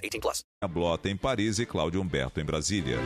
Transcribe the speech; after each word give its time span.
18 0.00 0.20
plus. 0.20 0.44
A 0.62 0.68
Blota 0.68 1.08
em 1.08 1.16
Paris 1.16 1.58
e 1.58 1.66
Cláudio 1.66 2.00
Humberto 2.00 2.40
em 2.40 2.44
Brasília. 2.44 2.98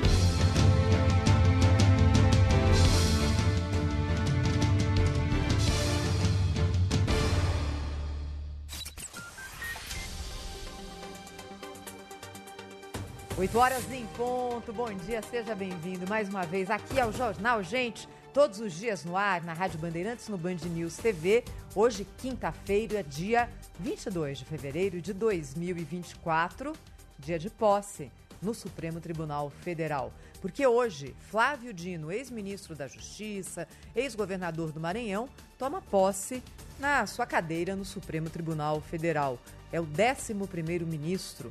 Oito 13.39 13.59
horas 13.59 13.91
em 13.91 14.07
ponto, 14.09 14.73
bom 14.73 14.93
dia, 14.93 15.21
seja 15.23 15.55
bem-vindo 15.55 16.07
mais 16.07 16.29
uma 16.29 16.45
vez 16.45 16.71
aqui 16.71 17.01
ao 17.01 17.11
Jornal 17.11 17.61
Gente, 17.63 18.09
todos 18.33 18.61
os 18.61 18.73
dias 18.73 19.05
no 19.05 19.17
ar, 19.17 19.43
na 19.43 19.53
Rádio 19.53 19.79
Bandeirantes, 19.79 20.29
no 20.29 20.39
Band 20.39 20.57
News 20.65 20.97
TV. 20.97 21.45
Hoje, 21.75 22.07
quinta-feira, 22.19 23.03
dia 23.03 23.49
22 23.79 24.39
de 24.39 24.45
fevereiro 24.47 25.03
de 25.03 25.13
2024, 25.13 26.73
dia 27.19 27.39
de 27.39 27.51
posse 27.51 28.11
no 28.41 28.55
Supremo 28.55 29.01
Tribunal 29.01 29.51
Federal. 29.51 30.13
Porque 30.41 30.67
hoje, 30.67 31.15
Flávio 31.31 31.75
Dino, 31.75 32.11
ex-ministro 32.11 32.75
da 32.75 32.89
Justiça, 32.89 33.69
ex-governador 33.95 34.73
do 34.73 34.81
Maranhão, 34.81 35.29
toma 35.59 35.83
posse 35.83 36.43
na 36.79 37.07
sua 37.07 37.27
cadeira 37.27 37.77
no 37.77 37.85
Supremo 37.85 38.31
Tribunal 38.31 38.81
Federal. 38.81 39.39
É 39.71 39.79
o 39.79 39.87
11º 39.87 40.87
ministro 40.87 41.51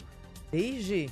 desde 0.52 1.12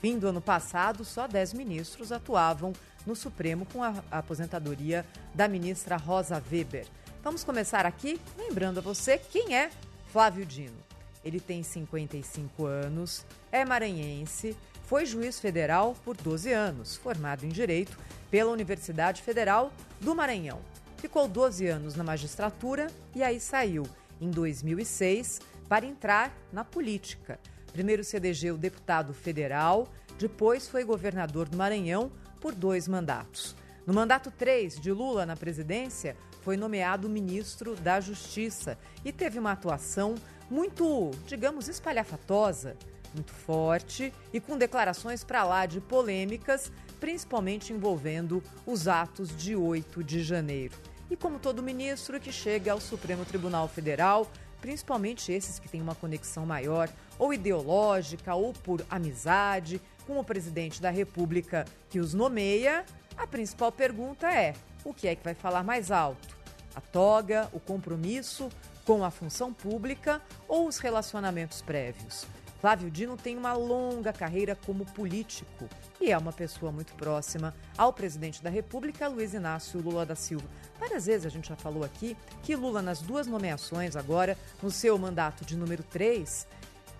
fim 0.00 0.18
do 0.18 0.26
ano 0.26 0.40
passado, 0.40 1.04
só 1.04 1.28
10 1.28 1.52
ministros 1.52 2.10
atuavam 2.10 2.72
no 3.06 3.16
Supremo 3.16 3.66
com 3.66 3.82
a 3.82 3.94
aposentadoria 4.10 5.04
da 5.34 5.48
ministra 5.48 5.96
Rosa 5.96 6.42
Weber. 6.50 6.86
Vamos 7.22 7.44
começar 7.44 7.86
aqui 7.86 8.20
lembrando 8.36 8.78
a 8.78 8.82
você 8.82 9.18
quem 9.18 9.56
é 9.56 9.70
Flávio 10.06 10.44
Dino. 10.44 10.76
Ele 11.24 11.38
tem 11.38 11.62
55 11.62 12.66
anos, 12.66 13.24
é 13.50 13.64
maranhense, 13.64 14.56
foi 14.84 15.06
juiz 15.06 15.38
federal 15.38 15.96
por 16.04 16.16
12 16.16 16.52
anos, 16.52 16.96
formado 16.96 17.44
em 17.44 17.48
Direito 17.48 17.96
pela 18.30 18.50
Universidade 18.50 19.22
Federal 19.22 19.72
do 20.00 20.14
Maranhão. 20.14 20.60
Ficou 20.98 21.26
12 21.26 21.66
anos 21.66 21.94
na 21.94 22.04
magistratura 22.04 22.88
e 23.14 23.22
aí 23.22 23.40
saiu, 23.40 23.86
em 24.20 24.30
2006, 24.30 25.40
para 25.68 25.86
entrar 25.86 26.32
na 26.52 26.64
política. 26.64 27.38
Primeiro 27.72 28.04
se 28.04 28.16
elegeu 28.16 28.58
deputado 28.58 29.14
federal, 29.14 29.88
depois 30.18 30.68
foi 30.68 30.84
governador 30.84 31.48
do 31.48 31.56
Maranhão 31.56 32.10
por 32.42 32.54
dois 32.54 32.88
mandatos. 32.88 33.54
No 33.86 33.94
mandato 33.94 34.30
3 34.30 34.80
de 34.80 34.90
Lula 34.90 35.24
na 35.24 35.36
presidência, 35.36 36.16
foi 36.42 36.56
nomeado 36.56 37.08
ministro 37.08 37.76
da 37.76 38.00
Justiça 38.00 38.76
e 39.04 39.12
teve 39.12 39.38
uma 39.38 39.52
atuação 39.52 40.16
muito, 40.50 41.12
digamos, 41.24 41.68
espalhafatosa, 41.68 42.76
muito 43.14 43.32
forte 43.32 44.12
e 44.32 44.40
com 44.40 44.58
declarações 44.58 45.22
para 45.22 45.44
lá 45.44 45.66
de 45.66 45.80
polêmicas, 45.80 46.70
principalmente 46.98 47.72
envolvendo 47.72 48.42
os 48.66 48.88
atos 48.88 49.34
de 49.36 49.54
8 49.54 50.02
de 50.02 50.22
janeiro. 50.22 50.76
E 51.08 51.16
como 51.16 51.38
todo 51.38 51.62
ministro 51.62 52.18
que 52.18 52.32
chega 52.32 52.72
ao 52.72 52.80
Supremo 52.80 53.24
Tribunal 53.24 53.68
Federal, 53.68 54.28
principalmente 54.60 55.32
esses 55.32 55.58
que 55.58 55.68
têm 55.68 55.82
uma 55.82 55.94
conexão 55.94 56.46
maior, 56.46 56.88
ou 57.18 57.34
ideológica, 57.34 58.34
ou 58.34 58.52
por 58.52 58.84
amizade, 58.88 59.80
com 60.06 60.18
o 60.18 60.24
presidente 60.24 60.80
da 60.80 60.90
República 60.90 61.64
que 61.90 61.98
os 61.98 62.14
nomeia, 62.14 62.84
a 63.16 63.26
principal 63.26 63.70
pergunta 63.70 64.32
é: 64.32 64.54
o 64.84 64.92
que 64.92 65.08
é 65.08 65.14
que 65.14 65.24
vai 65.24 65.34
falar 65.34 65.62
mais 65.62 65.90
alto? 65.90 66.36
A 66.74 66.80
toga, 66.80 67.48
o 67.52 67.60
compromisso 67.60 68.48
com 68.84 69.04
a 69.04 69.10
função 69.10 69.52
pública 69.52 70.20
ou 70.48 70.66
os 70.66 70.78
relacionamentos 70.78 71.60
prévios? 71.62 72.26
Flávio 72.62 72.88
Dino 72.92 73.16
tem 73.16 73.36
uma 73.36 73.54
longa 73.54 74.12
carreira 74.12 74.54
como 74.54 74.86
político 74.86 75.68
e 76.00 76.12
é 76.12 76.16
uma 76.16 76.32
pessoa 76.32 76.70
muito 76.70 76.94
próxima 76.94 77.52
ao 77.76 77.92
presidente 77.92 78.40
da 78.40 78.48
República, 78.48 79.08
Luiz 79.08 79.34
Inácio 79.34 79.80
Lula 79.80 80.06
da 80.06 80.14
Silva. 80.14 80.46
Várias 80.78 81.06
vezes 81.06 81.26
a 81.26 81.28
gente 81.28 81.48
já 81.48 81.56
falou 81.56 81.82
aqui 81.82 82.16
que 82.40 82.54
Lula, 82.54 82.80
nas 82.80 83.02
duas 83.02 83.26
nomeações 83.26 83.96
agora, 83.96 84.38
no 84.62 84.70
seu 84.70 84.96
mandato 84.96 85.44
de 85.44 85.56
número 85.56 85.82
3, 85.82 86.46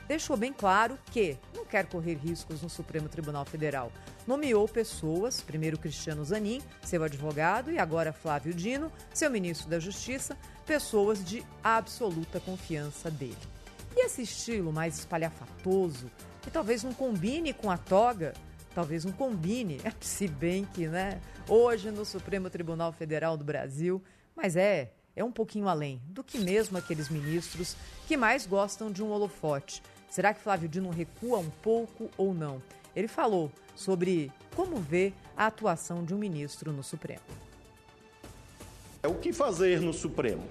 deixou 0.07 0.37
bem 0.37 0.53
claro 0.53 0.99
que 1.11 1.37
não 1.55 1.65
quer 1.65 1.87
correr 1.87 2.15
riscos 2.15 2.63
no 2.63 2.69
Supremo 2.69 3.09
Tribunal 3.09 3.45
Federal. 3.45 3.93
Nomeou 4.27 4.69
pessoas, 4.69 5.41
primeiro 5.41 5.79
Cristiano 5.79 6.25
Zanin, 6.25 6.63
seu 6.83 7.03
advogado, 7.03 7.71
e 7.73 7.79
agora 7.79 8.13
Flávio 8.13 8.55
Dino, 8.55 8.93
seu 9.13 9.31
ministro 9.31 9.69
da 9.69 9.81
Justiça, 9.81 10.37
pessoas 10.65 11.25
de 11.25 11.45
absoluta 11.63 12.39
confiança 12.41 13.11
dele. 13.11 13.37
E 13.97 14.07
esse 14.07 14.23
estilo 14.23 14.73
mais 14.73 14.99
espalhafatoso, 14.99 16.11
que 16.41 16.51
talvez 16.51 16.83
não 16.83 16.95
combine 16.95 17.53
com 17.53 17.71
a 17.71 17.77
toga, 17.77 18.33
talvez 18.75 19.05
não 19.05 19.13
combine, 19.13 19.81
se 20.01 20.29
bem 20.29 20.65
que, 20.65 20.87
né, 20.87 21.21
hoje 21.49 21.91
no 21.91 22.05
Supremo 22.05 22.49
Tribunal 22.49 22.93
Federal 22.93 23.37
do 23.37 23.45
Brasil, 23.45 24.03
mas 24.35 24.57
é, 24.57 24.93
é 25.15 25.23
um 25.23 25.33
pouquinho 25.33 25.69
além 25.69 26.01
do 26.07 26.25
que 26.25 26.39
mesmo 26.39 26.79
aqueles 26.79 27.09
ministros 27.09 27.77
que 28.07 28.17
mais 28.17 28.47
gostam 28.47 28.91
de 28.91 29.03
um 29.03 29.11
holofote. 29.11 29.83
Será 30.09 30.35
que 30.35 30.43
Flávio 30.43 30.69
Dino 30.69 30.91
recua 30.91 31.39
um 31.39 31.51
pouco 31.63 32.11
ou 32.17 32.35
não? 32.35 32.63
Ele 32.95 33.09
falou 33.09 33.51
sobre 33.75 34.31
como 34.55 34.77
vê 34.77 35.13
a 35.37 35.47
atuação 35.47 36.05
de 36.05 36.15
um 36.15 36.19
ministro 36.19 36.73
no 36.73 36.83
Supremo. 36.83 37.23
É 39.03 39.09
o 39.09 39.15
que 39.15 39.33
fazer 39.33 39.81
no 39.81 39.93
Supremo? 39.93 40.47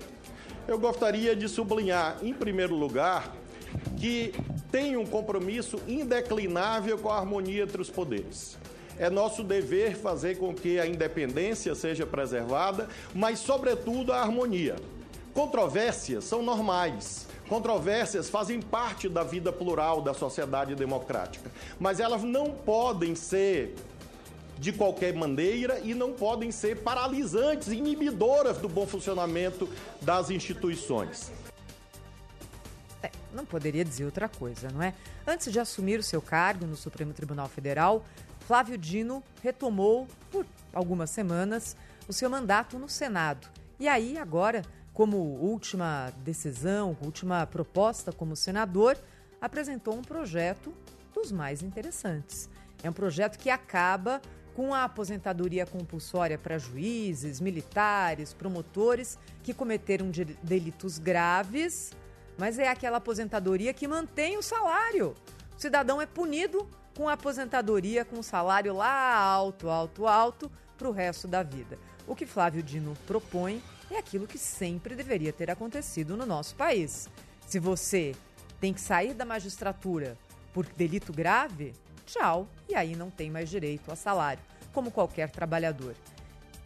Eu 0.67 0.79
gostaria 0.79 1.35
de 1.35 1.47
sublinhar, 1.47 2.17
em 2.21 2.33
primeiro 2.33 2.75
lugar, 2.75 3.35
que 3.97 4.33
tem 4.71 4.97
um 4.97 5.05
compromisso 5.05 5.79
indeclinável 5.87 6.97
com 6.97 7.09
a 7.09 7.17
harmonia 7.17 7.63
entre 7.63 7.81
os 7.81 7.89
poderes. 7.89 8.57
É 9.01 9.09
nosso 9.09 9.43
dever 9.43 9.97
fazer 9.97 10.37
com 10.37 10.53
que 10.53 10.79
a 10.79 10.85
independência 10.85 11.73
seja 11.73 12.05
preservada, 12.05 12.87
mas, 13.15 13.39
sobretudo, 13.39 14.13
a 14.13 14.21
harmonia. 14.21 14.75
Controvérsias 15.33 16.23
são 16.23 16.43
normais. 16.43 17.27
Controvérsias 17.49 18.29
fazem 18.29 18.61
parte 18.61 19.09
da 19.09 19.23
vida 19.23 19.51
plural 19.51 20.03
da 20.03 20.13
sociedade 20.13 20.75
democrática, 20.75 21.49
mas 21.79 21.99
elas 21.99 22.21
não 22.21 22.51
podem 22.51 23.15
ser 23.15 23.73
de 24.59 24.71
qualquer 24.71 25.15
maneira 25.15 25.79
e 25.79 25.95
não 25.95 26.13
podem 26.13 26.51
ser 26.51 26.83
paralisantes, 26.83 27.69
inibidoras 27.69 28.59
do 28.59 28.69
bom 28.69 28.85
funcionamento 28.85 29.67
das 29.99 30.29
instituições. 30.29 31.31
É, 33.01 33.09
não 33.33 33.45
poderia 33.47 33.83
dizer 33.83 34.05
outra 34.05 34.29
coisa, 34.29 34.69
não 34.71 34.83
é? 34.83 34.93
Antes 35.25 35.51
de 35.51 35.59
assumir 35.59 35.99
o 35.99 36.03
seu 36.03 36.21
cargo 36.21 36.67
no 36.67 36.75
Supremo 36.75 37.13
Tribunal 37.13 37.49
Federal, 37.49 38.05
Flávio 38.51 38.77
Dino 38.77 39.23
retomou, 39.41 40.09
por 40.29 40.45
algumas 40.73 41.09
semanas, 41.09 41.73
o 42.05 42.11
seu 42.11 42.29
mandato 42.29 42.77
no 42.77 42.89
Senado. 42.89 43.47
E 43.79 43.87
aí, 43.87 44.17
agora, 44.17 44.61
como 44.93 45.15
última 45.15 46.11
decisão, 46.17 46.97
última 47.01 47.47
proposta 47.47 48.11
como 48.11 48.35
senador, 48.35 48.97
apresentou 49.39 49.93
um 49.93 50.01
projeto 50.01 50.73
dos 51.13 51.31
mais 51.31 51.63
interessantes. 51.63 52.49
É 52.83 52.89
um 52.89 52.93
projeto 52.93 53.39
que 53.39 53.49
acaba 53.49 54.21
com 54.53 54.73
a 54.73 54.83
aposentadoria 54.83 55.65
compulsória 55.65 56.37
para 56.37 56.57
juízes, 56.57 57.39
militares, 57.39 58.33
promotores 58.33 59.17
que 59.43 59.53
cometeram 59.53 60.11
delitos 60.43 60.99
graves, 60.99 61.93
mas 62.37 62.59
é 62.59 62.67
aquela 62.67 62.97
aposentadoria 62.97 63.73
que 63.73 63.87
mantém 63.87 64.37
o 64.37 64.43
salário. 64.43 65.15
O 65.57 65.61
cidadão 65.61 66.01
é 66.01 66.05
punido 66.05 66.67
com 66.95 67.09
aposentadoria 67.09 68.03
com 68.03 68.21
salário 68.21 68.73
lá 68.73 69.15
alto, 69.15 69.69
alto, 69.69 70.07
alto 70.07 70.51
para 70.77 70.89
o 70.89 70.91
resto 70.91 71.27
da 71.27 71.43
vida. 71.43 71.77
O 72.07 72.15
que 72.15 72.25
Flávio 72.25 72.63
Dino 72.63 72.97
propõe 73.07 73.61
é 73.89 73.97
aquilo 73.97 74.27
que 74.27 74.37
sempre 74.37 74.95
deveria 74.95 75.31
ter 75.31 75.49
acontecido 75.51 76.17
no 76.17 76.25
nosso 76.25 76.55
país. 76.55 77.09
Se 77.47 77.59
você 77.59 78.15
tem 78.59 78.73
que 78.73 78.81
sair 78.81 79.13
da 79.13 79.25
magistratura 79.25 80.17
por 80.53 80.65
delito 80.65 81.13
grave, 81.13 81.73
tchau, 82.05 82.47
e 82.67 82.75
aí 82.75 82.95
não 82.95 83.09
tem 83.09 83.29
mais 83.29 83.49
direito 83.49 83.91
a 83.91 83.95
salário, 83.95 84.43
como 84.73 84.91
qualquer 84.91 85.29
trabalhador. 85.29 85.95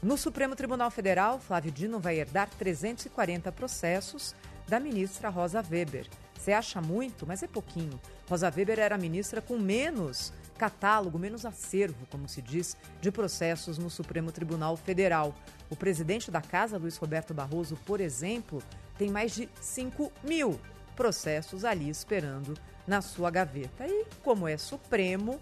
No 0.02 0.18
Supremo 0.18 0.56
Tribunal 0.56 0.92
Federal, 0.92 1.40
Flávio 1.40 1.72
Dino 1.72 2.00
vai 2.00 2.20
herdar 2.20 2.50
340 2.60 3.52
processos 3.52 4.36
da 4.68 4.80
ministra 4.80 5.30
Rosa 5.30 5.64
Weber. 5.68 6.08
Você 6.46 6.54
acha 6.54 6.80
muito, 6.80 7.26
mas 7.26 7.42
é 7.42 7.48
pouquinho. 7.48 8.00
Rosa 8.30 8.54
Weber 8.56 8.78
era 8.78 8.96
ministra 9.00 9.42
com 9.42 9.58
menos 9.58 10.32
catálogo, 10.60 11.18
menos 11.18 11.44
acervo, 11.44 12.06
como 12.12 12.30
se 12.30 12.40
diz, 12.40 12.78
de 13.02 13.12
processos 13.12 13.80
no 13.80 13.90
Supremo 13.90 14.32
Tribunal 14.32 14.78
Federal. 14.78 15.34
O 15.72 15.76
presidente 15.76 16.30
da 16.30 16.42
casa, 16.42 16.78
Luiz 16.78 16.98
Roberto 16.98 17.34
Barroso, 17.34 17.76
por 17.78 18.00
exemplo, 18.00 18.62
tem 18.96 19.10
mais 19.10 19.34
de 19.34 19.50
5 19.60 20.12
mil 20.24 20.60
processos 20.96 21.66
ali 21.66 21.90
esperando 21.90 22.54
na 22.86 23.02
sua 23.02 23.32
gaveta. 23.32 23.88
E 23.88 24.06
como 24.22 24.48
é 24.48 24.56
Supremo, 24.56 25.40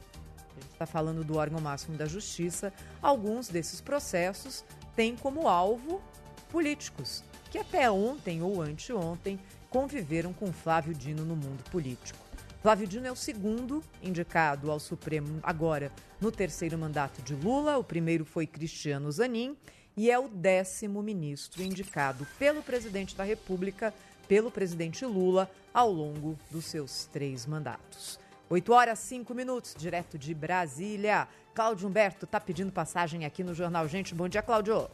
a 0.56 0.62
gente 0.62 0.72
está 0.72 0.86
falando 0.86 1.22
do 1.22 1.36
órgão 1.36 1.60
máximo 1.60 1.98
da 1.98 2.06
Justiça, 2.06 2.72
alguns 3.02 3.50
desses 3.50 3.82
processos 3.82 4.64
têm 4.96 5.18
como 5.18 5.50
alvo 5.50 6.02
políticos, 6.50 7.26
que 7.52 7.58
até 7.58 7.92
ontem 7.92 8.42
ou 8.42 8.62
anteontem 8.62 9.38
conviveram 9.74 10.32
com 10.32 10.54
Flávio 10.54 10.94
Dino 10.94 11.26
no 11.26 11.36
mundo 11.36 11.64
político. 11.72 12.20
Flávio 12.62 12.88
Dino 12.88 13.08
é 13.08 13.12
o 13.12 13.16
segundo 13.16 13.84
indicado 14.04 14.70
ao 14.70 14.80
Supremo 14.80 15.40
agora 15.42 15.92
no 16.22 16.32
terceiro 16.32 16.78
mandato 16.78 17.24
de 17.24 17.34
Lula. 17.34 17.80
O 17.80 17.84
primeiro 17.84 18.24
foi 18.24 18.46
Cristiano 18.46 19.12
Zanin 19.12 19.58
e 19.98 20.12
é 20.12 20.20
o 20.20 20.28
décimo 20.28 21.02
ministro 21.02 21.64
indicado 21.64 22.28
pelo 22.38 22.62
presidente 22.62 23.16
da 23.16 23.24
República, 23.24 23.92
pelo 24.28 24.52
presidente 24.52 25.04
Lula, 25.08 25.50
ao 25.74 25.92
longo 25.92 26.38
dos 26.52 26.66
seus 26.66 27.06
três 27.06 27.48
mandatos. 27.48 28.20
8 28.52 28.72
horas 28.72 29.00
5 29.00 29.34
minutos, 29.34 29.76
direto 29.76 30.20
de 30.20 30.36
Brasília. 30.36 31.28
Cláudio 31.56 31.88
Humberto 31.88 32.26
está 32.26 32.40
pedindo 32.40 32.72
passagem 32.72 33.26
aqui 33.26 33.44
no 33.44 33.56
Jornal 33.56 33.88
Gente. 33.88 34.14
Bom 34.14 34.30
dia, 34.30 34.44
Cláudio. 34.44 34.88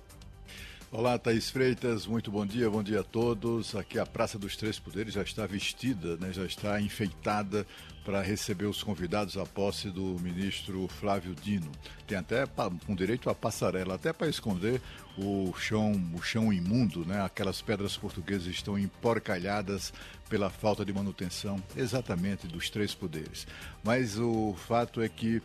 Olá, 0.92 1.20
Thaís 1.20 1.52
Freitas, 1.52 2.08
muito 2.08 2.32
bom 2.32 2.44
dia, 2.44 2.68
bom 2.68 2.82
dia 2.82 3.02
a 3.02 3.04
todos. 3.04 3.76
Aqui 3.76 4.00
a 4.00 4.08
Praça 4.08 4.40
dos 4.40 4.58
Três 4.58 4.80
Poderes 4.80 5.14
já 5.14 5.22
está 5.22 5.46
vestida, 5.46 6.18
né, 6.18 6.34
já 6.34 6.44
está 6.44 6.82
enfeitada 6.82 7.64
para 8.04 8.24
receber 8.24 8.66
os 8.66 8.82
convidados 8.82 9.38
à 9.38 9.46
posse 9.46 9.92
do 9.92 10.18
ministro 10.20 10.88
Flávio 10.88 11.36
Dino. 11.36 11.72
Tem 12.08 12.18
até 12.18 12.44
com 12.88 12.96
direito 12.96 13.30
à 13.30 13.36
passarela, 13.36 13.94
até 13.94 14.12
para 14.12 14.28
esconder 14.28 14.82
o 15.16 15.54
chão, 15.60 15.92
o 16.16 16.24
chão 16.24 16.52
imundo, 16.52 17.06
né? 17.06 17.22
Aquelas 17.22 17.62
pedras 17.62 17.96
portuguesas 17.96 18.48
estão 18.48 18.80
emporcalhadas 18.80 19.94
pela 20.28 20.50
falta 20.50 20.84
de 20.84 20.92
manutenção, 20.92 21.62
exatamente 21.76 22.48
dos 22.48 22.68
três 22.72 22.96
poderes. 22.96 23.46
Mas 23.84 24.18
o 24.18 24.56
fato 24.68 25.02
é 25.02 25.10
que 25.10 25.40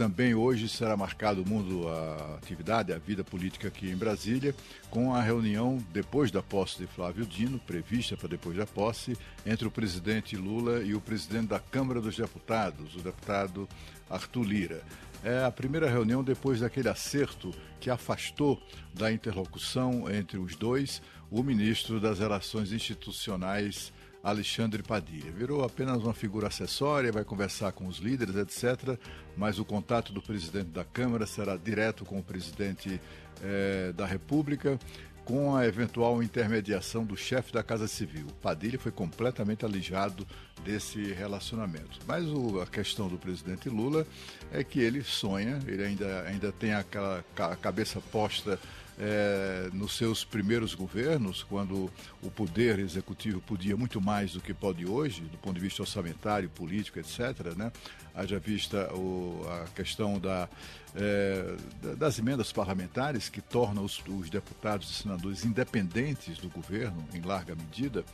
também 0.00 0.34
hoje 0.34 0.66
será 0.66 0.96
marcado 0.96 1.42
o 1.42 1.46
mundo, 1.46 1.86
a 1.86 2.36
atividade, 2.36 2.90
a 2.90 2.96
vida 2.96 3.22
política 3.22 3.68
aqui 3.68 3.90
em 3.90 3.94
Brasília, 3.94 4.54
com 4.88 5.14
a 5.14 5.20
reunião 5.20 5.76
depois 5.92 6.30
da 6.30 6.42
posse 6.42 6.78
de 6.78 6.86
Flávio 6.86 7.26
Dino, 7.26 7.58
prevista 7.58 8.16
para 8.16 8.28
depois 8.28 8.56
da 8.56 8.64
posse, 8.64 9.14
entre 9.44 9.68
o 9.68 9.70
presidente 9.70 10.36
Lula 10.36 10.82
e 10.82 10.94
o 10.94 11.02
presidente 11.02 11.48
da 11.48 11.60
Câmara 11.60 12.00
dos 12.00 12.16
Deputados, 12.16 12.96
o 12.96 13.00
deputado 13.00 13.68
Arthur 14.08 14.42
Lira. 14.42 14.82
É 15.22 15.44
a 15.44 15.50
primeira 15.50 15.90
reunião 15.90 16.24
depois 16.24 16.60
daquele 16.60 16.88
acerto 16.88 17.50
que 17.78 17.90
afastou 17.90 18.58
da 18.94 19.12
interlocução 19.12 20.10
entre 20.10 20.38
os 20.38 20.56
dois 20.56 21.02
o 21.30 21.42
ministro 21.42 22.00
das 22.00 22.20
Relações 22.20 22.72
Institucionais 22.72 23.92
Alexandre 24.22 24.82
Padilha. 24.82 25.30
Virou 25.32 25.64
apenas 25.64 26.02
uma 26.02 26.14
figura 26.14 26.48
acessória, 26.48 27.10
vai 27.12 27.24
conversar 27.24 27.72
com 27.72 27.86
os 27.86 27.98
líderes, 27.98 28.36
etc. 28.36 28.98
Mas 29.36 29.58
o 29.58 29.64
contato 29.64 30.12
do 30.12 30.20
presidente 30.20 30.68
da 30.68 30.84
Câmara 30.84 31.26
será 31.26 31.56
direto 31.56 32.04
com 32.04 32.18
o 32.18 32.22
presidente 32.22 33.00
eh, 33.42 33.92
da 33.96 34.04
República, 34.04 34.78
com 35.24 35.54
a 35.54 35.64
eventual 35.66 36.22
intermediação 36.22 37.04
do 37.04 37.16
chefe 37.16 37.52
da 37.52 37.62
Casa 37.62 37.86
Civil. 37.86 38.26
Padilha 38.42 38.78
foi 38.78 38.90
completamente 38.90 39.64
alijado 39.64 40.26
desse 40.64 41.12
relacionamento. 41.12 42.00
Mas 42.06 42.26
o, 42.26 42.60
a 42.60 42.66
questão 42.66 43.08
do 43.08 43.16
presidente 43.16 43.68
Lula 43.68 44.06
é 44.52 44.64
que 44.64 44.80
ele 44.80 45.02
sonha, 45.02 45.60
ele 45.66 45.84
ainda, 45.84 46.22
ainda 46.22 46.52
tem 46.52 46.74
aquela 46.74 47.24
cabeça 47.60 48.00
posta 48.12 48.58
é, 49.00 49.70
nos 49.72 49.96
seus 49.96 50.24
primeiros 50.24 50.74
governos, 50.74 51.42
quando 51.42 51.90
o 52.22 52.30
poder 52.30 52.78
executivo 52.78 53.40
podia 53.40 53.74
muito 53.74 53.98
mais 54.00 54.34
do 54.34 54.40
que 54.40 54.52
pode 54.52 54.86
hoje, 54.86 55.22
do 55.22 55.38
ponto 55.38 55.54
de 55.54 55.60
vista 55.60 55.80
orçamentário, 55.80 56.50
político, 56.50 56.98
etc., 56.98 57.56
né? 57.56 57.72
haja 58.14 58.38
vista 58.38 58.92
o, 58.94 59.42
a 59.48 59.64
questão 59.74 60.18
da, 60.18 60.46
é, 60.94 61.56
das 61.96 62.18
emendas 62.18 62.52
parlamentares, 62.52 63.30
que 63.30 63.40
tornam 63.40 63.84
os, 63.84 64.02
os 64.06 64.28
deputados 64.28 64.90
e 64.90 64.94
senadores 65.02 65.46
independentes 65.46 66.36
do 66.36 66.50
governo, 66.50 67.02
em 67.14 67.22
larga 67.22 67.54
medida, 67.54 68.04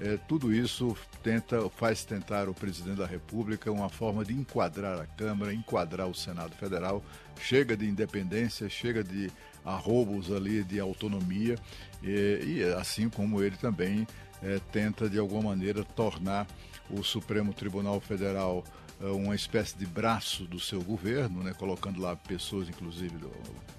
é, 0.00 0.16
tudo 0.28 0.54
isso 0.54 0.96
tenta, 1.24 1.68
faz 1.70 2.04
tentar 2.04 2.48
o 2.48 2.54
presidente 2.54 2.98
da 2.98 3.06
República 3.06 3.72
uma 3.72 3.88
forma 3.88 4.24
de 4.24 4.32
enquadrar 4.32 5.00
a 5.00 5.06
Câmara, 5.06 5.52
enquadrar 5.52 6.06
o 6.06 6.14
Senado 6.14 6.54
Federal. 6.54 7.02
Chega 7.40 7.76
de 7.76 7.86
independência, 7.86 8.68
chega 8.68 9.02
de 9.02 9.30
arroubos 9.68 10.32
ali 10.32 10.64
de 10.64 10.80
autonomia, 10.80 11.56
e, 12.02 12.58
e 12.58 12.64
assim 12.78 13.08
como 13.08 13.42
ele 13.42 13.56
também 13.56 14.06
é, 14.42 14.60
tenta 14.72 15.08
de 15.08 15.18
alguma 15.18 15.50
maneira 15.50 15.84
tornar 15.84 16.46
o 16.90 17.02
Supremo 17.02 17.52
Tribunal 17.52 18.00
Federal 18.00 18.64
é, 19.00 19.06
uma 19.06 19.34
espécie 19.34 19.76
de 19.76 19.86
braço 19.86 20.44
do 20.44 20.58
seu 20.58 20.82
governo, 20.82 21.42
né, 21.42 21.52
colocando 21.56 22.00
lá 22.00 22.16
pessoas, 22.16 22.68
inclusive, 22.68 23.14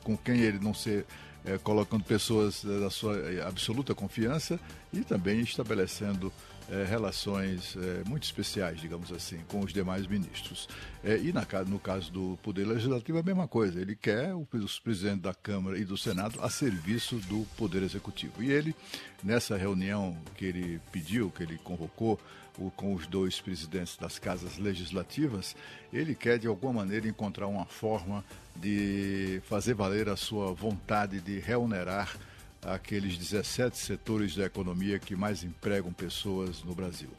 com 0.03 0.15
quem 0.15 0.39
ele 0.39 0.59
não 0.59 0.73
ser 0.73 1.05
é, 1.45 1.57
colocando 1.57 2.03
pessoas 2.03 2.63
da 2.63 2.89
sua 2.89 3.17
absoluta 3.47 3.95
confiança 3.95 4.59
e 4.91 5.01
também 5.01 5.39
estabelecendo 5.39 6.31
é, 6.71 6.83
relações 6.83 7.75
é, 7.75 8.07
muito 8.07 8.23
especiais, 8.23 8.79
digamos 8.79 9.11
assim, 9.11 9.39
com 9.47 9.59
os 9.61 9.73
demais 9.73 10.05
ministros. 10.07 10.67
É, 11.03 11.17
e 11.17 11.33
na, 11.33 11.45
no 11.67 11.79
caso 11.79 12.11
do 12.11 12.37
Poder 12.43 12.65
Legislativo, 12.65 13.17
a 13.17 13.23
mesma 13.23 13.47
coisa. 13.47 13.79
Ele 13.79 13.95
quer 13.95 14.33
os 14.35 14.79
presidentes 14.79 15.21
da 15.21 15.33
Câmara 15.33 15.77
e 15.77 15.85
do 15.85 15.97
Senado 15.97 16.39
a 16.41 16.49
serviço 16.49 17.15
do 17.17 17.45
Poder 17.57 17.81
Executivo. 17.83 18.43
E 18.43 18.51
ele, 18.51 18.75
nessa 19.23 19.57
reunião 19.57 20.17
que 20.35 20.45
ele 20.45 20.79
pediu, 20.91 21.31
que 21.31 21.43
ele 21.43 21.57
convocou, 21.57 22.19
com 22.75 22.93
os 22.93 23.07
dois 23.07 23.39
presidentes 23.39 23.95
das 23.95 24.19
casas 24.19 24.57
legislativas, 24.57 25.55
ele 25.93 26.13
quer 26.13 26.37
de 26.37 26.45
alguma 26.45 26.73
maneira 26.73 27.07
encontrar 27.07 27.47
uma 27.47 27.65
forma 27.65 28.23
de 28.55 29.41
fazer 29.45 29.73
valer 29.73 30.09
a 30.09 30.17
sua 30.17 30.53
vontade 30.53 31.21
de 31.21 31.39
reonerar 31.39 32.17
aqueles 32.61 33.17
17 33.17 33.77
setores 33.77 34.35
da 34.35 34.45
economia 34.45 34.99
que 34.99 35.15
mais 35.15 35.43
empregam 35.43 35.91
pessoas 35.93 36.63
no 36.63 36.75
Brasil. 36.75 37.09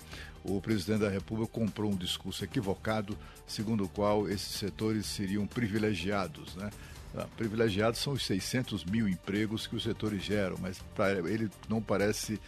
O 0.44 0.60
presidente 0.60 1.00
da 1.00 1.08
República 1.08 1.52
comprou 1.52 1.90
um 1.90 1.96
discurso 1.96 2.44
equivocado, 2.44 3.16
segundo 3.46 3.84
o 3.84 3.88
qual 3.88 4.28
esses 4.28 4.52
setores 4.52 5.06
seriam 5.06 5.46
privilegiados, 5.46 6.54
né? 6.56 6.70
Ah, 7.16 7.26
privilegiados 7.36 7.98
são 8.00 8.12
os 8.12 8.24
600 8.24 8.84
mil 8.84 9.08
empregos 9.08 9.66
que 9.66 9.74
os 9.74 9.82
setores 9.82 10.22
geram, 10.22 10.56
mas 10.60 10.80
ele 11.28 11.50
não 11.68 11.82
parece 11.82 12.40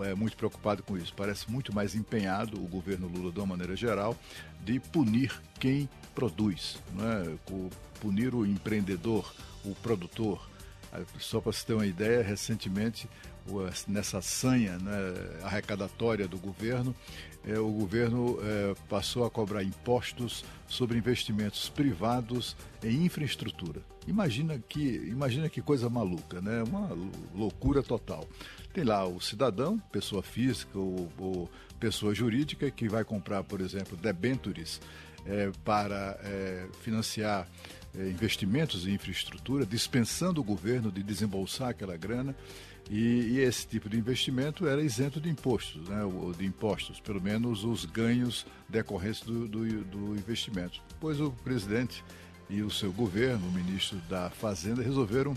é, 0.00 0.14
muito 0.14 0.36
preocupado 0.36 0.82
com 0.82 0.96
isso. 0.98 1.14
Parece 1.16 1.50
muito 1.50 1.74
mais 1.74 1.94
empenhado, 1.94 2.56
o 2.56 2.66
governo 2.66 3.06
Lula, 3.06 3.30
de 3.30 3.38
uma 3.38 3.46
maneira 3.46 3.76
geral, 3.76 4.16
de 4.64 4.80
punir 4.80 5.40
quem 5.60 5.88
produz, 6.14 6.78
né? 6.94 7.38
punir 8.00 8.34
o 8.34 8.44
empreendedor, 8.44 9.32
o 9.64 9.74
produtor. 9.76 10.47
Só 11.18 11.40
para 11.40 11.52
você 11.52 11.66
ter 11.66 11.74
uma 11.74 11.86
ideia, 11.86 12.22
recentemente, 12.22 13.08
nessa 13.86 14.20
sanha 14.20 14.78
né, 14.78 14.92
arrecadatória 15.42 16.28
do 16.28 16.38
governo, 16.38 16.94
é, 17.46 17.58
o 17.58 17.70
governo 17.70 18.38
é, 18.42 18.74
passou 18.88 19.24
a 19.24 19.30
cobrar 19.30 19.62
impostos 19.62 20.44
sobre 20.66 20.98
investimentos 20.98 21.68
privados 21.68 22.56
em 22.82 23.04
infraestrutura. 23.04 23.80
Imagina 24.06 24.58
que, 24.58 24.80
imagina 25.06 25.48
que 25.48 25.60
coisa 25.60 25.88
maluca, 25.88 26.40
né? 26.40 26.62
Uma 26.62 26.88
loucura 27.34 27.82
total. 27.82 28.26
Tem 28.72 28.84
lá 28.84 29.06
o 29.06 29.20
cidadão, 29.20 29.78
pessoa 29.92 30.22
física 30.22 30.78
ou, 30.78 31.10
ou 31.18 31.50
pessoa 31.78 32.14
jurídica, 32.14 32.70
que 32.70 32.88
vai 32.88 33.04
comprar, 33.04 33.44
por 33.44 33.60
exemplo, 33.60 33.96
debentures 33.96 34.80
é, 35.26 35.50
para 35.62 36.18
financiar 36.80 37.46
investimentos 37.94 38.86
em 38.86 38.94
infraestrutura, 38.94 39.64
dispensando 39.64 40.40
o 40.40 40.44
governo 40.44 40.90
de 40.92 41.02
desembolsar 41.02 41.70
aquela 41.70 41.96
grana 41.96 42.34
E, 42.90 43.34
e, 43.34 43.40
esse 43.40 43.66
tipo 43.66 43.88
de 43.88 43.98
investimento 43.98 44.66
era 44.66 44.82
isento 44.82 45.20
de 45.20 45.28
impostos, 45.28 45.86
né, 45.88 46.00
de 46.38 46.46
impostos, 46.46 46.98
pelo 47.00 47.20
menos 47.20 47.62
os 47.62 47.84
ganhos 47.84 48.46
decorrentes 48.66 49.20
do, 49.22 49.46
do, 49.46 49.84
do 49.84 50.16
investimento. 50.16 50.80
Pois 50.98 51.20
o 51.20 51.30
presidente 51.30 52.02
e 52.48 52.62
o 52.62 52.70
seu 52.70 52.90
governo, 52.90 53.46
o 53.46 53.52
ministro 53.52 53.98
da 54.08 54.30
Fazenda, 54.30 54.82
resolveram 54.82 55.36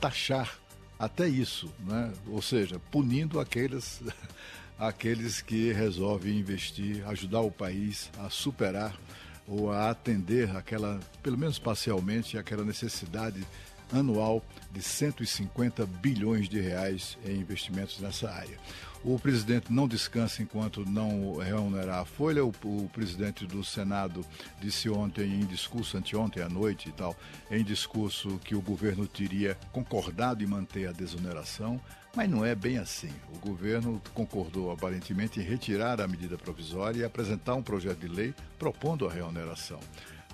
taxar 0.00 0.58
até 0.98 1.28
isso, 1.28 1.72
né? 1.80 2.12
ou 2.28 2.40
seja, 2.40 2.78
punindo 2.90 3.40
aqueles, 3.40 4.00
aqueles 4.78 5.40
que 5.42 5.72
resolvem 5.72 6.38
investir, 6.38 7.04
ajudar 7.08 7.40
o 7.40 7.50
país 7.50 8.10
a 8.18 8.30
superar 8.30 8.96
ou 9.46 9.72
a 9.72 9.90
atender 9.90 10.54
aquela, 10.56 11.00
pelo 11.22 11.38
menos 11.38 11.58
parcialmente, 11.58 12.38
aquela 12.38 12.64
necessidade 12.64 13.44
anual 13.92 14.42
de 14.72 14.82
150 14.82 15.84
bilhões 15.86 16.48
de 16.48 16.60
reais 16.60 17.18
em 17.24 17.36
investimentos 17.36 18.00
nessa 18.00 18.30
área. 18.30 18.58
O 19.04 19.18
presidente 19.18 19.72
não 19.72 19.88
descansa 19.88 20.42
enquanto 20.42 20.88
não 20.88 21.36
remunerar 21.38 22.00
a 22.00 22.04
folha. 22.04 22.44
O, 22.44 22.52
o, 22.62 22.88
presidente 22.92 23.44
do 23.46 23.64
Senado 23.64 24.24
disse 24.60 24.88
ontem, 24.88 25.40
em 25.40 25.44
discurso, 25.44 25.96
anteontem 25.96 26.40
à 26.40 26.48
noite 26.48 26.88
e 26.88 26.92
tal, 26.92 27.16
em 27.50 27.64
discurso 27.64 28.40
que 28.44 28.54
o 28.54 28.62
governo 28.62 29.06
teria 29.06 29.58
concordado 29.72 30.44
em 30.44 30.46
manter 30.46 30.88
a 30.88 30.92
desoneração, 30.92 31.80
mas 32.14 32.28
não 32.28 32.44
é 32.44 32.54
bem 32.54 32.78
assim. 32.78 33.12
O 33.34 33.38
governo 33.38 34.00
concordou 34.14 34.70
aparentemente 34.70 35.40
em 35.40 35.42
retirar 35.42 36.00
a 36.00 36.08
medida 36.08 36.36
provisória 36.36 37.00
e 37.00 37.04
apresentar 37.04 37.54
um 37.54 37.62
projeto 37.62 37.98
de 37.98 38.08
lei 38.08 38.34
propondo 38.58 39.06
a 39.06 39.12
reoneração. 39.12 39.80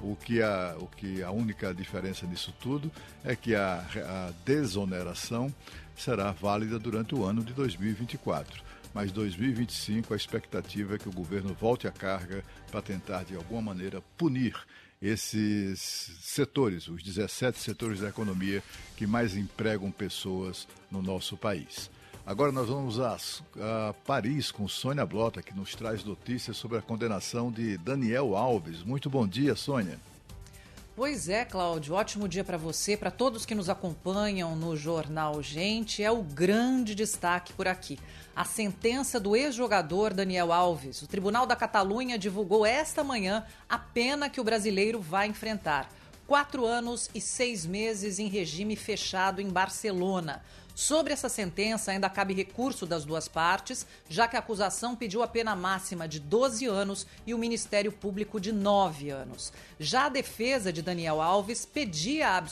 O 0.01 0.15
que 0.15 0.43
a, 0.43 0.77
o 0.79 0.87
que 0.87 1.23
a 1.23 1.31
única 1.31 1.75
diferença 1.75 2.27
nisso 2.27 2.55
tudo 2.61 2.91
é 3.25 3.35
que 3.35 3.55
a, 3.55 3.79
a 3.79 4.33
desoneração 4.45 5.53
será 5.97 6.31
válida 6.31 6.79
durante 6.79 7.15
o 7.15 7.25
ano 7.25 7.43
de 7.43 7.53
2024 7.53 8.69
mas 8.95 9.13
2025 9.13 10.13
a 10.13 10.17
expectativa 10.17 10.95
é 10.95 10.99
que 10.99 11.09
o 11.09 11.13
governo 11.13 11.55
volte 11.55 11.87
à 11.87 11.93
carga 11.93 12.43
para 12.71 12.83
tentar, 12.83 13.25
de 13.25 13.37
alguma 13.37 13.63
maneira, 13.63 14.03
punir 14.17 14.55
esses 15.01 15.81
setores, 16.21 16.89
os 16.89 17.03
17 17.03 17.59
setores 17.59 18.01
da 18.01 18.09
economia 18.09 18.63
que 18.97 19.07
mais 19.07 19.37
empregam 19.37 19.91
pessoas 19.91 20.67
no 20.91 21.01
nosso 21.01 21.37
país. 21.37 21.91
Agora 22.27 22.53
nós 22.53 22.69
vamos 22.69 23.01
a, 23.01 23.17
a, 23.17 23.95
Paris 24.05 24.51
com 24.51 24.69
Sônia 24.69 25.07
Blota, 25.07 25.43
que 25.43 25.57
nos 25.57 25.75
traz 25.75 26.05
notícias 26.05 26.57
sobre 26.59 26.77
a 26.77 26.83
condenação 26.83 27.51
de 27.51 27.79
Daniel 27.79 28.37
Alves. 28.37 28.83
Muito 28.83 29.09
bom 29.09 29.27
dia, 29.27 29.57
Sônia. 29.57 29.99
Pois 30.99 31.29
é, 31.29 31.45
Cláudio, 31.45 31.95
ótimo 31.95 32.27
dia 32.27 32.43
para 32.43 32.59
você, 32.59 32.97
para 32.97 33.09
todos 33.09 33.47
que 33.47 33.55
nos 33.55 33.69
acompanham 33.69 34.57
no 34.57 34.77
jornal 34.77 35.41
Gente. 35.41 36.03
É 36.03 36.11
o 36.11 36.25
grande 36.25 36.93
destaque 36.93 37.53
por 37.53 37.69
aqui. 37.69 38.01
A 38.35 38.45
sentença 38.45 39.21
do 39.21 39.37
ex-jogador 39.37 40.13
Daniel 40.13 40.53
Alves. 40.53 41.01
O 41.01 41.07
Tribunal 41.07 41.47
da 41.47 41.55
Catalunha 41.55 42.19
divulgou 42.19 42.67
esta 42.67 43.05
manhã 43.05 43.47
a 43.69 43.79
pena 43.79 44.29
que 44.29 44.41
o 44.41 44.45
brasileiro 44.45 45.01
vai 45.01 45.29
enfrentar. 45.29 45.89
Quatro 46.27 46.67
anos 46.67 47.09
e 47.15 47.21
seis 47.21 47.65
meses 47.65 48.19
em 48.19 48.27
regime 48.27 48.75
fechado 48.75 49.41
em 49.41 49.51
Barcelona. 49.51 50.43
Sobre 50.79 51.13
essa 51.13 51.29
sentença, 51.29 51.91
ainda 51.91 52.09
cabe 52.09 52.35
recurso 52.35 52.87
das 52.87 53.05
duas 53.05 53.27
partes, 53.27 53.85
já 54.09 54.29
que 54.29 54.37
a 54.37 54.39
acusação 54.39 54.95
pediu 54.95 55.25
a 55.25 55.27
pena 55.27 55.57
máxima 55.57 56.07
de 56.07 56.21
12 56.21 56.67
anos 56.67 57.05
e 57.27 57.35
o 57.35 57.39
Ministério 57.39 57.91
Público 57.91 58.41
de 58.41 58.53
9 58.53 59.11
anos. 59.11 59.53
Já 59.81 60.07
a 60.07 60.09
defesa 60.09 60.73
de 60.73 60.81
Daniel 60.81 61.21
Alves 61.21 61.67
pedia 61.67 62.29
a, 62.29 62.45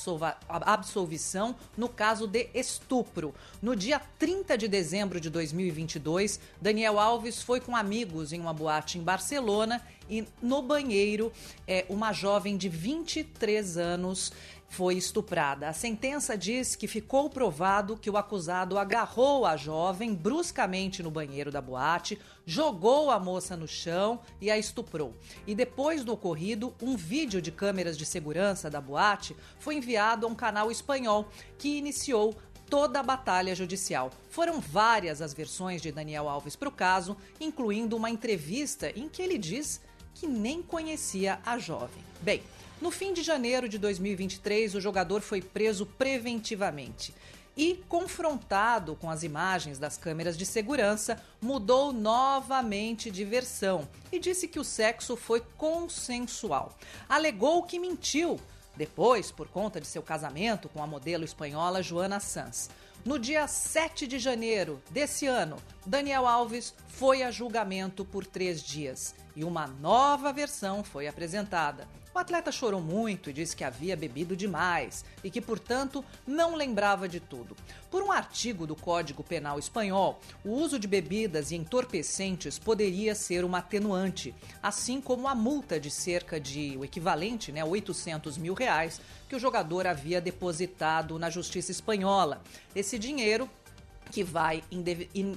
a 0.48 0.72
absolvição 0.72 1.54
no 1.76 1.88
caso 1.88 2.26
de 2.26 2.48
estupro. 2.52 3.32
No 3.62 3.76
dia 3.76 4.02
30 4.18 4.58
de 4.58 4.66
dezembro 4.66 5.20
de 5.20 5.30
2022, 5.30 6.40
Daniel 6.60 6.98
Alves 6.98 7.40
foi 7.40 7.60
com 7.60 7.76
amigos 7.76 8.32
em 8.32 8.40
uma 8.40 8.52
boate 8.52 8.98
em 8.98 9.02
Barcelona 9.02 9.80
e 10.08 10.26
no 10.40 10.62
banheiro, 10.62 11.32
é, 11.66 11.84
uma 11.88 12.12
jovem 12.12 12.56
de 12.56 12.68
23 12.68 13.76
anos 13.76 14.32
foi 14.76 14.96
estuprada. 14.96 15.70
A 15.70 15.72
sentença 15.72 16.36
diz 16.36 16.76
que 16.76 16.86
ficou 16.86 17.30
provado 17.30 17.96
que 17.96 18.10
o 18.10 18.16
acusado 18.18 18.76
agarrou 18.76 19.46
a 19.46 19.56
jovem 19.56 20.14
bruscamente 20.14 21.02
no 21.02 21.10
banheiro 21.10 21.50
da 21.50 21.62
boate, 21.62 22.20
jogou 22.44 23.10
a 23.10 23.18
moça 23.18 23.56
no 23.56 23.66
chão 23.66 24.20
e 24.38 24.50
a 24.50 24.58
estuprou. 24.58 25.14
E 25.46 25.54
depois 25.54 26.04
do 26.04 26.12
ocorrido, 26.12 26.74
um 26.82 26.94
vídeo 26.94 27.40
de 27.40 27.50
câmeras 27.50 27.96
de 27.96 28.04
segurança 28.04 28.68
da 28.68 28.78
boate 28.78 29.34
foi 29.58 29.76
enviado 29.76 30.26
a 30.26 30.28
um 30.28 30.34
canal 30.34 30.70
espanhol 30.70 31.26
que 31.56 31.78
iniciou 31.78 32.36
toda 32.68 33.00
a 33.00 33.02
batalha 33.02 33.54
judicial. 33.54 34.10
Foram 34.28 34.60
várias 34.60 35.22
as 35.22 35.32
versões 35.32 35.80
de 35.80 35.90
Daniel 35.90 36.28
Alves 36.28 36.54
para 36.54 36.68
o 36.68 36.72
caso, 36.72 37.16
incluindo 37.40 37.96
uma 37.96 38.10
entrevista 38.10 38.92
em 38.94 39.08
que 39.08 39.22
ele 39.22 39.38
diz 39.38 39.80
que 40.12 40.26
nem 40.26 40.62
conhecia 40.62 41.38
a 41.46 41.58
jovem. 41.58 42.04
Bem, 42.20 42.42
no 42.86 42.90
fim 42.92 43.12
de 43.12 43.20
janeiro 43.20 43.68
de 43.68 43.78
2023, 43.78 44.76
o 44.76 44.80
jogador 44.80 45.20
foi 45.20 45.42
preso 45.42 45.84
preventivamente 45.84 47.12
e, 47.56 47.82
confrontado 47.88 48.94
com 48.94 49.10
as 49.10 49.24
imagens 49.24 49.76
das 49.76 49.96
câmeras 49.96 50.38
de 50.38 50.46
segurança, 50.46 51.20
mudou 51.42 51.92
novamente 51.92 53.10
de 53.10 53.24
versão 53.24 53.88
e 54.12 54.20
disse 54.20 54.46
que 54.46 54.60
o 54.60 54.62
sexo 54.62 55.16
foi 55.16 55.42
consensual. 55.56 56.78
Alegou 57.08 57.64
que 57.64 57.80
mentiu 57.80 58.38
depois, 58.76 59.32
por 59.32 59.48
conta 59.48 59.80
de 59.80 59.86
seu 59.88 60.02
casamento 60.02 60.68
com 60.68 60.80
a 60.80 60.86
modelo 60.86 61.24
espanhola 61.24 61.82
Joana 61.82 62.20
Sanz. 62.20 62.70
No 63.04 63.18
dia 63.18 63.48
7 63.48 64.06
de 64.06 64.20
janeiro 64.20 64.80
desse 64.90 65.26
ano, 65.26 65.56
Daniel 65.84 66.24
Alves 66.24 66.72
foi 66.86 67.24
a 67.24 67.32
julgamento 67.32 68.04
por 68.04 68.24
três 68.24 68.62
dias 68.62 69.12
e 69.34 69.42
uma 69.42 69.66
nova 69.66 70.32
versão 70.32 70.84
foi 70.84 71.08
apresentada. 71.08 71.88
O 72.16 72.18
atleta 72.18 72.50
chorou 72.50 72.80
muito 72.80 73.28
e 73.28 73.32
disse 73.34 73.54
que 73.54 73.62
havia 73.62 73.94
bebido 73.94 74.34
demais 74.34 75.04
e 75.22 75.30
que, 75.30 75.38
portanto, 75.38 76.02
não 76.26 76.54
lembrava 76.54 77.06
de 77.06 77.20
tudo. 77.20 77.54
Por 77.90 78.02
um 78.02 78.10
artigo 78.10 78.66
do 78.66 78.74
Código 78.74 79.22
Penal 79.22 79.58
Espanhol, 79.58 80.18
o 80.42 80.52
uso 80.52 80.78
de 80.78 80.88
bebidas 80.88 81.50
e 81.50 81.56
entorpecentes 81.56 82.58
poderia 82.58 83.14
ser 83.14 83.44
uma 83.44 83.58
atenuante, 83.58 84.34
assim 84.62 84.98
como 84.98 85.28
a 85.28 85.34
multa 85.34 85.78
de 85.78 85.90
cerca 85.90 86.40
de 86.40 86.74
o 86.78 86.86
equivalente, 86.86 87.52
né, 87.52 87.62
800 87.62 88.38
mil 88.38 88.54
reais, 88.54 88.98
que 89.28 89.36
o 89.36 89.38
jogador 89.38 89.86
havia 89.86 90.18
depositado 90.18 91.18
na 91.18 91.28
Justiça 91.28 91.70
Espanhola. 91.70 92.42
Esse 92.74 92.98
dinheiro 92.98 93.46
que 94.10 94.22
vai 94.22 94.62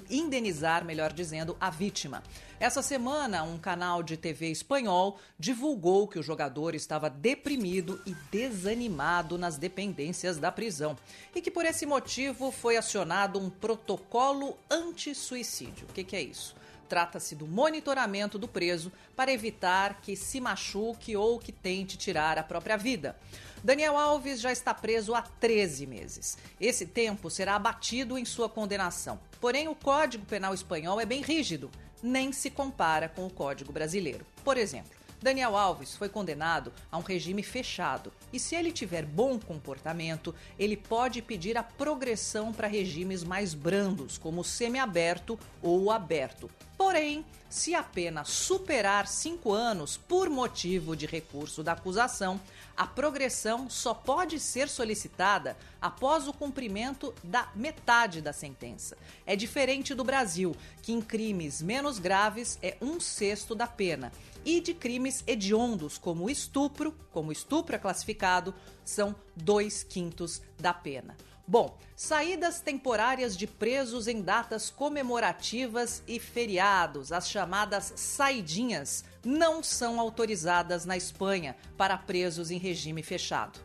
indenizar, 0.09 0.85
melhor 0.85 1.11
dizendo, 1.13 1.55
a 1.59 1.69
vítima. 1.69 2.23
Essa 2.59 2.81
semana, 2.81 3.43
um 3.43 3.57
canal 3.57 4.03
de 4.03 4.17
TV 4.17 4.51
espanhol 4.51 5.17
divulgou 5.37 6.07
que 6.07 6.19
o 6.19 6.23
jogador 6.23 6.75
estava 6.75 7.09
deprimido 7.09 8.01
e 8.05 8.13
desanimado 8.31 9.37
nas 9.37 9.57
dependências 9.57 10.37
da 10.37 10.51
prisão 10.51 10.97
e 11.33 11.41
que 11.41 11.49
por 11.49 11.65
esse 11.65 11.85
motivo 11.85 12.51
foi 12.51 12.75
acionado 12.75 13.39
um 13.39 13.49
protocolo 13.49 14.57
anti-suicídio. 14.69 15.87
O 15.89 15.93
que, 15.93 16.03
que 16.03 16.15
é 16.15 16.21
isso? 16.21 16.55
Trata-se 16.89 17.35
do 17.35 17.45
monitoramento 17.45 18.39
do 18.39 18.47
preso 18.47 18.91
para 19.15 19.31
evitar 19.31 20.01
que 20.01 20.15
se 20.15 20.41
machuque 20.41 21.15
ou 21.15 21.37
que 21.37 21.51
tente 21.51 21.95
tirar 21.97 22.37
a 22.39 22.43
própria 22.43 22.75
vida. 22.75 23.15
Daniel 23.63 23.97
Alves 23.97 24.39
já 24.39 24.51
está 24.51 24.73
preso 24.73 25.13
há 25.13 25.21
13 25.21 25.85
meses. 25.85 26.37
Esse 26.59 26.85
tempo 26.85 27.29
será 27.29 27.55
abatido 27.55 28.17
em 28.17 28.23
sua 28.23 28.47
condenação. 28.47 29.19
Porém, 29.41 29.67
o 29.67 29.75
Código 29.75 30.25
Penal 30.25 30.53
espanhol 30.53 30.99
é 30.99 31.05
bem 31.05 31.21
rígido, 31.21 31.69
nem 32.01 32.31
se 32.31 32.49
compara 32.49 33.09
com 33.09 33.25
o 33.27 33.29
Código 33.29 33.73
brasileiro. 33.73 34.25
Por 34.43 34.57
exemplo, 34.57 34.97
Daniel 35.21 35.57
Alves 35.57 35.97
foi 35.97 36.07
condenado 36.07 36.71
a 36.89 36.97
um 36.97 37.01
regime 37.01 37.43
fechado 37.43 38.13
e, 38.31 38.39
se 38.39 38.55
ele 38.55 38.71
tiver 38.71 39.05
bom 39.05 39.37
comportamento, 39.37 40.33
ele 40.57 40.77
pode 40.77 41.21
pedir 41.21 41.57
a 41.57 41.63
progressão 41.63 42.53
para 42.53 42.69
regimes 42.69 43.21
mais 43.21 43.53
brandos, 43.53 44.17
como 44.17 44.39
o 44.39 44.45
semiaberto 44.45 45.37
ou 45.61 45.83
o 45.83 45.91
aberto. 45.91 46.49
Porém, 46.77 47.25
se 47.49 47.75
a 47.75 47.83
pena 47.83 48.23
superar 48.23 49.07
cinco 49.07 49.51
anos 49.51 49.97
por 49.97 50.29
motivo 50.29 50.95
de 50.95 51.05
recurso 51.05 51.61
da 51.61 51.73
acusação, 51.73 52.39
a 52.79 52.87
progressão 52.87 53.69
só 53.69 53.93
pode 53.93 54.39
ser 54.39 54.69
solicitada 54.69 55.57
após 55.81 56.29
o 56.29 56.33
cumprimento 56.33 57.13
da 57.21 57.51
metade 57.53 58.21
da 58.21 58.31
sentença. 58.31 58.97
É 59.25 59.35
diferente 59.35 59.93
do 59.93 60.01
Brasil, 60.01 60.55
que 60.81 60.93
em 60.93 61.01
crimes 61.01 61.61
menos 61.61 61.99
graves 61.99 62.57
é 62.63 62.77
um 62.81 62.97
sexto 62.97 63.53
da 63.53 63.67
pena, 63.67 64.13
e 64.45 64.61
de 64.61 64.73
crimes 64.73 65.25
hediondos, 65.27 65.97
como 65.97 66.29
estupro, 66.29 66.95
como 67.11 67.33
estupro 67.33 67.75
é 67.75 67.79
classificado, 67.79 68.55
são 68.85 69.13
dois 69.35 69.83
quintos 69.83 70.41
da 70.57 70.73
pena. 70.73 71.17
Bom, 71.49 71.75
saídas 71.95 72.61
temporárias 72.61 73.35
de 73.35 73.47
presos 73.47 74.07
em 74.07 74.21
datas 74.21 74.69
comemorativas 74.69 76.03
e 76.07 76.19
feriados, 76.19 77.11
as 77.11 77.27
chamadas 77.27 77.91
saidinhas, 77.95 79.03
não 79.25 79.63
são 79.63 79.99
autorizadas 79.99 80.85
na 80.85 80.95
Espanha 80.95 81.55
para 81.75 81.97
presos 81.97 82.51
em 82.51 82.59
regime 82.59 83.01
fechado. 83.01 83.59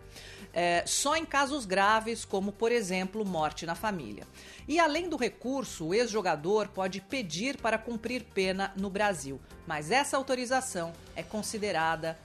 É, 0.51 0.83
só 0.87 1.15
em 1.15 1.27
casos 1.27 1.67
graves, 1.67 2.25
como 2.25 2.53
por 2.53 2.73
exemplo 2.73 3.23
morte 3.23 3.67
na 3.67 3.75
família. 3.75 4.27
E 4.67 4.81
além 4.81 5.07
do 5.07 5.19
recurso, 5.19 5.89
o 5.89 5.95
ex-jogador 5.95 6.69
pode 6.69 7.03
pedir 7.03 7.59
para 7.59 7.77
cumprir 7.77 8.25
pena 8.33 8.73
no 8.79 8.89
Brasil, 8.89 9.39
mas 9.67 9.91
essa 9.91 10.17
autorização 10.17 10.91
é 11.15 11.23
considerada 11.23 12.19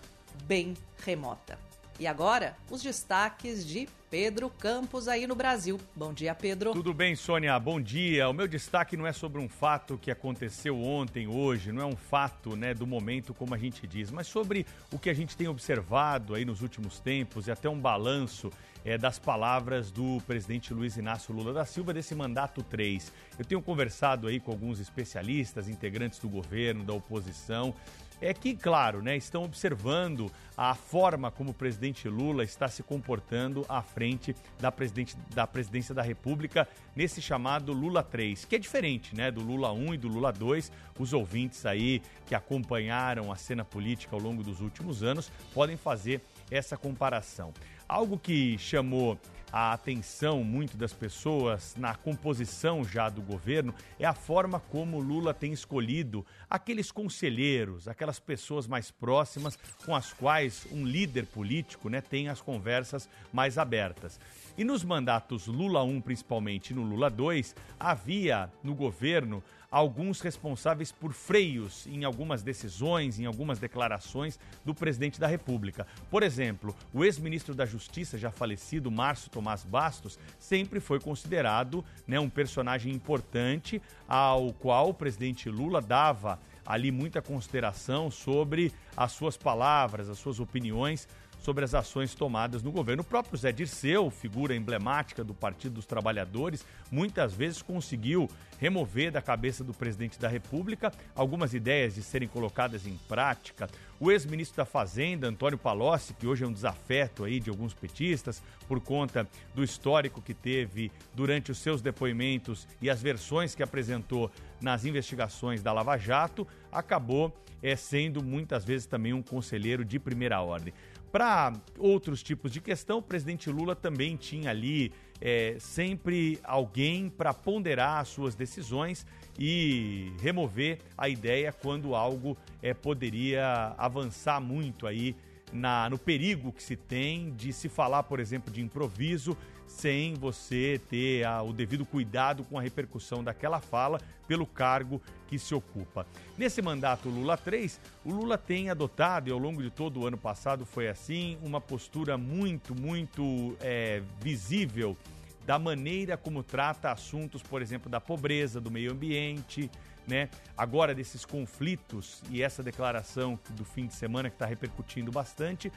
bem 0.46 0.74
remota. 1.04 1.60
E 2.00 2.08
agora, 2.08 2.56
os 2.72 2.82
destaques 2.82 3.68
de 3.68 3.90
Pedro 4.10 4.50
Campos 4.50 5.08
aí 5.08 5.28
no 5.28 5.36
Brasil. 5.36 5.80
Bom 5.96 6.12
dia, 6.12 6.34
Pedro. 6.34 6.74
Tudo 6.74 6.94
bem, 6.96 7.16
Sônia? 7.16 7.60
Bom 7.60 7.80
dia. 7.80 8.28
O 8.28 8.34
meu 8.34 8.48
destaque 8.48 8.98
não 8.98 9.06
é 9.06 9.14
sobre 9.14 9.40
um 9.40 9.48
fato 9.48 10.00
que 10.00 10.10
aconteceu 10.10 10.82
ontem, 10.82 11.28
hoje, 11.28 11.72
não 11.72 11.84
é 11.84 11.86
um 11.86 11.96
fato, 11.96 12.56
né, 12.56 12.74
do 12.74 12.88
momento 12.88 13.36
como 13.36 13.54
a 13.54 13.58
gente 13.58 13.86
diz, 13.86 14.10
mas 14.10 14.26
sobre 14.26 14.66
o 14.92 14.98
que 14.98 15.12
a 15.12 15.14
gente 15.14 15.38
tem 15.38 15.48
observado 15.48 16.34
aí 16.34 16.44
nos 16.44 16.62
últimos 16.62 17.00
tempos 17.00 17.48
e 17.48 17.52
até 17.52 17.70
um 17.70 17.80
balanço 17.80 18.52
é, 18.84 18.98
das 18.98 19.20
palavras 19.20 19.92
do 19.92 20.20
presidente 20.26 20.74
Luiz 20.74 20.98
Inácio 20.98 21.34
Lula 21.34 21.54
da 21.54 21.66
Silva 21.66 21.94
desse 21.94 22.16
mandato 22.16 22.64
3. 22.64 23.12
Eu 23.38 23.46
tenho 23.46 23.62
conversado 23.62 24.28
aí 24.28 24.40
com 24.40 24.52
alguns 24.52 24.80
especialistas, 24.80 25.68
integrantes 25.68 26.20
do 26.20 26.28
governo, 26.28 26.84
da 26.84 26.94
oposição, 26.94 27.76
é 28.22 28.34
que, 28.34 28.56
claro, 28.56 29.02
né, 29.02 29.16
estão 29.16 29.44
observando 29.44 30.32
a 30.58 30.76
forma 30.76 31.32
como 31.32 31.52
o 31.52 31.54
presidente 31.54 32.10
Lula 32.10 32.44
está 32.44 32.68
se 32.68 32.84
comportando 32.84 33.66
à 33.70 33.82
frente 33.82 34.36
da, 34.60 34.72
presidente, 34.72 35.16
da 35.34 35.48
presidência 35.48 35.96
da 35.96 36.02
República 36.02 36.68
nesse 36.96 37.22
chamado 37.22 37.72
Lula 37.72 38.04
3, 38.04 38.44
que 38.46 38.56
é 38.56 38.60
diferente 38.60 39.16
né, 39.16 39.32
do 39.32 39.42
Lula 39.42 39.72
1 39.72 39.94
e 39.94 39.98
do 39.98 40.10
Lula 40.10 40.34
2. 40.34 40.72
Os 41.00 41.14
ouvintes 41.14 41.66
aí 41.66 42.02
que 42.26 42.36
acompanharam 42.36 43.32
a 43.32 43.38
cena 43.38 43.64
política 43.64 44.16
ao 44.16 44.22
longo 44.22 44.44
dos 44.44 44.60
últimos 44.60 45.02
anos 45.02 45.32
podem 45.54 45.78
fazer 45.78 46.22
essa 46.52 46.78
comparação. 46.78 47.54
Algo 47.88 48.18
que 48.18 48.58
chamou 48.58 49.18
a 49.52 49.74
atenção 49.74 50.44
muito 50.44 50.78
das 50.78 50.94
pessoas 50.94 51.76
na 51.76 51.96
composição 51.96 52.84
já 52.84 53.10
do 53.10 53.22
governo 53.22 53.74
é 54.00 54.06
a 54.06 54.14
forma 54.14 54.60
como 54.60 55.00
Lula 55.00 55.34
tem 55.34 55.52
escolhido 55.52 56.26
aqueles 56.50 56.92
conselheiros, 56.92 57.88
aquelas 57.88 58.20
pessoas 58.20 58.68
mais 58.68 58.92
próximas 58.92 59.58
com 59.86 59.96
as 59.96 60.14
quais 60.14 60.68
um 60.72 60.86
líder 60.86 61.26
político 61.26 61.90
né, 61.90 62.00
tem 62.02 62.30
as 62.30 62.42
conversas 62.42 63.10
mais 63.34 63.58
abertas. 63.58 64.20
E 64.58 64.64
nos 64.64 64.84
mandatos 64.84 65.48
Lula 65.48 65.84
1, 65.84 66.02
principalmente, 66.02 66.74
no 66.74 66.84
Lula 66.84 67.10
2, 67.10 67.56
havia 67.80 68.52
no 68.64 68.76
governo 68.76 69.44
alguns 69.72 70.22
responsáveis 70.22 70.92
por 70.92 71.14
freios 71.14 71.86
em 71.88 72.04
algumas 72.04 72.42
decisões, 72.42 73.20
em 73.20 73.26
algumas 73.26 73.60
declarações 73.60 74.40
do 74.66 74.74
presidente 74.74 75.20
da 75.20 75.28
República. 75.28 75.86
Por 76.10 76.24
exemplo, 76.24 76.76
o 76.94 77.06
ex-ministro 77.06 77.54
da 77.54 77.66
Justiça, 77.66 78.18
já 78.18 78.32
falecido, 78.32 78.90
Márcio 78.90 79.30
Tomás 79.30 79.64
Bastos, 79.64 80.18
sempre 80.40 80.80
foi 80.80 81.00
considerado 81.00 81.84
né, 82.08 82.20
um 82.20 82.30
personagem 82.30 82.94
importante 82.94 83.82
ao 84.08 84.52
qual 84.54 84.90
o 84.90 84.94
presidente 84.94 85.50
Lula 85.50 85.82
dava 85.82 86.40
ali 86.66 86.92
muita 86.92 87.22
consideração 87.22 88.12
sobre 88.12 88.72
as 88.96 89.12
suas 89.12 89.36
palavras, 89.36 90.10
as 90.10 90.20
suas 90.20 90.40
opiniões 90.40 91.08
sobre 91.40 91.64
as 91.64 91.74
ações 91.74 92.14
tomadas 92.14 92.62
no 92.62 92.72
governo. 92.72 93.02
O 93.02 93.06
próprio 93.06 93.38
Zé 93.38 93.52
Dirceu, 93.52 94.10
figura 94.10 94.56
emblemática 94.56 95.24
do 95.24 95.34
Partido 95.34 95.76
dos 95.76 95.86
Trabalhadores, 95.86 96.66
muitas 96.92 97.34
vezes 97.34 97.62
conseguiu 97.62 98.30
remover 98.60 99.12
da 99.12 99.22
cabeça 99.22 99.64
do 99.64 99.74
presidente 99.74 100.20
da 100.20 100.28
República 100.28 100.92
algumas 101.16 101.54
ideias 101.54 101.96
de 101.96 102.04
serem 102.04 102.28
colocadas 102.28 102.86
em 102.86 102.98
prática. 103.08 103.70
O 104.00 104.12
ex-ministro 104.12 104.58
da 104.58 104.66
Fazenda, 104.66 105.28
Antônio 105.28 105.58
Palocci, 105.58 106.14
que 106.14 106.28
hoje 106.28 106.44
é 106.44 106.48
um 106.48 106.54
desafeto 106.54 107.24
aí 107.24 107.40
de 107.40 107.50
alguns 107.50 107.74
petistas 107.74 108.44
por 108.68 108.80
conta 108.80 109.28
do 109.56 109.64
histórico 109.64 110.22
que 110.22 110.34
teve 110.34 110.92
durante 111.14 111.52
os 111.52 111.58
seus 111.58 111.82
depoimentos 111.82 112.68
e 112.82 112.90
as 112.90 113.02
versões 113.02 113.56
que 113.56 113.64
apresentou 113.64 114.32
nas 114.62 114.84
investigações 114.84 115.62
da 115.62 115.72
Lava 115.72 115.98
Jato, 115.98 116.46
acabou 116.72 117.34
é, 117.62 117.76
sendo 117.76 118.24
muitas 118.24 118.64
vezes 118.66 118.86
também 118.86 119.14
um 119.14 119.22
conselheiro 119.22 119.84
de 119.84 120.00
primeira 120.00 120.42
ordem. 120.42 120.74
Para 121.12 121.54
outros 121.78 122.22
tipos 122.22 122.52
de 122.52 122.62
questão, 122.62 123.00
o 123.00 123.02
presidente 123.02 123.50
Lula 123.50 123.76
também 123.76 124.16
tinha 124.16 124.52
ali 124.52 124.92
é, 125.20 125.56
sempre 125.60 126.40
alguém 126.44 127.10
para 127.10 127.34
ponderar 127.34 128.00
as 128.00 128.10
suas 128.10 128.36
decisões 128.36 129.06
e 129.38 130.14
remover 130.22 130.80
a 130.98 131.10
ideia 131.10 131.52
quando 131.52 131.96
algo 131.96 132.38
é, 132.62 132.74
poderia 132.74 133.74
avançar 133.78 134.40
muito 134.40 134.86
aí 134.86 135.16
na, 135.52 135.90
no 135.90 135.98
perigo 135.98 136.52
que 136.52 136.62
se 136.62 136.76
tem 136.76 137.34
de 137.34 137.52
se 137.52 137.68
falar, 137.68 138.04
por 138.04 138.20
exemplo, 138.20 138.54
de 138.54 138.62
improviso 138.62 139.36
sem 139.80 140.14
você 140.14 140.80
ter 140.90 141.26
o 141.46 141.54
devido 141.54 141.86
cuidado 141.86 142.44
com 142.44 142.60
a 142.60 142.62
repercussão 142.62 143.24
daquela 143.24 143.62
fala 143.62 144.00
pelo 144.28 144.46
cargo 144.46 145.02
que 145.28 145.40
se 145.40 145.56
ocupa. 145.56 146.06
Nesse 146.38 146.62
mandato 146.62 147.08
Lula 147.08 147.38
3, 147.38 147.80
o 148.04 148.12
Lula 148.12 148.38
tem 148.38 148.70
adotado, 148.70 149.30
e 149.30 149.32
ao 149.32 149.40
longo 149.40 149.64
de 149.64 149.70
todo 149.70 150.02
o 150.02 150.06
ano 150.06 150.18
passado 150.18 150.66
foi 150.66 150.90
assim, 150.90 151.38
uma 151.42 151.62
postura 151.62 152.18
muito, 152.18 152.76
muito 152.76 153.56
é, 153.62 154.02
visível 154.22 154.98
da 155.46 155.58
maneira 155.58 156.18
como 156.18 156.44
trata 156.44 156.92
assuntos, 156.92 157.42
por 157.42 157.62
exemplo, 157.62 157.90
da 157.90 158.02
pobreza, 158.02 158.60
do 158.60 158.70
meio 158.70 158.92
ambiente, 158.92 159.72
né? 160.06 160.30
Agora 160.58 160.94
desses 160.94 161.24
conflitos 161.24 162.22
e 162.30 162.42
essa 162.42 162.62
declaração 162.62 163.40
do 163.52 163.64
fim 163.64 163.88
de 163.88 163.94
semana 163.94 164.30
que 164.30 164.36
está 164.36 164.46
repercutindo 164.46 165.12
bastante. 165.12 165.72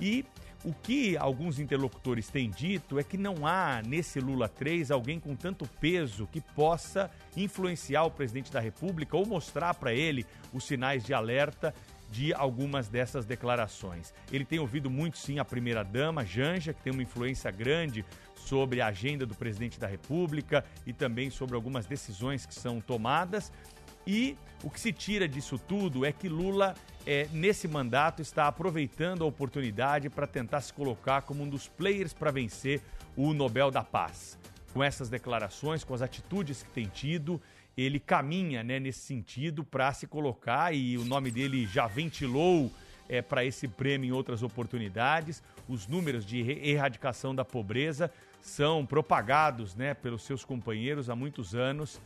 E 0.00 0.24
o 0.64 0.72
que 0.72 1.16
alguns 1.16 1.58
interlocutores 1.58 2.28
têm 2.28 2.50
dito 2.50 2.98
é 2.98 3.04
que 3.04 3.16
não 3.16 3.46
há 3.46 3.80
nesse 3.86 4.18
Lula 4.18 4.48
3 4.48 4.90
alguém 4.90 5.20
com 5.20 5.36
tanto 5.36 5.66
peso 5.80 6.26
que 6.26 6.40
possa 6.40 7.10
influenciar 7.36 8.04
o 8.04 8.10
presidente 8.10 8.50
da 8.50 8.58
República 8.58 9.16
ou 9.16 9.24
mostrar 9.24 9.74
para 9.74 9.92
ele 9.92 10.26
os 10.52 10.64
sinais 10.64 11.04
de 11.04 11.14
alerta 11.14 11.72
de 12.10 12.32
algumas 12.32 12.88
dessas 12.88 13.24
declarações. 13.24 14.12
Ele 14.32 14.44
tem 14.44 14.58
ouvido 14.58 14.90
muito 14.90 15.18
sim 15.18 15.38
a 15.38 15.44
primeira-dama, 15.44 16.24
Janja, 16.24 16.72
que 16.72 16.82
tem 16.82 16.92
uma 16.92 17.02
influência 17.02 17.50
grande 17.50 18.04
sobre 18.34 18.80
a 18.80 18.86
agenda 18.86 19.26
do 19.26 19.34
presidente 19.34 19.78
da 19.78 19.86
República 19.86 20.64
e 20.86 20.92
também 20.92 21.30
sobre 21.30 21.54
algumas 21.54 21.86
decisões 21.86 22.46
que 22.46 22.54
são 22.54 22.80
tomadas. 22.80 23.52
E 24.10 24.38
o 24.64 24.70
que 24.70 24.80
se 24.80 24.90
tira 24.90 25.28
disso 25.28 25.58
tudo 25.58 26.02
é 26.02 26.10
que 26.10 26.30
Lula, 26.30 26.74
é, 27.06 27.28
nesse 27.30 27.68
mandato, 27.68 28.22
está 28.22 28.48
aproveitando 28.48 29.22
a 29.22 29.26
oportunidade 29.26 30.08
para 30.08 30.26
tentar 30.26 30.62
se 30.62 30.72
colocar 30.72 31.20
como 31.20 31.42
um 31.42 31.48
dos 31.48 31.68
players 31.68 32.14
para 32.14 32.30
vencer 32.30 32.80
o 33.14 33.34
Nobel 33.34 33.70
da 33.70 33.84
Paz. 33.84 34.38
Com 34.72 34.82
essas 34.82 35.10
declarações, 35.10 35.84
com 35.84 35.92
as 35.92 36.00
atitudes 36.00 36.62
que 36.62 36.70
tem 36.70 36.86
tido, 36.86 37.38
ele 37.76 38.00
caminha 38.00 38.62
né, 38.62 38.80
nesse 38.80 39.00
sentido 39.00 39.62
para 39.62 39.92
se 39.92 40.06
colocar 40.06 40.74
e 40.74 40.96
o 40.96 41.04
nome 41.04 41.30
dele 41.30 41.66
já 41.66 41.86
ventilou 41.86 42.72
é, 43.10 43.20
para 43.20 43.44
esse 43.44 43.68
prêmio 43.68 44.08
em 44.08 44.12
outras 44.12 44.42
oportunidades. 44.42 45.42
Os 45.68 45.86
números 45.86 46.24
de 46.24 46.40
erradicação 46.66 47.34
da 47.34 47.44
pobreza 47.44 48.10
são 48.40 48.86
propagados 48.86 49.74
né, 49.74 49.92
pelos 49.92 50.22
seus 50.22 50.46
companheiros 50.46 51.10
há 51.10 51.14
muitos 51.14 51.54
anos, 51.54 52.00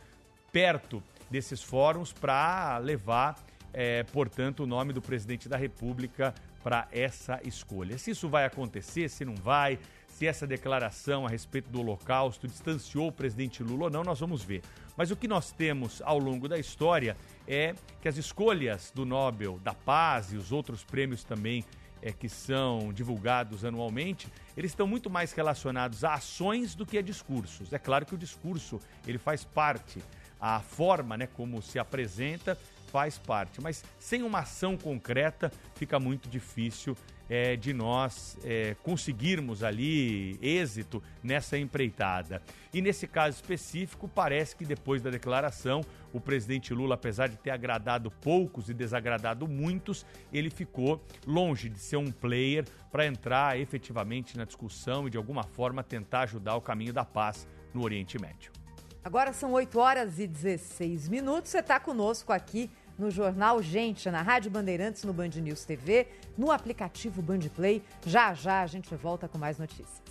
perto 0.51 1.01
desses 1.29 1.61
fóruns, 1.61 2.11
para 2.11 2.77
levar, 2.77 3.35
é, 3.73 4.03
portanto, 4.03 4.63
o 4.63 4.67
nome 4.67 4.93
do 4.93 5.01
presidente 5.01 5.49
da 5.49 5.57
República 5.57 6.33
para 6.63 6.87
essa 6.91 7.39
escolha. 7.43 7.97
Se 7.97 8.11
isso 8.11 8.29
vai 8.29 8.45
acontecer, 8.45 9.09
se 9.09 9.25
não 9.25 9.35
vai, 9.35 9.77
se 10.07 10.27
essa 10.27 10.45
declaração 10.45 11.25
a 11.25 11.29
respeito 11.29 11.69
do 11.69 11.81
Holocausto 11.81 12.47
distanciou 12.47 13.07
o 13.07 13.11
presidente 13.11 13.63
Lula 13.63 13.85
ou 13.85 13.89
não, 13.89 14.03
nós 14.03 14.19
vamos 14.19 14.43
ver. 14.43 14.61
Mas 14.95 15.11
o 15.11 15.15
que 15.15 15.27
nós 15.27 15.51
temos 15.51 16.01
ao 16.05 16.19
longo 16.19 16.47
da 16.47 16.57
história 16.57 17.17
é 17.47 17.73
que 18.01 18.07
as 18.07 18.15
escolhas 18.17 18.91
do 18.93 19.05
Nobel 19.05 19.59
da 19.59 19.73
Paz 19.73 20.31
e 20.31 20.37
os 20.37 20.51
outros 20.51 20.83
prêmios 20.83 21.23
também 21.23 21.65
é, 22.03 22.11
que 22.11 22.27
são 22.29 22.91
divulgados 22.93 23.63
anualmente, 23.63 24.27
eles 24.55 24.71
estão 24.71 24.85
muito 24.85 25.09
mais 25.09 25.31
relacionados 25.31 26.03
a 26.03 26.13
ações 26.13 26.75
do 26.75 26.85
que 26.85 26.97
a 26.97 27.01
discursos. 27.01 27.71
É 27.71 27.79
claro 27.79 28.05
que 28.05 28.13
o 28.13 28.17
discurso 28.17 28.79
ele 29.07 29.17
faz 29.17 29.43
parte, 29.43 30.03
a 30.43 30.59
forma 30.59 31.15
né, 31.15 31.25
como 31.25 31.61
se 31.61 31.79
apresenta 31.79 32.57
faz 32.91 33.17
parte. 33.17 33.61
Mas 33.61 33.81
sem 33.97 34.23
uma 34.23 34.39
ação 34.39 34.75
concreta 34.75 35.49
fica 35.73 35.97
muito 36.01 36.27
difícil 36.27 36.97
é, 37.29 37.55
de 37.55 37.71
nós 37.71 38.37
é, 38.43 38.75
conseguirmos 38.83 39.63
ali 39.63 40.37
êxito 40.41 41.01
nessa 41.23 41.57
empreitada. 41.57 42.41
E 42.73 42.81
nesse 42.81 43.07
caso 43.07 43.37
específico, 43.37 44.09
parece 44.09 44.53
que 44.53 44.65
depois 44.65 45.01
da 45.01 45.09
declaração, 45.09 45.79
o 46.11 46.19
presidente 46.19 46.73
Lula, 46.73 46.95
apesar 46.95 47.29
de 47.29 47.37
ter 47.37 47.51
agradado 47.51 48.11
poucos 48.11 48.67
e 48.67 48.73
desagradado 48.73 49.47
muitos, 49.47 50.05
ele 50.31 50.49
ficou 50.49 51.01
longe 51.25 51.69
de 51.69 51.79
ser 51.79 51.95
um 51.95 52.11
player 52.11 52.65
para 52.91 53.07
entrar 53.07 53.57
efetivamente 53.57 54.37
na 54.37 54.43
discussão 54.43 55.07
e 55.07 55.09
de 55.09 55.15
alguma 55.15 55.43
forma 55.43 55.81
tentar 55.81 56.23
ajudar 56.23 56.57
o 56.57 56.61
caminho 56.61 56.91
da 56.91 57.05
paz 57.05 57.47
no 57.73 57.81
Oriente 57.81 58.19
Médio. 58.19 58.62
Agora 59.03 59.33
são 59.33 59.51
8 59.51 59.77
horas 59.79 60.17
e 60.17 60.25
16 60.25 61.09
minutos. 61.09 61.51
Você 61.51 61.59
está 61.59 61.77
conosco 61.79 62.31
aqui 62.31 62.71
no 62.97 63.11
Jornal 63.11 63.61
Gente, 63.61 64.09
na 64.09 64.21
Rádio 64.21 64.49
Bandeirantes, 64.49 65.03
no 65.03 65.11
Band 65.11 65.29
News 65.29 65.65
TV, 65.65 66.07
no 66.37 66.51
aplicativo 66.51 67.21
Band 67.21 67.41
Play. 67.53 67.83
Já 68.05 68.33
já 68.33 68.61
a 68.61 68.67
gente 68.67 68.95
volta 68.95 69.27
com 69.27 69.37
mais 69.37 69.57
notícias. 69.57 70.01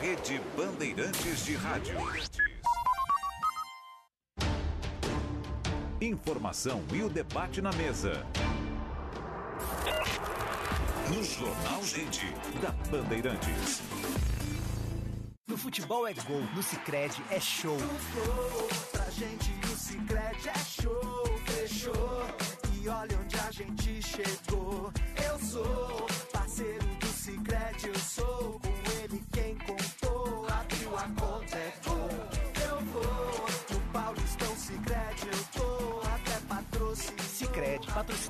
Rede 0.00 0.40
Bandeirantes 0.56 1.44
de 1.44 1.54
Rádio. 1.54 1.96
Informação 6.00 6.82
e 6.92 7.02
o 7.02 7.10
debate 7.10 7.60
na 7.60 7.70
mesa. 7.72 8.26
No 11.14 11.22
Jornal 11.22 11.82
Gente, 11.84 12.26
da 12.62 12.70
Bandeirantes. 12.90 13.82
Futebol 15.60 16.08
é 16.08 16.14
gol, 16.14 16.40
no 16.54 16.62
Cicred 16.62 17.22
é 17.30 17.38
show. 17.38 17.76
Pra 18.92 19.10
gente 19.10 19.52
o 19.70 19.76
Cicred 19.76 20.48
é 20.48 20.58
show, 20.58 21.24
fechou. 21.44 22.26
E 22.80 22.88
olha 22.88 23.18
onde 23.22 23.36
a 23.36 23.50
gente 23.50 24.00
chegou. 24.02 24.90
Eu 25.22 25.38
sou 25.38 25.89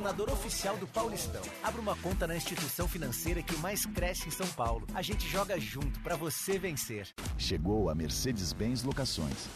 patrocinador 0.00 0.32
oficial 0.32 0.76
do 0.78 0.86
Paulistão. 0.86 1.42
Abra 1.62 1.78
uma 1.80 1.94
conta 1.96 2.26
na 2.26 2.34
instituição 2.34 2.88
financeira 2.88 3.40
que 3.42 3.54
mais 3.58 3.84
cresce 3.86 4.28
em 4.28 4.30
São 4.30 4.46
Paulo. 4.48 4.86
A 4.94 5.02
gente 5.02 5.28
joga 5.28 5.60
junto 5.60 6.00
para 6.00 6.16
você 6.16 6.58
vencer. 6.58 7.06
Chegou 7.36 7.90
a 7.90 7.94
Mercedes-Benz 7.94 8.82
Locações. 8.82 9.46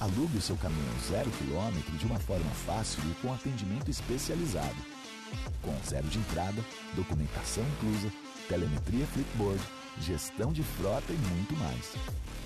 Alugue 0.00 0.38
o 0.38 0.42
seu 0.42 0.56
caminhão 0.56 0.98
zero 1.08 1.30
quilômetro 1.30 1.96
de 1.96 2.06
uma 2.06 2.18
forma 2.18 2.50
fácil 2.66 3.00
e 3.08 3.14
com 3.22 3.32
atendimento 3.32 3.88
especializado. 3.90 4.74
Com 5.62 5.72
zero 5.88 6.08
de 6.08 6.18
entrada, 6.18 6.60
documentação 6.94 7.62
inclusa, 7.76 8.10
telemetria 8.48 9.06
flipboard, 9.06 9.62
gestão 10.00 10.52
de 10.52 10.64
frota 10.64 11.12
e 11.12 11.16
muito 11.16 11.54
mais. 11.56 11.94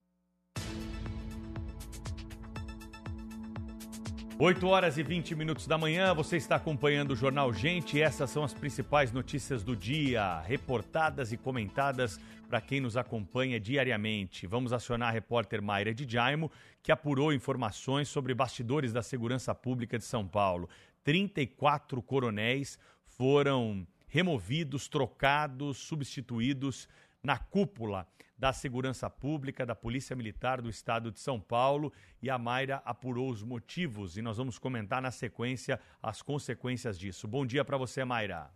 8 4.43 4.67
horas 4.67 4.97
e 4.97 5.03
20 5.03 5.35
minutos 5.35 5.67
da 5.67 5.77
manhã, 5.77 6.15
você 6.15 6.35
está 6.35 6.55
acompanhando 6.55 7.11
o 7.11 7.15
Jornal 7.15 7.53
Gente 7.53 8.01
essas 8.01 8.27
são 8.31 8.43
as 8.43 8.55
principais 8.55 9.11
notícias 9.11 9.63
do 9.63 9.75
dia, 9.75 10.39
reportadas 10.39 11.31
e 11.31 11.37
comentadas 11.37 12.19
para 12.49 12.59
quem 12.59 12.81
nos 12.81 12.97
acompanha 12.97 13.59
diariamente. 13.59 14.47
Vamos 14.47 14.73
acionar 14.73 15.09
a 15.09 15.11
repórter 15.11 15.61
Mayra 15.61 15.93
de 15.93 16.11
Jaimo, 16.11 16.51
que 16.81 16.91
apurou 16.91 17.31
informações 17.31 18.09
sobre 18.09 18.33
bastidores 18.33 18.91
da 18.91 19.03
segurança 19.03 19.53
pública 19.53 19.95
de 19.99 20.05
São 20.05 20.27
Paulo. 20.27 20.67
34 21.03 22.01
coronéis 22.01 22.79
foram 23.05 23.85
removidos, 24.07 24.87
trocados, 24.87 25.77
substituídos 25.77 26.89
na 27.21 27.37
cúpula 27.37 28.07
da 28.41 28.51
Segurança 28.51 29.07
Pública, 29.07 29.67
da 29.67 29.75
Polícia 29.75 30.15
Militar 30.15 30.63
do 30.63 30.67
Estado 30.67 31.11
de 31.11 31.19
São 31.19 31.39
Paulo 31.39 31.93
e 32.23 32.27
a 32.27 32.39
Mayra 32.39 32.81
apurou 32.83 33.29
os 33.29 33.43
motivos 33.43 34.17
e 34.17 34.21
nós 34.23 34.37
vamos 34.37 34.57
comentar 34.57 34.99
na 34.99 35.11
sequência 35.11 35.79
as 36.01 36.23
consequências 36.23 36.97
disso. 36.97 37.27
Bom 37.27 37.45
dia 37.45 37.63
para 37.63 37.77
você, 37.77 38.03
Mayra. 38.03 38.49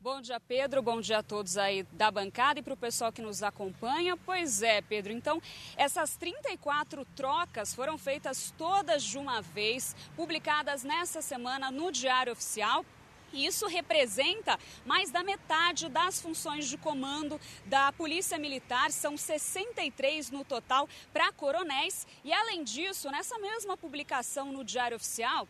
Bom 0.00 0.20
dia, 0.20 0.38
Pedro. 0.38 0.80
Bom 0.80 1.00
dia 1.00 1.18
a 1.18 1.22
todos 1.24 1.58
aí 1.58 1.82
da 1.94 2.12
bancada 2.12 2.60
e 2.60 2.62
para 2.62 2.74
o 2.74 2.76
pessoal 2.76 3.12
que 3.12 3.20
nos 3.20 3.42
acompanha. 3.42 4.16
Pois 4.16 4.62
é, 4.62 4.80
Pedro. 4.80 5.12
Então, 5.12 5.42
essas 5.76 6.14
34 6.14 7.04
trocas 7.16 7.74
foram 7.74 7.98
feitas 7.98 8.54
todas 8.56 9.02
de 9.02 9.18
uma 9.18 9.42
vez, 9.42 9.96
publicadas 10.14 10.84
nessa 10.84 11.20
semana 11.20 11.72
no 11.72 11.90
Diário 11.90 12.32
Oficial. 12.32 12.84
E 13.32 13.46
isso 13.46 13.66
representa 13.66 14.58
mais 14.84 15.10
da 15.10 15.22
metade 15.22 15.88
das 15.88 16.20
funções 16.20 16.68
de 16.68 16.76
comando 16.78 17.40
da 17.66 17.92
Polícia 17.92 18.38
Militar, 18.38 18.90
são 18.90 19.16
63 19.16 20.30
no 20.30 20.44
total 20.44 20.88
para 21.12 21.32
coronéis. 21.32 22.06
E 22.24 22.32
além 22.32 22.64
disso, 22.64 23.10
nessa 23.10 23.38
mesma 23.38 23.76
publicação 23.76 24.52
no 24.52 24.64
Diário 24.64 24.96
Oficial, 24.96 25.46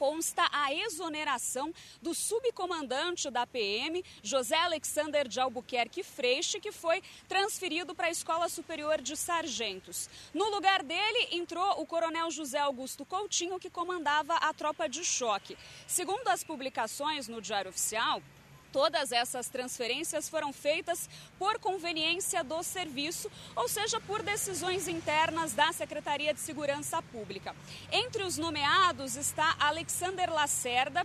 consta 0.00 0.48
a 0.50 0.72
exoneração 0.72 1.74
do 2.00 2.14
subcomandante 2.14 3.28
da 3.28 3.46
PM, 3.46 4.02
José 4.22 4.56
Alexander 4.56 5.28
de 5.28 5.38
Albuquerque 5.38 6.02
Freixo, 6.02 6.58
que 6.58 6.72
foi 6.72 7.02
transferido 7.28 7.94
para 7.94 8.06
a 8.06 8.10
Escola 8.10 8.48
Superior 8.48 9.02
de 9.02 9.14
Sargentos. 9.14 10.08
No 10.32 10.48
lugar 10.48 10.82
dele 10.82 11.28
entrou 11.32 11.82
o 11.82 11.84
coronel 11.84 12.30
José 12.30 12.58
Augusto 12.58 13.04
Coutinho, 13.04 13.60
que 13.60 13.68
comandava 13.68 14.36
a 14.36 14.54
tropa 14.54 14.88
de 14.88 15.04
choque. 15.04 15.54
Segundo 15.86 16.28
as 16.28 16.42
publicações 16.42 17.28
no 17.28 17.42
Diário 17.42 17.68
Oficial, 17.68 18.22
Todas 18.72 19.10
essas 19.10 19.48
transferências 19.48 20.28
foram 20.28 20.52
feitas 20.52 21.08
por 21.38 21.58
conveniência 21.58 22.44
do 22.44 22.62
serviço, 22.62 23.30
ou 23.56 23.68
seja, 23.68 24.00
por 24.00 24.22
decisões 24.22 24.86
internas 24.86 25.52
da 25.52 25.72
Secretaria 25.72 26.32
de 26.32 26.40
Segurança 26.40 27.02
Pública. 27.02 27.54
Entre 27.90 28.22
os 28.22 28.36
nomeados 28.36 29.16
está 29.16 29.56
Alexander 29.58 30.32
Lacerda, 30.32 31.04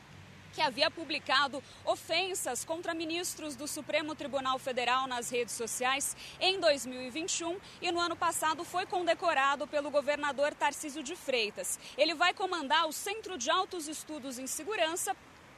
que 0.56 0.62
havia 0.62 0.90
publicado 0.90 1.62
ofensas 1.84 2.64
contra 2.64 2.94
ministros 2.94 3.58
do 3.58 3.68
Supremo 3.68 4.16
Tribunal 4.16 4.58
Federal 4.58 5.06
nas 5.06 5.30
redes 5.30 5.54
sociais 5.54 6.16
em 6.40 6.62
2021 6.62 7.60
e 7.82 7.92
no 7.92 8.00
ano 8.00 8.16
passado 8.16 8.64
foi 8.64 8.86
condecorado 8.86 9.68
pelo 9.68 9.92
governador 9.92 10.54
Tarcísio 10.54 11.04
de 11.04 11.14
Freitas. 11.14 11.78
Ele 11.98 12.16
vai 12.16 12.34
comandar 12.34 12.88
o 12.88 12.94
Centro 12.94 13.38
de 13.38 13.50
Altos 13.50 13.90
Estudos 13.90 14.40
em 14.40 14.48
Segurança 14.48 15.14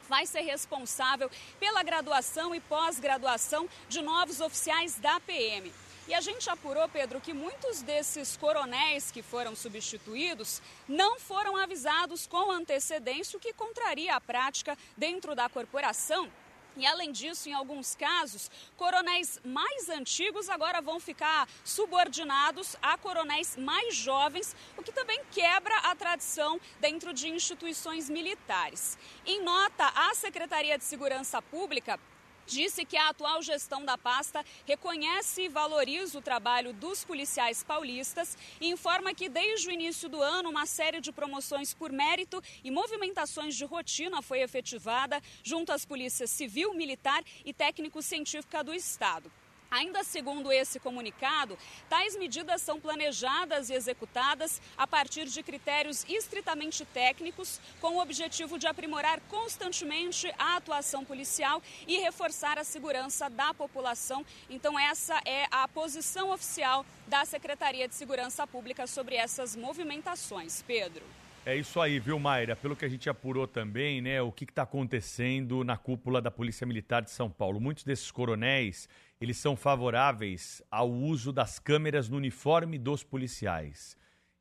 vai 0.08 0.26
ser 0.26 0.42
responsável 0.42 1.30
pela 1.60 1.84
graduação 1.84 2.54
e 2.56 2.60
pós-graduação 2.60 3.70
de 3.88 4.02
novos 4.02 4.42
oficiais 4.42 4.96
da 4.96 5.20
PM. 5.20 5.72
E 6.08 6.14
a 6.14 6.22
gente 6.22 6.50
apurou, 6.50 6.88
Pedro, 6.88 7.20
que 7.20 7.34
muitos 7.34 7.82
desses 7.82 8.38
coronéis 8.38 9.12
que 9.12 9.22
foram 9.22 9.56
substituídos 9.56 10.62
não 10.88 11.20
foram 11.20 11.58
avisados 11.58 12.26
com 12.26 12.50
antecedência, 12.50 13.36
o 13.36 13.42
que 13.42 13.52
contraria 13.52 14.16
a 14.16 14.22
prática 14.22 14.78
dentro 14.96 15.36
da 15.36 15.50
corporação 15.50 16.32
e 16.78 16.86
além 16.86 17.12
disso, 17.12 17.50
em 17.50 17.54
alguns 17.54 17.96
casos, 17.96 18.50
coronéis 18.76 19.40
mais 19.44 19.90
antigos 19.90 20.50
agora 20.50 20.82
vão 20.82 21.00
ficar 21.00 21.48
subordinados 21.64 22.76
a 22.82 22.98
coronéis 22.98 23.58
mais 23.58 23.96
jovens, 23.96 24.56
o 24.78 24.84
que 24.84 24.92
também 24.92 25.22
quebra 25.32 25.76
a 25.80 25.96
tradição 25.96 26.60
dentro 26.80 27.14
de 27.14 27.28
instituições 27.28 28.10
militares. 28.10 28.98
Em 29.26 29.42
nota, 29.42 29.92
a 29.96 30.14
Secretaria 30.14 30.78
de 30.78 30.84
Segurança 30.84 31.42
Pública 31.42 32.00
disse 32.48 32.86
que 32.86 32.98
a 32.98 33.10
atual 33.10 33.42
gestão 33.44 33.84
da 33.84 33.98
pasta 33.98 34.44
reconhece 34.66 35.44
e 35.44 35.50
valoriza 35.50 36.18
o 36.18 36.22
trabalho 36.22 36.74
dos 36.74 37.04
policiais 37.04 37.64
paulistas 37.64 38.38
e 38.60 38.70
informa 38.70 39.14
que 39.14 39.30
desde 39.30 39.68
o 39.68 39.72
início 39.72 40.08
do 40.10 40.22
ano 40.22 40.50
uma 40.50 40.66
série 40.66 41.02
de 41.02 41.12
promoções 41.12 41.74
por 41.74 41.92
mérito 41.92 42.42
e 42.64 42.72
movimentações 42.72 43.56
de 43.56 43.66
rotina 43.66 44.22
foi 44.22 44.42
efetivada 44.42 45.22
junto 45.44 45.72
às 45.72 45.86
polícias 45.86 46.32
civil, 46.32 46.74
militar 46.74 47.22
e 47.46 47.54
técnico-científica 47.54 48.64
do 48.64 48.74
Estado. 48.74 49.30
Ainda 49.70 50.04
segundo 50.04 50.52
esse 50.52 50.80
comunicado, 50.80 51.58
tais 51.90 52.16
medidas 52.16 52.62
são 52.62 52.80
planejadas 52.80 53.70
e 53.70 53.74
executadas 53.74 54.62
a 54.78 54.88
partir 54.88 55.26
de 55.26 55.44
critérios 55.44 56.06
estritamente 56.08 56.86
técnicos, 56.86 57.60
com 57.82 57.96
o 57.96 58.02
objetivo 58.02 58.58
de 58.58 58.66
aprimorar 58.66 59.20
constantemente 59.30 60.34
a 60.38 60.56
atuação 60.56 61.04
policial 61.04 61.62
e 61.86 61.98
reforçar 61.98 62.58
a 62.58 62.64
segurança 62.64 63.30
da 63.30 63.54
população. 63.54 64.26
Então, 64.50 64.80
essa 64.80 65.22
é 65.26 65.48
a 65.52 65.68
posição 65.68 66.32
oficial 66.32 66.86
da 67.08 67.26
Secretaria 67.26 67.88
de 67.88 67.96
Segurança 67.96 68.48
Pública 68.48 68.88
sobre 68.88 69.16
essas 69.16 69.56
movimentações. 69.56 70.62
Pedro. 70.62 71.04
É 71.48 71.56
isso 71.56 71.80
aí, 71.80 71.98
viu, 71.98 72.20
Mayra? 72.20 72.58
Pelo 72.58 72.76
que 72.76 72.84
a 72.84 72.90
gente 72.90 73.10
apurou 73.10 73.48
também, 73.48 74.02
né, 74.02 74.22
o 74.22 74.34
que 74.34 74.44
está 74.44 74.64
acontecendo 74.64 75.64
na 75.64 75.78
cúpula 75.78 76.22
da 76.22 76.30
Polícia 76.30 76.68
Militar 76.68 77.02
de 77.02 77.10
São 77.10 77.30
Paulo. 77.30 77.58
Muitos 77.58 77.86
desses 77.86 78.12
coronéis, 78.12 78.90
eles 79.22 79.38
são 79.38 79.56
favoráveis 79.56 80.62
ao 80.70 80.92
uso 80.92 81.32
das 81.32 81.58
câmeras 81.58 82.10
no 82.10 82.18
uniforme 82.18 82.78
dos 82.78 83.02
policiais. 83.02 83.96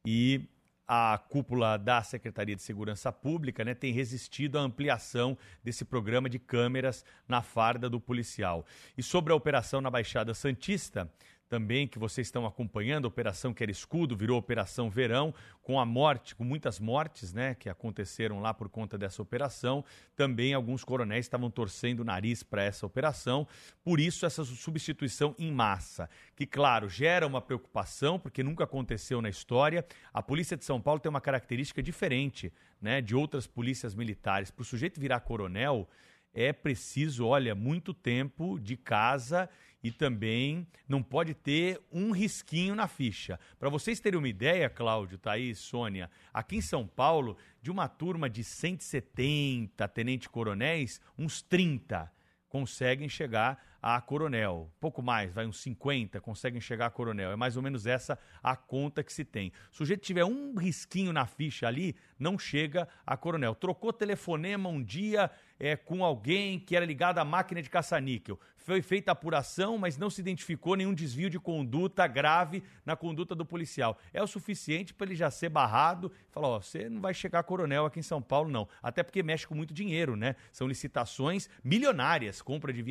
E 0.05 0.49
a 0.85 1.17
cúpula 1.29 1.77
da 1.77 2.03
Secretaria 2.03 2.57
de 2.57 2.63
Segurança 2.63 3.13
Pública 3.13 3.65
né, 3.65 3.73
tem 3.73 3.93
resistido 3.93 4.59
à 4.59 4.63
ampliação 4.63 5.39
desse 5.63 5.85
programa 5.85 6.29
de 6.29 6.41
câmeras 6.41 7.05
na 7.29 7.41
farda 7.41 7.89
do 7.89 8.01
policial. 8.01 8.67
E 8.99 9.03
sobre 9.03 9.33
a 9.33 9.37
operação 9.37 9.81
na 9.81 9.91
Baixada 9.91 10.35
Santista, 10.35 11.09
também 11.49 11.87
que 11.87 11.99
vocês 11.99 12.27
estão 12.27 12.45
acompanhando, 12.45 13.05
a 13.05 13.09
Operação 13.09 13.55
Quer 13.55 13.71
Escudo 13.71 14.17
virou 14.17 14.39
Operação 14.39 14.91
Verão, 14.91 15.33
com 15.63 15.79
a 15.79 15.85
morte, 15.85 16.35
com 16.35 16.45
muitas 16.45 16.81
mortes, 16.81 17.33
né, 17.33 17.55
que 17.55 17.69
aconteceram 17.69 18.41
lá 18.41 18.53
por 18.53 18.69
conta 18.69 18.99
dessa 18.99 19.23
operação. 19.23 19.85
Também 20.15 20.55
alguns 20.55 20.83
coronéis 20.83 21.27
estavam 21.27 21.51
torcendo 21.51 22.01
o 22.01 22.05
nariz 22.05 22.43
para 22.43 22.63
essa 22.63 22.85
operação, 22.85 23.47
por 23.85 24.01
isso 24.01 24.27
essa 24.27 24.45
substituição 24.45 25.35
em 25.39 25.53
massa, 25.53 26.11
que 26.35 26.47
claro, 26.47 26.89
gera 26.89 27.27
uma 27.27 27.41
preocupação, 27.41 28.19
porque 28.19 28.43
nunca 28.43 28.65
aconteceu 28.65 29.23
na 29.23 29.29
história. 29.29 29.87
A 30.13 30.23
Polícia 30.23 30.57
de 30.57 30.65
São 30.65 30.81
Paulo 30.81 31.01
tem 31.01 31.11
uma 31.11 31.21
característica 31.21 31.83
diferente, 31.83 32.53
né, 32.81 33.01
de 33.01 33.15
outras 33.15 33.47
polícias 33.47 33.95
militares. 33.95 34.51
Para 34.51 34.63
o 34.63 34.65
sujeito 34.65 35.01
virar 35.01 35.21
coronel, 35.21 35.89
é 36.35 36.53
preciso, 36.53 37.27
olha, 37.27 37.55
muito 37.55 37.95
tempo 37.95 38.61
de 38.61 38.77
casa 38.77 39.49
e 39.87 39.93
também 39.93 40.67
não 40.89 41.01
pode 41.01 41.33
ter 41.33 41.81
um 41.93 42.11
risquinho 42.11 42.75
na 42.75 42.89
ficha. 42.89 43.39
Para 43.57 43.71
vocês 43.71 44.01
terem 44.01 44.19
uma 44.19 44.29
ideia, 44.29 44.69
Cláudio, 44.69 45.17
Thaís, 45.17 45.61
Sônia, 45.61 46.11
aqui 46.35 46.57
em 46.57 46.61
São 46.61 46.85
Paulo, 46.85 47.37
de 47.63 47.71
uma 47.71 47.87
turma 47.87 48.29
de 48.29 48.43
170 48.43 49.87
tenente-coronéis, 49.87 51.01
uns 51.17 51.41
30 51.41 52.13
conseguem 52.49 53.09
chegar 53.09 53.76
a 53.83 54.01
coronel. 54.01 54.71
Pouco 54.81 55.03
mais, 55.03 55.33
vai 55.33 55.47
uns 55.47 55.61
50 55.61 56.21
conseguem 56.21 56.61
chegar 56.61 56.87
a 56.87 56.91
coronel. 56.91 57.31
É 57.31 57.37
mais 57.37 57.57
ou 57.57 57.63
menos 57.63 57.87
essa 57.87 58.19
a 58.43 58.57
conta 58.57 59.03
que 59.03 59.13
se 59.13 59.25
tem. 59.25 59.53
Se 59.71 59.75
o 59.75 59.77
sujeito 59.77 60.03
tiver 60.03 60.25
um 60.25 60.55
risquinho 60.57 61.13
na 61.13 61.27
ficha 61.27 61.67
ali, 61.67 61.97
não 62.19 62.39
chega 62.39 62.89
a 63.07 63.17
coronel. 63.17 63.55
Trocou 63.55 63.93
telefonema 63.93 64.69
um 64.69 64.83
dia 64.83 65.31
é, 65.59 65.77
com 65.77 66.05
alguém 66.05 66.59
que 66.59 66.77
era 66.77 66.85
ligado 66.85 67.19
à 67.19 67.25
máquina 67.25 67.63
de 67.63 67.71
caça-níquel. 67.71 68.39
Foi 68.57 68.83
feita 68.83 69.13
apuração, 69.13 69.79
mas 69.79 69.97
não 69.97 70.11
se 70.11 70.21
identificou 70.21 70.75
nenhum 70.75 70.93
desvio 70.93 71.31
de 71.31 71.39
conduta 71.39 72.05
grave 72.09 72.65
na 72.85 72.97
conduta 72.97 73.33
do 73.33 73.47
policial. 73.47 73.97
É 74.13 74.21
o 74.21 74.27
suficiente 74.27 74.93
para 74.93 75.07
ele 75.07 75.15
já 75.15 75.31
ser 75.31 75.49
barrado 75.49 76.11
e 76.29 76.33
falar: 76.33 76.49
ó, 76.49 76.61
você 76.61 76.89
não 76.89 77.01
vai 77.01 77.15
chegar 77.15 77.39
a 77.39 77.45
coronel 77.45 77.87
aqui 77.87 78.01
em 78.01 78.03
São 78.03 78.21
Paulo, 78.21 78.51
não. 78.51 78.69
Até 78.83 79.05
porque 79.05 79.23
mexe 79.23 79.47
com 79.47 79.55
muito 79.55 79.73
dinheiro, 79.73 80.17
né? 80.17 80.35
São 80.51 80.67
licitações 80.67 81.49
milionárias, 81.63 82.43
compra 82.43 82.73
de 82.73 82.83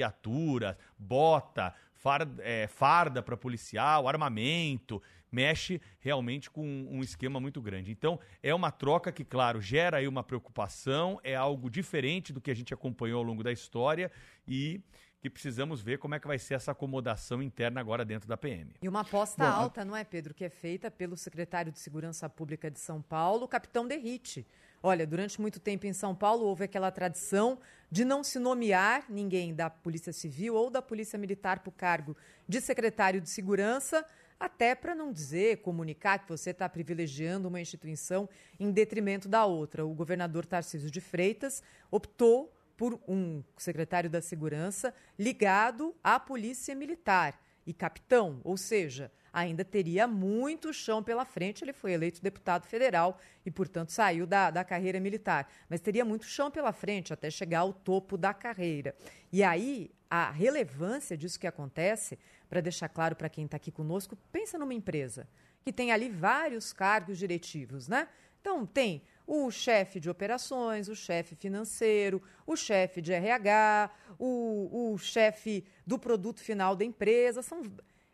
bota, 0.97 1.73
farda, 1.93 2.43
é, 2.43 2.67
farda 2.67 3.21
para 3.21 3.35
policial, 3.35 4.07
armamento, 4.07 5.01
mexe 5.31 5.81
realmente 5.99 6.49
com 6.49 6.65
um 6.89 7.01
esquema 7.01 7.39
muito 7.39 7.61
grande. 7.61 7.91
Então, 7.91 8.19
é 8.41 8.53
uma 8.53 8.71
troca 8.71 9.11
que, 9.11 9.25
claro, 9.25 9.59
gera 9.61 9.97
aí 9.97 10.07
uma 10.07 10.23
preocupação, 10.23 11.19
é 11.23 11.35
algo 11.35 11.69
diferente 11.69 12.31
do 12.31 12.39
que 12.39 12.49
a 12.49 12.55
gente 12.55 12.73
acompanhou 12.73 13.17
ao 13.17 13.23
longo 13.23 13.43
da 13.43 13.51
história 13.51 14.11
e 14.47 14.81
que 15.19 15.29
precisamos 15.29 15.81
ver 15.81 15.97
como 15.97 16.13
é 16.13 16.19
que 16.19 16.27
vai 16.27 16.37
ser 16.37 16.53
essa 16.53 16.71
acomodação 16.71 17.41
interna 17.41 17.81
agora 17.81 18.05
dentro 18.05 18.29
da 18.29 18.37
PM. 18.37 18.75
E 18.79 18.87
uma 18.87 19.01
aposta 19.01 19.43
Bom, 19.43 19.51
alta, 19.51 19.83
não 19.83 19.95
é, 19.95 20.03
Pedro, 20.03 20.35
que 20.35 20.45
é 20.45 20.49
feita 20.49 20.91
pelo 20.91 21.17
secretário 21.17 21.71
de 21.71 21.79
Segurança 21.79 22.29
Pública 22.29 22.69
de 22.69 22.79
São 22.79 23.01
Paulo, 23.01 23.45
o 23.45 23.47
capitão 23.47 23.87
Derrite. 23.87 24.45
Olha, 24.87 25.07
durante 25.07 25.41
muito 25.41 25.59
tempo 25.59 25.87
em 25.87 25.93
São 25.93 26.13
Paulo 26.13 26.45
houve 26.45 26.65
aquela 26.65 26.91
tradição 26.91 27.57
de 27.89 28.05
não 28.05 28.23
se 28.23 28.37
nomear 28.37 29.03
ninguém 29.09 29.51
da 29.51 29.67
Polícia 29.67 30.13
Civil 30.13 30.53
ou 30.53 30.69
da 30.69 30.79
Polícia 30.79 31.17
Militar 31.17 31.61
para 31.61 31.69
o 31.69 31.71
cargo 31.71 32.15
de 32.47 32.61
secretário 32.61 33.19
de 33.19 33.27
Segurança, 33.27 34.05
até 34.39 34.75
para 34.75 34.93
não 34.93 35.11
dizer, 35.11 35.63
comunicar 35.63 36.19
que 36.19 36.29
você 36.29 36.51
está 36.51 36.69
privilegiando 36.69 37.47
uma 37.47 37.59
instituição 37.59 38.29
em 38.59 38.69
detrimento 38.69 39.27
da 39.27 39.43
outra. 39.43 39.83
O 39.83 39.95
governador 39.95 40.45
Tarcísio 40.45 40.91
de 40.91 41.01
Freitas 41.01 41.63
optou 41.89 42.53
por 42.77 43.01
um 43.07 43.43
secretário 43.57 44.07
da 44.07 44.21
Segurança 44.21 44.93
ligado 45.17 45.95
à 46.03 46.19
Polícia 46.19 46.75
Militar 46.75 47.41
e 47.65 47.73
capitão, 47.73 48.39
ou 48.43 48.55
seja, 48.55 49.11
ainda 49.35 49.65
teria 49.65 50.07
muito 50.07 50.73
chão 50.73 51.03
pela 51.03 51.25
frente. 51.25 51.61
Ele 51.61 51.73
foi 51.73 51.91
eleito 51.91 52.21
deputado 52.21 52.65
federal 52.65 53.19
e, 53.45 53.51
portanto, 53.51 53.91
saiu 53.91 54.25
da, 54.25 54.49
da 54.49 54.63
carreira 54.63 54.97
militar. 54.97 55.51
Mas 55.69 55.81
teria 55.81 56.05
muito 56.05 56.23
chão 56.23 56.49
pela 56.49 56.71
frente 56.71 57.11
até 57.11 57.29
chegar 57.29 57.59
ao 57.59 57.73
topo 57.73 58.17
da 58.17 58.33
carreira. 58.33 58.95
E 59.33 59.43
aí, 59.43 59.91
a 60.09 60.31
relevância 60.31 61.17
disso 61.17 61.37
que 61.37 61.45
acontece, 61.45 62.17
para 62.49 62.61
deixar 62.61 62.87
claro 62.87 63.13
para 63.13 63.27
quem 63.27 63.43
está 63.43 63.57
aqui 63.57 63.71
conosco, 63.71 64.17
pensa 64.31 64.57
numa 64.57 64.73
empresa 64.73 65.27
que 65.65 65.73
tem 65.73 65.91
ali 65.91 66.07
vários 66.07 66.71
cargos 66.71 67.17
diretivos, 67.17 67.89
né? 67.89 68.07
Então, 68.39 68.65
tem 68.65 69.01
o 69.27 69.51
chefe 69.51 69.99
de 69.99 70.09
operações, 70.09 70.87
o 70.87 70.95
chefe 70.95 71.35
financeiro, 71.35 72.21
o 72.45 72.55
chefe 72.55 73.01
de 73.01 73.11
RH, 73.11 73.89
o, 74.17 74.93
o 74.93 74.97
chefe 74.97 75.65
do 75.85 75.99
produto 75.99 76.39
final 76.39 76.75
da 76.75 76.85
empresa. 76.85 77.41
São 77.41 77.63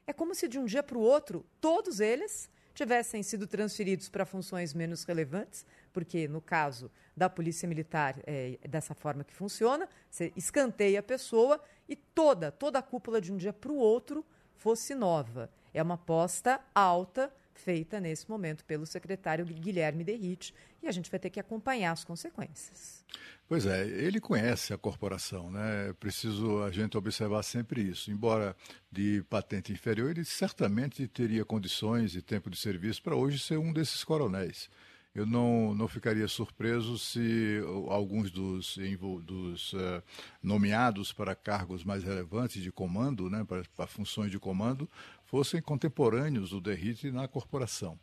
é 0.06 0.14
como 0.14 0.36
se 0.36 0.48
de 0.48 0.60
um 0.60 0.66
dia 0.66 0.84
para 0.84 0.98
o 0.98 1.02
outro 1.02 1.46
todos 1.60 2.00
eles 2.00 2.50
tivessem 2.74 3.22
sido 3.22 3.46
transferidos 3.48 4.10
para 4.10 4.26
funções 4.26 4.74
menos 4.74 5.04
relevantes, 5.04 5.66
porque 5.92 6.28
no 6.28 6.42
caso 6.42 6.90
da 7.16 7.30
Polícia 7.30 7.68
Militar 7.68 8.16
é 8.26 8.58
dessa 8.68 8.96
forma 8.96 9.24
que 9.24 9.34
funciona, 9.34 9.88
você 10.10 10.32
escanteia 10.36 11.00
a 11.00 11.04
pessoa 11.04 11.62
e 11.88 11.96
toda, 11.96 12.52
toda 12.52 12.80
a 12.80 12.82
cúpula 12.82 13.20
de 13.20 13.32
um 13.32 13.38
dia 13.38 13.54
para 13.54 13.72
o 13.72 13.76
outro 13.76 14.26
fosse 14.56 14.96
nova. 14.96 15.50
É 15.74 15.82
uma 15.84 15.96
aposta 15.96 16.62
alta 16.74 17.32
feita 17.54 18.00
nesse 18.00 18.30
momento 18.30 18.64
pelo 18.66 18.86
secretário 18.86 19.46
Guilherme 19.46 20.04
Derrite 20.04 20.54
e 20.82 20.88
a 20.88 20.92
gente 20.92 21.10
vai 21.10 21.20
ter 21.20 21.30
que 21.30 21.40
acompanhar 21.40 21.92
as 21.92 22.04
consequências. 22.04 23.04
Pois 23.48 23.66
é, 23.66 23.86
ele 23.86 24.20
conhece 24.20 24.74
a 24.74 24.78
corporação, 24.78 25.52
né? 25.52 25.90
É 25.90 25.94
preciso 25.94 26.64
a 26.64 26.72
gente 26.72 26.98
observar 26.98 27.44
sempre 27.44 27.82
isso. 27.82 28.10
Embora 28.10 28.56
de 28.92 29.24
patente 29.30 29.74
inferior, 29.74 30.10
ele 30.10 30.24
certamente 30.24 31.08
teria 31.08 31.44
condições 31.44 32.16
e 32.16 32.22
tempo 32.22 32.50
de 32.50 32.58
serviço 32.58 33.04
para 33.04 33.16
hoje 33.16 33.40
ser 33.40 33.58
um 33.58 33.74
desses 33.74 34.04
coronéis. 34.04 34.70
Eu 35.14 35.26
não, 35.26 35.76
não 35.76 35.90
ficaria 35.90 36.26
surpreso 36.26 36.98
se 36.98 37.60
alguns 37.90 38.32
dos, 38.32 38.78
dos 39.24 39.74
uh, 39.74 40.02
nomeados 40.42 41.12
para 41.12 41.36
cargos 41.36 41.84
mais 41.84 42.02
relevantes 42.02 42.64
de 42.64 42.72
comando, 42.72 43.30
né, 43.30 43.44
para, 43.44 43.64
para 43.76 43.88
funções 43.88 44.32
de 44.32 44.40
comando, 44.40 44.90
fossem 45.32 45.62
contemporâneos 45.62 46.50
do 46.50 46.60
Derrite 46.60 47.10
na 47.10 47.26
corporação. 47.26 47.98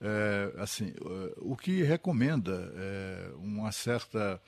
É, 0.00 0.52
assim, 0.58 0.92
uh, 1.00 1.52
o 1.52 1.56
que 1.56 1.84
recomenda 1.84 2.72
é, 2.74 3.32
uma 3.36 3.70
certa 3.70 4.42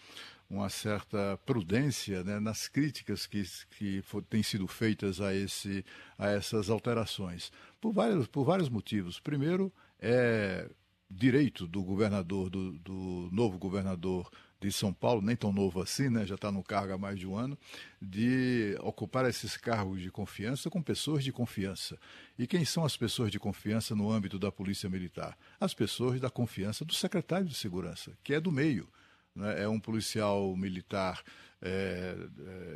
uma 0.50 0.68
certa 0.68 1.38
prudência 1.46 2.22
né, 2.22 2.38
nas 2.38 2.68
críticas 2.68 3.26
que, 3.26 3.42
que 3.78 4.02
for, 4.02 4.22
têm 4.22 4.42
sido 4.42 4.68
feitas 4.68 5.20
a, 5.20 5.34
esse, 5.34 5.84
a 6.18 6.28
essas 6.28 6.68
alterações, 6.68 7.50
por 7.80 7.92
vários, 7.92 8.26
por 8.26 8.44
vários 8.44 8.68
motivos. 8.68 9.18
Primeiro, 9.18 9.72
é 9.98 10.68
direito 11.10 11.66
do 11.66 11.82
governador, 11.82 12.50
do, 12.50 12.72
do 12.78 13.28
novo 13.32 13.58
governador 13.58 14.30
de 14.68 14.72
São 14.72 14.92
Paulo, 14.92 15.20
nem 15.20 15.36
tão 15.36 15.52
novo 15.52 15.82
assim, 15.82 16.08
né, 16.08 16.26
já 16.26 16.34
está 16.34 16.50
no 16.50 16.62
cargo 16.62 16.92
há 16.92 16.98
mais 16.98 17.18
de 17.18 17.26
um 17.26 17.36
ano, 17.36 17.58
de 18.00 18.76
ocupar 18.80 19.28
esses 19.28 19.56
cargos 19.56 20.00
de 20.00 20.10
confiança 20.10 20.70
com 20.70 20.82
pessoas 20.82 21.22
de 21.22 21.32
confiança. 21.32 21.98
E 22.38 22.46
quem 22.46 22.64
são 22.64 22.84
as 22.84 22.96
pessoas 22.96 23.30
de 23.30 23.38
confiança 23.38 23.94
no 23.94 24.10
âmbito 24.10 24.38
da 24.38 24.50
Polícia 24.50 24.88
Militar? 24.88 25.36
As 25.60 25.74
pessoas 25.74 26.20
da 26.20 26.30
confiança 26.30 26.84
do 26.84 26.94
secretário 26.94 27.46
de 27.46 27.54
Segurança, 27.54 28.12
que 28.22 28.34
é 28.34 28.40
do 28.40 28.50
meio. 28.50 28.88
Né? 29.34 29.62
É 29.62 29.68
um 29.68 29.80
policial 29.80 30.56
militar 30.56 31.22
é, 31.66 32.14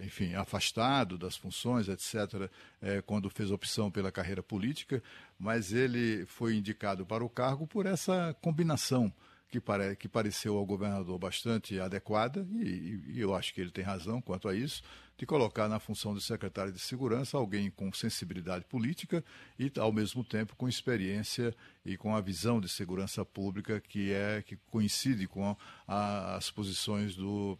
é, 0.00 0.04
enfim, 0.06 0.34
afastado 0.34 1.18
das 1.18 1.36
funções, 1.36 1.88
etc., 1.88 2.50
é, 2.80 3.02
quando 3.02 3.28
fez 3.28 3.50
opção 3.50 3.90
pela 3.90 4.10
carreira 4.10 4.42
política, 4.42 5.02
mas 5.38 5.74
ele 5.74 6.24
foi 6.24 6.56
indicado 6.56 7.04
para 7.04 7.22
o 7.22 7.28
cargo 7.28 7.66
por 7.66 7.84
essa 7.84 8.34
combinação 8.40 9.12
que, 9.50 9.60
pare, 9.60 9.96
que 9.96 10.08
pareceu 10.08 10.56
ao 10.56 10.66
governador 10.66 11.18
bastante 11.18 11.80
adequada, 11.80 12.46
e, 12.52 13.02
e, 13.08 13.20
eu 13.20 13.34
acho 13.34 13.54
que 13.54 13.60
ele 13.60 13.70
tem 13.70 13.84
razão 13.84 14.20
quanto 14.20 14.48
a 14.48 14.54
isso, 14.54 14.82
de 15.16 15.26
colocar 15.26 15.68
na 15.68 15.80
função 15.80 16.14
de 16.14 16.20
secretário 16.20 16.72
de 16.72 16.78
Segurança 16.78 17.36
alguém 17.36 17.70
com 17.70 17.92
sensibilidade 17.92 18.64
política 18.66 19.24
e, 19.58 19.72
ao 19.78 19.92
mesmo 19.92 20.22
tempo, 20.22 20.54
com 20.54 20.68
experiência 20.68 21.54
e 21.84 21.96
com 21.96 22.14
a 22.14 22.20
visão 22.20 22.60
de 22.60 22.68
segurança 22.68 23.24
pública 23.24 23.80
que 23.80 24.12
é 24.12 24.42
que 24.42 24.56
coincide 24.70 25.26
com 25.26 25.56
a, 25.86 26.36
as 26.36 26.50
posições 26.50 27.16
do 27.16 27.58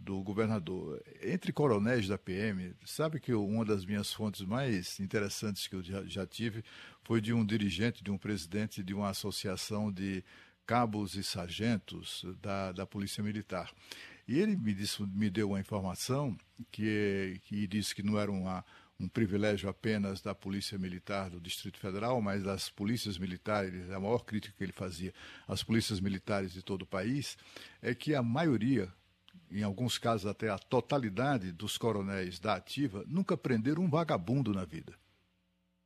do 0.00 0.22
governador. 0.22 1.02
Entre 1.22 1.52
coronéis 1.52 2.08
da 2.08 2.16
PM, 2.16 2.74
sabe 2.84 3.20
que 3.20 3.34
uma 3.34 3.64
das 3.64 3.84
minhas 3.84 4.12
fontes 4.12 4.42
mais 4.42 4.98
interessantes 5.00 5.66
que 5.66 5.76
eu 5.76 5.82
já, 5.82 6.02
já, 6.04 6.26
tive 6.26 6.64
foi 7.02 7.20
de 7.20 7.32
um 7.32 7.44
dirigente, 7.44 8.02
de 8.02 8.10
um 8.10 8.18
presidente 8.18 8.82
de 8.82 8.94
uma 8.94 9.10
associação 9.10 9.92
de 9.92 10.24
cabos 10.66 11.14
e 11.14 11.22
sargentos 11.22 12.24
da, 12.40 12.72
da 12.72 12.86
Polícia 12.86 13.22
Militar. 13.22 13.72
E 14.26 14.38
ele 14.38 14.56
me, 14.56 14.72
disse, 14.72 15.02
me 15.02 15.28
deu 15.28 15.50
uma 15.50 15.60
informação 15.60 16.36
que, 16.70 17.40
que 17.44 17.66
disse 17.66 17.94
que 17.94 18.02
não 18.02 18.18
era 18.18 18.30
uma, 18.30 18.64
um 19.02 19.08
privilégio 19.08 19.68
apenas 19.68 20.20
da 20.20 20.34
Polícia 20.34 20.78
Militar 20.78 21.28
do 21.28 21.40
Distrito 21.40 21.78
Federal, 21.78 22.20
mas 22.22 22.42
das 22.42 22.70
polícias 22.70 23.18
militares, 23.18 23.90
a 23.90 23.98
maior 23.98 24.20
crítica 24.20 24.54
que 24.56 24.62
ele 24.62 24.72
fazia 24.72 25.12
às 25.48 25.62
polícias 25.62 25.98
militares 25.98 26.52
de 26.52 26.62
todo 26.62 26.82
o 26.82 26.86
país, 26.86 27.36
é 27.80 27.94
que 27.94 28.14
a 28.14 28.22
maioria, 28.22 28.92
em 29.50 29.62
alguns 29.62 29.98
casos 29.98 30.26
até 30.26 30.48
a 30.48 30.58
totalidade 30.58 31.50
dos 31.50 31.76
coronéis 31.76 32.38
da 32.38 32.54
ativa, 32.54 33.04
nunca 33.08 33.36
prenderam 33.36 33.82
um 33.82 33.90
vagabundo 33.90 34.54
na 34.54 34.64
vida. 34.64 34.94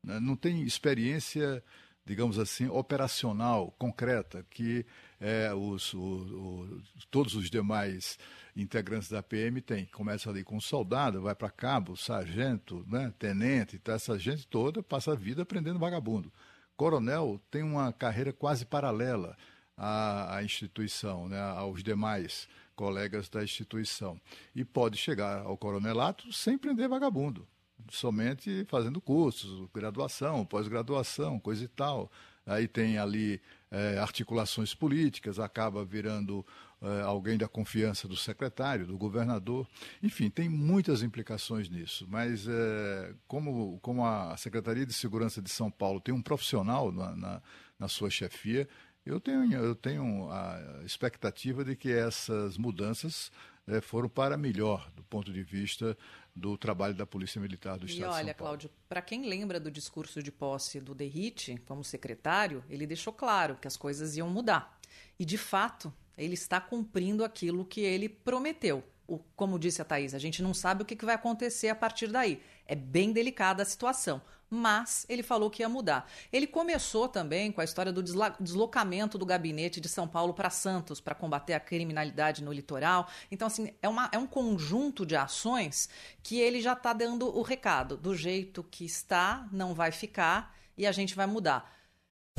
Né? 0.03 0.21
Não 0.21 0.37
tem 0.37 0.63
experiência, 0.63 1.65
digamos 2.07 2.39
assim, 2.39 2.69
operacional, 2.69 3.75
concreta, 3.77 4.47
que 4.49 4.87
é, 5.21 5.53
os, 5.53 5.93
o, 5.93 5.99
o, 5.99 6.83
todos 7.11 7.35
os 7.35 7.51
demais 7.51 8.17
integrantes 8.57 9.11
da 9.11 9.23
PM 9.23 9.61
têm. 9.61 9.87
Começa 9.87 10.31
ali 10.31 10.45
com 10.45 10.61
soldado, 10.61 11.21
vai 11.21 11.35
para 11.35 11.51
cabo, 11.51 11.97
sargento, 11.97 12.87
né, 12.89 13.13
tenente, 13.19 13.77
então 13.77 13.95
essa 13.95 14.17
gente 14.17 14.47
toda 14.47 14.83
passa 14.83 15.13
a 15.13 15.17
vida 15.17 15.45
prendendo 15.45 15.81
vagabundo. 15.81 16.33
Coronel 16.77 17.41
tem 17.51 17.63
uma 17.63 17.93
carreira 17.93 18.33
quase 18.33 18.65
paralela 18.65 19.37
à, 19.77 20.37
à 20.37 20.45
instituição, 20.45 21.29
né, 21.29 21.41
aos 21.41 21.83
demais 21.83 22.49
colegas 22.77 23.29
da 23.29 23.43
instituição. 23.43 24.21
E 24.55 24.65
pode 24.65 24.97
chegar 24.97 25.41
ao 25.41 25.57
coronelato 25.57 26.33
sem 26.33 26.57
prender 26.57 26.89
vagabundo, 26.89 27.49
somente 27.91 28.65
fazendo 28.67 29.01
cursos, 29.01 29.69
graduação, 29.75 30.45
pós-graduação, 30.45 31.39
coisa 31.39 31.65
e 31.65 31.69
tal. 31.69 32.11
Aí 32.47 32.69
tem 32.69 32.97
ali 32.97 33.41
é, 33.71 33.99
articulações 33.99 34.73
políticas, 34.73 35.41
acaba 35.41 35.85
virando 35.85 36.47
é, 36.81 37.01
alguém 37.03 37.37
da 37.37 37.49
confiança 37.49 38.07
do 38.07 38.17
secretário, 38.17 38.87
do 38.87 38.97
governador. 38.97 39.67
Enfim, 40.03 40.31
tem 40.31 40.49
muitas 40.49 41.03
implicações 41.03 41.69
nisso. 41.69 42.07
Mas 42.09 42.47
é, 42.47 43.15
como, 43.27 43.79
como 43.81 44.05
a 44.05 44.37
Secretaria 44.37 44.87
de 44.87 44.93
Segurança 44.93 45.43
de 45.43 45.51
São 45.51 45.71
Paulo 45.71 46.01
tem 46.01 46.15
um 46.15 46.23
profissional 46.23 46.93
na, 46.93 47.17
na, 47.17 47.43
na 47.79 47.89
sua 47.89 48.11
chefia, 48.11 48.69
eu 49.05 49.21
tenho, 49.21 49.53
eu 49.53 49.75
tenho 49.75 50.31
a 50.31 50.83
expectativa 50.85 51.65
de 51.65 51.77
que 51.77 51.93
essas 51.93 52.59
mudanças 52.59 53.31
é, 53.67 53.81
foram 53.81 54.09
para 54.09 54.37
melhor 54.37 54.91
do 54.95 55.03
ponto 55.05 55.33
de 55.33 55.43
vista 55.43 55.97
do 56.37 56.59
trabalho 56.59 56.95
da 56.95 57.07
Polícia 57.07 57.41
Militar 57.41 57.79
do 57.79 57.87
Estado 57.87 58.01
e 58.01 58.05
olha, 58.05 58.25
de 58.25 58.31
São 58.31 58.35
Paulo. 58.37 58.37
Cláudio, 58.37 58.71
para 58.87 59.01
quem 59.01 59.27
lembra 59.27 59.59
do 59.59 59.71
discurso 59.71 60.23
de 60.23 60.31
posse 60.31 60.79
do 60.79 60.95
Derrite 60.95 61.57
como 61.67 61.83
secretário, 61.83 62.63
ele 62.69 62.87
deixou 62.87 63.13
claro 63.13 63.57
que 63.57 63.67
as 63.67 63.77
coisas 63.77 64.17
iam 64.19 64.29
mudar. 64.29 64.79
E, 65.19 65.25
de 65.25 65.39
fato, 65.39 65.91
ele 66.17 66.35
está 66.35 66.61
cumprindo 66.61 67.25
aquilo 67.25 67.65
que 67.65 67.81
ele 67.81 68.09
prometeu. 68.09 68.85
O, 69.09 69.19
como 69.35 69.59
disse 69.59 69.81
a 69.81 69.85
Thaís, 69.85 70.13
a 70.13 70.19
gente 70.19 70.43
não 70.43 70.53
sabe 70.53 70.83
o 70.83 70.85
que, 70.85 70.97
que 70.97 71.07
vai 71.07 71.15
acontecer 71.15 71.69
a 71.69 71.75
partir 71.75 72.09
daí. 72.09 72.43
É 72.67 72.75
bem 72.75 73.13
delicada 73.13 73.63
a 73.63 73.67
situação 73.67 74.21
mas 74.51 75.05
ele 75.09 75.23
falou 75.23 75.51
que 75.51 75.63
ia 75.63 75.69
mudar. 75.69 76.11
Ele 76.33 76.47
começou 76.47 77.09
também 77.09 77.51
com 77.51 77.61
a 77.61 77.65
história 77.65 77.93
do 77.93 78.03
deslocamento 78.03 79.19
do 79.19 79.27
gabinete 79.27 79.81
de 79.81 79.89
São 79.89 80.07
Paulo 80.07 80.33
para 80.33 80.51
Santos 80.51 81.01
para 81.01 81.15
combater 81.15 81.55
a 81.55 81.61
criminalidade 81.61 82.43
no 82.43 82.53
litoral. 82.53 83.09
Então, 83.31 83.47
assim, 83.47 83.73
é, 83.83 83.89
uma, 83.89 84.09
é 84.13 84.19
um 84.19 84.27
conjunto 84.27 85.05
de 85.05 85.17
ações 85.17 85.89
que 86.23 86.39
ele 86.41 86.61
já 86.61 86.73
está 86.73 86.93
dando 86.93 87.37
o 87.37 87.43
recado. 87.43 87.97
Do 87.97 88.15
jeito 88.15 88.65
que 88.71 88.85
está, 88.85 89.47
não 89.51 89.75
vai 89.75 89.91
ficar 89.91 90.55
e 90.77 90.87
a 90.87 90.93
gente 90.93 91.15
vai 91.15 91.27
mudar. 91.27 91.73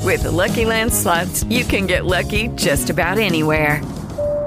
With 0.02 0.22
the 0.22 0.30
Lucky 0.30 0.64
Land 0.64 0.94
slots, 0.94 1.44
you 1.50 1.66
can 1.66 1.88
get 1.88 2.06
lucky 2.06 2.50
just 2.56 2.90
about 2.90 3.20
anywhere. 3.20 3.82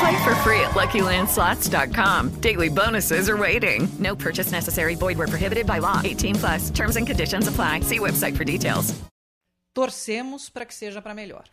Play 0.00 0.24
for 0.24 0.34
free 0.36 0.60
at 0.60 0.70
LuckyLandSlots.com. 0.70 2.40
Daily 2.40 2.70
bonuses 2.70 3.28
are 3.28 3.36
waiting. 3.36 3.86
No 3.98 4.16
purchase 4.16 4.50
necessary. 4.50 4.94
Void 4.94 5.18
were 5.18 5.26
prohibited 5.26 5.66
by 5.66 5.78
law. 5.78 6.00
18 6.02 6.36
plus. 6.36 6.70
Terms 6.70 6.96
and 6.96 7.06
conditions 7.06 7.48
apply. 7.48 7.80
See 7.80 7.98
website 7.98 8.34
for 8.34 8.44
details. 8.44 8.94
Torcemos 9.74 10.50
para 10.50 10.64
que 10.64 10.74
seja 10.74 11.02
para 11.02 11.14
melhor. 11.14 11.44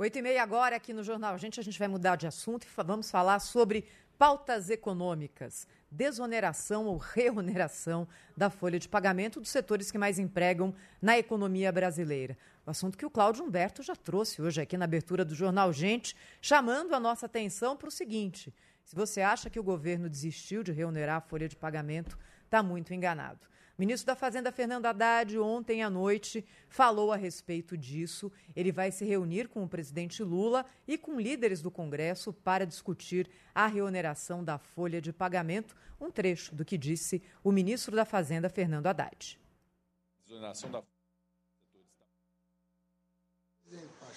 Oito 0.00 0.18
e 0.18 0.22
meia 0.22 0.42
agora 0.42 0.76
aqui 0.76 0.92
no 0.92 1.02
Jornal 1.02 1.36
Gente, 1.36 1.60
a 1.60 1.62
gente 1.62 1.78
vai 1.78 1.88
mudar 1.88 2.16
de 2.16 2.26
assunto 2.26 2.64
e 2.64 2.84
vamos 2.84 3.10
falar 3.10 3.38
sobre 3.40 3.84
pautas 4.18 4.70
econômicas, 4.70 5.66
desoneração 5.90 6.86
ou 6.86 6.96
reoneração 6.96 8.08
da 8.36 8.48
folha 8.48 8.78
de 8.78 8.88
pagamento 8.88 9.40
dos 9.40 9.50
setores 9.50 9.90
que 9.90 9.98
mais 9.98 10.18
empregam 10.18 10.74
na 11.02 11.18
economia 11.18 11.70
brasileira. 11.70 12.36
O 12.68 12.70
assunto 12.70 12.98
que 12.98 13.06
o 13.06 13.10
Cláudio 13.10 13.42
Humberto 13.42 13.82
já 13.82 13.96
trouxe 13.96 14.42
hoje 14.42 14.60
aqui 14.60 14.76
na 14.76 14.84
abertura 14.84 15.24
do 15.24 15.34
Jornal 15.34 15.72
Gente, 15.72 16.14
chamando 16.38 16.94
a 16.94 17.00
nossa 17.00 17.24
atenção 17.24 17.74
para 17.74 17.88
o 17.88 17.90
seguinte: 17.90 18.54
se 18.84 18.94
você 18.94 19.22
acha 19.22 19.48
que 19.48 19.58
o 19.58 19.62
governo 19.62 20.06
desistiu 20.06 20.62
de 20.62 20.70
reonerar 20.70 21.16
a 21.16 21.20
folha 21.22 21.48
de 21.48 21.56
pagamento, 21.56 22.18
está 22.44 22.62
muito 22.62 22.92
enganado. 22.92 23.40
O 23.78 23.80
ministro 23.80 24.06
da 24.06 24.14
Fazenda, 24.14 24.52
Fernando 24.52 24.84
Haddad, 24.84 25.38
ontem 25.38 25.82
à 25.82 25.88
noite 25.88 26.44
falou 26.68 27.10
a 27.10 27.16
respeito 27.16 27.74
disso. 27.74 28.30
Ele 28.54 28.70
vai 28.70 28.92
se 28.92 29.02
reunir 29.02 29.48
com 29.48 29.64
o 29.64 29.68
presidente 29.68 30.22
Lula 30.22 30.66
e 30.86 30.98
com 30.98 31.18
líderes 31.18 31.62
do 31.62 31.70
Congresso 31.70 32.34
para 32.34 32.66
discutir 32.66 33.30
a 33.54 33.66
reoneração 33.66 34.44
da 34.44 34.58
folha 34.58 35.00
de 35.00 35.10
pagamento. 35.10 35.74
Um 35.98 36.10
trecho 36.10 36.54
do 36.54 36.66
que 36.66 36.76
disse 36.76 37.22
o 37.42 37.50
ministro 37.50 37.96
da 37.96 38.04
Fazenda, 38.04 38.50
Fernando 38.50 38.88
Haddad. 38.88 39.40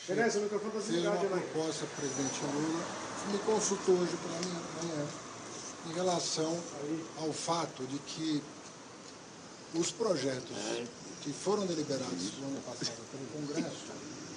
Tereza, 0.08 0.40
o 0.40 0.42
microfone 0.42 0.78
está 0.78 0.92
Fez 0.92 1.06
uma 1.06 1.16
desligado, 1.16 1.52
proposta 1.52 1.86
presidente 1.96 2.42
Lula, 2.42 2.86
me 3.32 3.40
consultou 3.40 3.96
hoje 3.96 4.18
pela 4.18 4.34
manhã, 4.42 5.08
em 5.88 5.94
relação 5.94 6.60
ao 7.18 7.32
fato 7.32 7.86
de 7.86 8.00
que 8.00 8.42
os 9.76 9.92
projetos 9.92 10.58
que 11.22 11.32
foram 11.32 11.68
deliberados 11.68 12.40
no 12.40 12.48
ano 12.48 12.62
passado 12.62 13.00
pelo 13.12 13.28
Congresso 13.28 13.94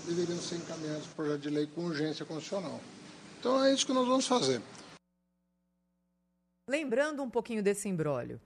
deveriam 0.06 0.38
ser 0.38 0.56
encaminhados 0.56 1.06
para 1.06 1.14
projeto 1.14 1.40
de 1.40 1.50
lei 1.50 1.66
com 1.66 1.86
urgência 1.86 2.26
constitucional. 2.26 2.78
Então 3.40 3.64
é 3.64 3.72
isso 3.72 3.86
que 3.86 3.92
nós 3.94 4.06
vamos 4.06 4.26
fazer. 4.26 4.60
Lembrando 6.68 7.22
um 7.22 7.30
pouquinho 7.30 7.62
desse 7.62 7.88
imbróglio. 7.88 8.38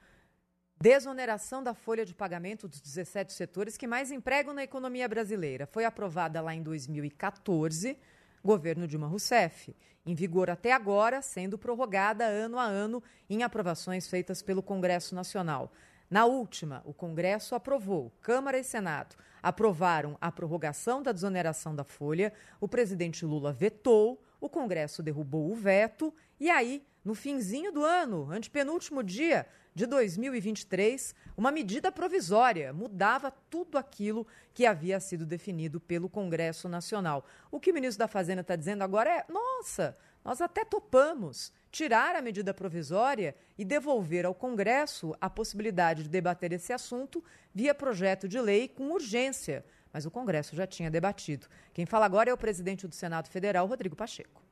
Desoneração 0.81 1.63
da 1.63 1.75
folha 1.75 2.05
de 2.07 2.15
pagamento 2.15 2.69
dos 2.69 2.81
17 2.81 3.33
setores 3.33 3.77
que 3.77 3.87
mais 3.87 4.13
empregam 4.13 4.55
na 4.55 4.63
economia 4.63 5.09
brasileira. 5.09 5.67
Foi 5.67 5.85
aprovada 5.85 6.41
lá 6.41 6.55
em 6.55 6.63
2014, 6.63 7.99
governo 8.45 8.87
Dilma 8.87 9.09
Rousseff. 9.09 9.75
Em 10.07 10.15
vigor 10.15 10.49
até 10.49 10.73
agora, 10.73 11.21
sendo 11.21 11.59
prorrogada 11.59 12.25
ano 12.25 12.59
a 12.59 12.65
ano 12.65 13.03
em 13.29 13.43
aprovações 13.43 14.07
feitas 14.07 14.41
pelo 14.41 14.63
Congresso 14.63 15.15
Nacional. 15.15 15.73
Na 16.09 16.25
última, 16.27 16.81
o 16.85 16.95
Congresso 16.95 17.55
aprovou, 17.55 18.13
Câmara 18.21 18.59
e 18.59 18.65
Senado 18.65 19.17
aprovaram 19.43 20.17
a 20.21 20.31
prorrogação 20.31 21.03
da 21.03 21.13
desoneração 21.13 21.75
da 21.75 21.85
folha, 21.85 22.33
o 22.61 22.69
presidente 22.69 23.25
Lula 23.25 23.53
vetou, 23.53 24.23
o 24.41 24.49
Congresso 24.49 25.03
derrubou 25.03 25.51
o 25.51 25.55
veto 25.55 26.15
e 26.41 26.51
aí, 26.51 26.85
no 27.05 27.15
finzinho 27.15 27.73
do 27.73 27.85
ano, 27.85 28.31
antepenúltimo 28.31 29.03
dia 29.03 29.47
de 29.75 29.87
2023, 29.87 31.15
uma 31.37 31.51
medida 31.51 31.91
provisória 31.91 32.73
mudava 32.73 33.31
tudo 33.31 33.79
aquilo 33.79 34.27
que 34.53 34.67
havia 34.67 34.99
sido 35.01 35.25
definido 35.25 35.81
pelo 35.81 36.09
Congresso 36.09 36.69
Nacional. 36.69 37.25
O 37.51 37.61
que 37.61 37.71
o 37.71 37.75
ministro 37.75 37.99
da 37.99 38.09
Fazenda 38.09 38.41
está 38.41 38.57
dizendo 38.57 38.83
agora 38.83 39.11
é: 39.11 39.25
nossa, 39.29 39.97
nós 40.25 40.41
até 40.41 40.65
topamos 40.65 41.53
tirar 41.71 42.17
a 42.17 42.23
medida 42.23 42.53
provisória 42.53 43.35
e 43.57 43.65
devolver 43.65 44.27
ao 44.27 44.35
Congresso 44.35 45.15
a 45.21 45.31
possibilidade 45.31 46.05
de 46.05 46.09
debater 46.09 46.53
esse 46.53 46.73
assunto 46.73 47.23
via 47.55 47.75
projeto 47.75 48.29
de 48.29 48.41
lei 48.41 48.69
com 48.69 48.91
urgência. 48.91 49.65
Mas 49.93 50.07
o 50.07 50.11
Congresso 50.11 50.55
já 50.55 50.67
tinha 50.67 50.91
debatido. 50.91 51.47
Quem 51.73 51.87
fala 51.87 52.07
agora 52.07 52.31
é 52.31 52.33
o 52.35 52.37
presidente 52.37 52.87
do 52.87 52.95
Senado 52.95 53.29
Federal, 53.29 53.67
Rodrigo 53.67 53.97
Pacheco. 53.97 54.43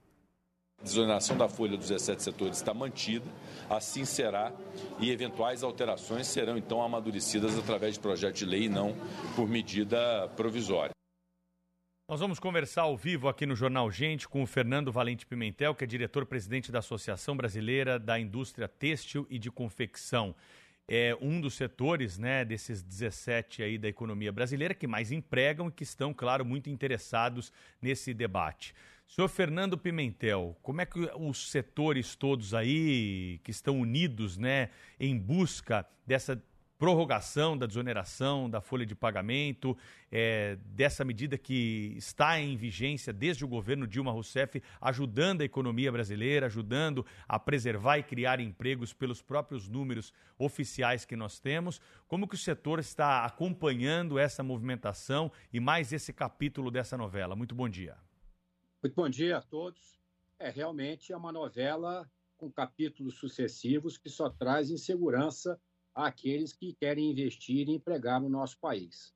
A 0.78 0.84
desoneração 0.84 1.36
da 1.36 1.48
folha 1.48 1.76
dos 1.76 1.88
17 1.88 2.22
setores 2.22 2.58
está 2.58 2.74
mantida, 2.74 3.24
assim 3.68 4.04
será, 4.04 4.52
e 5.00 5.10
eventuais 5.10 5.62
alterações 5.62 6.26
serão 6.26 6.58
então 6.58 6.82
amadurecidas 6.82 7.58
através 7.58 7.94
de 7.94 8.00
projeto 8.00 8.36
de 8.36 8.44
lei 8.44 8.64
e 8.64 8.68
não 8.68 8.94
por 9.34 9.48
medida 9.48 10.28
provisória. 10.36 10.90
Nós 12.08 12.20
vamos 12.20 12.38
conversar 12.38 12.82
ao 12.82 12.96
vivo 12.96 13.26
aqui 13.26 13.44
no 13.46 13.56
Jornal 13.56 13.90
Gente 13.90 14.28
com 14.28 14.40
o 14.40 14.46
Fernando 14.46 14.92
Valente 14.92 15.26
Pimentel, 15.26 15.74
que 15.74 15.82
é 15.82 15.86
diretor-presidente 15.88 16.70
da 16.70 16.78
Associação 16.78 17.36
Brasileira 17.36 17.98
da 17.98 18.16
Indústria 18.16 18.68
Têxtil 18.68 19.26
e 19.28 19.40
de 19.40 19.50
Confecção. 19.50 20.32
É 20.88 21.16
um 21.20 21.40
dos 21.40 21.54
setores, 21.54 22.16
né, 22.16 22.44
desses 22.44 22.82
17 22.82 23.62
aí 23.62 23.76
da 23.76 23.88
economia 23.88 24.30
brasileira 24.30 24.72
que 24.72 24.86
mais 24.86 25.10
empregam 25.10 25.68
e 25.68 25.72
que 25.72 25.82
estão, 25.82 26.14
claro, 26.14 26.44
muito 26.44 26.70
interessados 26.70 27.52
nesse 27.82 28.14
debate. 28.14 28.72
Senhor 29.08 29.28
Fernando 29.28 29.78
Pimentel, 29.78 30.56
como 30.62 30.80
é 30.80 30.86
que 30.86 30.98
os 31.16 31.50
setores 31.50 32.14
todos 32.14 32.54
aí 32.54 33.40
que 33.44 33.50
estão 33.50 33.80
unidos, 33.80 34.36
né, 34.36 34.70
em 34.98 35.16
busca 35.16 35.86
dessa 36.06 36.40
prorrogação 36.78 37.56
da 37.56 37.66
desoneração 37.66 38.48
da 38.48 38.60
folha 38.60 38.84
de 38.84 38.94
pagamento, 38.94 39.76
é, 40.10 40.56
dessa 40.66 41.04
medida 41.04 41.38
que 41.38 41.94
está 41.96 42.38
em 42.38 42.56
vigência 42.56 43.12
desde 43.12 43.44
o 43.44 43.48
governo 43.48 43.86
Dilma 43.86 44.12
Rousseff, 44.12 44.62
ajudando 44.80 45.40
a 45.40 45.44
economia 45.44 45.90
brasileira, 45.90 46.46
ajudando 46.46 47.04
a 47.26 47.38
preservar 47.38 47.98
e 47.98 48.02
criar 48.02 48.40
empregos 48.40 48.92
pelos 48.92 49.22
próprios 49.22 49.68
números 49.68 50.12
oficiais 50.38 51.04
que 51.04 51.16
nós 51.16 51.38
temos. 51.38 51.80
Como 52.06 52.28
que 52.28 52.34
o 52.34 52.38
setor 52.38 52.78
está 52.78 53.24
acompanhando 53.24 54.18
essa 54.18 54.42
movimentação 54.42 55.32
e 55.52 55.58
mais 55.58 55.92
esse 55.92 56.12
capítulo 56.12 56.70
dessa 56.70 56.96
novela? 56.96 57.34
Muito 57.34 57.54
bom 57.54 57.68
dia. 57.68 57.96
Muito 58.82 58.94
bom 58.94 59.08
dia 59.08 59.38
a 59.38 59.42
todos. 59.42 59.98
É 60.38 60.50
realmente 60.50 61.12
é 61.12 61.16
uma 61.16 61.32
novela 61.32 62.08
com 62.36 62.52
capítulos 62.52 63.14
sucessivos 63.14 63.96
que 63.96 64.10
só 64.10 64.28
traz 64.28 64.70
insegurança 64.70 65.58
àqueles 65.96 66.52
que 66.52 66.74
querem 66.74 67.10
investir 67.10 67.68
e 67.68 67.72
empregar 67.72 68.20
no 68.20 68.28
nosso 68.28 68.58
país. 68.60 69.14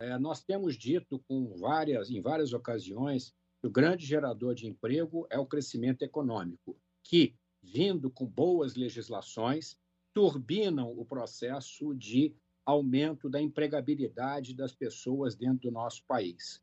É, 0.00 0.18
nós 0.18 0.42
temos 0.42 0.76
dito 0.76 1.18
com 1.28 1.54
várias, 1.58 2.10
em 2.10 2.22
várias 2.22 2.54
ocasiões 2.54 3.34
que 3.60 3.66
o 3.66 3.70
grande 3.70 4.06
gerador 4.06 4.54
de 4.54 4.66
emprego 4.66 5.26
é 5.30 5.38
o 5.38 5.46
crescimento 5.46 6.02
econômico, 6.02 6.76
que, 7.04 7.34
vindo 7.62 8.10
com 8.10 8.26
boas 8.26 8.74
legislações, 8.74 9.78
turbinam 10.14 10.90
o 10.90 11.04
processo 11.04 11.94
de 11.94 12.34
aumento 12.64 13.28
da 13.28 13.40
empregabilidade 13.40 14.54
das 14.54 14.74
pessoas 14.74 15.36
dentro 15.36 15.68
do 15.68 15.70
nosso 15.70 16.02
país. 16.06 16.62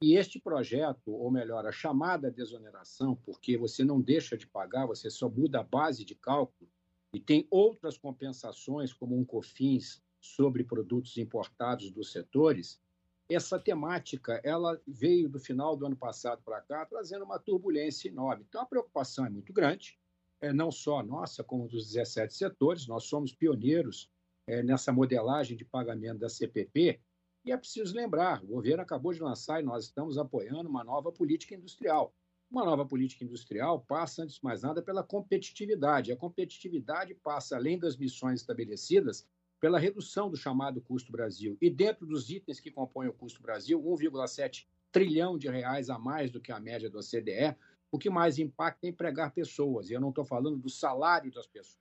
E 0.00 0.16
este 0.16 0.40
projeto, 0.40 1.12
ou 1.12 1.30
melhor, 1.30 1.66
a 1.66 1.72
chamada 1.72 2.30
desoneração, 2.30 3.14
porque 3.16 3.56
você 3.56 3.84
não 3.84 4.00
deixa 4.00 4.36
de 4.36 4.46
pagar, 4.46 4.86
você 4.86 5.10
só 5.10 5.28
muda 5.28 5.60
a 5.60 5.64
base 5.64 6.04
de 6.04 6.14
cálculo, 6.14 6.70
e 7.12 7.20
tem 7.20 7.46
outras 7.50 7.98
compensações, 7.98 8.92
como 8.92 9.18
um 9.18 9.24
COFINS 9.24 10.02
sobre 10.20 10.64
produtos 10.64 11.18
importados 11.18 11.90
dos 11.90 12.10
setores, 12.10 12.80
essa 13.28 13.58
temática 13.58 14.40
ela 14.44 14.80
veio 14.86 15.28
do 15.28 15.38
final 15.38 15.76
do 15.76 15.86
ano 15.86 15.96
passado 15.96 16.42
para 16.42 16.60
cá 16.60 16.86
trazendo 16.86 17.24
uma 17.24 17.38
turbulência 17.38 18.08
enorme. 18.08 18.44
Então 18.48 18.62
a 18.62 18.66
preocupação 18.66 19.26
é 19.26 19.30
muito 19.30 19.52
grande, 19.52 19.98
é, 20.40 20.52
não 20.52 20.70
só 20.70 21.02
nossa, 21.02 21.44
como 21.44 21.68
dos 21.68 21.86
17 21.92 22.34
setores. 22.34 22.86
Nós 22.86 23.04
somos 23.04 23.32
pioneiros 23.32 24.10
é, 24.46 24.62
nessa 24.62 24.92
modelagem 24.92 25.56
de 25.56 25.64
pagamento 25.64 26.18
da 26.18 26.28
CPP. 26.28 27.00
E 27.44 27.52
é 27.52 27.56
preciso 27.56 27.94
lembrar: 27.94 28.42
o 28.42 28.48
governo 28.48 28.82
acabou 28.82 29.12
de 29.12 29.20
lançar 29.20 29.60
e 29.60 29.64
nós 29.64 29.84
estamos 29.84 30.18
apoiando 30.18 30.68
uma 30.68 30.84
nova 30.84 31.12
política 31.12 31.54
industrial. 31.54 32.14
Uma 32.52 32.66
nova 32.66 32.84
política 32.84 33.24
industrial 33.24 33.80
passa, 33.80 34.22
antes 34.22 34.34
de 34.34 34.44
mais 34.44 34.60
nada, 34.60 34.82
pela 34.82 35.02
competitividade. 35.02 36.12
A 36.12 36.16
competitividade 36.16 37.14
passa, 37.14 37.56
além 37.56 37.78
das 37.78 37.96
missões 37.96 38.40
estabelecidas, 38.40 39.26
pela 39.58 39.78
redução 39.78 40.28
do 40.28 40.36
chamado 40.36 40.78
custo 40.82 41.10
Brasil. 41.10 41.56
E 41.62 41.70
dentro 41.70 42.04
dos 42.04 42.28
itens 42.28 42.60
que 42.60 42.70
compõem 42.70 43.08
o 43.08 43.12
custo 43.14 43.40
Brasil, 43.40 43.82
1,7 43.82 44.66
trilhão 44.92 45.38
de 45.38 45.48
reais 45.48 45.88
a 45.88 45.98
mais 45.98 46.30
do 46.30 46.42
que 46.42 46.52
a 46.52 46.60
média 46.60 46.90
do 46.90 46.98
OCDE, 46.98 47.56
o 47.90 47.98
que 47.98 48.10
mais 48.10 48.38
impacta 48.38 48.86
é 48.86 48.90
empregar 48.90 49.32
pessoas. 49.32 49.88
E 49.88 49.94
eu 49.94 50.00
não 50.00 50.10
estou 50.10 50.26
falando 50.26 50.58
do 50.58 50.68
salário 50.68 51.32
das 51.32 51.46
pessoas. 51.46 51.80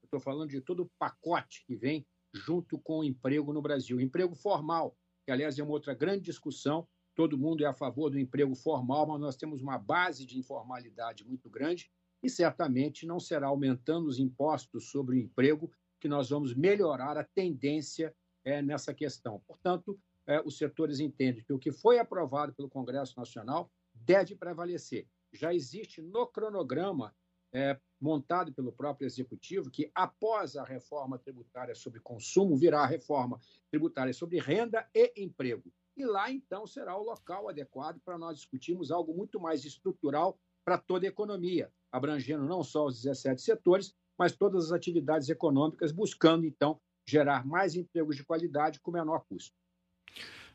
Eu 0.00 0.06
estou 0.06 0.20
falando 0.20 0.48
de 0.48 0.60
todo 0.60 0.84
o 0.84 0.90
pacote 0.96 1.64
que 1.66 1.74
vem 1.74 2.06
junto 2.32 2.78
com 2.78 3.00
o 3.00 3.04
emprego 3.04 3.52
no 3.52 3.60
Brasil. 3.60 4.00
Emprego 4.00 4.36
formal, 4.36 4.96
que, 5.26 5.32
aliás, 5.32 5.58
é 5.58 5.62
uma 5.64 5.72
outra 5.72 5.92
grande 5.92 6.22
discussão. 6.22 6.86
Todo 7.14 7.38
mundo 7.38 7.64
é 7.64 7.66
a 7.66 7.72
favor 7.72 8.10
do 8.10 8.18
emprego 8.18 8.54
formal, 8.54 9.06
mas 9.06 9.20
nós 9.20 9.36
temos 9.36 9.62
uma 9.62 9.78
base 9.78 10.26
de 10.26 10.38
informalidade 10.38 11.24
muito 11.24 11.48
grande 11.48 11.90
e 12.22 12.28
certamente 12.28 13.06
não 13.06 13.20
será 13.20 13.46
aumentando 13.46 14.08
os 14.08 14.18
impostos 14.18 14.90
sobre 14.90 15.16
o 15.16 15.18
emprego 15.18 15.70
que 16.00 16.08
nós 16.08 16.30
vamos 16.30 16.54
melhorar 16.54 17.16
a 17.16 17.24
tendência 17.24 18.14
é, 18.44 18.60
nessa 18.60 18.92
questão. 18.92 19.40
Portanto, 19.46 19.98
é, 20.26 20.40
os 20.40 20.58
setores 20.58 21.00
entendem 21.00 21.44
que 21.44 21.52
o 21.52 21.58
que 21.58 21.70
foi 21.70 21.98
aprovado 21.98 22.52
pelo 22.52 22.68
Congresso 22.68 23.18
Nacional 23.18 23.70
deve 23.94 24.34
prevalecer. 24.34 25.06
já 25.32 25.54
existe 25.54 26.00
no 26.00 26.26
cronograma 26.26 27.14
é, 27.52 27.78
montado 28.00 28.52
pelo 28.52 28.72
próprio 28.72 29.06
Executivo 29.06 29.70
que, 29.70 29.90
após 29.94 30.56
a 30.56 30.64
reforma 30.64 31.18
tributária 31.18 31.74
sobre 31.74 32.00
consumo, 32.00 32.56
virá 32.56 32.80
a 32.80 32.86
reforma 32.86 33.40
tributária 33.70 34.12
sobre 34.12 34.38
renda 34.40 34.88
e 34.92 35.12
emprego. 35.16 35.72
E 35.96 36.04
lá, 36.04 36.30
então, 36.30 36.66
será 36.66 36.96
o 36.98 37.04
local 37.04 37.48
adequado 37.48 38.00
para 38.04 38.18
nós 38.18 38.36
discutirmos 38.36 38.90
algo 38.90 39.14
muito 39.14 39.38
mais 39.38 39.64
estrutural 39.64 40.38
para 40.64 40.76
toda 40.76 41.06
a 41.06 41.08
economia, 41.08 41.72
abrangendo 41.92 42.44
não 42.44 42.64
só 42.64 42.86
os 42.86 43.00
17 43.02 43.40
setores, 43.40 43.94
mas 44.18 44.36
todas 44.36 44.66
as 44.66 44.72
atividades 44.72 45.28
econômicas, 45.28 45.92
buscando, 45.92 46.44
então, 46.44 46.80
gerar 47.06 47.46
mais 47.46 47.76
empregos 47.76 48.16
de 48.16 48.24
qualidade 48.24 48.80
com 48.80 48.90
menor 48.90 49.24
custo. 49.28 49.56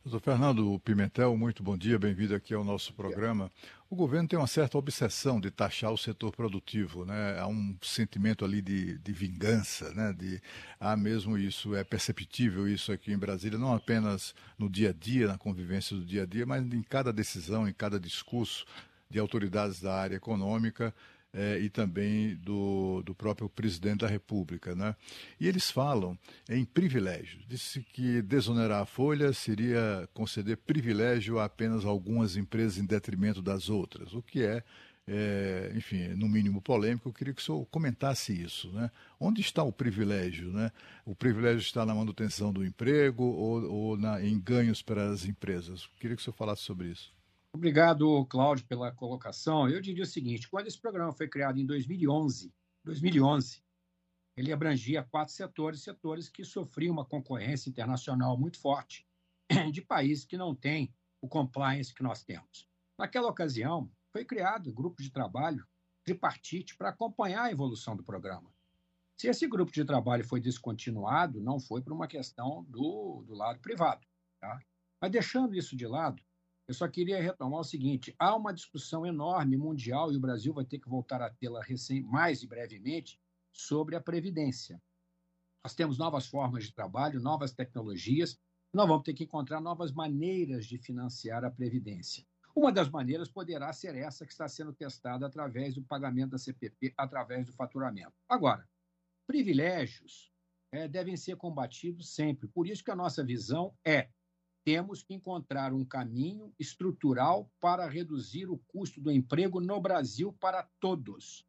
Doutor 0.01 0.21
Fernando 0.21 0.79
Pimentel, 0.79 1.35
muito 1.35 1.61
bom 1.61 1.77
dia, 1.77 1.99
bem-vindo 1.99 2.33
aqui 2.33 2.53
ao 2.53 2.63
nosso 2.63 2.93
programa. 2.93 3.51
O 3.89 3.97
governo 3.97 4.29
tem 4.29 4.39
uma 4.39 4.47
certa 4.47 4.77
obsessão 4.77 5.41
de 5.41 5.51
taxar 5.51 5.91
o 5.91 5.97
setor 5.97 6.31
produtivo, 6.31 7.03
né? 7.03 7.37
Há 7.37 7.45
um 7.47 7.75
sentimento 7.81 8.45
ali 8.45 8.61
de, 8.61 8.97
de 8.97 9.11
vingança, 9.11 9.93
né? 9.93 10.13
De, 10.13 10.41
há 10.79 10.95
mesmo 10.95 11.37
isso, 11.37 11.75
é 11.75 11.83
perceptível 11.83 12.65
isso 12.65 12.93
aqui 12.93 13.11
em 13.11 13.17
Brasília, 13.17 13.59
não 13.59 13.73
apenas 13.73 14.33
no 14.57 14.69
dia 14.69 14.91
a 14.91 14.93
dia, 14.93 15.27
na 15.27 15.37
convivência 15.37 15.97
do 15.97 16.05
dia 16.05 16.23
a 16.23 16.25
dia, 16.25 16.45
mas 16.45 16.63
em 16.63 16.81
cada 16.81 17.11
decisão, 17.11 17.67
em 17.67 17.73
cada 17.73 17.99
discurso 17.99 18.65
de 19.09 19.19
autoridades 19.19 19.81
da 19.81 19.93
área 19.93 20.15
econômica 20.15 20.95
é, 21.33 21.59
e 21.59 21.69
também 21.69 22.35
do, 22.35 23.01
do 23.03 23.13
próprio 23.13 23.49
presidente 23.49 23.99
da 23.99 24.07
República. 24.07 24.75
Né? 24.75 24.95
E 25.39 25.47
eles 25.47 25.69
falam 25.69 26.17
em 26.49 26.65
privilégio. 26.65 27.39
Disse 27.47 27.81
que 27.81 28.21
desonerar 28.21 28.81
a 28.81 28.85
folha 28.85 29.31
seria 29.33 30.07
conceder 30.13 30.57
privilégio 30.57 31.39
a 31.39 31.45
apenas 31.45 31.85
algumas 31.85 32.35
empresas 32.35 32.77
em 32.77 32.85
detrimento 32.85 33.41
das 33.41 33.69
outras, 33.69 34.13
o 34.13 34.21
que 34.21 34.43
é, 34.43 34.63
é, 35.07 35.71
enfim, 35.75 36.09
no 36.09 36.29
mínimo 36.29 36.61
polêmico. 36.61 37.09
Eu 37.09 37.13
queria 37.13 37.33
que 37.33 37.41
o 37.41 37.45
senhor 37.45 37.65
comentasse 37.65 38.31
isso. 38.31 38.71
Né? 38.71 38.89
Onde 39.19 39.41
está 39.41 39.63
o 39.63 39.71
privilégio? 39.71 40.51
Né? 40.51 40.71
O 41.05 41.15
privilégio 41.15 41.61
está 41.61 41.85
na 41.85 41.95
manutenção 41.95 42.53
do 42.53 42.63
emprego 42.63 43.23
ou, 43.23 43.71
ou 43.71 43.97
na, 43.97 44.23
em 44.23 44.39
ganhos 44.39 44.81
para 44.81 45.09
as 45.09 45.25
empresas? 45.25 45.83
Eu 45.83 45.99
queria 45.99 46.15
que 46.15 46.21
o 46.21 46.23
senhor 46.23 46.35
falasse 46.35 46.61
sobre 46.61 46.87
isso. 46.87 47.18
Obrigado, 47.53 48.25
Cláudio, 48.27 48.65
pela 48.67 48.91
colocação. 48.91 49.67
Eu 49.67 49.81
diria 49.81 50.03
o 50.03 50.07
seguinte: 50.07 50.49
quando 50.49 50.67
esse 50.67 50.79
programa 50.79 51.11
foi 51.11 51.27
criado 51.27 51.59
em 51.59 51.65
2011, 51.65 52.53
2011 52.85 53.63
ele 54.37 54.53
abrangia 54.53 55.03
quatro 55.03 55.33
setores, 55.33 55.81
setores 55.81 56.29
que 56.29 56.45
sofriam 56.45 56.93
uma 56.93 57.03
concorrência 57.03 57.69
internacional 57.69 58.37
muito 58.37 58.57
forte 58.57 59.05
de 59.73 59.81
países 59.81 60.23
que 60.23 60.37
não 60.37 60.55
têm 60.55 60.95
o 61.21 61.27
compliance 61.27 61.93
que 61.93 62.01
nós 62.01 62.23
temos. 62.23 62.65
Naquela 62.97 63.27
ocasião, 63.27 63.91
foi 64.13 64.23
criado 64.23 64.69
um 64.69 64.73
grupo 64.73 65.01
de 65.01 65.11
trabalho 65.11 65.67
tripartite 66.05 66.77
para 66.77 66.89
acompanhar 66.89 67.43
a 67.43 67.51
evolução 67.51 67.97
do 67.97 68.03
programa. 68.03 68.49
Se 69.19 69.27
esse 69.27 69.45
grupo 69.45 69.73
de 69.73 69.83
trabalho 69.83 70.25
foi 70.25 70.39
descontinuado, 70.39 71.41
não 71.41 71.59
foi 71.59 71.81
por 71.81 71.91
uma 71.91 72.07
questão 72.07 72.63
do, 72.69 73.23
do 73.27 73.33
lado 73.33 73.59
privado. 73.59 74.07
Tá? 74.39 74.57
Mas 75.01 75.11
deixando 75.11 75.53
isso 75.53 75.75
de 75.75 75.85
lado, 75.85 76.23
eu 76.69 76.73
só 76.75 76.87
queria 76.87 77.19
retomar 77.19 77.61
o 77.61 77.63
seguinte: 77.63 78.15
há 78.19 78.35
uma 78.35 78.53
discussão 78.53 79.03
enorme 79.03 79.57
mundial, 79.57 80.13
e 80.13 80.15
o 80.15 80.19
Brasil 80.19 80.53
vai 80.53 80.63
ter 80.63 80.77
que 80.77 80.87
voltar 80.87 81.19
a 81.19 81.27
tê-la 81.31 81.61
mais 82.05 82.43
e 82.43 82.47
brevemente, 82.47 83.19
sobre 83.51 83.95
a 83.95 83.99
Previdência. 83.99 84.79
Nós 85.63 85.73
temos 85.73 85.97
novas 85.97 86.27
formas 86.27 86.65
de 86.65 86.71
trabalho, 86.71 87.19
novas 87.19 87.51
tecnologias, 87.51 88.39
nós 88.71 88.87
vamos 88.87 89.01
ter 89.01 89.15
que 89.15 89.23
encontrar 89.23 89.59
novas 89.59 89.91
maneiras 89.91 90.67
de 90.67 90.77
financiar 90.77 91.43
a 91.43 91.49
Previdência. 91.49 92.23
Uma 92.55 92.71
das 92.71 92.87
maneiras 92.87 93.29
poderá 93.29 93.73
ser 93.73 93.95
essa 93.95 94.23
que 94.23 94.31
está 94.31 94.47
sendo 94.47 94.71
testada 94.71 95.25
através 95.25 95.73
do 95.73 95.81
pagamento 95.81 96.31
da 96.31 96.37
CPP, 96.37 96.93
através 96.95 97.47
do 97.47 97.53
faturamento. 97.53 98.13
Agora, 98.29 98.69
privilégios 99.25 100.31
é, 100.71 100.87
devem 100.87 101.17
ser 101.17 101.35
combatidos 101.35 102.13
sempre. 102.13 102.47
Por 102.47 102.67
isso 102.67 102.83
que 102.83 102.91
a 102.91 102.95
nossa 102.95 103.23
visão 103.23 103.73
é 103.83 104.09
temos 104.69 105.01
que 105.01 105.15
encontrar 105.15 105.73
um 105.73 105.83
caminho 105.83 106.53
estrutural 106.59 107.51
para 107.59 107.89
reduzir 107.89 108.51
o 108.51 108.59
custo 108.67 109.01
do 109.01 109.11
emprego 109.11 109.59
no 109.59 109.81
Brasil 109.81 110.31
para 110.33 110.61
todos. 110.79 111.43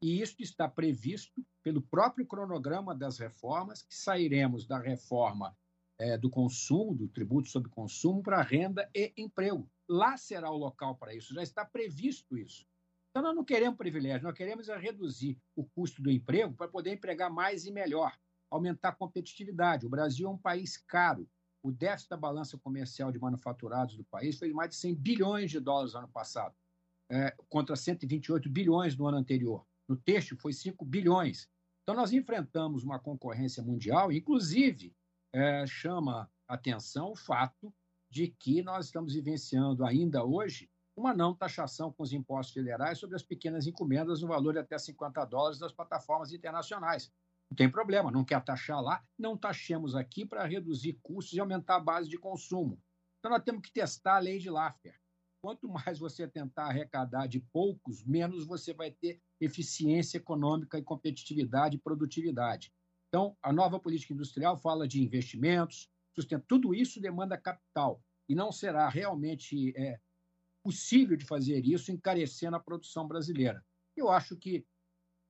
E 0.00 0.22
isso 0.22 0.36
está 0.38 0.68
previsto 0.68 1.44
pelo 1.64 1.82
próprio 1.82 2.24
cronograma 2.24 2.94
das 2.94 3.18
reformas, 3.18 3.82
que 3.82 3.92
sairemos 3.92 4.68
da 4.68 4.78
reforma 4.78 5.52
é, 5.98 6.16
do 6.16 6.30
consumo, 6.30 6.94
do 6.94 7.08
tributo 7.08 7.48
sobre 7.48 7.68
consumo, 7.68 8.22
para 8.22 8.40
renda 8.40 8.88
e 8.94 9.12
emprego. 9.16 9.68
Lá 9.88 10.16
será 10.16 10.48
o 10.48 10.56
local 10.56 10.94
para 10.94 11.12
isso, 11.12 11.34
já 11.34 11.42
está 11.42 11.64
previsto 11.64 12.38
isso. 12.38 12.64
Então, 13.10 13.20
nós 13.20 13.34
não 13.34 13.44
queremos 13.44 13.78
privilégio, 13.78 14.22
nós 14.22 14.36
queremos 14.36 14.68
é 14.68 14.78
reduzir 14.78 15.36
o 15.56 15.64
custo 15.64 16.00
do 16.00 16.08
emprego 16.08 16.54
para 16.54 16.68
poder 16.68 16.92
empregar 16.92 17.32
mais 17.32 17.66
e 17.66 17.72
melhor, 17.72 18.16
aumentar 18.48 18.90
a 18.90 18.94
competitividade. 18.94 19.86
O 19.86 19.90
Brasil 19.90 20.28
é 20.28 20.30
um 20.30 20.38
país 20.38 20.76
caro, 20.76 21.28
o 21.62 21.70
déficit 21.70 22.10
da 22.10 22.16
balança 22.16 22.56
comercial 22.58 23.12
de 23.12 23.18
manufaturados 23.18 23.96
do 23.96 24.04
país 24.04 24.38
foi 24.38 24.48
de 24.48 24.54
mais 24.54 24.70
de 24.70 24.76
100 24.76 24.94
bilhões 24.94 25.50
de 25.50 25.60
dólares 25.60 25.92
no 25.92 26.00
ano 26.00 26.08
passado, 26.08 26.54
é, 27.10 27.34
contra 27.48 27.76
128 27.76 28.48
bilhões 28.48 28.96
no 28.96 29.06
ano 29.06 29.18
anterior. 29.18 29.66
No 29.88 29.96
texto 29.96 30.36
foi 30.36 30.52
5 30.52 30.84
bilhões. 30.84 31.48
Então, 31.82 31.94
nós 31.94 32.12
enfrentamos 32.12 32.84
uma 32.84 32.98
concorrência 32.98 33.62
mundial, 33.62 34.12
inclusive 34.12 34.94
é, 35.32 35.66
chama 35.66 36.30
atenção 36.46 37.12
o 37.12 37.16
fato 37.16 37.72
de 38.10 38.28
que 38.28 38.62
nós 38.62 38.86
estamos 38.86 39.14
vivenciando 39.14 39.84
ainda 39.84 40.24
hoje 40.24 40.68
uma 40.96 41.14
não 41.14 41.34
taxação 41.34 41.92
com 41.92 42.02
os 42.02 42.12
impostos 42.12 42.52
federais 42.52 42.98
sobre 42.98 43.16
as 43.16 43.22
pequenas 43.22 43.66
encomendas 43.66 44.20
no 44.20 44.28
valor 44.28 44.52
de 44.52 44.58
até 44.58 44.76
50 44.76 45.24
dólares 45.24 45.58
das 45.58 45.72
plataformas 45.72 46.32
internacionais. 46.32 47.10
Não 47.50 47.56
tem 47.56 47.68
problema, 47.70 48.10
não 48.10 48.24
quer 48.24 48.42
taxar 48.44 48.80
lá, 48.80 49.04
não 49.18 49.36
taxemos 49.36 49.96
aqui 49.96 50.24
para 50.24 50.46
reduzir 50.46 50.98
custos 51.02 51.32
e 51.32 51.40
aumentar 51.40 51.76
a 51.76 51.80
base 51.80 52.08
de 52.08 52.16
consumo. 52.16 52.80
Então 53.18 53.30
nós 53.30 53.42
temos 53.42 53.62
que 53.62 53.72
testar 53.72 54.16
a 54.16 54.20
lei 54.20 54.38
de 54.38 54.48
Laffer. 54.48 54.98
Quanto 55.42 55.68
mais 55.68 55.98
você 55.98 56.28
tentar 56.28 56.66
arrecadar 56.66 57.26
de 57.26 57.40
poucos, 57.52 58.04
menos 58.04 58.46
você 58.46 58.74
vai 58.74 58.90
ter 58.90 59.20
eficiência 59.40 60.18
econômica 60.18 60.78
e 60.78 60.82
competitividade 60.82 61.76
e 61.76 61.80
produtividade. 61.80 62.72
Então, 63.08 63.36
a 63.42 63.52
nova 63.52 63.80
política 63.80 64.12
industrial 64.12 64.60
fala 64.60 64.86
de 64.86 65.02
investimentos, 65.02 65.90
sustento. 66.14 66.44
Tudo 66.46 66.74
isso 66.74 67.00
demanda 67.00 67.36
capital 67.36 68.02
e 68.28 68.34
não 68.34 68.52
será 68.52 68.88
realmente 68.88 69.72
é, 69.76 69.98
possível 70.62 71.16
de 71.16 71.24
fazer 71.24 71.64
isso 71.64 71.90
encarecendo 71.90 72.56
a 72.56 72.60
produção 72.60 73.08
brasileira. 73.08 73.64
Eu 73.96 74.10
acho 74.10 74.36
que, 74.36 74.64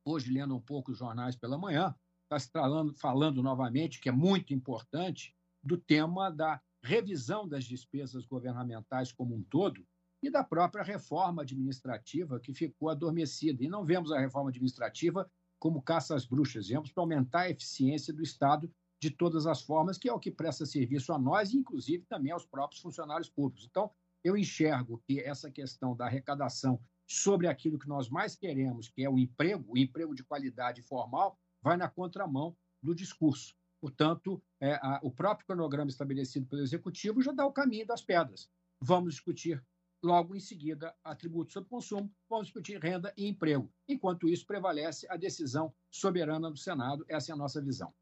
hoje, 0.04 0.30
lendo 0.32 0.54
um 0.54 0.60
pouco 0.60 0.92
os 0.92 0.98
jornais 0.98 1.36
pela 1.36 1.56
manhã, 1.56 1.94
está 2.36 2.60
falando, 2.60 2.94
falando 2.94 3.42
novamente, 3.42 4.00
que 4.00 4.08
é 4.08 4.12
muito 4.12 4.54
importante, 4.54 5.34
do 5.62 5.76
tema 5.76 6.30
da 6.30 6.60
revisão 6.82 7.46
das 7.46 7.64
despesas 7.64 8.24
governamentais 8.24 9.12
como 9.12 9.34
um 9.34 9.42
todo 9.42 9.86
e 10.22 10.30
da 10.30 10.44
própria 10.44 10.82
reforma 10.82 11.42
administrativa 11.42 12.40
que 12.40 12.54
ficou 12.54 12.88
adormecida. 12.88 13.64
E 13.64 13.68
não 13.68 13.84
vemos 13.84 14.12
a 14.12 14.18
reforma 14.18 14.50
administrativa 14.50 15.30
como 15.58 15.82
caça 15.82 16.14
às 16.14 16.24
bruxas, 16.24 16.68
vemos 16.68 16.90
para 16.90 17.02
aumentar 17.02 17.40
a 17.40 17.50
eficiência 17.50 18.14
do 18.14 18.22
Estado 18.22 18.72
de 18.98 19.10
todas 19.10 19.46
as 19.46 19.62
formas, 19.62 19.98
que 19.98 20.08
é 20.08 20.12
o 20.12 20.18
que 20.18 20.30
presta 20.30 20.64
serviço 20.64 21.12
a 21.12 21.18
nós 21.18 21.52
e, 21.52 21.58
inclusive, 21.58 22.04
também 22.06 22.32
aos 22.32 22.46
próprios 22.46 22.80
funcionários 22.80 23.28
públicos. 23.28 23.66
Então, 23.68 23.90
eu 24.22 24.36
enxergo 24.36 25.02
que 25.06 25.20
essa 25.20 25.50
questão 25.50 25.96
da 25.96 26.06
arrecadação 26.06 26.80
sobre 27.06 27.48
aquilo 27.48 27.78
que 27.78 27.88
nós 27.88 28.08
mais 28.08 28.36
queremos, 28.36 28.88
que 28.88 29.02
é 29.02 29.10
o 29.10 29.18
emprego, 29.18 29.72
o 29.72 29.78
emprego 29.78 30.14
de 30.14 30.22
qualidade 30.22 30.82
formal, 30.82 31.38
vai 31.62 31.76
na 31.76 31.88
contramão 31.88 32.56
do 32.82 32.94
discurso. 32.94 33.54
Portanto, 33.80 34.42
é, 34.60 34.74
a, 34.74 35.00
o 35.02 35.10
próprio 35.10 35.46
cronograma 35.46 35.90
estabelecido 35.90 36.46
pelo 36.46 36.62
Executivo 36.62 37.22
já 37.22 37.32
dá 37.32 37.46
o 37.46 37.52
caminho 37.52 37.86
das 37.86 38.02
pedras. 38.02 38.48
Vamos 38.80 39.14
discutir 39.14 39.62
logo 40.02 40.34
em 40.34 40.40
seguida 40.40 40.94
atributos 41.04 41.52
sobre 41.52 41.68
consumo, 41.68 42.10
vamos 42.28 42.46
discutir 42.46 42.78
renda 42.78 43.12
e 43.16 43.26
emprego. 43.26 43.70
Enquanto 43.86 44.28
isso, 44.28 44.46
prevalece 44.46 45.06
a 45.10 45.16
decisão 45.16 45.74
soberana 45.90 46.50
do 46.50 46.56
Senado. 46.56 47.04
Essa 47.08 47.32
é 47.32 47.34
a 47.34 47.36
nossa 47.36 47.60
visão. 47.60 47.92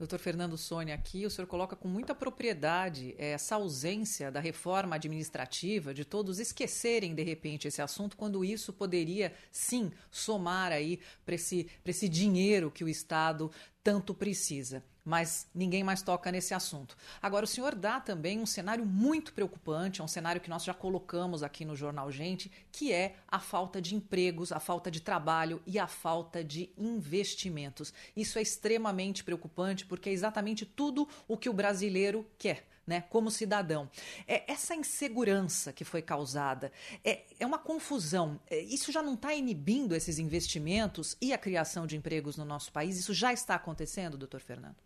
Doutor 0.00 0.18
Fernando 0.18 0.56
Sônia, 0.56 0.94
aqui 0.94 1.26
o 1.26 1.30
senhor 1.30 1.46
coloca 1.46 1.76
com 1.76 1.86
muita 1.86 2.14
propriedade 2.14 3.14
essa 3.18 3.56
ausência 3.56 4.32
da 4.32 4.40
reforma 4.40 4.96
administrativa, 4.96 5.92
de 5.92 6.06
todos 6.06 6.40
esquecerem 6.40 7.14
de 7.14 7.22
repente 7.22 7.68
esse 7.68 7.82
assunto, 7.82 8.16
quando 8.16 8.42
isso 8.42 8.72
poderia 8.72 9.34
sim 9.52 9.92
somar 10.10 10.72
aí 10.72 11.00
para 11.22 11.34
esse, 11.34 11.68
esse 11.84 12.08
dinheiro 12.08 12.70
que 12.70 12.82
o 12.82 12.88
Estado 12.88 13.52
tanto 13.84 14.14
precisa 14.14 14.82
mas 15.04 15.48
ninguém 15.54 15.82
mais 15.82 16.02
toca 16.02 16.30
nesse 16.30 16.54
assunto. 16.54 16.96
Agora, 17.20 17.44
o 17.44 17.48
senhor 17.48 17.74
dá 17.74 18.00
também 18.00 18.38
um 18.38 18.46
cenário 18.46 18.84
muito 18.84 19.32
preocupante, 19.32 20.00
é 20.00 20.04
um 20.04 20.08
cenário 20.08 20.40
que 20.40 20.50
nós 20.50 20.64
já 20.64 20.74
colocamos 20.74 21.42
aqui 21.42 21.64
no 21.64 21.76
Jornal 21.76 22.10
Gente, 22.10 22.50
que 22.70 22.92
é 22.92 23.16
a 23.28 23.38
falta 23.38 23.80
de 23.80 23.94
empregos, 23.94 24.52
a 24.52 24.60
falta 24.60 24.90
de 24.90 25.00
trabalho 25.00 25.62
e 25.66 25.78
a 25.78 25.86
falta 25.86 26.44
de 26.44 26.70
investimentos. 26.76 27.92
Isso 28.16 28.38
é 28.38 28.42
extremamente 28.42 29.24
preocupante 29.24 29.86
porque 29.86 30.08
é 30.08 30.12
exatamente 30.12 30.64
tudo 30.64 31.08
o 31.26 31.36
que 31.36 31.48
o 31.48 31.52
brasileiro 31.52 32.26
quer 32.38 32.70
né, 32.90 33.04
como 33.08 33.30
cidadão. 33.30 33.88
É, 34.26 34.50
essa 34.50 34.74
insegurança 34.74 35.72
que 35.72 35.84
foi 35.84 36.02
causada 36.02 36.72
é, 37.04 37.22
é 37.38 37.46
uma 37.46 37.58
confusão. 37.58 38.40
É, 38.50 38.58
isso 38.58 38.90
já 38.90 39.00
não 39.00 39.14
está 39.14 39.32
inibindo 39.32 39.94
esses 39.94 40.18
investimentos 40.18 41.16
e 41.20 41.32
a 41.32 41.38
criação 41.38 41.86
de 41.86 41.96
empregos 41.96 42.36
no 42.36 42.44
nosso 42.44 42.72
país? 42.72 42.98
Isso 42.98 43.14
já 43.14 43.32
está 43.32 43.54
acontecendo, 43.54 44.18
doutor 44.18 44.40
Fernando? 44.40 44.76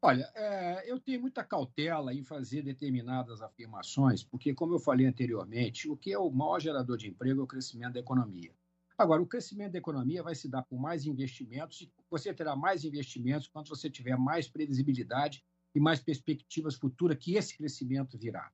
Olha, 0.00 0.30
é, 0.36 0.88
eu 0.90 1.00
tenho 1.00 1.20
muita 1.20 1.42
cautela 1.42 2.14
em 2.14 2.22
fazer 2.22 2.62
determinadas 2.62 3.42
afirmações, 3.42 4.22
porque, 4.22 4.54
como 4.54 4.74
eu 4.74 4.78
falei 4.78 5.06
anteriormente, 5.06 5.88
o 5.88 5.96
que 5.96 6.12
é 6.12 6.18
o 6.18 6.30
maior 6.30 6.60
gerador 6.60 6.96
de 6.96 7.08
emprego 7.08 7.40
é 7.40 7.44
o 7.44 7.48
crescimento 7.48 7.94
da 7.94 8.00
economia. 8.00 8.54
Agora, 8.96 9.20
o 9.20 9.26
crescimento 9.26 9.72
da 9.72 9.78
economia 9.78 10.22
vai 10.22 10.36
se 10.36 10.48
dar 10.48 10.62
por 10.62 10.78
mais 10.78 11.04
investimentos, 11.04 11.80
e 11.80 11.92
você 12.08 12.32
terá 12.32 12.54
mais 12.54 12.84
investimentos 12.84 13.48
quando 13.48 13.68
você 13.68 13.90
tiver 13.90 14.16
mais 14.16 14.48
previsibilidade 14.48 15.44
e 15.74 15.80
mais 15.80 16.00
perspectivas 16.00 16.76
futuras 16.76 17.18
que 17.18 17.34
esse 17.34 17.56
crescimento 17.56 18.16
virá. 18.16 18.52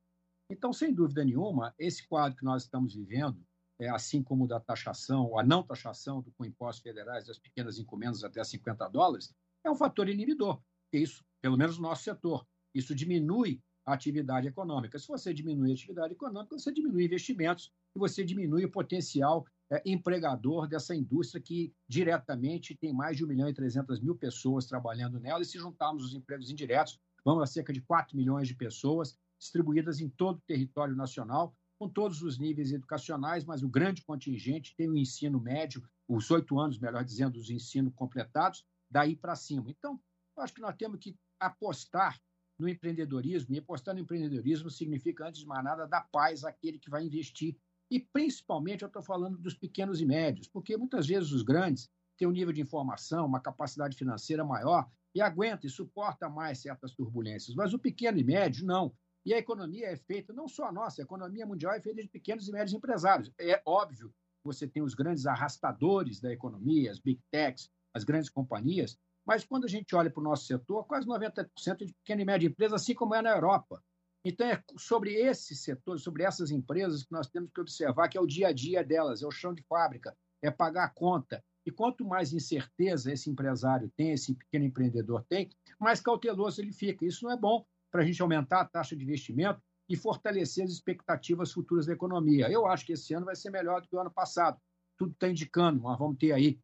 Então, 0.51 0.73
sem 0.73 0.95
dúvida 0.95 1.25
nenhuma, 1.25 1.75
esse 1.79 2.07
quadro 2.07 2.39
que 2.39 2.45
nós 2.45 2.63
estamos 2.63 2.95
vivendo, 2.95 3.47
é, 3.79 3.91
assim 3.91 4.23
como 4.23 4.47
da 4.47 4.61
taxação, 4.61 5.39
a 5.39 5.43
não 5.43 5.63
taxação 5.63 6.23
do, 6.23 6.33
com 6.33 6.45
impostos 6.45 6.83
federais 6.83 7.27
das 7.27 7.39
pequenas 7.39 7.79
encomendas 7.79 8.25
até 8.25 8.43
50 8.43 8.89
dólares, 8.89 9.35
é 9.63 9.71
um 9.71 9.75
fator 9.75 10.09
inibidor. 10.09 10.63
Isso 10.97 11.25
pelo 11.45 11.59
menos 11.59 11.77
no 11.77 11.83
nosso 11.83 12.05
setor. 12.05 12.47
Isso 12.75 12.95
diminui 12.95 13.61
a 13.85 13.93
atividade 13.93 14.49
econômica. 14.49 14.99
Se 14.99 15.07
você 15.07 15.35
diminui 15.35 15.73
a 15.73 15.75
atividade 15.75 16.15
econômica, 16.15 16.59
você 16.59 16.73
diminui 16.73 17.05
investimentos 17.05 17.71
e 17.95 17.99
você 17.99 18.25
diminui 18.25 18.65
o 18.65 18.71
potencial 18.71 19.47
é, 19.71 19.83
empregador 19.85 20.67
dessa 20.67 20.97
indústria 20.97 21.43
que 21.43 21.71
diretamente 21.87 22.75
tem 22.75 22.95
mais 22.95 23.19
de 23.19 23.27
1 23.27 23.29
milhão 23.29 23.47
e 23.47 23.53
300 23.53 24.01
mil 24.01 24.17
pessoas 24.17 24.65
trabalhando 24.65 25.21
nela. 25.21 25.43
E 25.43 25.45
se 25.45 25.59
juntarmos 25.59 26.03
os 26.03 26.15
empregos 26.15 26.51
indiretos, 26.51 26.99
vamos 27.23 27.43
a 27.43 27.47
cerca 27.47 27.75
de 27.75 27.83
4 27.83 28.17
milhões 28.17 28.49
de 28.49 28.55
pessoas 28.55 29.15
distribuídas 29.39 30.01
em 30.01 30.09
todo 30.09 30.39
o 30.39 30.47
território 30.47 30.97
nacional, 30.97 31.55
com 31.79 31.91
todos 31.91 32.23
os 32.23 32.39
níveis 32.39 32.73
educacionais, 32.73 33.45
mas 33.45 33.63
o 33.63 33.69
grande 33.69 34.03
contingente 34.03 34.75
tem 34.75 34.89
o 34.89 34.97
ensino 34.97 35.39
médio, 35.39 35.87
os 36.09 36.31
oito 36.31 36.59
anos, 36.59 36.79
melhor 36.79 37.05
dizendo, 37.05 37.37
os 37.37 37.51
ensino 37.51 37.91
completados, 37.91 38.65
daí 38.91 39.15
para 39.15 39.37
cima. 39.37 39.71
Então, 39.71 40.01
eu 40.37 40.43
acho 40.43 40.55
que 40.55 40.61
nós 40.61 40.75
temos 40.77 40.99
que 40.99 41.17
apostar 41.41 42.21
no 42.59 42.69
empreendedorismo, 42.69 43.55
e 43.55 43.59
apostar 43.59 43.95
no 43.95 44.01
empreendedorismo 44.01 44.71
significa, 44.71 45.27
antes 45.27 45.41
de 45.41 45.47
mais 45.47 45.65
nada, 45.65 45.87
dar 45.87 46.09
paz 46.13 46.45
àquele 46.45 46.79
que 46.79 46.91
vai 46.91 47.05
investir. 47.05 47.57
E, 47.91 48.01
principalmente, 48.01 48.83
eu 48.83 48.89
estou 48.89 49.03
falando 49.03 49.37
dos 49.39 49.55
pequenos 49.55 50.01
e 50.01 50.07
médios, 50.07 50.49
porque 50.49 50.77
muitas 50.77 51.07
vezes 51.07 51.33
os 51.33 51.43
grandes 51.43 51.91
têm 52.17 52.29
um 52.29 52.33
nível 52.33 52.53
de 52.53 52.61
informação, 52.61 53.27
uma 53.27 53.41
capacidade 53.41 53.97
financeira 53.97 54.45
maior 54.45 54.89
e 55.15 55.21
aguenta 55.21 55.67
e 55.67 55.71
suporta 55.71 56.29
mais 56.29 56.59
certas 56.59 56.93
turbulências. 56.93 57.55
Mas 57.55 57.75
o 57.75 57.79
pequeno 57.79 58.19
e 58.19 58.25
médio, 58.25 58.65
não. 58.65 58.95
E 59.25 59.33
a 59.33 59.39
economia 59.39 59.87
é 59.87 59.97
feita, 59.97 60.33
não 60.33 60.47
só 60.49 60.67
a 60.67 60.73
nossa, 60.73 61.01
a 61.01 61.05
economia 61.05 61.47
mundial 61.47 61.73
é 61.73 61.81
feita 61.81 62.03
de 62.03 62.09
pequenos 62.09 62.49
e 62.49 62.53
médios 62.53 62.75
empresários. 62.75 63.33
É 63.41 63.61
óbvio 63.65 64.13
você 64.45 64.69
tem 64.69 64.83
os 64.83 64.95
grandes 64.95 65.27
arrastadores 65.27 66.21
da 66.21 66.31
economia, 66.31 66.91
as 66.91 67.01
big 67.01 67.21
techs, 67.31 67.71
as 67.95 68.05
grandes 68.05 68.29
companhias, 68.29 68.99
mas 69.25 69.45
quando 69.45 69.65
a 69.65 69.69
gente 69.69 69.95
olha 69.95 70.11
para 70.11 70.21
o 70.21 70.25
nosso 70.25 70.47
setor, 70.47 70.85
quase 70.87 71.07
90% 71.07 71.85
de 71.85 71.93
pequena 71.95 72.23
e 72.23 72.25
média 72.25 72.47
empresa, 72.47 72.77
assim 72.77 72.95
como 72.95 73.15
é 73.15 73.23
na 73.23 73.31
Europa. 73.31 73.83
Então, 74.25 74.47
é 74.47 74.63
sobre 74.79 75.15
esse 75.15 75.55
setor, 75.55 75.99
sobre 75.99 76.23
essas 76.23 76.51
empresas 76.51 77.03
que 77.03 77.13
nós 77.13 77.29
temos 77.29 77.51
que 77.53 77.61
observar 77.61 78.09
que 78.09 78.17
é 78.17 78.21
o 78.21 78.27
dia 78.27 78.49
a 78.49 78.53
dia 78.53 78.83
delas, 78.83 79.23
é 79.23 79.27
o 79.27 79.31
chão 79.31 79.53
de 79.53 79.63
fábrica, 79.63 80.17
é 80.43 80.51
pagar 80.51 80.85
a 80.85 80.89
conta. 80.89 81.45
E 81.67 81.71
quanto 81.71 82.05
mais 82.05 82.33
incerteza 82.33 83.13
esse 83.13 83.31
empresário 83.31 83.91
tem, 83.97 84.13
esse 84.13 84.35
pequeno 84.35 84.65
empreendedor 84.65 85.25
tem, 85.29 85.51
mais 85.79 86.01
cauteloso 86.01 86.61
ele 86.61 86.73
fica. 86.73 87.05
Isso 87.05 87.25
não 87.25 87.33
é 87.33 87.37
bom 87.37 87.65
para 87.91 88.03
a 88.03 88.05
gente 88.05 88.21
aumentar 88.21 88.61
a 88.61 88.65
taxa 88.65 88.97
de 88.97 89.05
investimento 89.05 89.61
e 89.89 89.97
fortalecer 89.97 90.65
as 90.65 90.71
expectativas 90.71 91.53
futuras 91.53 91.87
da 91.87 91.93
economia. 91.93 92.51
Eu 92.51 92.67
acho 92.67 92.85
que 92.85 92.93
esse 92.93 93.13
ano 93.15 93.27
vai 93.27 93.37
ser 93.37 93.51
melhor 93.51 93.81
do 93.81 93.89
que 93.89 93.97
o 93.97 94.01
ano 94.01 94.11
passado. 94.11 94.59
Tudo 94.99 95.13
está 95.13 95.29
indicando, 95.29 95.83
nós 95.83 95.99
vamos 95.99 96.19
ter 96.19 96.33
aí 96.33 96.59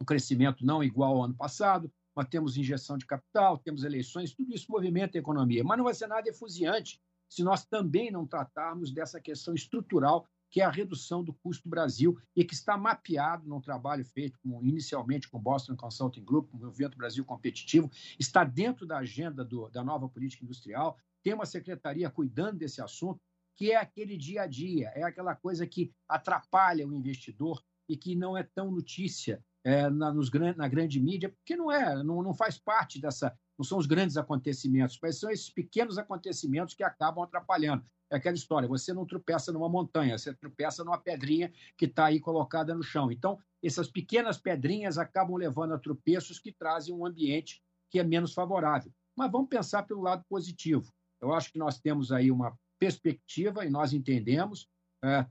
um 0.00 0.04
crescimento 0.04 0.64
não 0.64 0.82
igual 0.82 1.16
ao 1.16 1.24
ano 1.24 1.34
passado, 1.34 1.90
mas 2.14 2.28
temos 2.28 2.56
injeção 2.56 2.96
de 2.96 3.06
capital, 3.06 3.58
temos 3.58 3.84
eleições, 3.84 4.34
tudo 4.34 4.54
isso 4.54 4.70
movimenta 4.70 5.18
a 5.18 5.20
economia. 5.20 5.62
Mas 5.62 5.76
não 5.76 5.84
vai 5.84 5.94
ser 5.94 6.06
nada 6.06 6.28
efusiante 6.28 7.00
se 7.28 7.42
nós 7.42 7.64
também 7.64 8.10
não 8.10 8.26
tratarmos 8.26 8.92
dessa 8.92 9.20
questão 9.20 9.54
estrutural, 9.54 10.26
que 10.50 10.60
é 10.60 10.64
a 10.64 10.70
redução 10.70 11.22
do 11.22 11.34
custo 11.34 11.64
do 11.64 11.70
Brasil 11.70 12.16
e 12.34 12.44
que 12.44 12.54
está 12.54 12.78
mapeado 12.78 13.48
num 13.48 13.60
trabalho 13.60 14.04
feito 14.04 14.38
com, 14.40 14.62
inicialmente 14.64 15.28
com 15.28 15.38
o 15.38 15.40
Boston 15.40 15.76
Consulting 15.76 16.24
Group, 16.24 16.50
com 16.50 16.56
o 16.56 16.60
Movimento 16.60 16.96
Brasil 16.96 17.24
Competitivo, 17.24 17.90
está 18.18 18.44
dentro 18.44 18.86
da 18.86 18.98
agenda 18.98 19.44
do, 19.44 19.68
da 19.68 19.82
nova 19.82 20.08
política 20.08 20.44
industrial, 20.44 20.96
tem 21.22 21.34
uma 21.34 21.44
secretaria 21.44 22.08
cuidando 22.08 22.58
desse 22.58 22.80
assunto, 22.80 23.20
que 23.56 23.72
é 23.72 23.76
aquele 23.76 24.16
dia 24.16 24.42
a 24.42 24.46
dia, 24.46 24.92
é 24.94 25.02
aquela 25.02 25.34
coisa 25.34 25.66
que 25.66 25.92
atrapalha 26.08 26.86
o 26.86 26.94
investidor 26.94 27.62
e 27.88 27.96
que 27.96 28.14
não 28.14 28.36
é 28.36 28.42
tão 28.42 28.70
notícia 28.70 29.44
é, 29.66 29.90
na, 29.90 30.12
nos, 30.12 30.30
na 30.30 30.68
grande 30.68 31.00
mídia, 31.00 31.28
porque 31.28 31.56
não 31.56 31.72
é, 31.72 32.00
não, 32.04 32.22
não 32.22 32.32
faz 32.32 32.56
parte 32.56 33.00
dessa, 33.00 33.36
não 33.58 33.64
são 33.64 33.78
os 33.78 33.86
grandes 33.86 34.16
acontecimentos, 34.16 34.96
mas 35.02 35.18
são 35.18 35.28
esses 35.28 35.50
pequenos 35.50 35.98
acontecimentos 35.98 36.72
que 36.72 36.84
acabam 36.84 37.24
atrapalhando. 37.24 37.84
É 38.08 38.14
aquela 38.14 38.36
história, 38.36 38.68
você 38.68 38.94
não 38.94 39.04
tropeça 39.04 39.50
numa 39.50 39.68
montanha, 39.68 40.16
você 40.16 40.32
tropeça 40.32 40.84
numa 40.84 40.98
pedrinha 40.98 41.52
que 41.76 41.86
está 41.86 42.04
aí 42.04 42.20
colocada 42.20 42.72
no 42.76 42.82
chão. 42.84 43.10
Então, 43.10 43.40
essas 43.60 43.88
pequenas 43.90 44.38
pedrinhas 44.38 44.98
acabam 44.98 45.34
levando 45.34 45.74
a 45.74 45.78
tropeços 45.80 46.38
que 46.38 46.52
trazem 46.52 46.94
um 46.94 47.04
ambiente 47.04 47.60
que 47.90 47.98
é 47.98 48.04
menos 48.04 48.32
favorável. 48.32 48.92
Mas 49.16 49.32
vamos 49.32 49.48
pensar 49.48 49.82
pelo 49.82 50.02
lado 50.02 50.24
positivo. 50.28 50.92
Eu 51.20 51.34
acho 51.34 51.50
que 51.50 51.58
nós 51.58 51.80
temos 51.80 52.12
aí 52.12 52.30
uma 52.30 52.56
perspectiva 52.78 53.66
e 53.66 53.70
nós 53.70 53.92
entendemos 53.92 54.68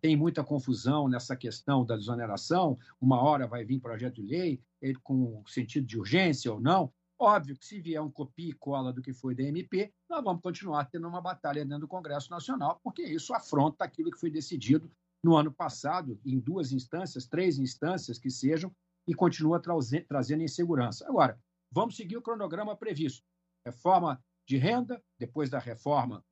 tem 0.02 0.16
muita 0.16 0.44
confusão 0.44 1.08
nessa 1.08 1.36
questão 1.36 1.86
da 1.86 1.96
desoneração. 1.96 2.78
Uma 3.00 3.22
hora 3.22 3.48
vai 3.48 3.64
vir 3.64 3.80
projeto 3.80 4.16
de 4.16 4.28
lei 4.28 4.62
com 5.04 5.44
sentido 5.48 5.86
de 5.86 5.98
urgência 5.98 6.54
ou 6.54 6.60
não. 6.60 6.92
Óbvio 7.18 7.58
que 7.58 7.66
se 7.66 7.80
vier 7.80 8.02
um 8.02 8.12
copia 8.12 8.50
e 8.50 8.54
cola 8.54 8.92
do 8.92 9.02
que 9.02 9.14
foi 9.14 9.34
da 9.34 9.44
MP, 9.44 9.94
nós 10.10 10.22
vamos 10.24 10.42
continuar 10.42 10.86
tendo 10.86 11.08
uma 11.08 11.22
batalha 11.22 11.64
dentro 11.64 11.82
do 11.82 11.88
Congresso 11.88 12.30
Nacional, 12.30 12.80
porque 12.84 13.04
isso 13.04 13.34
afronta 13.34 13.86
aquilo 13.86 14.12
que 14.12 14.20
foi 14.20 14.30
decidido 14.30 14.92
no 15.24 15.36
ano 15.36 15.52
passado, 15.52 16.20
em 16.26 16.38
duas 16.40 16.74
instâncias, 16.74 17.26
três 17.26 17.58
instâncias 17.58 18.20
que 18.20 18.30
sejam, 18.30 18.70
e 19.08 19.14
continua 19.14 19.62
trazendo 20.08 20.44
insegurança. 20.44 21.08
Agora, 21.08 21.40
vamos 21.72 21.96
seguir 21.96 22.18
o 22.18 22.22
cronograma 22.22 22.76
previsto. 22.76 23.24
Reforma 23.66 24.22
de 24.48 24.58
renda, 24.58 25.02
depois 25.18 25.50
da 25.50 25.58
reforma 25.58 26.24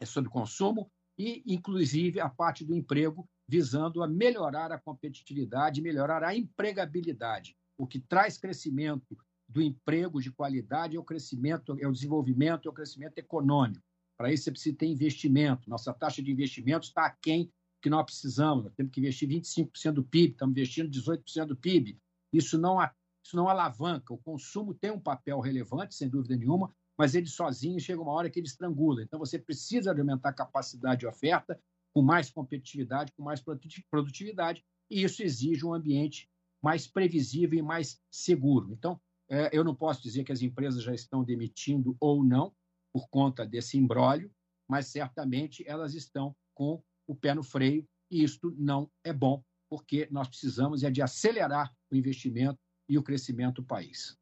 é 0.00 0.06
sobre 0.06 0.30
consumo, 0.30 0.90
e, 1.18 1.42
inclusive, 1.46 2.20
a 2.20 2.28
parte 2.28 2.64
do 2.64 2.74
emprego, 2.74 3.28
visando 3.48 4.02
a 4.02 4.08
melhorar 4.08 4.72
a 4.72 4.78
competitividade, 4.78 5.82
melhorar 5.82 6.22
a 6.22 6.34
empregabilidade. 6.34 7.56
O 7.76 7.86
que 7.86 8.00
traz 8.00 8.38
crescimento 8.38 9.16
do 9.48 9.60
emprego 9.60 10.20
de 10.20 10.30
qualidade 10.30 10.96
é 10.96 11.00
o 11.00 11.04
crescimento, 11.04 11.76
é 11.78 11.86
o 11.86 11.92
desenvolvimento, 11.92 12.66
é 12.66 12.70
o 12.70 12.74
crescimento 12.74 13.18
econômico. 13.18 13.84
Para 14.16 14.32
isso, 14.32 14.44
você 14.44 14.50
precisa 14.52 14.76
ter 14.76 14.86
investimento. 14.86 15.68
Nossa 15.68 15.92
taxa 15.92 16.22
de 16.22 16.30
investimento 16.30 16.86
está 16.86 17.06
aquém 17.06 17.50
que 17.82 17.90
nós 17.90 18.04
precisamos. 18.04 18.64
Nós 18.64 18.74
temos 18.74 18.92
que 18.92 19.00
investir 19.00 19.28
25% 19.28 19.92
do 19.92 20.04
PIB, 20.04 20.32
estamos 20.32 20.52
investindo 20.52 20.88
18% 20.88 21.46
do 21.46 21.56
PIB. 21.56 21.98
Isso 22.32 22.56
não, 22.56 22.78
isso 23.24 23.36
não 23.36 23.48
alavanca. 23.48 24.14
O 24.14 24.18
consumo 24.18 24.72
tem 24.72 24.90
um 24.90 25.00
papel 25.00 25.40
relevante, 25.40 25.94
sem 25.94 26.08
dúvida 26.08 26.36
nenhuma, 26.36 26.72
mas 27.02 27.16
ele 27.16 27.26
sozinho 27.26 27.80
chega 27.80 28.00
uma 28.00 28.12
hora 28.12 28.30
que 28.30 28.38
ele 28.38 28.46
estrangula. 28.46 29.02
Então 29.02 29.18
você 29.18 29.36
precisa 29.36 29.90
aumentar 29.90 30.28
a 30.28 30.32
capacidade 30.32 31.00
de 31.00 31.06
oferta 31.08 31.60
com 31.92 32.00
mais 32.00 32.30
competitividade, 32.30 33.12
com 33.16 33.24
mais 33.24 33.42
produtividade, 33.90 34.64
e 34.88 35.02
isso 35.02 35.20
exige 35.20 35.66
um 35.66 35.74
ambiente 35.74 36.30
mais 36.62 36.86
previsível 36.86 37.58
e 37.58 37.62
mais 37.62 38.00
seguro. 38.08 38.72
Então, 38.72 39.00
é, 39.28 39.50
eu 39.52 39.64
não 39.64 39.74
posso 39.74 40.00
dizer 40.00 40.22
que 40.22 40.30
as 40.30 40.42
empresas 40.42 40.80
já 40.80 40.94
estão 40.94 41.24
demitindo 41.24 41.96
ou 41.98 42.22
não 42.22 42.54
por 42.94 43.08
conta 43.08 43.44
desse 43.44 43.76
embrólio, 43.76 44.30
mas 44.70 44.86
certamente 44.86 45.64
elas 45.66 45.94
estão 45.94 46.36
com 46.54 46.80
o 47.04 47.16
pé 47.16 47.34
no 47.34 47.42
freio, 47.42 47.84
e 48.12 48.22
isto 48.22 48.54
não 48.56 48.88
é 49.02 49.12
bom, 49.12 49.42
porque 49.68 50.06
nós 50.08 50.28
precisamos 50.28 50.84
é 50.84 50.90
de 50.90 51.02
acelerar 51.02 51.74
o 51.90 51.96
investimento 51.96 52.60
e 52.88 52.96
o 52.96 53.02
crescimento 53.02 53.60
do 53.60 53.66
país. 53.66 54.16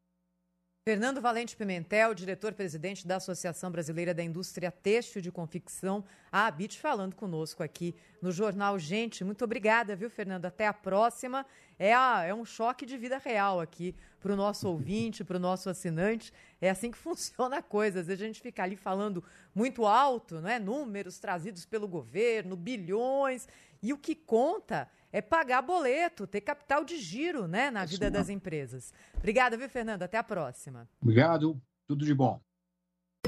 Fernando 0.91 1.21
Valente 1.21 1.57
Pimentel, 1.57 2.13
diretor-presidente 2.13 3.07
da 3.07 3.15
Associação 3.15 3.71
Brasileira 3.71 4.13
da 4.13 4.25
Indústria 4.25 4.73
Têxtil 4.73 5.23
de 5.23 5.31
Confecção, 5.31 6.05
a 6.33 6.49
ABIT, 6.49 6.81
falando 6.81 7.15
conosco 7.15 7.63
aqui 7.63 7.95
no 8.21 8.33
Jornal 8.33 8.77
Gente. 8.77 9.23
Muito 9.23 9.45
obrigada, 9.45 9.95
viu, 9.95 10.11
Fernando? 10.11 10.47
Até 10.47 10.67
a 10.67 10.73
próxima. 10.75 11.47
É, 11.79 11.95
a, 11.95 12.25
é 12.25 12.35
um 12.35 12.45
choque 12.45 12.85
de 12.85 12.99
vida 12.99 13.19
real 13.19 13.61
aqui 13.61 13.95
para 14.19 14.33
o 14.33 14.37
nosso 14.37 14.67
ouvinte, 14.67 15.23
para 15.23 15.37
o 15.37 15.41
nosso 15.41 15.71
assinante. 15.71 16.33
É 16.61 16.69
assim 16.69 16.91
que 16.91 16.99
funciona 16.99 17.59
a 17.59 17.63
coisa. 17.63 18.01
Às 18.01 18.09
vezes 18.09 18.25
a 18.25 18.27
gente 18.27 18.41
fica 18.41 18.65
ali 18.65 18.75
falando 18.75 19.23
muito 19.55 19.87
alto, 19.87 20.41
né? 20.41 20.59
números 20.59 21.21
trazidos 21.21 21.65
pelo 21.65 21.87
governo, 21.87 22.57
bilhões, 22.57 23.47
e 23.81 23.93
o 23.93 23.97
que 23.97 24.17
conta 24.17 24.89
é 25.13 25.21
pagar 25.21 25.63
boleto, 25.63 26.27
ter 26.27 26.41
capital 26.41 26.85
de 26.85 26.99
giro 26.99 27.47
né, 27.47 27.71
na 27.71 27.85
vida 27.85 28.11
das 28.11 28.29
empresas. 28.29 28.93
Obrigada, 29.17 29.57
viu, 29.57 29.69
Fernando? 29.69 30.03
Até 30.03 30.19
a 30.19 30.23
próxima. 30.23 30.89
Obrigado, 31.03 31.61
tudo 31.87 32.05
de 32.05 32.15
bom. 32.15 32.41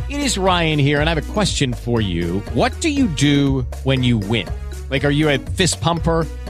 It 0.09 0.25
is 0.25 0.37
Ryan 0.37 0.79
here, 0.79 1.01
and 1.01 1.09
I 1.09 1.13
have 1.15 1.19
a 1.19 1.33
question 1.33 1.75
for 1.75 2.01
you. 2.01 2.43
What 2.55 2.81
do 2.81 2.89
you 2.89 3.09
do 3.09 3.67
when 3.85 4.03
you 4.03 4.19
win? 4.19 4.47
Like, 4.91 5.07
are 5.07 5.13
you 5.13 5.29
a 5.29 5.39
fist 5.57 5.81
pumper? 5.81 6.27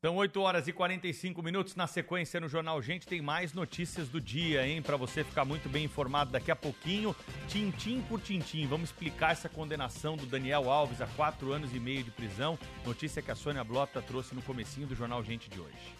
São 0.00 0.14
8 0.14 0.40
horas 0.40 0.68
e 0.68 0.72
45 0.72 1.42
minutos. 1.42 1.74
Na 1.74 1.88
sequência, 1.88 2.38
no 2.38 2.48
Jornal 2.48 2.80
Gente, 2.80 3.04
tem 3.04 3.20
mais 3.20 3.52
notícias 3.52 4.08
do 4.08 4.20
dia, 4.20 4.64
hein? 4.64 4.80
Para 4.80 4.96
você 4.96 5.24
ficar 5.24 5.44
muito 5.44 5.68
bem 5.68 5.84
informado 5.86 6.30
daqui 6.30 6.52
a 6.52 6.56
pouquinho, 6.56 7.16
tintim 7.48 8.00
por 8.02 8.20
tintim. 8.20 8.64
Vamos 8.68 8.90
explicar 8.90 9.32
essa 9.32 9.48
condenação 9.48 10.16
do 10.16 10.24
Daniel 10.24 10.70
Alves 10.70 11.00
a 11.00 11.06
quatro 11.08 11.52
anos 11.52 11.74
e 11.74 11.80
meio 11.80 12.04
de 12.04 12.12
prisão. 12.12 12.56
Notícia 12.86 13.20
que 13.20 13.32
a 13.32 13.34
Sônia 13.34 13.64
Blota 13.64 14.00
trouxe 14.00 14.36
no 14.36 14.42
comecinho 14.42 14.86
do 14.86 14.94
Jornal 14.94 15.20
Gente 15.24 15.50
de 15.50 15.58
hoje. 15.58 15.96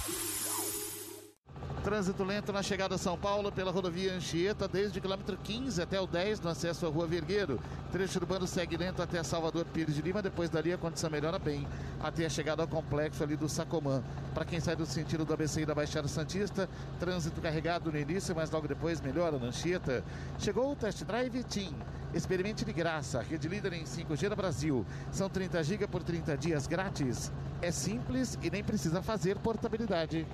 Trânsito 1.83 2.23
lento 2.23 2.53
na 2.53 2.61
chegada 2.61 2.93
a 2.93 2.97
São 2.97 3.17
Paulo 3.17 3.51
pela 3.51 3.71
rodovia 3.71 4.13
Anchieta, 4.13 4.67
desde 4.67 4.99
o 4.99 5.01
quilômetro 5.01 5.35
15 5.35 5.81
até 5.81 5.99
o 5.99 6.05
10 6.05 6.39
no 6.41 6.49
acesso 6.51 6.85
à 6.85 6.89
Rua 6.89 7.07
Vergueiro. 7.07 7.59
Trecho 7.91 8.19
urbano 8.19 8.45
segue 8.45 8.77
lento 8.77 9.01
até 9.01 9.23
Salvador 9.23 9.65
Pires 9.65 9.95
de 9.95 10.01
Lima, 10.03 10.21
depois 10.21 10.47
dali 10.47 10.71
a 10.71 10.77
condição 10.77 11.09
melhora 11.09 11.39
bem 11.39 11.67
até 11.99 12.23
a 12.23 12.29
chegada 12.29 12.61
ao 12.61 12.67
complexo 12.67 13.23
ali 13.23 13.35
do 13.35 13.49
Sacomã. 13.49 14.03
Para 14.31 14.45
quem 14.45 14.59
sai 14.59 14.75
do 14.75 14.85
sentido 14.85 15.25
do 15.25 15.33
ABC 15.33 15.61
e 15.61 15.65
da 15.65 15.73
Baixada 15.73 16.07
Santista, 16.07 16.69
trânsito 16.99 17.41
carregado 17.41 17.91
no 17.91 17.97
início, 17.97 18.35
mas 18.35 18.51
logo 18.51 18.67
depois 18.67 19.01
melhora 19.01 19.39
na 19.39 19.47
Anchieta. 19.47 20.03
Chegou 20.37 20.71
o 20.71 20.75
Test 20.75 21.03
Drive 21.03 21.43
Team. 21.45 21.73
Experimente 22.13 22.63
de 22.63 22.73
graça, 22.73 23.23
rede 23.23 23.47
líder 23.47 23.73
em 23.73 23.85
5G 23.85 24.29
no 24.29 24.35
Brasil. 24.35 24.85
São 25.11 25.27
30 25.27 25.63
GB 25.63 25.87
por 25.87 26.03
30 26.03 26.37
dias 26.37 26.67
grátis. 26.67 27.31
É 27.59 27.71
simples 27.71 28.37
e 28.43 28.51
nem 28.51 28.63
precisa 28.63 29.01
fazer 29.01 29.39
portabilidade. 29.39 30.27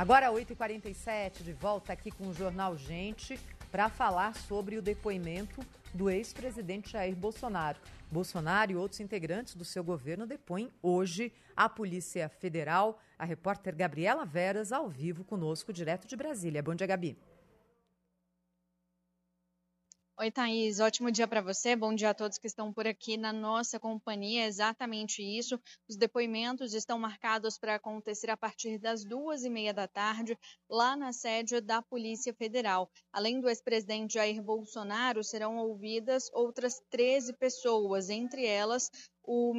Agora, 0.00 0.32
8h47, 0.32 1.42
de 1.42 1.52
volta 1.52 1.92
aqui 1.92 2.10
com 2.10 2.28
o 2.28 2.32
Jornal 2.32 2.74
Gente 2.74 3.38
para 3.70 3.90
falar 3.90 4.34
sobre 4.34 4.78
o 4.78 4.82
depoimento 4.82 5.60
do 5.92 6.08
ex-presidente 6.08 6.92
Jair 6.92 7.14
Bolsonaro. 7.14 7.78
Bolsonaro 8.10 8.72
e 8.72 8.76
outros 8.76 8.98
integrantes 9.00 9.54
do 9.54 9.62
seu 9.62 9.84
governo 9.84 10.26
depõem 10.26 10.70
hoje 10.82 11.30
à 11.54 11.68
Polícia 11.68 12.30
Federal. 12.30 12.98
A 13.18 13.26
repórter 13.26 13.76
Gabriela 13.76 14.24
Veras, 14.24 14.72
ao 14.72 14.88
vivo 14.88 15.22
conosco, 15.22 15.70
direto 15.70 16.08
de 16.08 16.16
Brasília. 16.16 16.62
Bom 16.62 16.74
dia, 16.74 16.86
Gabi. 16.86 17.18
Oi, 20.20 20.30
Thaís. 20.30 20.80
Ótimo 20.80 21.10
dia 21.10 21.26
para 21.26 21.40
você. 21.40 21.74
Bom 21.74 21.94
dia 21.94 22.10
a 22.10 22.14
todos 22.14 22.36
que 22.36 22.46
estão 22.46 22.70
por 22.70 22.86
aqui 22.86 23.16
na 23.16 23.32
nossa 23.32 23.80
companhia. 23.80 24.42
É 24.42 24.48
exatamente 24.48 25.22
isso. 25.22 25.58
Os 25.88 25.96
depoimentos 25.96 26.74
estão 26.74 26.98
marcados 26.98 27.56
para 27.56 27.76
acontecer 27.76 28.28
a 28.28 28.36
partir 28.36 28.76
das 28.76 29.02
duas 29.02 29.44
e 29.44 29.48
meia 29.48 29.72
da 29.72 29.88
tarde, 29.88 30.36
lá 30.68 30.94
na 30.94 31.10
sede 31.10 31.58
da 31.62 31.80
Polícia 31.80 32.34
Federal. 32.34 32.90
Além 33.10 33.40
do 33.40 33.48
ex-presidente 33.48 34.12
Jair 34.12 34.42
Bolsonaro, 34.42 35.24
serão 35.24 35.56
ouvidas 35.56 36.28
outras 36.34 36.82
13 36.90 37.32
pessoas, 37.38 38.10
entre 38.10 38.44
elas 38.44 38.90
o, 39.24 39.54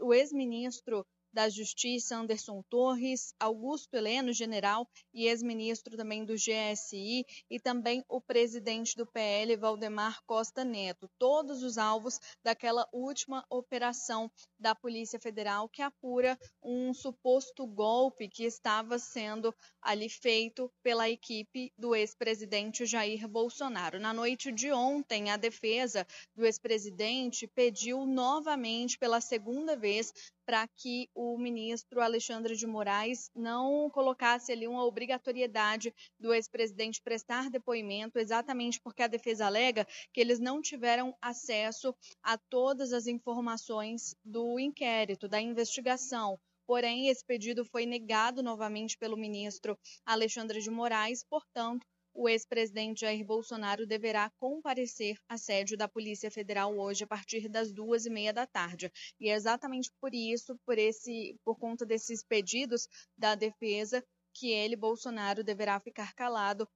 o 0.00 0.12
ex-ministro 0.12 1.06
da 1.32 1.48
Justiça 1.48 2.16
Anderson 2.16 2.62
Torres, 2.68 3.34
Augusto 3.38 3.94
Heleno, 3.94 4.32
general 4.32 4.88
e 5.12 5.26
ex-ministro 5.26 5.96
também 5.96 6.24
do 6.24 6.34
GSI, 6.34 7.24
e 7.50 7.60
também 7.60 8.04
o 8.08 8.20
presidente 8.20 8.96
do 8.96 9.06
PL, 9.06 9.56
Valdemar 9.56 10.22
Costa 10.26 10.64
Neto. 10.64 11.08
Todos 11.18 11.62
os 11.62 11.78
alvos 11.78 12.18
daquela 12.42 12.88
última 12.92 13.44
operação 13.48 14.30
da 14.58 14.74
Polícia 14.74 15.18
Federal 15.18 15.68
que 15.68 15.82
apura 15.82 16.38
um 16.62 16.92
suposto 16.92 17.66
golpe 17.66 18.28
que 18.28 18.44
estava 18.44 18.98
sendo 18.98 19.54
ali 19.80 20.08
feito 20.08 20.70
pela 20.82 21.08
equipe 21.08 21.72
do 21.78 21.94
ex-presidente 21.94 22.86
Jair 22.86 23.26
Bolsonaro. 23.28 23.98
Na 23.98 24.12
noite 24.12 24.52
de 24.52 24.72
ontem, 24.72 25.30
a 25.30 25.36
defesa 25.36 26.06
do 26.34 26.44
ex-presidente 26.44 27.46
pediu 27.46 28.06
novamente, 28.06 28.98
pela 28.98 29.20
segunda 29.20 29.76
vez, 29.76 30.12
para 30.50 30.66
que 30.66 31.08
o 31.14 31.38
ministro 31.38 32.00
Alexandre 32.00 32.56
de 32.56 32.66
Moraes 32.66 33.30
não 33.36 33.88
colocasse 33.88 34.50
ali 34.50 34.66
uma 34.66 34.84
obrigatoriedade 34.84 35.94
do 36.18 36.34
ex-presidente 36.34 37.00
prestar 37.00 37.48
depoimento, 37.48 38.18
exatamente 38.18 38.80
porque 38.80 39.04
a 39.04 39.06
defesa 39.06 39.46
alega 39.46 39.86
que 40.12 40.20
eles 40.20 40.40
não 40.40 40.60
tiveram 40.60 41.16
acesso 41.22 41.94
a 42.20 42.36
todas 42.36 42.92
as 42.92 43.06
informações 43.06 44.16
do 44.24 44.58
inquérito, 44.58 45.28
da 45.28 45.40
investigação. 45.40 46.36
Porém, 46.66 47.06
esse 47.06 47.24
pedido 47.24 47.64
foi 47.64 47.86
negado 47.86 48.42
novamente 48.42 48.98
pelo 48.98 49.16
ministro 49.16 49.78
Alexandre 50.04 50.60
de 50.60 50.68
Moraes, 50.68 51.22
portanto, 51.22 51.86
o 52.12 52.28
ex-presidente 52.28 53.00
Jair 53.00 53.24
Bolsonaro 53.24 53.86
deverá 53.86 54.30
comparecer 54.38 55.16
à 55.28 55.38
sede 55.38 55.76
da 55.76 55.88
Polícia 55.88 56.30
Federal 56.30 56.76
hoje 56.76 57.04
a 57.04 57.06
partir 57.06 57.48
das 57.48 57.72
duas 57.72 58.06
e 58.06 58.10
meia 58.10 58.32
da 58.32 58.46
tarde. 58.46 58.90
E 59.18 59.28
é 59.28 59.34
exatamente 59.34 59.90
por 60.00 60.14
isso, 60.14 60.58
por 60.66 60.78
esse, 60.78 61.36
por 61.44 61.58
conta 61.58 61.86
desses 61.86 62.22
pedidos 62.22 62.88
da 63.16 63.34
defesa, 63.34 64.04
que 64.34 64.50
ele, 64.50 64.76
Bolsonaro, 64.76 65.42
deverá 65.42 65.80
ficar 65.80 66.14
calado 66.14 66.68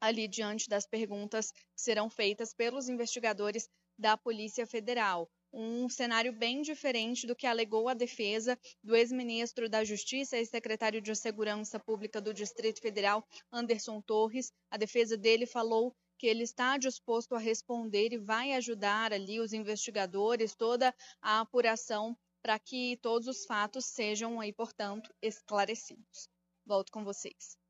ali 0.00 0.28
diante 0.28 0.68
das 0.68 0.86
perguntas 0.86 1.50
que 1.50 1.60
serão 1.76 2.10
feitas 2.10 2.52
pelos 2.52 2.88
investigadores 2.88 3.68
da 3.98 4.16
Polícia 4.16 4.66
Federal 4.66 5.28
um 5.54 5.88
cenário 5.88 6.32
bem 6.32 6.62
diferente 6.62 7.26
do 7.26 7.36
que 7.36 7.46
alegou 7.46 7.88
a 7.88 7.94
defesa 7.94 8.58
do 8.82 8.96
ex-ministro 8.96 9.68
da 9.68 9.84
Justiça 9.84 10.36
e 10.38 10.44
secretário 10.44 11.00
de 11.00 11.14
Segurança 11.14 11.78
Pública 11.78 12.20
do 12.20 12.34
Distrito 12.34 12.80
Federal, 12.80 13.24
Anderson 13.52 14.00
Torres. 14.02 14.52
A 14.70 14.76
defesa 14.76 15.16
dele 15.16 15.46
falou 15.46 15.94
que 16.18 16.26
ele 16.26 16.42
está 16.42 16.76
disposto 16.76 17.34
a 17.34 17.38
responder 17.38 18.12
e 18.12 18.18
vai 18.18 18.52
ajudar 18.52 19.12
ali 19.12 19.40
os 19.40 19.52
investigadores, 19.52 20.54
toda 20.56 20.94
a 21.22 21.40
apuração 21.40 22.16
para 22.42 22.58
que 22.58 22.98
todos 23.00 23.28
os 23.28 23.46
fatos 23.46 23.86
sejam 23.86 24.40
aí, 24.40 24.52
portanto, 24.52 25.12
esclarecidos. 25.22 26.28
Volto 26.66 26.90
com 26.92 27.04
vocês. 27.04 27.63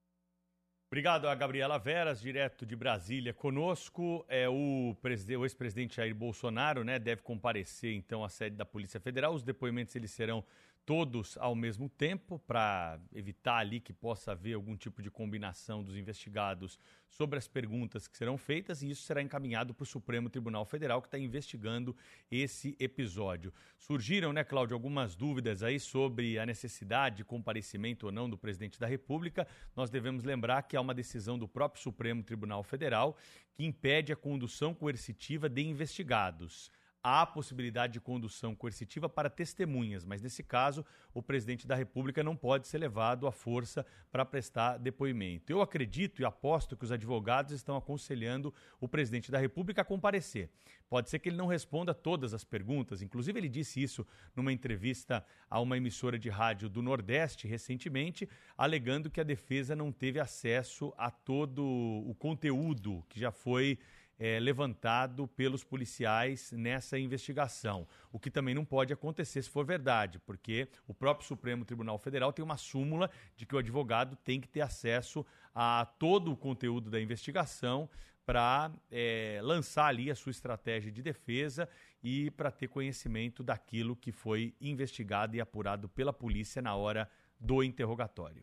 Obrigado 0.95 1.27
a 1.27 1.35
Gabriela 1.35 1.77
Veras, 1.77 2.21
direto 2.21 2.65
de 2.65 2.77
Brasília, 2.77 3.35
conosco. 3.35 4.25
É 4.29 4.49
o, 4.49 4.95
ex-presidente 5.43 5.97
Jair 5.97 6.15
Bolsonaro, 6.15 6.85
né, 6.85 7.01
deve 7.01 7.21
comparecer 7.21 7.93
então 7.95 8.23
à 8.23 8.29
sede 8.29 8.55
da 8.55 8.65
Polícia 8.65 9.01
Federal. 9.01 9.35
Os 9.35 9.43
depoimentos 9.43 9.97
eles 9.97 10.13
serão 10.13 10.45
todos 10.87 11.39
ao 11.39 11.55
mesmo 11.55 11.89
tempo 11.89 12.39
para 12.41 13.01
evitar 13.15 13.57
ali 13.57 13.81
que 13.81 13.93
possa 13.93 14.33
haver 14.33 14.55
algum 14.55 14.77
tipo 14.77 15.03
de 15.03 15.11
combinação 15.11 15.83
dos 15.83 15.97
investigados 15.97 16.79
sobre 17.09 17.39
as 17.39 17.49
perguntas 17.49 18.07
que 18.07 18.17
serão 18.17 18.37
feitas 18.37 18.83
e 18.83 18.91
isso 18.91 19.03
será 19.03 19.23
encaminhado 19.23 19.73
para 19.73 19.83
o 19.83 19.87
Supremo 19.87 20.29
Tribunal 20.29 20.65
Federal 20.65 21.01
que 21.01 21.09
está 21.09 21.19
investigando 21.19 21.97
esse 22.31 22.77
episódio. 22.79 23.53
Surgiram, 23.79 24.33
né, 24.33 24.45
Cláudio, 24.45 24.75
algumas 24.75 25.15
dúvidas 25.15 25.63
aí 25.63 25.81
sobre 25.81 26.39
a 26.39 26.45
necessidade 26.45 27.19
de 27.19 27.25
comparecimento 27.25 28.07
ou 28.07 28.13
não 28.13 28.29
do 28.29 28.37
presidente 28.37 28.79
da 28.79 28.87
República. 28.87 29.47
Nós 29.75 29.91
devemos 29.91 30.23
lembrar 30.23 30.63
que 30.63 30.77
há 30.77 30.81
uma 30.81 30.95
decisão 30.95 31.39
do 31.39 31.49
próprio 31.49 31.83
Supremo 31.83 32.23
Tribunal 32.23 32.63
Federal 32.63 33.17
que 33.55 33.65
impede 33.65 34.13
a 34.13 34.17
condução 34.17 34.75
coercitiva 34.75 35.49
de 35.49 35.63
investigados 35.63 36.71
há 37.05 37.27
possibilidade 37.27 37.93
de 37.93 38.01
condução 38.01 38.55
coercitiva 38.55 39.11
para 39.11 39.29
testemunhas, 39.29 40.07
mas 40.07 40.23
nesse 40.23 40.43
caso 40.43 40.83
o 41.13 41.23
presidente 41.23 41.67
da 41.67 41.75
República 41.75 42.25
não 42.25 42.35
pode 42.35 42.67
ser 42.67 42.79
levado 42.79 43.27
à 43.27 43.33
força 43.33 43.85
para 44.11 44.25
prestar 44.25 44.79
depoimento. 44.79 45.53
Eu 45.53 45.61
acredito 45.61 46.23
e 46.23 46.25
aposto 46.25 46.75
que 46.75 46.85
os 46.85 46.91
advogados 46.91 47.53
estão 47.53 47.77
aconselhando 47.77 48.53
o 48.81 48.89
presidente 48.89 49.31
da 49.31 49.39
República 49.39 49.83
a 49.83 49.85
comparecer. 49.85 50.49
Pode 50.89 51.11
ser 51.11 51.19
que 51.19 51.29
ele 51.29 51.37
não 51.37 51.47
responda 51.47 51.93
todas 51.93 52.33
as 52.33 52.43
perguntas, 52.43 53.03
inclusive 53.03 53.39
ele 53.39 53.51
disse 53.51 53.83
isso 53.83 54.07
numa 54.35 54.53
entrevista 54.53 55.23
a 55.51 55.61
uma 55.61 55.77
emissora 55.77 56.19
de 56.19 56.31
rádio 56.31 56.71
do 56.71 56.81
Nordeste 56.81 57.47
recentemente, 57.47 58.27
alegando 58.57 59.11
que 59.11 59.21
a 59.21 59.25
defesa 59.25 59.77
não 59.77 59.93
teve 59.93 60.19
acesso 60.19 60.95
a 60.97 61.11
todo 61.11 61.63
o 61.63 62.15
conteúdo 62.15 63.05
que 63.11 63.21
já 63.21 63.31
foi 63.31 63.79
é, 64.19 64.39
levantado 64.39 65.27
pelos 65.29 65.65
policiais 65.65 66.53
nessa 66.53 66.99
investigação. 66.99 67.87
O 68.13 68.19
que 68.19 68.31
também 68.31 68.55
não 68.55 68.65
pode 68.65 68.93
acontecer 68.93 69.43
se 69.43 69.51
for 69.51 69.65
verdade, 69.65 70.19
porque 70.21 70.69
o 70.87 70.95
próprio 70.95 71.27
Supremo 71.27 71.65
Tribunal 71.65 71.99
Federal 71.99 72.33
tem 72.33 72.45
uma 72.45 72.57
súmula 72.57 73.11
de 73.37 73.47
que 73.47 73.55
o 73.55 73.59
advogado 73.59 74.17
tem 74.17 74.41
que 74.41 74.49
ter 74.49 74.61
acesso 74.61 75.25
a 75.55 75.87
todo 75.99 76.33
o 76.33 76.37
conteúdo 76.37 76.91
da 76.91 77.01
investigação 77.01 77.89
para 78.25 78.71
é, 78.91 79.41
lançar 79.43 79.87
ali 79.87 80.11
a 80.11 80.15
sua 80.15 80.31
estratégia 80.31 80.91
de 80.91 81.03
defesa 81.03 81.69
e 82.03 82.31
para 82.31 82.51
ter 82.51 82.69
conhecimento 82.69 83.43
daquilo 83.43 83.97
que 83.97 84.13
foi 84.13 84.55
investigado 84.61 85.37
e 85.37 85.41
apurado 85.41 85.89
pela 85.89 86.13
polícia 86.13 86.63
na 86.63 86.75
hora 86.75 87.09
do 87.39 87.63
interrogatório. 87.63 88.43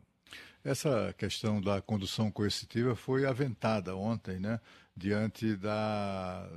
Essa 0.64 1.14
questão 1.18 1.60
da 1.60 1.82
condução 1.82 2.32
coercitiva 2.32 2.96
foi 2.96 3.26
aventada 3.26 3.96
ontem, 3.96 4.40
né, 4.40 4.60
diante 5.02 5.56
da, 5.56 6.48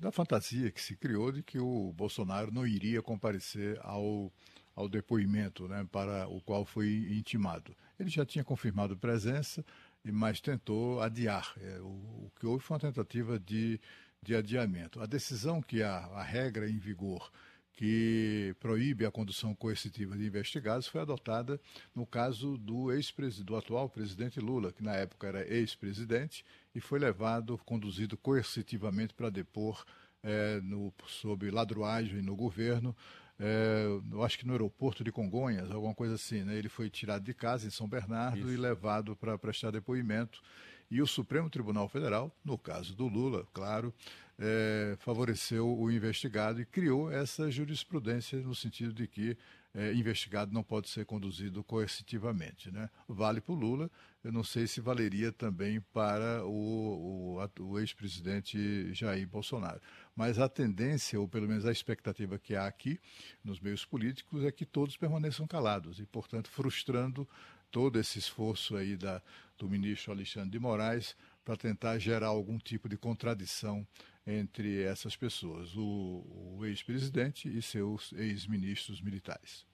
da 0.00 0.10
fantasia 0.10 0.72
que 0.72 0.80
se 0.80 0.96
criou 0.96 1.30
de 1.30 1.42
que 1.42 1.58
o 1.58 1.92
Bolsonaro 1.92 2.52
não 2.52 2.66
iria 2.66 3.00
comparecer 3.00 3.78
ao, 3.82 4.32
ao 4.74 4.88
depoimento 4.88 5.68
né, 5.68 5.86
para 5.90 6.26
o 6.26 6.40
qual 6.40 6.64
foi 6.64 7.06
intimado. 7.16 7.74
Ele 7.98 8.10
já 8.10 8.26
tinha 8.26 8.42
confirmado 8.42 8.96
presença, 8.96 9.64
mas 10.04 10.40
tentou 10.40 11.00
adiar. 11.00 11.54
É, 11.60 11.78
o, 11.80 11.86
o, 11.86 12.32
que 12.38 12.44
houve 12.44 12.64
foi 12.64 12.74
uma 12.74 12.80
tentativa 12.80 13.38
de, 13.38 13.80
de 14.20 14.34
adiamento. 14.34 15.00
A 15.00 15.06
decisão 15.06 15.62
que 15.62 15.80
a, 15.80 15.98
a 15.98 16.22
regra 16.24 16.68
em 16.68 16.78
vigor 16.78 17.30
que 17.74 18.54
proíbe 18.60 19.06
a 19.06 19.10
condução 19.10 19.54
coercitiva 19.54 20.16
de 20.16 20.26
investigados 20.26 20.86
foi 20.86 21.00
adotada 21.00 21.60
no 21.94 22.04
caso 22.04 22.58
do 22.58 22.92
ex 22.92 23.12
do 23.44 23.56
atual 23.56 23.88
presidente 23.88 24.40
Lula, 24.40 24.72
que 24.72 24.82
na 24.82 24.94
época 24.94 25.26
era 25.26 25.48
ex-presidente 25.48 26.44
e 26.74 26.80
foi 26.80 26.98
levado, 26.98 27.58
conduzido 27.64 28.16
coercitivamente 28.16 29.14
para 29.14 29.30
depor 29.30 29.84
é, 30.22 30.60
no, 30.60 30.92
sob 31.06 31.50
ladruagem 31.50 32.22
no 32.22 32.36
governo, 32.36 32.96
é, 33.38 33.86
eu 34.12 34.22
acho 34.22 34.38
que 34.38 34.46
no 34.46 34.52
aeroporto 34.52 35.02
de 35.02 35.10
Congonhas, 35.10 35.70
alguma 35.70 35.94
coisa 35.94 36.14
assim. 36.14 36.44
Né? 36.44 36.56
Ele 36.56 36.68
foi 36.68 36.88
tirado 36.88 37.24
de 37.24 37.34
casa 37.34 37.66
em 37.66 37.70
São 37.70 37.88
Bernardo 37.88 38.38
Isso. 38.38 38.52
e 38.52 38.56
levado 38.56 39.16
para 39.16 39.36
prestar 39.36 39.72
depoimento. 39.72 40.40
E 40.88 41.02
o 41.02 41.06
Supremo 41.06 41.50
Tribunal 41.50 41.88
Federal, 41.88 42.30
no 42.44 42.58
caso 42.58 42.94
do 42.94 43.08
Lula, 43.08 43.46
claro, 43.52 43.92
é, 44.38 44.94
favoreceu 45.00 45.76
o 45.76 45.90
investigado 45.90 46.60
e 46.60 46.66
criou 46.66 47.10
essa 47.10 47.50
jurisprudência 47.50 48.38
no 48.40 48.54
sentido 48.54 48.92
de 48.92 49.08
que 49.08 49.36
é, 49.74 49.92
investigado 49.94 50.52
não 50.52 50.62
pode 50.62 50.88
ser 50.90 51.06
conduzido 51.06 51.64
coercitivamente. 51.64 52.70
Né? 52.70 52.90
Vale 53.08 53.40
para 53.40 53.52
o 53.52 53.56
Lula, 53.56 53.90
eu 54.24 54.30
não 54.30 54.44
sei 54.44 54.66
se 54.66 54.80
valeria 54.80 55.32
também 55.32 55.80
para 55.80 56.44
o, 56.44 57.38
o, 57.58 57.64
o 57.64 57.78
ex-presidente 57.80 58.92
Jair 58.94 59.26
Bolsonaro. 59.26 59.80
Mas 60.14 60.38
a 60.38 60.48
tendência, 60.48 61.18
ou 61.20 61.26
pelo 61.26 61.48
menos 61.48 61.66
a 61.66 61.72
expectativa 61.72 62.38
que 62.38 62.54
há 62.54 62.66
aqui 62.66 63.00
nos 63.42 63.58
meios 63.58 63.84
políticos, 63.84 64.44
é 64.44 64.52
que 64.52 64.64
todos 64.64 64.96
permaneçam 64.96 65.46
calados 65.46 65.98
e, 65.98 66.06
portanto, 66.06 66.48
frustrando 66.50 67.28
todo 67.70 67.98
esse 67.98 68.18
esforço 68.18 68.76
aí 68.76 68.96
da, 68.96 69.20
do 69.58 69.68
ministro 69.68 70.12
Alexandre 70.12 70.50
de 70.50 70.58
Moraes 70.58 71.16
para 71.44 71.56
tentar 71.56 71.98
gerar 71.98 72.28
algum 72.28 72.58
tipo 72.58 72.88
de 72.88 72.96
contradição 72.96 73.86
entre 74.24 74.82
essas 74.82 75.16
pessoas, 75.16 75.74
o, 75.74 76.56
o 76.58 76.64
ex-presidente 76.64 77.48
e 77.48 77.60
seus 77.60 78.12
ex-ministros 78.12 79.00
militares. 79.00 79.66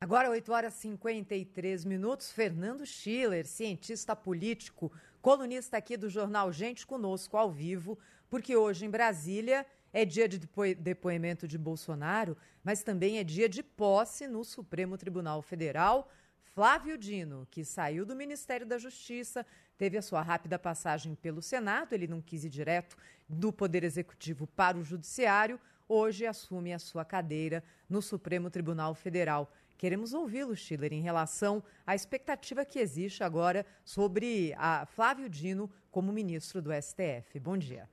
Agora, 0.00 0.30
8 0.30 0.52
horas 0.52 0.74
e 0.74 0.80
53 0.82 1.84
minutos. 1.84 2.30
Fernando 2.30 2.84
Schiller, 2.84 3.46
cientista 3.46 4.14
político, 4.14 4.92
colunista 5.22 5.76
aqui 5.76 5.96
do 5.96 6.10
jornal 6.10 6.52
Gente 6.52 6.86
Conosco 6.86 7.36
ao 7.36 7.50
vivo, 7.50 7.98
porque 8.28 8.56
hoje 8.56 8.84
em 8.84 8.90
Brasília 8.90 9.64
é 9.92 10.04
dia 10.04 10.28
de 10.28 10.38
depo 10.38 10.62
depoimento 10.78 11.46
de 11.46 11.56
Bolsonaro, 11.56 12.36
mas 12.62 12.82
também 12.82 13.18
é 13.18 13.24
dia 13.24 13.48
de 13.48 13.62
posse 13.62 14.26
no 14.26 14.44
Supremo 14.44 14.98
Tribunal 14.98 15.40
Federal. 15.40 16.10
Flávio 16.42 16.98
Dino, 16.98 17.46
que 17.50 17.64
saiu 17.64 18.04
do 18.04 18.14
Ministério 18.14 18.66
da 18.66 18.76
Justiça, 18.76 19.46
teve 19.78 19.96
a 19.96 20.02
sua 20.02 20.20
rápida 20.20 20.58
passagem 20.58 21.14
pelo 21.14 21.40
Senado, 21.40 21.92
ele 21.92 22.06
não 22.06 22.20
quis 22.20 22.44
ir 22.44 22.50
direto 22.50 22.96
do 23.28 23.52
Poder 23.52 23.84
Executivo 23.84 24.46
para 24.48 24.76
o 24.76 24.84
Judiciário, 24.84 25.58
hoje 25.88 26.26
assume 26.26 26.72
a 26.72 26.78
sua 26.78 27.04
cadeira 27.04 27.62
no 27.88 28.02
Supremo 28.02 28.50
Tribunal 28.50 28.94
Federal. 28.94 29.50
Queremos 29.76 30.14
ouvi-lo, 30.14 30.56
Schiller, 30.56 30.92
em 30.92 31.02
relação 31.02 31.62
à 31.86 31.94
expectativa 31.94 32.64
que 32.64 32.78
existe 32.78 33.22
agora 33.22 33.66
sobre 33.84 34.54
a 34.56 34.86
Flávio 34.86 35.28
Dino 35.28 35.70
como 35.90 36.12
ministro 36.12 36.62
do 36.62 36.70
STF. 36.72 37.38
Bom 37.40 37.56
dia. 37.56 37.88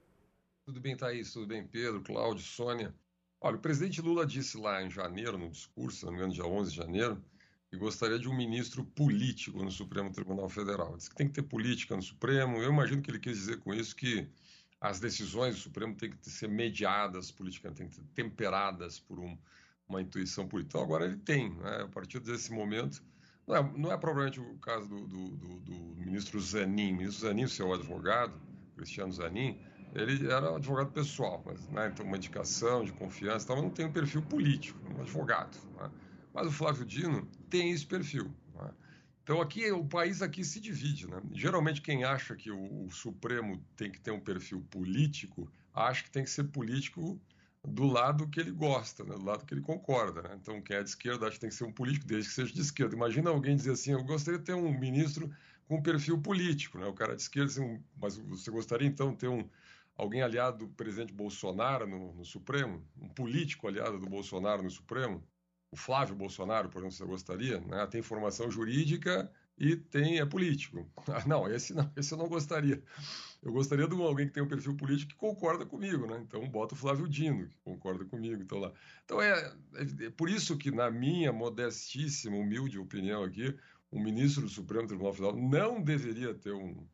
Tudo 0.64 0.80
bem, 0.80 0.96
Thaís? 0.96 1.34
Tudo 1.34 1.48
bem, 1.48 1.66
Pedro, 1.66 2.02
Cláudio, 2.02 2.44
Sônia? 2.44 2.94
Olha, 3.40 3.58
o 3.58 3.60
presidente 3.60 4.02
Lula 4.02 4.26
disse 4.26 4.58
lá 4.58 4.84
em 4.84 4.90
janeiro, 4.90 5.38
no 5.38 5.50
discurso, 5.50 6.08
engano, 6.08 6.32
dia 6.32 6.46
11 6.46 6.70
de 6.70 6.78
janeiro, 6.78 7.24
que 7.68 7.76
gostaria 7.76 8.20
de 8.20 8.30
um 8.30 8.38
ministro 8.38 8.84
político 8.84 9.64
no 9.64 9.72
Supremo 9.72 10.12
Tribunal 10.12 10.48
Federal. 10.48 10.96
Diz 10.96 11.10
que 11.10 11.16
tem 11.16 11.28
que 11.28 11.34
ter 11.34 11.44
política 11.44 11.96
no 11.96 12.02
Supremo. 12.02 12.62
Eu 12.62 12.72
imagino 12.72 13.02
que 13.02 13.10
ele 13.10 13.20
quis 13.20 13.38
dizer 13.38 13.58
com 13.60 13.74
isso 13.74 13.96
que 13.96 14.28
as 14.80 15.00
decisões 15.00 15.56
do 15.56 15.62
Supremo 15.62 15.96
têm 15.96 16.12
que 16.12 16.30
ser 16.30 16.50
mediadas 16.50 17.32
politicamente, 17.32 17.80
têm 17.80 17.88
que 17.88 17.96
ser 17.96 18.04
temperadas 18.14 19.00
por 19.00 19.20
um, 19.20 19.38
uma 19.92 20.02
intuição 20.02 20.48
política. 20.48 20.78
Então, 20.78 20.84
agora 20.84 21.06
ele 21.06 21.18
tem, 21.18 21.52
né? 21.52 21.84
a 21.84 21.88
partir 21.88 22.20
desse 22.20 22.52
momento. 22.52 23.04
Não 23.48 23.56
é, 23.56 23.74
não 23.78 23.92
é 23.92 23.98
provavelmente 23.98 24.40
o 24.40 24.58
caso 24.60 24.88
do, 24.88 25.06
do, 25.06 25.30
do, 25.36 25.60
do 25.60 25.74
ministro 25.98 26.40
Zanin. 26.40 26.94
O 26.94 26.98
ministro 26.98 27.28
Zanin, 27.28 27.48
seu 27.48 27.74
advogado, 27.74 28.34
Cristiano 28.76 29.12
Zanin, 29.12 29.60
ele 29.94 30.32
era 30.32 30.52
um 30.52 30.56
advogado 30.56 30.92
pessoal, 30.92 31.44
mas, 31.46 31.68
né, 31.68 31.92
então 31.92 32.06
uma 32.06 32.16
indicação 32.16 32.84
de 32.84 32.94
confiança, 32.94 33.46
então, 33.46 33.58
mas 33.58 33.66
não 33.66 33.72
tem 33.72 33.86
um 33.86 33.92
perfil 33.92 34.22
político, 34.22 34.80
um 34.96 35.02
advogado. 35.02 35.58
Né? 35.78 35.92
Mas 36.34 36.48
o 36.48 36.52
Flávio 36.52 36.86
Dino 36.86 37.28
tem 37.50 37.72
esse 37.72 37.86
perfil. 37.86 38.34
Né? 38.56 38.72
Então 39.24 39.42
aqui 39.42 39.70
o 39.72 39.86
país 39.86 40.22
aqui 40.22 40.46
se 40.46 40.60
divide, 40.60 41.08
né? 41.08 41.22
Geralmente 41.34 41.82
quem 41.82 42.04
acha 42.04 42.36
que 42.36 42.50
o, 42.50 42.86
o, 42.86 42.92
Supremo 42.92 43.62
tem 43.76 43.92
que 43.92 44.00
ter 44.00 44.12
um 44.12 44.20
perfil 44.20 44.62
político, 44.70 45.52
acha 45.74 46.04
que 46.04 46.12
tem 46.12 46.24
que 46.24 46.30
ser 46.30 46.46
político 46.46 47.20
do 47.64 47.86
lado 47.86 48.28
que 48.28 48.40
ele 48.40 48.52
gosta, 48.52 49.04
né? 49.04 49.16
do 49.16 49.24
lado 49.24 49.46
que 49.46 49.54
ele 49.54 49.62
concorda. 49.62 50.22
Né? 50.24 50.38
Então 50.42 50.62
quem 50.62 50.76
é 50.76 50.84
de 50.84 50.90
esquerda 50.90 51.28
acha 51.28 51.36
que 51.36 51.42
tem 51.42 51.50
que 51.50 51.56
ser 51.56 51.66
um 51.66 51.72
político 51.72 52.06
desde 52.06 52.30
que 52.30 52.36
seja 52.36 52.54
de 52.54 52.62
esquerda. 52.62 52.96
Imagina 52.96 53.30
alguém 53.30 53.56
dizer 53.56 53.72
assim, 53.72 53.92
eu 53.92 54.04
gostaria 54.04 54.40
de 54.40 54.46
ter 54.46 54.54
um 54.54 54.78
ministro 54.78 55.30
com 55.68 55.82
perfil 55.82 56.20
político, 56.22 56.78
né? 56.78 56.88
O 56.88 56.94
cara 56.94 57.16
de 57.16 57.22
esquerda, 57.22 57.52
assim, 57.52 57.82
mas 57.98 58.18
você 58.18 58.52
gostaria 58.52 58.88
então 58.88 59.12
de 59.12 59.18
ter 59.18 59.28
um 59.28 59.48
alguém 59.96 60.22
aliado 60.22 60.66
do 60.66 60.68
presidente 60.70 61.14
Bolsonaro 61.14 61.88
no, 61.88 62.14
no 62.14 62.26
Supremo, 62.26 62.84
um 63.00 63.10
político 63.10 63.68
aliado 63.68 64.00
do 64.00 64.10
Bolsonaro 64.10 64.64
no 64.64 64.72
Supremo? 64.72 65.24
o 65.72 65.78
Flávio 65.78 66.16
Bolsonaro, 66.16 66.70
por 66.70 66.80
exemplo, 66.80 66.98
você 66.98 67.06
gostaria, 67.06 67.60
né, 67.62 67.88
tem 67.88 68.02
formação 68.02 68.52
jurídica 68.52 69.32
e 69.62 69.76
tem 69.76 70.20
é 70.20 70.26
político. 70.26 70.90
Ah, 71.08 71.24
não, 71.28 71.48
esse 71.52 71.74
não, 71.74 71.92
esse 71.96 72.14
eu 72.14 72.18
não 72.18 72.28
gostaria. 72.28 72.82
Eu 73.44 73.52
gostaria 73.52 73.88
de 73.88 73.94
alguém 73.94 74.28
que 74.28 74.34
tem 74.34 74.42
um 74.42 74.48
perfil 74.48 74.76
político 74.76 75.12
que 75.12 75.18
concorda 75.18 75.66
comigo, 75.66 76.08
né? 76.08 76.20
Então 76.26 76.48
bota 76.50 76.74
o 76.74 76.78
Flávio 76.78 77.08
Dino, 77.08 77.48
que 77.48 77.58
concorda 77.64 78.06
comigo, 78.06 78.42
então 78.42 78.58
lá. 78.58 78.72
Então 79.06 79.22
é, 79.22 79.54
é, 79.76 80.06
é 80.06 80.10
por 80.10 80.30
isso 80.30 80.58
que 80.58 80.72
na 80.72 80.90
minha 80.90 81.32
modestíssima, 81.32 82.38
humilde 82.38 82.80
opinião 82.80 83.24
aqui, 83.24 83.56
o 83.92 84.00
ministro 84.00 84.44
do 84.44 84.50
Supremo 84.50 84.88
Tribunal 84.88 85.14
Federal 85.14 85.36
não 85.36 85.82
deveria 85.82 86.34
ter 86.34 86.54
um, 86.54 86.88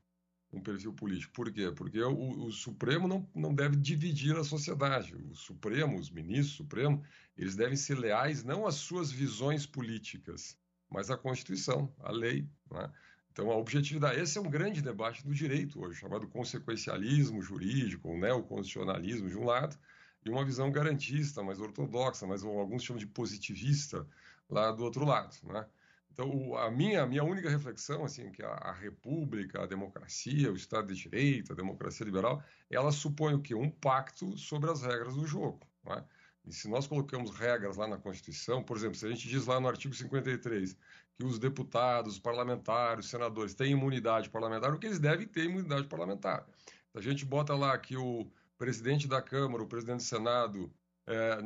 um 0.51 0.61
perfil 0.61 0.93
político. 0.93 1.33
Por 1.33 1.51
quê? 1.51 1.71
Porque 1.71 2.01
o, 2.01 2.45
o, 2.45 2.51
Supremo 2.51 3.07
não, 3.07 3.29
não 3.35 3.53
deve 3.53 3.77
dividir 3.77 4.35
a 4.35 4.43
sociedade. 4.43 5.15
O 5.15 5.35
Supremo, 5.35 5.99
os 5.99 6.09
ministros 6.09 6.57
Supremo, 6.57 7.03
eles 7.37 7.55
devem 7.55 7.77
ser 7.77 7.97
leais 7.97 8.43
não 8.43 8.65
às 8.65 8.75
suas 8.75 9.11
visões 9.11 9.65
políticas, 9.65 10.57
mas 10.89 11.09
à 11.09 11.17
Constituição, 11.17 11.93
à 11.99 12.11
lei. 12.11 12.47
Né? 12.71 12.91
Então, 13.31 13.51
a 13.51 13.55
objetividade, 13.55 14.19
esse 14.19 14.37
é 14.37 14.41
um 14.41 14.49
grande 14.49 14.81
debate 14.81 15.23
do 15.23 15.33
direito 15.33 15.79
hoje, 15.79 15.99
chamado 15.99 16.27
consequencialismo 16.27 17.41
jurídico, 17.41 18.09
o 18.09 18.17
neoconstitucionalismo 18.17 19.29
de 19.29 19.37
um 19.37 19.45
lado, 19.45 19.77
e 20.25 20.29
uma 20.29 20.43
visão 20.43 20.71
garantista, 20.71 21.43
mais 21.43 21.59
ortodoxa, 21.59 22.25
mas 22.25 22.43
alguns 22.43 22.83
chamam 22.83 22.99
de 22.99 23.07
positivista, 23.07 24.07
lá 24.49 24.71
do 24.71 24.83
outro 24.83 25.05
lado. 25.05 25.35
Né? 25.43 25.65
Então, 26.11 26.57
a 26.57 26.71
minha, 26.71 27.03
a 27.03 27.05
minha 27.05 27.23
única 27.23 27.47
reflexão, 27.49 28.03
assim, 28.03 28.31
que 28.31 28.41
a, 28.43 28.49
a, 28.49 28.71
república, 28.71 29.61
a 29.61 29.67
democracia, 29.67 30.51
o 30.51 30.55
Estado 30.55 30.91
de 30.91 30.99
Direito, 30.99 31.53
a 31.53 31.55
democracia 31.55 32.03
liberal, 32.03 32.43
ela 32.71 32.91
supõe 32.91 33.35
o 33.35 33.39
quê? 33.39 33.53
Um 33.53 33.69
pacto 33.69 34.35
sobre 34.35 34.69
as 34.71 34.81
regras 34.81 35.13
do 35.13 35.27
jogo. 35.27 35.59
É? 35.85 36.03
E 36.47 36.53
se 36.53 36.69
nós 36.69 36.87
colocamos 36.87 37.31
regras 37.31 37.75
lá 37.75 37.87
na 37.87 37.97
Constituição, 37.97 38.63
por 38.63 38.77
exemplo, 38.77 38.95
se 38.95 39.05
a 39.05 39.09
gente 39.09 39.27
diz 39.27 39.45
lá 39.45 39.59
no 39.59 39.67
artigo 39.67 39.93
53 39.93 40.77
que 41.15 41.25
os 41.25 41.37
deputados, 41.37 42.13
os 42.13 42.19
parlamentares, 42.19 43.05
os 43.05 43.11
senadores 43.11 43.53
têm 43.53 43.73
imunidade 43.73 44.29
parlamentar, 44.29 44.73
o 44.73 44.79
que 44.79 44.85
eles 44.85 44.99
devem 44.99 45.27
ter 45.27 45.45
imunidade 45.45 45.87
parlamentar. 45.87 46.47
Se 46.91 46.97
a 46.97 47.01
gente 47.01 47.25
bota 47.25 47.53
lá 47.55 47.77
que 47.77 47.97
o 47.97 48.27
presidente 48.57 49.07
da 49.07 49.21
Câmara, 49.21 49.63
o 49.63 49.67
presidente 49.67 49.97
do 49.97 50.03
Senado, 50.03 50.71
é, 51.05 51.39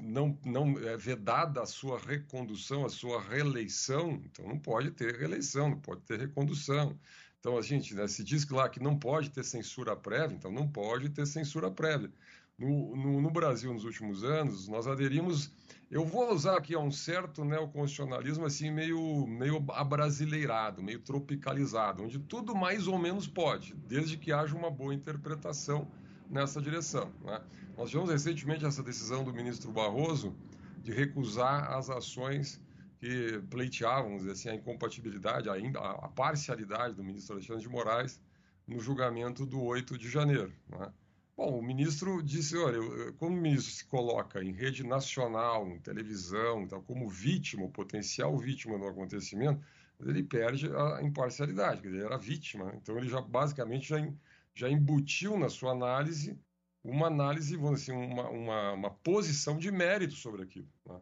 não, 0.00 0.38
não 0.44 0.78
é 0.78 0.96
vedada 0.96 1.62
a 1.62 1.66
sua 1.66 1.98
recondução, 1.98 2.84
a 2.84 2.88
sua 2.88 3.20
reeleição, 3.20 4.22
então 4.24 4.46
não 4.46 4.58
pode 4.58 4.90
ter 4.92 5.16
reeleição, 5.16 5.70
não 5.70 5.80
pode 5.80 6.02
ter 6.02 6.18
recondução. 6.18 6.98
Então 7.40 7.56
a 7.56 7.62
gente 7.62 7.94
né, 7.94 8.08
se 8.08 8.24
diz 8.24 8.48
lá 8.48 8.68
que 8.68 8.80
não 8.80 8.98
pode 8.98 9.30
ter 9.30 9.44
censura 9.44 9.94
prévia, 9.94 10.36
então 10.36 10.50
não 10.50 10.68
pode 10.68 11.08
ter 11.10 11.26
censura 11.26 11.70
prévia. 11.70 12.10
No, 12.58 12.96
no, 12.96 13.20
no 13.20 13.30
Brasil, 13.30 13.72
nos 13.72 13.84
últimos 13.84 14.24
anos, 14.24 14.66
nós 14.66 14.88
aderimos, 14.88 15.52
eu 15.88 16.04
vou 16.04 16.32
usar 16.32 16.56
aqui 16.56 16.76
um 16.76 16.90
certo 16.90 17.44
neoconstitucionalismo 17.44 18.44
assim 18.44 18.68
meio, 18.68 19.26
meio 19.28 19.64
abrasileirado, 19.70 20.82
meio 20.82 20.98
tropicalizado, 20.98 22.02
onde 22.02 22.18
tudo 22.18 22.56
mais 22.56 22.88
ou 22.88 22.98
menos 22.98 23.28
pode, 23.28 23.74
desde 23.86 24.16
que 24.16 24.32
haja 24.32 24.56
uma 24.56 24.72
boa 24.72 24.92
interpretação 24.92 25.88
nessa 26.28 26.60
direção. 26.60 27.12
Né? 27.22 27.40
Nós 27.76 27.90
tivemos 27.90 28.10
recentemente 28.10 28.64
essa 28.64 28.82
decisão 28.82 29.22
do 29.22 29.32
ministro 29.32 29.70
Barroso 29.70 30.34
de 30.82 30.92
recusar 30.92 31.70
as 31.72 31.88
ações 31.88 32.60
que 32.98 33.40
pleiteavam 33.48 34.16
assim, 34.30 34.48
a 34.48 34.54
incompatibilidade, 34.56 35.48
ainda 35.48 35.78
a 35.78 36.08
parcialidade 36.08 36.96
do 36.96 37.04
ministro 37.04 37.34
Alexandre 37.34 37.62
de 37.62 37.68
Moraes 37.68 38.20
no 38.66 38.80
julgamento 38.80 39.46
do 39.46 39.62
8 39.62 39.96
de 39.96 40.08
janeiro. 40.08 40.52
Né? 40.68 40.92
Bom, 41.38 41.56
o 41.56 41.62
ministro 41.62 42.20
disse, 42.20 42.56
olha, 42.56 43.12
como 43.12 43.36
o 43.36 43.40
ministro 43.40 43.72
se 43.72 43.84
coloca 43.84 44.42
em 44.42 44.50
rede 44.50 44.82
nacional, 44.82 45.68
em 45.68 45.78
televisão, 45.78 46.62
então, 46.62 46.82
como 46.82 47.08
vítima, 47.08 47.68
potencial 47.68 48.36
vítima 48.36 48.76
do 48.76 48.88
acontecimento, 48.88 49.64
ele 50.00 50.24
perde 50.24 50.68
a 50.74 51.00
imparcialidade, 51.00 51.86
ele 51.86 52.02
era 52.02 52.18
vítima, 52.18 52.74
então 52.74 52.98
ele 52.98 53.08
já 53.08 53.20
basicamente 53.20 53.88
já, 53.88 54.12
já 54.52 54.68
embutiu 54.68 55.38
na 55.38 55.48
sua 55.48 55.70
análise 55.70 56.36
uma 56.82 57.06
análise, 57.06 57.56
vamos 57.56 57.82
assim, 57.82 57.92
uma, 57.92 58.28
uma, 58.30 58.72
uma 58.72 58.90
posição 58.90 59.58
de 59.58 59.70
mérito 59.70 60.14
sobre 60.14 60.42
aquilo. 60.42 60.68
Né? 60.86 61.00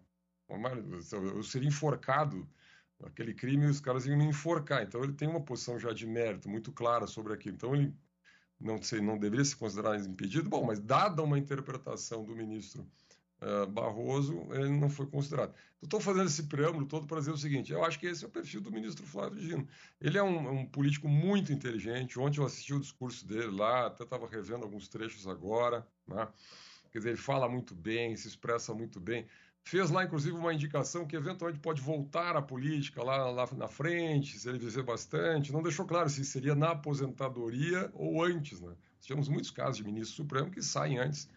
Eu 1.13 1.43
seria 1.43 1.69
enforcado 1.69 2.47
aquele 3.03 3.33
crime 3.33 3.65
os 3.65 3.81
caras 3.81 4.05
iam 4.05 4.19
me 4.19 4.27
enforcar. 4.27 4.83
Então 4.83 5.03
ele 5.03 5.15
tem 5.15 5.29
uma 5.29 5.41
posição 5.41 5.79
já 5.79 5.95
de 5.95 6.07
mérito 6.07 6.47
muito 6.47 6.73
clara 6.73 7.07
sobre 7.07 7.33
aquilo. 7.33 7.57
Então 7.57 7.75
ele 7.75 7.95
não 8.61 8.83
sei, 8.83 9.01
não 9.01 9.19
deveria 9.19 9.45
se 9.45 9.57
considerar 9.57 9.99
impedido. 9.99 10.49
Bom, 10.49 10.65
mas 10.65 10.79
dada 10.81 11.23
uma 11.23 11.39
interpretação 11.39 12.25
do 12.25 12.35
ministro 12.35 12.87
uh, 13.43 13.67
Barroso, 13.71 14.47
ele 14.53 14.71
não 14.71 14.89
foi 14.89 15.07
considerado. 15.07 15.55
Estou 15.83 16.01
fazendo 16.01 16.27
esse 16.27 16.45
preâmbulo 16.45 16.87
todo 16.87 17.07
para 17.07 17.19
dizer 17.19 17.33
o 17.33 17.37
seguinte: 17.37 17.73
eu 17.73 17.85
acho 17.85 17.99
que 17.99 18.07
esse 18.07 18.25
é 18.25 18.27
o 18.29 18.31
perfil 18.31 18.61
do 18.61 18.73
ministro 18.73 19.07
Flávio 19.07 19.39
Dino. 19.39 19.69
Ele 20.01 20.19
é 20.19 20.23
um, 20.23 20.61
um 20.61 20.67
político 20.67 21.09
muito 21.09 21.53
inteligente. 21.53 22.19
Ontem 22.19 22.41
eu 22.41 22.47
assisti 22.47 22.75
o 22.75 22.81
discurso 22.81 23.27
dele 23.27 23.51
lá, 23.51 23.87
até 23.87 24.05
estava 24.05 24.27
revendo 24.27 24.65
alguns 24.65 24.89
trechos 24.89 25.27
agora. 25.27 25.87
Né? 26.07 26.27
Quer 26.91 26.99
dizer, 26.99 27.11
ele 27.11 27.19
fala 27.19 27.49
muito 27.49 27.75
bem, 27.75 28.17
se 28.17 28.27
expressa 28.27 28.73
muito 28.73 28.99
bem. 28.99 29.27
Fez 29.69 29.91
lá, 29.91 30.05
inclusive, 30.05 30.37
uma 30.37 30.55
indicação 30.55 31.05
que 31.05 31.17
eventualmente 31.17 31.61
pode 31.61 31.83
voltar 31.83 32.37
à 32.37 32.41
política 32.41 33.03
lá, 33.03 33.29
lá 33.33 33.49
na 33.57 33.67
frente, 33.67 34.39
se 34.39 34.49
ele 34.49 34.61
viver 34.61 34.85
bastante. 34.85 35.53
Não 35.53 35.61
deixou 35.61 35.85
claro 35.85 36.09
se 36.09 36.25
seria 36.25 36.55
na 36.55 36.71
aposentadoria 36.71 37.91
ou 37.93 38.23
antes. 38.23 38.61
Né? 38.61 38.69
Nós 38.69 38.77
tivemos 39.07 39.29
muitos 39.29 39.51
casos 39.51 39.79
de 39.79 39.83
ministro 39.83 40.19
supremo 40.19 40.53
que 40.53 40.63
saem 40.63 40.99
antes 40.99 41.29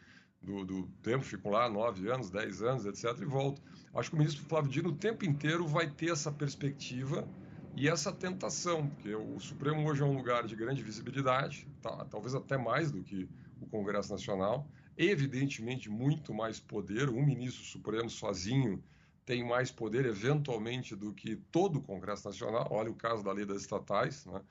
do, 0.43 0.63
do, 0.63 0.83
tempo, 1.01 1.25
ficam 1.25 1.49
lá 1.49 1.67
nove 1.67 2.07
anos, 2.07 2.29
dez 2.29 2.61
anos, 2.61 2.85
etc., 2.85 3.19
e 3.19 3.25
voltam. 3.25 3.63
Acho 3.95 4.11
que 4.11 4.15
o 4.15 4.19
ministro 4.19 4.45
Flávio 4.45 4.69
Dino 4.69 4.89
o 4.89 4.95
tempo 4.95 5.25
inteiro 5.25 5.65
vai 5.65 5.89
ter 5.89 6.11
essa 6.11 6.31
perspectiva 6.31 7.27
e 7.75 7.89
essa 7.89 8.11
tentação, 8.11 8.87
porque 8.89 9.15
o 9.15 9.39
Supremo 9.39 9.89
hoje 9.89 10.03
é 10.03 10.05
um 10.05 10.15
lugar 10.15 10.45
de 10.45 10.55
grande 10.55 10.83
visibilidade, 10.83 11.67
tá, 11.81 12.05
talvez 12.05 12.35
até 12.35 12.59
mais 12.59 12.91
do 12.91 13.01
que 13.01 13.27
o 13.59 13.65
Congresso 13.65 14.11
Nacional, 14.11 14.67
evidentemente 14.99 15.89
muito 15.89 16.33
mais 16.33 16.59
poder. 16.59 17.09
Um 17.09 17.25
ministro 17.25 17.63
supremo 17.63 18.09
sozinho 18.09 18.83
tem 19.25 19.47
mais 19.47 19.71
poder, 19.71 20.05
eventualmente, 20.05 20.93
do 20.95 21.13
que 21.13 21.37
todo 21.51 21.79
o 21.79 21.81
Congresso 21.81 22.27
Nacional. 22.27 22.67
Olha 22.69 22.91
o 22.91 22.95
caso 22.95 23.23
da 23.23 23.31
lei 23.31 23.45
das 23.45 23.61
estatais, 23.61 24.25
né? 24.25 24.41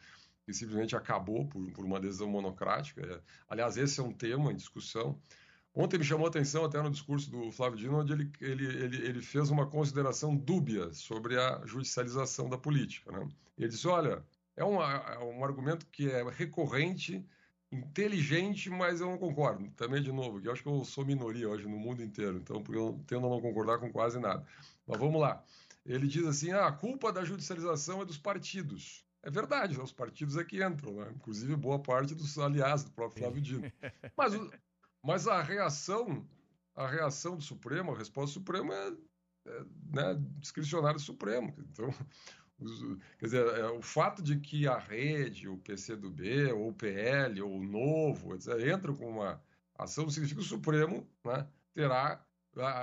que 0.46 0.54
simplesmente 0.54 0.96
acabou 0.96 1.46
por, 1.46 1.70
por 1.72 1.84
uma 1.84 2.00
decisão 2.00 2.30
monocrática. 2.30 3.04
É, 3.04 3.20
aliás, 3.46 3.76
esse 3.76 4.00
é 4.00 4.02
um 4.02 4.12
tema 4.12 4.50
em 4.50 4.56
discussão. 4.56 5.20
Ontem 5.74 5.98
me 5.98 6.04
chamou 6.04 6.26
a 6.26 6.30
atenção, 6.30 6.64
até 6.64 6.80
no 6.80 6.90
discurso 6.90 7.30
do 7.30 7.52
Flávio 7.52 7.76
Dino, 7.76 7.98
onde 7.98 8.14
ele, 8.14 8.32
ele, 8.40 8.64
ele, 8.64 9.06
ele 9.06 9.20
fez 9.20 9.50
uma 9.50 9.66
consideração 9.66 10.34
dúbia 10.34 10.90
sobre 10.94 11.38
a 11.38 11.60
judicialização 11.66 12.48
da 12.48 12.56
política. 12.56 13.12
Né? 13.12 13.28
Ele 13.58 13.68
disse: 13.68 13.86
olha, 13.86 14.24
é 14.56 14.64
um, 14.64 14.82
é 14.82 15.18
um 15.18 15.44
argumento 15.44 15.86
que 15.86 16.10
é 16.10 16.22
recorrente 16.30 17.22
inteligente, 17.70 18.70
mas 18.70 19.00
eu 19.00 19.08
não 19.08 19.18
concordo. 19.18 19.70
Também, 19.72 20.02
de 20.02 20.12
novo, 20.12 20.40
que 20.40 20.48
eu 20.48 20.52
acho 20.52 20.62
que 20.62 20.68
eu 20.68 20.84
sou 20.84 21.04
minoria 21.04 21.48
hoje 21.48 21.66
no 21.66 21.78
mundo 21.78 22.02
inteiro, 22.02 22.38
então 22.38 22.62
porque 22.62 22.78
eu 22.78 23.02
tendo 23.06 23.26
a 23.26 23.30
não 23.30 23.40
concordar 23.40 23.78
com 23.78 23.92
quase 23.92 24.18
nada. 24.18 24.44
Mas 24.86 24.98
vamos 24.98 25.20
lá. 25.20 25.44
Ele 25.84 26.06
diz 26.06 26.26
assim: 26.26 26.52
ah, 26.52 26.66
a 26.66 26.72
culpa 26.72 27.12
da 27.12 27.24
judicialização 27.24 28.02
é 28.02 28.04
dos 28.04 28.18
partidos. 28.18 29.04
É 29.22 29.30
verdade, 29.30 29.76
né? 29.76 29.82
os 29.82 29.92
partidos 29.92 30.36
é 30.36 30.44
que 30.44 30.62
entram, 30.62 30.92
né? 30.94 31.12
inclusive 31.14 31.54
boa 31.56 31.78
parte 31.78 32.14
dos 32.14 32.38
aliados 32.38 32.84
do 32.84 32.90
próprio 32.92 33.20
Flávio 33.20 33.42
Dino. 33.42 33.72
Mas, 34.16 34.32
mas 35.02 35.28
a 35.28 35.42
reação, 35.42 36.26
a 36.74 36.86
reação 36.86 37.36
do 37.36 37.42
Supremo, 37.42 37.92
a 37.92 37.98
resposta 37.98 38.30
do 38.30 38.34
Supremo 38.34 38.72
é, 38.72 38.88
é 39.46 39.64
né, 39.90 40.22
discricionário 40.38 41.00
Supremo. 41.00 41.54
Então, 41.58 41.92
Quer 43.18 43.26
dizer, 43.26 43.46
é, 43.46 43.70
o 43.70 43.80
fato 43.80 44.22
de 44.22 44.38
que 44.40 44.66
a 44.66 44.78
rede, 44.78 45.48
o 45.48 45.58
PCdoB, 45.58 46.52
ou 46.52 46.70
o 46.70 46.74
PL, 46.74 47.40
ou 47.40 47.56
o 47.56 47.62
Novo, 47.62 48.34
etc., 48.34 48.54
entram 48.74 48.96
com 48.96 49.08
uma 49.08 49.40
ação, 49.76 50.10
significa 50.10 50.40
que 50.40 50.46
o 50.46 50.48
Supremo 50.48 51.06
né, 51.24 51.46
terá 51.72 52.24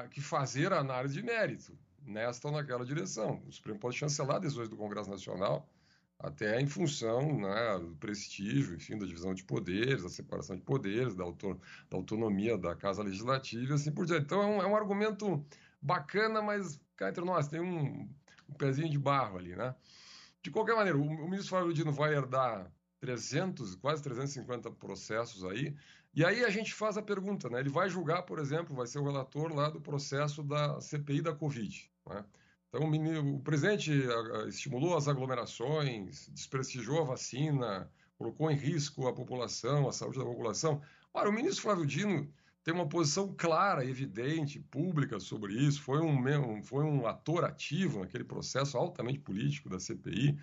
que 0.09 0.21
fazer 0.21 0.71
a 0.71 0.80
análise 0.80 1.15
de 1.15 1.21
mérito 1.21 1.78
nesta 2.01 2.47
ou 2.47 2.53
naquela 2.53 2.86
direção. 2.86 3.43
O 3.45 3.51
Supremo 3.51 3.80
pode 3.80 3.97
chancelar 3.97 4.39
decisões 4.39 4.69
do 4.69 4.78
Congresso 4.78 5.09
Nacional 5.09 5.67
até 6.17 6.61
em 6.61 6.67
função 6.67 7.38
né, 7.39 7.80
do 7.80 7.95
prestígio, 7.97 8.76
enfim, 8.76 8.97
da 8.97 9.05
divisão 9.05 9.34
de 9.34 9.43
poderes, 9.43 10.03
da 10.03 10.09
separação 10.09 10.55
de 10.55 10.61
poderes, 10.61 11.13
da, 11.15 11.26
auto, 11.26 11.59
da 11.89 11.97
autonomia 11.97 12.57
da 12.57 12.73
Casa 12.76 13.03
Legislativa 13.03 13.73
e 13.73 13.76
assim 13.76 13.91
por 13.91 14.05
diante. 14.05 14.23
Então 14.23 14.41
é 14.41 14.45
um, 14.45 14.61
é 14.61 14.67
um 14.67 14.76
argumento 14.76 15.45
bacana, 15.82 16.41
mas 16.41 16.80
cá 16.95 17.09
entre 17.09 17.26
nós 17.26 17.49
tem 17.49 17.59
um 17.59 18.09
um 18.49 18.53
pezinho 18.53 18.89
de 18.89 18.97
barro 18.97 19.37
ali, 19.37 19.55
né? 19.55 19.75
De 20.41 20.51
qualquer 20.51 20.75
maneira, 20.75 20.97
o, 20.97 21.01
o 21.01 21.25
ministro 21.25 21.49
Flávio 21.49 21.73
Dino 21.73 21.91
vai 21.91 22.13
herdar 22.13 22.71
300, 22.99 23.75
quase 23.75 24.03
350 24.03 24.71
processos 24.71 25.43
aí, 25.45 25.75
e 26.13 26.23
aí 26.23 26.45
a 26.45 26.49
gente 26.49 26.73
faz 26.73 26.97
a 26.97 27.01
pergunta, 27.01 27.49
né? 27.49 27.59
Ele 27.59 27.69
vai 27.69 27.89
julgar, 27.89 28.23
por 28.23 28.39
exemplo, 28.39 28.75
vai 28.75 28.87
ser 28.87 28.99
o 28.99 29.03
relator 29.03 29.53
lá 29.53 29.69
do 29.69 29.81
processo 29.81 30.41
da 30.43 30.79
CPI 30.79 31.21
da 31.21 31.33
Covid, 31.33 31.91
né? 32.07 32.25
Então, 32.69 32.89
o, 32.89 33.35
o 33.35 33.39
presidente 33.41 33.91
estimulou 34.47 34.97
as 34.97 35.07
aglomerações, 35.07 36.27
desprestigiou 36.29 37.01
a 37.01 37.05
vacina, 37.05 37.89
colocou 38.17 38.49
em 38.49 38.55
risco 38.55 39.07
a 39.07 39.13
população, 39.13 39.87
a 39.87 39.91
saúde 39.91 40.19
da 40.19 40.25
população. 40.25 40.81
Ora, 41.13 41.29
o 41.29 41.33
ministro 41.33 41.63
Flávio 41.63 41.85
Dino 41.85 42.31
tem 42.66 42.74
uma 42.74 42.89
posição 42.89 43.32
clara, 43.38 43.86
evidente, 43.86 44.59
pública 44.59 45.20
sobre 45.20 45.53
isso, 45.53 45.84
foi 45.84 46.01
um, 46.01 46.63
foi 46.63 46.84
um 46.84 47.05
ator 47.05 47.45
ativo 47.45 47.99
naquele 47.99 48.24
processo 48.24 48.76
altamente 48.76 49.20
político 49.20 49.70
da 49.70 49.80
CPI. 49.80 50.36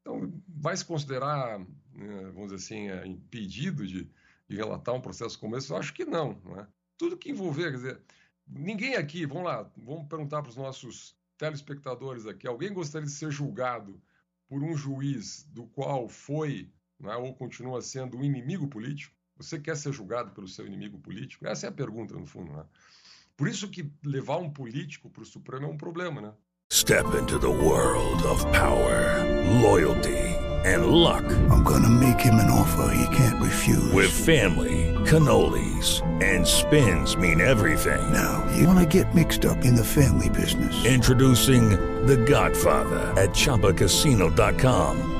Então, 0.00 0.32
vai 0.48 0.74
se 0.74 0.82
considerar, 0.82 1.58
né, 1.58 2.30
vamos 2.32 2.50
dizer 2.50 2.54
assim, 2.54 2.88
é, 2.88 3.06
impedido 3.06 3.86
de, 3.86 4.10
de 4.48 4.56
relatar 4.56 4.94
um 4.94 5.02
processo 5.02 5.38
como 5.38 5.54
esse? 5.54 5.70
Eu 5.70 5.76
acho 5.76 5.92
que 5.92 6.06
não. 6.06 6.40
não 6.42 6.60
é? 6.60 6.66
Tudo 6.96 7.18
que 7.18 7.30
envolver, 7.30 7.72
quer 7.72 7.76
dizer, 7.76 8.00
ninguém 8.48 8.96
aqui, 8.96 9.26
vamos 9.26 9.44
lá, 9.44 9.70
vamos 9.76 10.08
perguntar 10.08 10.40
para 10.40 10.48
os 10.48 10.56
nossos 10.56 11.14
telespectadores 11.36 12.24
aqui, 12.24 12.46
alguém 12.48 12.72
gostaria 12.72 13.06
de 13.06 13.12
ser 13.12 13.30
julgado 13.30 14.00
por 14.48 14.62
um 14.62 14.74
juiz 14.74 15.44
do 15.52 15.66
qual 15.66 16.08
foi 16.08 16.72
é, 17.04 17.16
ou 17.16 17.34
continua 17.34 17.82
sendo 17.82 18.16
um 18.16 18.24
inimigo 18.24 18.66
político? 18.66 19.19
Você 19.40 19.58
quer 19.58 19.74
ser 19.74 19.90
julgado 19.90 20.32
pelo 20.32 20.46
seu 20.46 20.66
inimigo 20.66 20.98
político? 20.98 21.46
Essa 21.46 21.66
é 21.66 21.68
a 21.70 21.72
pergunta, 21.72 22.14
no 22.14 22.26
fundo. 22.26 22.52
Né? 22.52 22.62
Por 23.36 23.48
isso 23.48 23.70
que 23.70 23.90
levar 24.04 24.36
um 24.36 24.50
político 24.50 25.08
para 25.08 25.22
o 25.22 25.26
Supremo 25.26 25.64
é 25.64 25.68
um 25.68 25.78
problema, 25.78 26.20
né? 26.20 26.32
Step 26.70 27.06
into 27.16 27.38
the 27.38 27.48
world 27.48 28.22
of 28.26 28.44
power, 28.52 29.24
loyalty, 29.62 30.36
and 30.64 30.86
luck. 30.86 31.24
I'm 31.50 31.64
gonna 31.64 31.88
make 31.88 32.20
him 32.20 32.34
an 32.34 32.50
offer 32.50 32.94
he 32.94 33.16
can't 33.16 33.40
refuse. 33.42 33.92
With 33.92 34.10
family, 34.10 34.94
cannolis, 35.04 36.02
and 36.22 36.46
spins 36.46 37.16
mean 37.16 37.40
everything. 37.40 38.12
Now, 38.12 38.44
you 38.54 38.68
wanna 38.68 38.86
get 38.86 39.12
mixed 39.14 39.44
up 39.46 39.64
in 39.64 39.74
the 39.74 39.84
family 39.84 40.28
business. 40.28 40.84
Introducing 40.84 41.70
The 42.06 42.18
Godfather 42.18 43.00
at 43.16 43.30
ChumbaCasino.com. 43.30 45.19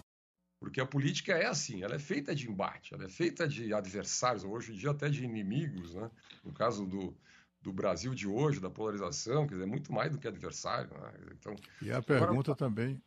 Porque 0.61 0.79
a 0.79 0.85
política 0.85 1.33
é 1.33 1.47
assim, 1.47 1.81
ela 1.81 1.95
é 1.95 1.99
feita 1.99 2.35
de 2.35 2.47
embate, 2.47 2.93
ela 2.93 3.05
é 3.05 3.09
feita 3.09 3.47
de 3.47 3.73
adversários, 3.73 4.43
hoje 4.43 4.71
em 4.71 4.75
dia 4.75 4.91
até 4.91 5.09
de 5.09 5.23
inimigos, 5.23 5.95
né? 5.95 6.07
No 6.45 6.53
caso 6.53 6.85
do, 6.85 7.17
do 7.63 7.73
Brasil 7.73 8.13
de 8.13 8.27
hoje, 8.27 8.59
da 8.59 8.69
polarização, 8.69 9.47
quer 9.47 9.55
dizer, 9.55 9.63
é 9.63 9.67
muito 9.67 9.91
mais 9.91 10.11
do 10.11 10.19
que 10.19 10.27
adversário. 10.27 10.91
Né? 10.93 11.13
Então, 11.31 11.55
e 11.81 11.91
a 11.91 11.99
pergunta 11.99 12.51
agora... 12.51 12.55
também, 12.55 13.01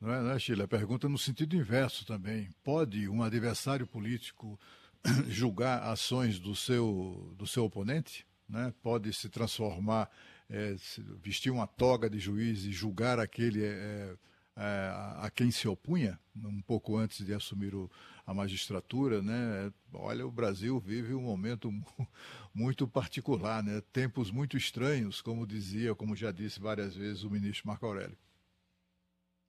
não 0.00 0.10
é, 0.10 0.22
não 0.22 0.30
é, 0.30 0.38
Chile? 0.38 0.62
A 0.62 0.66
pergunta 0.66 1.10
no 1.10 1.18
sentido 1.18 1.54
inverso 1.54 2.06
também. 2.06 2.48
Pode 2.64 3.06
um 3.06 3.22
adversário 3.22 3.86
político 3.86 4.58
julgar 5.28 5.82
ações 5.82 6.38
do 6.38 6.56
seu, 6.56 7.34
do 7.36 7.46
seu 7.46 7.66
oponente? 7.66 8.26
Né? 8.48 8.72
Pode 8.82 9.12
se 9.12 9.28
transformar, 9.28 10.08
é, 10.48 10.74
vestir 11.22 11.50
uma 11.50 11.66
toga 11.66 12.08
de 12.08 12.18
juiz 12.18 12.64
e 12.64 12.72
julgar 12.72 13.20
aquele. 13.20 13.62
É, 13.62 14.16
é, 14.58 14.92
a 15.24 15.30
quem 15.30 15.52
se 15.52 15.68
opunha, 15.68 16.18
um 16.34 16.60
pouco 16.60 16.96
antes 16.96 17.24
de 17.24 17.32
assumir 17.32 17.76
o, 17.76 17.88
a 18.26 18.34
magistratura, 18.34 19.22
né? 19.22 19.72
Olha, 19.92 20.26
o 20.26 20.32
Brasil 20.32 20.80
vive 20.80 21.14
um 21.14 21.22
momento 21.22 21.70
muito 22.52 22.86
particular, 22.88 23.62
né? 23.62 23.80
Tempos 23.92 24.32
muito 24.32 24.56
estranhos, 24.56 25.22
como 25.22 25.46
dizia, 25.46 25.94
como 25.94 26.16
já 26.16 26.32
disse 26.32 26.58
várias 26.58 26.96
vezes 26.96 27.22
o 27.22 27.30
ministro 27.30 27.68
Marco 27.68 27.86
Aurélio. 27.86 28.18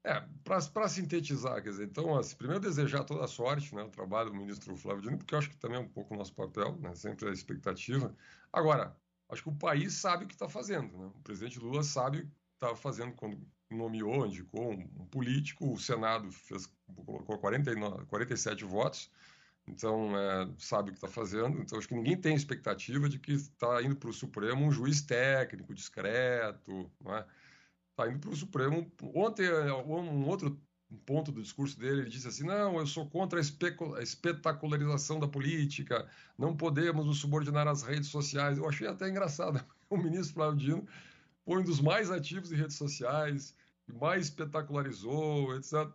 É, 0.04 0.24
para 0.44 0.88
sintetizar, 0.88 1.62
quer 1.62 1.70
dizer, 1.70 1.88
então, 1.88 2.16
assim, 2.16 2.36
primeiro 2.36 2.62
desejar 2.62 3.04
toda 3.04 3.24
a 3.24 3.28
sorte, 3.28 3.74
né, 3.74 3.82
o 3.82 3.90
trabalho 3.90 4.30
do 4.30 4.36
ministro 4.36 4.74
Flávio 4.76 5.02
Dino, 5.02 5.18
porque 5.18 5.34
eu 5.34 5.38
acho 5.40 5.50
que 5.50 5.56
também 5.56 5.76
é 5.76 5.80
um 5.80 5.88
pouco 5.88 6.14
o 6.14 6.16
nosso 6.16 6.32
papel, 6.32 6.76
né, 6.76 6.94
sempre 6.94 7.28
a 7.28 7.32
expectativa. 7.32 8.14
Agora, 8.50 8.96
acho 9.28 9.42
que 9.42 9.48
o 9.50 9.54
país 9.56 9.94
sabe 9.94 10.24
o 10.24 10.28
que 10.28 10.34
está 10.34 10.48
fazendo, 10.48 10.96
né? 10.96 11.06
O 11.14 11.20
presidente 11.20 11.58
Lula 11.58 11.82
sabe 11.82 12.20
o 12.20 12.22
que 12.22 12.32
estava 12.54 12.76
fazendo 12.76 13.12
quando 13.14 13.46
nomeou, 13.70 14.26
indicou 14.26 14.72
um, 14.72 14.86
político, 15.06 15.72
o 15.72 15.78
Senado 15.78 16.30
fez, 16.30 16.70
colocou 17.06 17.38
49, 17.38 18.04
47 18.06 18.64
votos, 18.64 19.10
então 19.66 20.16
é, 20.16 20.48
sabe 20.58 20.90
o 20.90 20.92
que 20.92 20.98
está 20.98 21.08
fazendo. 21.08 21.60
Então 21.60 21.78
acho 21.78 21.88
que 21.88 21.94
ninguém 21.94 22.16
tem 22.16 22.34
expectativa 22.34 23.08
de 23.08 23.18
que 23.18 23.32
está 23.32 23.82
indo 23.82 23.96
para 23.96 24.10
o 24.10 24.12
Supremo 24.12 24.66
um 24.66 24.72
juiz 24.72 25.02
técnico, 25.02 25.74
discreto, 25.74 26.90
não 27.00 27.16
é? 27.16 27.26
Está 27.90 28.10
indo 28.10 28.18
para 28.18 28.30
o 28.30 28.36
Supremo. 28.36 28.90
Ontem, 29.14 29.46
é, 29.46 29.72
um 29.72 30.26
outro 30.26 30.60
ponto 31.06 31.30
do 31.30 31.42
discurso 31.42 31.78
dele, 31.78 32.02
ele 32.02 32.10
disse 32.10 32.26
assim: 32.26 32.44
não, 32.44 32.78
eu 32.78 32.86
sou 32.86 33.08
contra 33.08 33.40
a, 33.40 34.02
espetacularização 34.02 35.20
da 35.20 35.28
política, 35.28 36.08
não 36.36 36.56
podemos 36.56 37.06
nos 37.06 37.18
subordinar 37.18 37.68
às 37.68 37.82
redes 37.82 38.08
sociais. 38.08 38.58
Eu 38.58 38.68
achei 38.68 38.86
até 38.86 39.08
engraçado 39.08 39.64
o 39.88 39.96
ministro 39.96 40.34
Flávio 40.34 40.58
Dino 40.58 40.88
foi 41.44 41.60
um 41.60 41.64
dos 41.64 41.80
mais 41.80 42.10
ativos 42.10 42.52
em 42.52 42.56
redes 42.56 42.76
sociais, 42.76 43.54
que 43.90 43.98
mais 43.98 44.24
espetacularizou, 44.26 45.54
etc. 45.56 45.88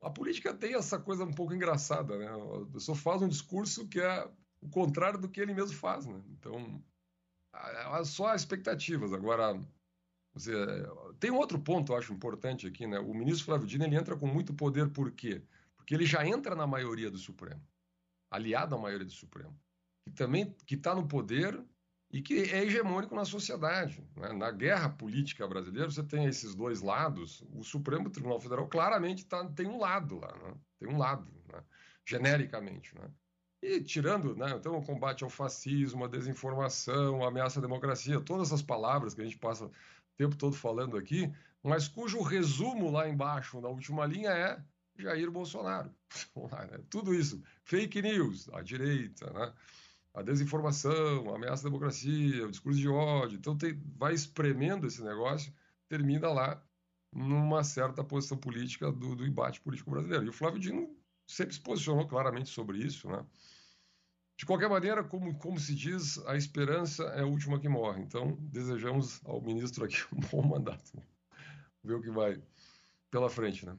A 0.00 0.10
política 0.10 0.54
tem 0.54 0.74
essa 0.74 0.98
coisa 0.98 1.24
um 1.24 1.32
pouco 1.32 1.54
engraçada, 1.54 2.16
né? 2.16 2.28
A 2.28 2.72
pessoa 2.72 2.96
faz 2.96 3.22
um 3.22 3.28
discurso 3.28 3.88
que 3.88 4.00
é 4.00 4.30
o 4.60 4.68
contrário 4.68 5.18
do 5.18 5.28
que 5.28 5.40
ele 5.40 5.54
mesmo 5.54 5.76
faz, 5.76 6.06
né? 6.06 6.20
Então, 6.30 6.82
só 8.04 8.34
expectativas. 8.34 9.12
Agora, 9.12 9.60
você, 10.34 10.52
tem 11.18 11.30
outro 11.30 11.58
ponto, 11.58 11.92
eu 11.92 11.96
acho 11.96 12.12
importante 12.12 12.66
aqui, 12.66 12.86
né? 12.86 12.98
O 12.98 13.12
ministro 13.12 13.46
Flávio 13.46 13.66
Dino, 13.66 13.84
ele 13.84 13.96
entra 13.96 14.16
com 14.16 14.26
muito 14.26 14.54
poder, 14.54 14.88
por 14.90 15.10
quê? 15.10 15.42
Porque 15.76 15.94
ele 15.94 16.06
já 16.06 16.26
entra 16.26 16.54
na 16.54 16.66
maioria 16.66 17.10
do 17.10 17.18
Supremo, 17.18 17.60
aliado 18.30 18.74
à 18.74 18.78
maioria 18.78 19.06
do 19.06 19.12
Supremo, 19.12 19.58
que 20.04 20.12
também 20.12 20.54
que 20.64 20.74
está 20.74 20.94
no 20.94 21.08
poder 21.08 21.60
e 22.10 22.22
que 22.22 22.50
é 22.50 22.64
hegemônico 22.64 23.14
na 23.14 23.24
sociedade. 23.24 24.02
Né? 24.16 24.32
Na 24.32 24.50
guerra 24.50 24.88
política 24.88 25.46
brasileira, 25.46 25.90
você 25.90 26.02
tem 26.02 26.24
esses 26.24 26.54
dois 26.54 26.80
lados. 26.80 27.44
O 27.52 27.62
Supremo 27.62 28.08
Tribunal 28.08 28.40
Federal 28.40 28.66
claramente 28.66 29.26
tá, 29.26 29.44
tem 29.46 29.66
um 29.66 29.78
lado 29.78 30.18
lá, 30.18 30.34
né? 30.38 30.54
tem 30.78 30.88
um 30.88 30.96
lado, 30.96 31.30
né? 31.52 31.62
genericamente. 32.06 32.94
Né? 32.94 33.10
E 33.62 33.80
tirando, 33.82 34.34
né, 34.36 34.50
então, 34.56 34.78
o 34.78 34.84
combate 34.84 35.24
ao 35.24 35.30
fascismo, 35.30 36.04
a 36.04 36.08
desinformação, 36.08 37.24
a 37.24 37.28
ameaça 37.28 37.58
à 37.58 37.62
democracia, 37.62 38.20
todas 38.20 38.48
essas 38.48 38.62
palavras 38.62 39.14
que 39.14 39.20
a 39.20 39.24
gente 39.24 39.38
passa 39.38 39.66
o 39.66 39.72
tempo 40.16 40.36
todo 40.36 40.54
falando 40.54 40.96
aqui, 40.96 41.30
mas 41.62 41.88
cujo 41.88 42.22
resumo 42.22 42.90
lá 42.90 43.08
embaixo, 43.08 43.60
na 43.60 43.68
última 43.68 44.06
linha, 44.06 44.30
é 44.30 44.62
Jair 44.96 45.30
Bolsonaro. 45.30 45.92
Né? 46.70 46.80
Tudo 46.88 47.14
isso. 47.14 47.42
Fake 47.64 48.00
news, 48.00 48.48
à 48.54 48.62
direita, 48.62 49.30
né? 49.32 49.52
A 50.18 50.22
desinformação, 50.22 51.30
a 51.30 51.36
ameaça 51.36 51.66
à 51.66 51.70
democracia, 51.70 52.46
o 52.46 52.50
discurso 52.50 52.78
de 52.78 52.88
ódio. 52.88 53.38
Então, 53.38 53.56
tem, 53.56 53.80
vai 53.96 54.14
espremendo 54.14 54.86
esse 54.86 55.02
negócio, 55.02 55.52
termina 55.88 56.28
lá 56.28 56.62
numa 57.12 57.62
certa 57.62 58.02
posição 58.04 58.36
política 58.36 58.90
do, 58.90 59.14
do 59.14 59.26
embate 59.26 59.60
político 59.60 59.90
brasileiro. 59.90 60.26
E 60.26 60.28
o 60.28 60.32
Flávio 60.32 60.60
Dino 60.60 60.94
sempre 61.26 61.54
se 61.54 61.60
posicionou 61.60 62.06
claramente 62.06 62.48
sobre 62.48 62.78
isso, 62.78 63.08
né? 63.08 63.24
De 64.36 64.46
qualquer 64.46 64.68
maneira, 64.68 65.02
como, 65.02 65.36
como 65.38 65.58
se 65.58 65.74
diz, 65.74 66.18
a 66.26 66.36
esperança 66.36 67.02
é 67.04 67.22
a 67.22 67.26
última 67.26 67.58
que 67.58 67.68
morre. 67.68 68.02
Então, 68.02 68.36
desejamos 68.40 69.20
ao 69.24 69.40
ministro 69.40 69.84
aqui 69.84 69.96
um 70.12 70.20
bom 70.20 70.46
mandato. 70.46 70.92
Ver 71.82 71.94
o 71.94 72.02
que 72.02 72.10
vai 72.10 72.42
pela 73.10 73.30
frente, 73.30 73.64
né? 73.66 73.76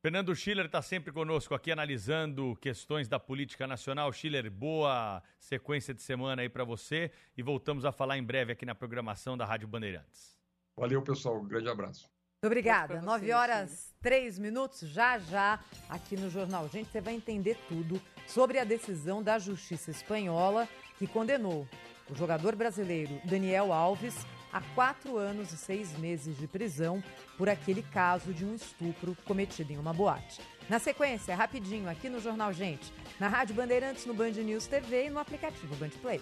Fernando 0.00 0.34
Schiller 0.34 0.66
está 0.66 0.80
sempre 0.80 1.12
conosco 1.12 1.56
aqui 1.56 1.72
analisando 1.72 2.56
questões 2.60 3.08
da 3.08 3.18
política 3.18 3.66
nacional. 3.66 4.12
Schiller, 4.12 4.48
boa 4.48 5.20
sequência 5.40 5.92
de 5.92 6.00
semana 6.00 6.42
aí 6.42 6.48
para 6.48 6.62
você 6.62 7.10
e 7.36 7.42
voltamos 7.42 7.84
a 7.84 7.90
falar 7.90 8.16
em 8.16 8.22
breve 8.22 8.52
aqui 8.52 8.64
na 8.64 8.76
programação 8.76 9.36
da 9.36 9.44
Rádio 9.44 9.66
Bandeirantes. 9.66 10.38
Valeu, 10.76 11.02
pessoal. 11.02 11.40
Um 11.40 11.48
grande 11.48 11.68
abraço. 11.68 12.02
Muito 12.02 12.46
obrigada. 12.46 13.02
Nove 13.02 13.32
horas, 13.32 13.92
três 14.00 14.38
minutos. 14.38 14.88
Já, 14.88 15.18
já, 15.18 15.58
aqui 15.88 16.16
no 16.16 16.30
Jornal 16.30 16.68
Gente, 16.68 16.92
você 16.92 17.00
vai 17.00 17.14
entender 17.14 17.58
tudo 17.68 18.00
sobre 18.24 18.60
a 18.60 18.64
decisão 18.64 19.20
da 19.20 19.36
Justiça 19.40 19.90
Espanhola 19.90 20.68
que 20.96 21.08
condenou 21.08 21.66
o 22.08 22.14
jogador 22.14 22.54
brasileiro 22.54 23.20
Daniel 23.24 23.72
Alves 23.72 24.14
a 24.52 24.60
quatro 24.74 25.16
anos 25.16 25.52
e 25.52 25.56
seis 25.56 25.96
meses 25.98 26.36
de 26.36 26.46
prisão 26.46 27.02
por 27.36 27.48
aquele 27.48 27.82
caso 27.82 28.32
de 28.32 28.44
um 28.44 28.54
estupro 28.54 29.16
cometido 29.24 29.72
em 29.72 29.78
uma 29.78 29.92
boate. 29.92 30.40
Na 30.68 30.78
sequência, 30.78 31.34
rapidinho, 31.34 31.88
aqui 31.88 32.08
no 32.08 32.20
Jornal 32.20 32.52
Gente, 32.52 32.92
na 33.18 33.28
Rádio 33.28 33.54
Bandeirantes, 33.54 34.04
no 34.04 34.14
Band 34.14 34.32
News 34.32 34.66
TV 34.66 35.06
e 35.06 35.10
no 35.10 35.18
aplicativo 35.18 35.74
Band 35.76 35.90
Play. 36.02 36.20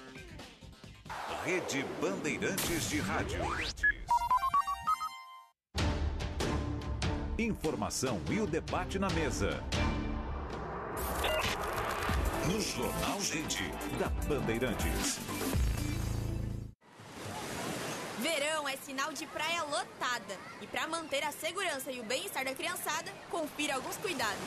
Rede 1.45 1.85
Bandeirantes 2.01 2.89
de 2.89 2.99
Rádio. 2.99 3.41
Informação 7.39 8.21
e 8.31 8.41
o 8.41 8.47
debate 8.47 8.99
na 8.99 9.11
mesa. 9.11 9.63
No 12.47 12.61
Jornal 12.61 13.21
Gente, 13.21 13.65
da 13.99 14.09
Bandeirantes. 14.27 15.19
É 18.77 18.85
sinal 18.85 19.11
de 19.11 19.25
praia 19.27 19.63
lotada. 19.63 20.37
E 20.61 20.67
para 20.67 20.87
manter 20.87 21.25
a 21.25 21.33
segurança 21.33 21.91
e 21.91 21.99
o 21.99 22.05
bem-estar 22.05 22.45
da 22.45 22.55
criançada, 22.55 23.11
confira 23.31 23.75
alguns 23.75 23.97
cuidados. 23.97 24.43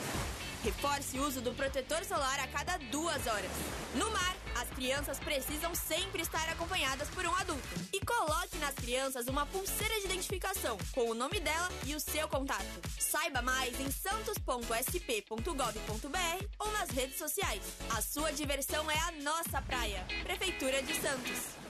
Reforce 0.62 1.18
o 1.18 1.26
uso 1.26 1.40
do 1.40 1.52
protetor 1.52 2.04
solar 2.04 2.38
a 2.38 2.46
cada 2.46 2.76
duas 2.92 3.26
horas. 3.26 3.50
No 3.96 4.08
mar, 4.10 4.36
as 4.54 4.70
crianças 4.70 5.18
precisam 5.18 5.74
sempre 5.74 6.22
estar 6.22 6.48
acompanhadas 6.48 7.08
por 7.08 7.26
um 7.26 7.34
adulto. 7.34 7.66
E 7.92 7.98
coloque 8.04 8.56
nas 8.58 8.76
crianças 8.76 9.26
uma 9.26 9.46
pulseira 9.46 9.98
de 9.98 10.06
identificação 10.06 10.78
com 10.92 11.10
o 11.10 11.14
nome 11.14 11.40
dela 11.40 11.68
e 11.84 11.96
o 11.96 12.00
seu 12.00 12.28
contato. 12.28 12.80
Saiba 13.00 13.42
mais 13.42 13.80
em 13.80 13.90
santos.sp.gov.br 13.90 16.44
ou 16.58 16.70
nas 16.72 16.90
redes 16.90 17.18
sociais. 17.18 17.62
A 17.96 18.00
sua 18.00 18.32
diversão 18.32 18.88
é 18.90 18.98
a 18.98 19.12
nossa 19.22 19.60
praia. 19.62 20.06
Prefeitura 20.22 20.82
de 20.82 20.94
Santos. 20.94 21.69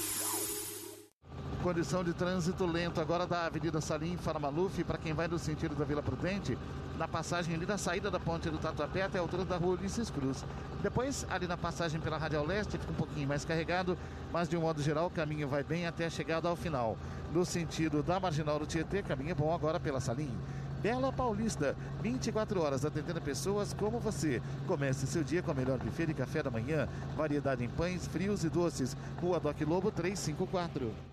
Condição 1.63 2.03
de 2.03 2.11
trânsito 2.11 2.65
lento 2.65 2.99
agora 2.99 3.27
da 3.27 3.45
Avenida 3.45 3.79
Salim 3.79 4.17
Farmaluf 4.17 4.83
para 4.83 4.97
quem 4.97 5.13
vai 5.13 5.27
no 5.27 5.37
sentido 5.37 5.75
da 5.75 5.85
Vila 5.85 6.01
Prudente, 6.01 6.57
na 6.97 7.07
passagem 7.07 7.53
ali 7.53 7.67
da 7.67 7.77
saída 7.77 8.09
da 8.09 8.19
ponte 8.19 8.49
do 8.49 8.57
Tatuapé 8.57 9.03
até 9.03 9.19
a 9.19 9.21
altura 9.21 9.45
da 9.45 9.57
rua 9.57 9.75
Ulisses 9.75 10.09
Cruz. 10.09 10.43
Depois, 10.81 11.23
ali 11.29 11.45
na 11.45 11.55
passagem 11.55 12.01
pela 12.01 12.17
Radial 12.17 12.47
Leste, 12.47 12.79
fica 12.79 12.91
um 12.91 12.95
pouquinho 12.95 13.27
mais 13.27 13.45
carregado, 13.45 13.95
mas 14.33 14.49
de 14.49 14.57
um 14.57 14.61
modo 14.61 14.81
geral 14.81 15.05
o 15.05 15.11
caminho 15.11 15.47
vai 15.47 15.63
bem 15.63 15.85
até 15.85 16.07
a 16.07 16.09
chegada 16.09 16.49
ao 16.49 16.55
final. 16.55 16.97
No 17.31 17.45
sentido 17.45 18.01
da 18.01 18.19
Marginal 18.19 18.57
do 18.57 18.65
Tietê, 18.65 19.03
caminho 19.03 19.35
bom 19.35 19.53
agora 19.53 19.79
pela 19.79 19.99
Salim. 19.99 20.35
Bela 20.81 21.13
Paulista, 21.13 21.75
24 22.01 22.59
horas 22.59 22.83
atendendo 22.83 23.21
pessoas 23.21 23.71
como 23.71 23.99
você. 23.99 24.41
Comece 24.65 25.05
seu 25.05 25.23
dia 25.23 25.43
com 25.43 25.51
a 25.51 25.53
melhor 25.53 25.77
buffet 25.77 26.07
de 26.07 26.15
café 26.15 26.41
da 26.41 26.49
manhã, 26.49 26.89
variedade 27.15 27.63
em 27.63 27.69
pães, 27.69 28.07
frios 28.07 28.43
e 28.43 28.49
doces. 28.49 28.97
Rua 29.21 29.39
Doc 29.39 29.61
Lobo 29.61 29.91
354. 29.91 31.10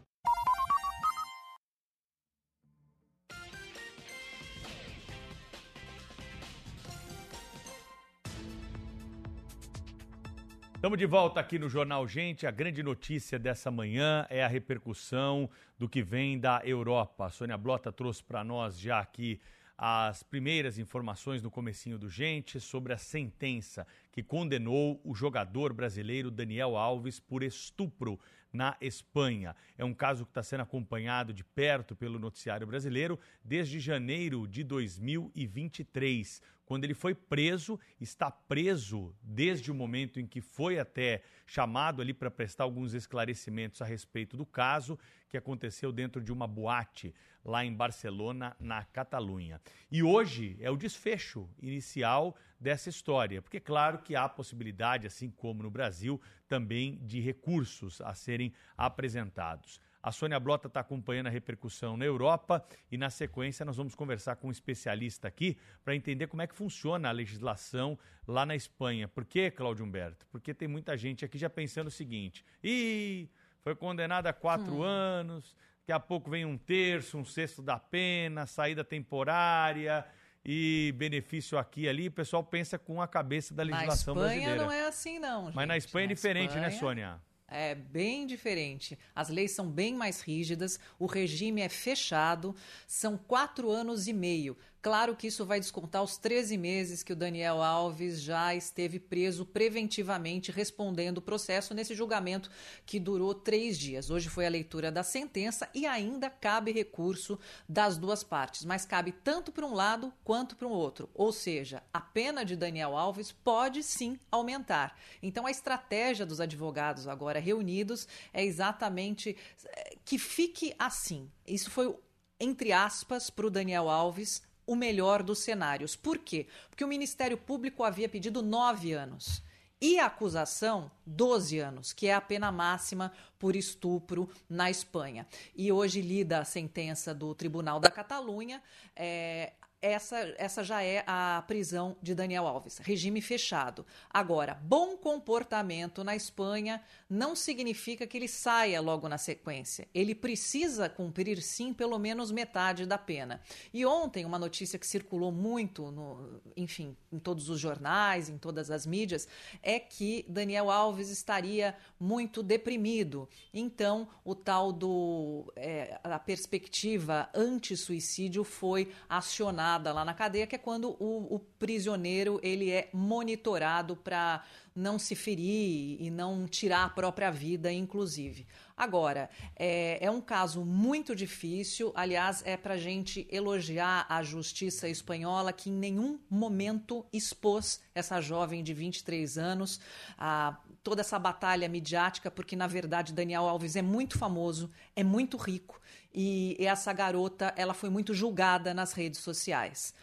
Estamos 10.78 10.96
de 10.96 11.06
volta 11.06 11.40
aqui 11.40 11.58
no 11.58 11.68
Jornal 11.68 12.06
Gente. 12.06 12.46
A 12.46 12.52
grande 12.52 12.84
notícia 12.84 13.36
dessa 13.36 13.68
manhã 13.68 14.24
é 14.30 14.44
a 14.44 14.46
repercussão 14.46 15.50
do 15.76 15.88
que 15.88 16.04
vem 16.04 16.38
da 16.38 16.62
Europa. 16.64 17.26
A 17.26 17.30
Sônia 17.30 17.58
Blota 17.58 17.90
trouxe 17.90 18.22
para 18.22 18.44
nós 18.44 18.78
já 18.78 19.00
aqui 19.00 19.40
as 19.76 20.22
primeiras 20.22 20.78
informações 20.78 21.42
no 21.42 21.50
comecinho 21.50 21.98
do 21.98 22.08
Gente 22.08 22.60
sobre 22.60 22.92
a 22.92 22.96
sentença 22.96 23.84
que 24.12 24.22
condenou 24.22 25.00
o 25.02 25.16
jogador 25.16 25.72
brasileiro 25.72 26.30
Daniel 26.30 26.76
Alves 26.76 27.18
por 27.18 27.42
estupro 27.42 28.16
na 28.52 28.76
Espanha. 28.80 29.54
É 29.76 29.84
um 29.84 29.94
caso 29.94 30.24
que 30.24 30.30
está 30.30 30.42
sendo 30.42 30.62
acompanhado 30.62 31.32
de 31.32 31.44
perto 31.44 31.94
pelo 31.94 32.18
noticiário 32.18 32.66
brasileiro 32.66 33.18
desde 33.44 33.80
janeiro 33.80 34.46
de 34.46 34.64
2023 34.64 36.42
quando 36.68 36.84
ele 36.84 36.92
foi 36.92 37.14
preso, 37.14 37.80
está 37.98 38.30
preso 38.30 39.14
desde 39.22 39.72
o 39.72 39.74
momento 39.74 40.20
em 40.20 40.26
que 40.26 40.42
foi 40.42 40.78
até 40.78 41.22
chamado 41.46 42.02
ali 42.02 42.12
para 42.12 42.30
prestar 42.30 42.64
alguns 42.64 42.92
esclarecimentos 42.92 43.80
a 43.80 43.86
respeito 43.86 44.36
do 44.36 44.44
caso 44.44 44.98
que 45.28 45.36
aconteceu 45.36 45.92
dentro 45.92 46.20
de 46.20 46.32
uma 46.32 46.46
boate 46.46 47.14
lá 47.44 47.64
em 47.64 47.72
Barcelona, 47.72 48.56
na 48.58 48.84
Catalunha. 48.84 49.60
E 49.90 50.02
hoje 50.02 50.56
é 50.60 50.70
o 50.70 50.76
desfecho 50.76 51.48
inicial 51.60 52.36
dessa 52.60 52.88
história, 52.88 53.40
porque 53.40 53.60
claro 53.60 53.98
que 53.98 54.16
há 54.16 54.28
possibilidade, 54.28 55.06
assim 55.06 55.30
como 55.30 55.62
no 55.62 55.70
Brasil, 55.70 56.20
também 56.48 56.98
de 57.04 57.20
recursos 57.20 58.00
a 58.00 58.14
serem 58.14 58.52
apresentados. 58.76 59.80
A 60.02 60.12
Sônia 60.12 60.38
Blota 60.38 60.68
está 60.68 60.80
acompanhando 60.80 61.26
a 61.26 61.30
repercussão 61.30 61.96
na 61.96 62.04
Europa 62.04 62.64
e, 62.90 62.96
na 62.96 63.10
sequência, 63.10 63.64
nós 63.64 63.76
vamos 63.76 63.94
conversar 63.94 64.36
com 64.36 64.48
um 64.48 64.50
especialista 64.50 65.26
aqui 65.26 65.58
para 65.84 65.94
entender 65.94 66.28
como 66.28 66.40
é 66.40 66.46
que 66.46 66.54
funciona 66.54 67.08
a 67.08 67.12
legislação 67.12 67.98
lá 68.26 68.46
na 68.46 68.54
Espanha. 68.54 69.08
Por 69.08 69.24
que, 69.24 69.50
Cláudio 69.50 69.84
Humberto? 69.84 70.26
Porque 70.30 70.54
tem 70.54 70.68
muita 70.68 70.96
gente 70.96 71.24
aqui 71.24 71.36
já 71.36 71.50
pensando 71.50 71.88
o 71.88 71.90
seguinte: 71.90 72.44
ih, 72.62 73.28
foi 73.68 73.76
condenado 73.76 74.26
a 74.26 74.32
quatro 74.32 74.76
hum. 74.76 74.82
anos, 74.82 75.54
daqui 75.80 75.92
a 75.92 76.00
pouco 76.00 76.30
vem 76.30 76.46
um 76.46 76.56
terço, 76.56 77.18
um 77.18 77.24
sexto 77.24 77.60
da 77.60 77.78
pena, 77.78 78.46
saída 78.46 78.82
temporária 78.82 80.06
e 80.42 80.94
benefício 80.96 81.58
aqui 81.58 81.82
e 81.82 81.88
ali, 81.88 82.08
o 82.08 82.12
pessoal 82.12 82.42
pensa 82.42 82.78
com 82.78 83.02
a 83.02 83.06
cabeça 83.06 83.52
da 83.52 83.62
legislação 83.62 84.14
brasileira. 84.14 84.46
Na 84.46 84.52
Espanha 84.54 84.66
brasileira. 84.66 84.80
não 84.80 84.86
é 84.86 84.88
assim 84.88 85.18
não, 85.18 85.44
gente. 85.46 85.56
Mas 85.56 85.68
na 85.68 85.76
Espanha 85.76 86.06
na 86.06 86.12
é 86.12 86.14
diferente, 86.14 86.54
né, 86.54 86.68
Espanha... 86.68 86.70
né, 86.70 86.78
Sônia? 86.78 87.28
É 87.46 87.74
bem 87.74 88.26
diferente. 88.26 88.98
As 89.14 89.28
leis 89.28 89.50
são 89.52 89.70
bem 89.70 89.94
mais 89.94 90.22
rígidas, 90.22 90.80
o 90.98 91.04
regime 91.04 91.60
é 91.60 91.68
fechado, 91.68 92.56
são 92.86 93.18
quatro 93.18 93.70
anos 93.70 94.06
e 94.06 94.14
meio. 94.14 94.56
Claro 94.80 95.16
que 95.16 95.26
isso 95.26 95.44
vai 95.44 95.58
descontar 95.58 96.04
os 96.04 96.16
13 96.16 96.56
meses 96.56 97.02
que 97.02 97.12
o 97.12 97.16
Daniel 97.16 97.60
Alves 97.60 98.22
já 98.22 98.54
esteve 98.54 99.00
preso 99.00 99.44
preventivamente 99.44 100.52
respondendo 100.52 101.18
o 101.18 101.22
processo 101.22 101.74
nesse 101.74 101.96
julgamento 101.96 102.48
que 102.86 103.00
durou 103.00 103.34
três 103.34 103.76
dias. 103.76 104.08
Hoje 104.08 104.28
foi 104.28 104.46
a 104.46 104.50
leitura 104.50 104.92
da 104.92 105.02
sentença 105.02 105.68
e 105.74 105.84
ainda 105.84 106.30
cabe 106.30 106.70
recurso 106.70 107.36
das 107.68 107.98
duas 107.98 108.22
partes, 108.22 108.64
mas 108.64 108.86
cabe 108.86 109.10
tanto 109.10 109.50
para 109.50 109.66
um 109.66 109.74
lado 109.74 110.12
quanto 110.22 110.54
para 110.54 110.68
o 110.68 110.72
outro. 110.72 111.10
Ou 111.12 111.32
seja, 111.32 111.82
a 111.92 112.00
pena 112.00 112.44
de 112.44 112.54
Daniel 112.54 112.96
Alves 112.96 113.32
pode 113.32 113.82
sim 113.82 114.16
aumentar. 114.30 114.96
Então 115.20 115.44
a 115.44 115.50
estratégia 115.50 116.24
dos 116.24 116.40
advogados 116.40 117.08
agora 117.08 117.40
reunidos 117.40 118.06
é 118.32 118.44
exatamente 118.44 119.36
eh, 119.64 119.96
que 120.04 120.18
fique 120.18 120.72
assim. 120.78 121.28
Isso 121.44 121.68
foi 121.68 121.92
entre 122.40 122.72
aspas, 122.72 123.30
para 123.30 123.46
o 123.46 123.50
Daniel 123.50 123.88
Alves, 123.88 124.42
o 124.68 124.76
melhor 124.76 125.22
dos 125.22 125.38
cenários. 125.38 125.96
Por 125.96 126.18
quê? 126.18 126.46
Porque 126.68 126.84
o 126.84 126.88
Ministério 126.88 127.38
Público 127.38 127.82
havia 127.82 128.06
pedido 128.06 128.42
nove 128.42 128.92
anos. 128.92 129.42
E 129.80 129.98
a 129.98 130.06
acusação, 130.06 130.90
12 131.06 131.58
anos, 131.58 131.92
que 131.92 132.08
é 132.08 132.14
a 132.14 132.20
pena 132.20 132.52
máxima 132.52 133.10
por 133.38 133.56
estupro 133.56 134.28
na 134.48 134.70
Espanha. 134.70 135.26
E 135.56 135.72
hoje 135.72 136.02
lida 136.02 136.40
a 136.40 136.44
sentença 136.44 137.14
do 137.14 137.34
Tribunal 137.34 137.80
da 137.80 137.90
Catalunha. 137.90 138.62
É, 138.94 139.52
essa, 139.80 140.16
essa 140.38 140.64
já 140.64 140.82
é 140.82 141.04
a 141.06 141.42
prisão 141.46 141.96
de 142.02 142.14
Daniel 142.14 142.46
Alves, 142.46 142.78
regime 142.78 143.20
fechado. 143.20 143.86
Agora, 144.10 144.54
bom 144.54 144.96
comportamento 144.96 146.02
na 146.02 146.16
Espanha 146.16 146.82
não 147.08 147.36
significa 147.36 148.06
que 148.06 148.16
ele 148.16 148.26
saia 148.26 148.80
logo 148.80 149.08
na 149.08 149.16
sequência. 149.16 149.86
Ele 149.94 150.14
precisa 150.14 150.88
cumprir, 150.88 151.40
sim, 151.42 151.72
pelo 151.72 151.98
menos 151.98 152.32
metade 152.32 152.86
da 152.86 152.98
pena. 152.98 153.40
E 153.72 153.86
ontem, 153.86 154.24
uma 154.24 154.38
notícia 154.38 154.78
que 154.78 154.86
circulou 154.86 155.30
muito, 155.30 155.92
no, 155.92 156.40
enfim, 156.56 156.96
em 157.12 157.18
todos 157.18 157.48
os 157.48 157.60
jornais, 157.60 158.28
em 158.28 158.36
todas 158.36 158.72
as 158.72 158.84
mídias, 158.84 159.28
é 159.62 159.78
que 159.78 160.26
Daniel 160.28 160.70
Alves 160.70 161.08
estaria 161.08 161.76
muito 162.00 162.42
deprimido. 162.42 163.28
Então, 163.54 164.08
o 164.24 164.34
tal 164.34 164.72
do. 164.72 165.52
É, 165.54 166.00
a 166.02 166.18
perspectiva 166.18 167.28
anti-suicídio 167.32 168.42
foi 168.42 168.92
acionada 169.08 169.67
internada 169.68 169.92
lá 169.92 170.04
na 170.04 170.14
cadeia, 170.14 170.46
que 170.46 170.54
é 170.54 170.58
quando 170.58 170.96
o, 170.98 171.34
o 171.34 171.38
prisioneiro 171.58 172.40
ele 172.42 172.70
é 172.70 172.88
monitorado 172.92 173.96
para 173.96 174.42
não 174.74 174.98
se 174.98 175.14
ferir 175.14 176.00
e 176.00 176.10
não 176.10 176.46
tirar 176.46 176.84
a 176.84 176.88
própria 176.88 177.30
vida, 177.30 177.70
inclusive. 177.72 178.46
Agora, 178.76 179.28
é, 179.56 179.98
é 180.00 180.10
um 180.10 180.20
caso 180.20 180.64
muito 180.64 181.14
difícil. 181.14 181.92
Aliás, 181.94 182.42
é 182.46 182.56
para 182.56 182.76
gente 182.76 183.26
elogiar 183.30 184.06
a 184.08 184.22
justiça 184.22 184.88
espanhola, 184.88 185.52
que 185.52 185.68
em 185.68 185.72
nenhum 185.72 186.18
momento 186.30 187.04
expôs 187.12 187.80
essa 187.94 188.20
jovem 188.20 188.62
de 188.62 188.72
23 188.72 189.36
anos 189.36 189.80
a 190.16 190.56
toda 190.82 191.00
essa 191.00 191.18
batalha 191.18 191.68
midiática, 191.68 192.30
porque 192.30 192.54
na 192.54 192.66
verdade 192.66 193.12
Daniel 193.12 193.48
Alves 193.48 193.74
é 193.74 193.82
muito 193.82 194.16
famoso, 194.16 194.70
é 194.94 195.02
muito 195.02 195.36
rico 195.36 195.78
e 196.14 196.56
essa 196.60 196.92
garota 196.92 197.52
ela 197.56 197.74
foi 197.74 197.90
muito 197.90 198.14
julgada 198.14 198.72
nas 198.72 198.92
redes 198.92 199.20
sociais. 199.20 199.94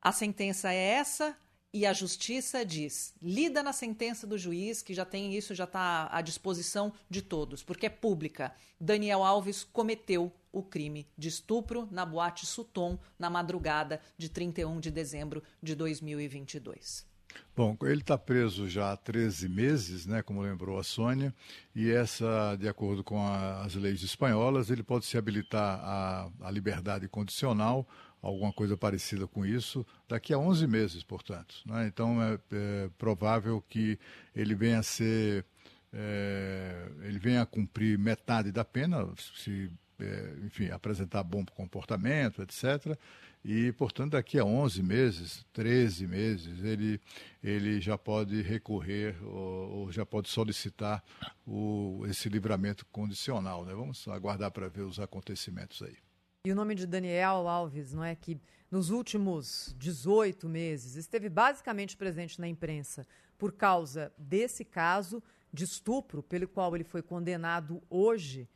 A 0.00 0.10
sentença 0.10 0.72
é 0.72 0.76
essa 0.76 1.36
e 1.72 1.86
a 1.86 1.92
justiça 1.92 2.64
diz: 2.64 3.14
lida 3.22 3.62
na 3.62 3.72
sentença 3.72 4.26
do 4.26 4.36
juiz, 4.36 4.82
que 4.82 4.92
já 4.92 5.04
tem 5.04 5.34
isso, 5.34 5.54
já 5.54 5.64
está 5.64 6.08
à 6.12 6.20
disposição 6.20 6.92
de 7.08 7.22
todos, 7.22 7.62
porque 7.62 7.86
é 7.86 7.90
pública. 7.90 8.54
Daniel 8.80 9.22
Alves 9.22 9.64
cometeu 9.64 10.32
o 10.52 10.62
crime 10.62 11.08
de 11.16 11.28
estupro 11.28 11.88
na 11.90 12.04
boate 12.04 12.44
Suton 12.44 12.98
na 13.18 13.30
madrugada 13.30 14.00
de 14.18 14.28
31 14.28 14.80
de 14.80 14.90
dezembro 14.90 15.42
de 15.62 15.74
2022. 15.74 17.11
Bom, 17.54 17.76
ele 17.82 18.00
está 18.00 18.16
preso 18.16 18.68
já 18.68 18.92
há 18.92 18.96
13 18.96 19.48
meses, 19.48 20.06
né, 20.06 20.22
como 20.22 20.40
lembrou 20.40 20.78
a 20.78 20.82
Sônia, 20.82 21.34
e 21.74 21.90
essa, 21.90 22.56
de 22.56 22.66
acordo 22.66 23.04
com 23.04 23.18
a, 23.26 23.62
as 23.62 23.74
leis 23.74 24.02
espanholas, 24.02 24.70
ele 24.70 24.82
pode 24.82 25.04
se 25.04 25.18
habilitar 25.18 25.78
à, 25.80 26.30
à 26.40 26.50
liberdade 26.50 27.06
condicional 27.08 27.86
alguma 28.22 28.52
coisa 28.52 28.76
parecida 28.76 29.26
com 29.26 29.44
isso, 29.44 29.84
daqui 30.08 30.32
a 30.32 30.38
11 30.38 30.66
meses, 30.66 31.02
portanto. 31.02 31.56
Né? 31.66 31.88
Então 31.88 32.22
é, 32.22 32.38
é, 32.52 32.90
provável 32.96 33.60
que 33.68 33.98
ele 34.34 34.54
venha 34.54 34.78
a 34.78 34.82
ser, 34.82 35.44
é, 35.92 36.88
ele 37.02 37.18
venha 37.18 37.42
a 37.42 37.46
cumprir 37.46 37.98
metade 37.98 38.52
da 38.52 38.64
pena, 38.64 39.08
se, 39.34 39.68
é, 39.98 40.34
enfim, 40.46 40.70
apresentar 40.70 41.24
bom 41.24 41.44
comportamento, 41.44 42.42
etc. 42.42 42.96
E, 43.44 43.72
portanto, 43.72 44.12
daqui 44.12 44.38
a 44.38 44.44
11 44.44 44.82
meses, 44.82 45.44
13 45.52 46.06
meses, 46.06 46.62
ele, 46.62 47.00
ele 47.42 47.80
já 47.80 47.98
pode 47.98 48.40
recorrer 48.40 49.16
ou, 49.24 49.70
ou 49.70 49.92
já 49.92 50.06
pode 50.06 50.28
solicitar 50.28 51.02
o, 51.44 52.04
esse 52.06 52.28
livramento 52.28 52.86
condicional. 52.86 53.64
Né? 53.64 53.74
Vamos 53.74 54.06
aguardar 54.06 54.52
para 54.52 54.68
ver 54.68 54.82
os 54.82 55.00
acontecimentos 55.00 55.82
aí. 55.82 55.96
E 56.46 56.52
o 56.52 56.54
nome 56.54 56.74
de 56.74 56.86
Daniel 56.86 57.48
Alves, 57.48 57.92
não 57.92 58.04
é 58.04 58.14
que 58.14 58.40
nos 58.70 58.90
últimos 58.90 59.74
18 59.76 60.48
meses 60.48 60.96
esteve 60.96 61.28
basicamente 61.28 61.96
presente 61.96 62.40
na 62.40 62.48
imprensa 62.48 63.06
por 63.36 63.52
causa 63.52 64.12
desse 64.16 64.64
caso 64.64 65.22
de 65.52 65.64
estupro 65.64 66.22
pelo 66.22 66.48
qual 66.48 66.74
ele 66.74 66.84
foi 66.84 67.02
condenado 67.02 67.82
hoje, 67.90 68.48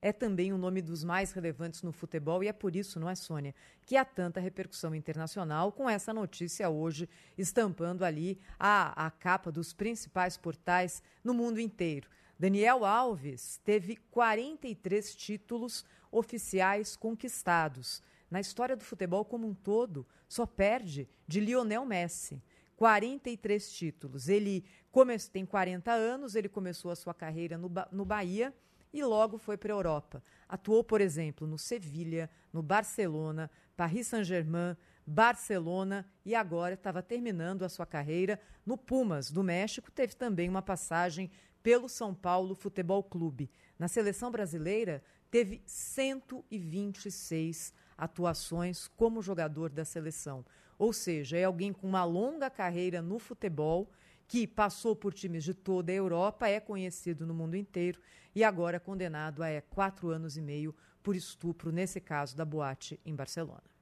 é 0.00 0.12
também 0.12 0.52
um 0.52 0.58
nome 0.58 0.80
dos 0.80 1.02
mais 1.02 1.32
relevantes 1.32 1.82
no 1.82 1.92
futebol 1.92 2.42
e 2.42 2.48
é 2.48 2.52
por 2.52 2.76
isso, 2.76 3.00
não 3.00 3.08
é, 3.08 3.14
Sônia, 3.14 3.54
que 3.84 3.96
há 3.96 4.04
tanta 4.04 4.40
repercussão 4.40 4.94
internacional 4.94 5.72
com 5.72 5.90
essa 5.90 6.14
notícia 6.14 6.70
hoje 6.70 7.08
estampando 7.36 8.04
ali 8.04 8.38
a, 8.58 9.06
a 9.06 9.10
capa 9.10 9.50
dos 9.50 9.72
principais 9.72 10.36
portais 10.36 11.02
no 11.22 11.34
mundo 11.34 11.60
inteiro. 11.60 12.08
Daniel 12.38 12.84
Alves 12.84 13.60
teve 13.64 13.96
43 14.10 15.16
títulos 15.16 15.84
oficiais 16.12 16.94
conquistados. 16.94 18.00
Na 18.30 18.40
história 18.40 18.76
do 18.76 18.84
futebol 18.84 19.24
como 19.24 19.48
um 19.48 19.54
todo, 19.54 20.06
só 20.28 20.46
perde 20.46 21.08
de 21.26 21.40
Lionel 21.40 21.84
Messi. 21.84 22.40
43 22.76 23.72
títulos. 23.72 24.28
Ele 24.28 24.64
come... 24.92 25.18
tem 25.18 25.44
40 25.44 25.90
anos, 25.90 26.36
ele 26.36 26.48
começou 26.48 26.92
a 26.92 26.96
sua 26.96 27.12
carreira 27.12 27.58
no, 27.58 27.68
ba... 27.68 27.88
no 27.90 28.04
Bahia 28.04 28.54
e 28.92 29.02
logo 29.02 29.38
foi 29.38 29.56
para 29.56 29.72
a 29.72 29.76
Europa. 29.76 30.22
Atuou, 30.48 30.82
por 30.82 31.00
exemplo, 31.00 31.46
no 31.46 31.58
Sevilha, 31.58 32.30
no 32.52 32.62
Barcelona, 32.62 33.50
Paris 33.76 34.08
Saint-Germain, 34.08 34.76
Barcelona 35.06 36.06
e 36.24 36.34
agora 36.34 36.74
estava 36.74 37.02
terminando 37.02 37.64
a 37.64 37.68
sua 37.68 37.86
carreira 37.86 38.40
no 38.64 38.76
Pumas, 38.76 39.30
do 39.30 39.42
México. 39.42 39.90
Teve 39.90 40.14
também 40.14 40.48
uma 40.48 40.62
passagem 40.62 41.30
pelo 41.62 41.88
São 41.88 42.14
Paulo 42.14 42.54
Futebol 42.54 43.02
Clube. 43.02 43.50
Na 43.78 43.88
seleção 43.88 44.30
brasileira, 44.30 45.02
teve 45.30 45.62
126 45.64 47.72
atuações 47.96 48.88
como 48.88 49.22
jogador 49.22 49.70
da 49.70 49.84
seleção. 49.84 50.44
Ou 50.78 50.92
seja, 50.92 51.36
é 51.36 51.44
alguém 51.44 51.72
com 51.72 51.88
uma 51.88 52.04
longa 52.04 52.48
carreira 52.48 53.02
no 53.02 53.18
futebol, 53.18 53.90
que 54.28 54.46
passou 54.46 54.94
por 54.94 55.14
times 55.14 55.42
de 55.42 55.54
toda 55.54 55.90
a 55.90 55.94
Europa, 55.94 56.46
é 56.46 56.60
conhecido 56.60 57.26
no 57.26 57.32
mundo 57.32 57.56
inteiro 57.56 57.98
e 58.34 58.44
agora 58.44 58.76
é 58.76 58.78
condenado 58.78 59.42
a 59.42 59.60
quatro 59.62 60.10
anos 60.10 60.36
e 60.36 60.42
meio 60.42 60.76
por 61.02 61.16
estupro, 61.16 61.72
nesse 61.72 61.98
caso 61.98 62.36
da 62.36 62.44
boate 62.44 63.00
em 63.04 63.16
Barcelona. 63.16 63.77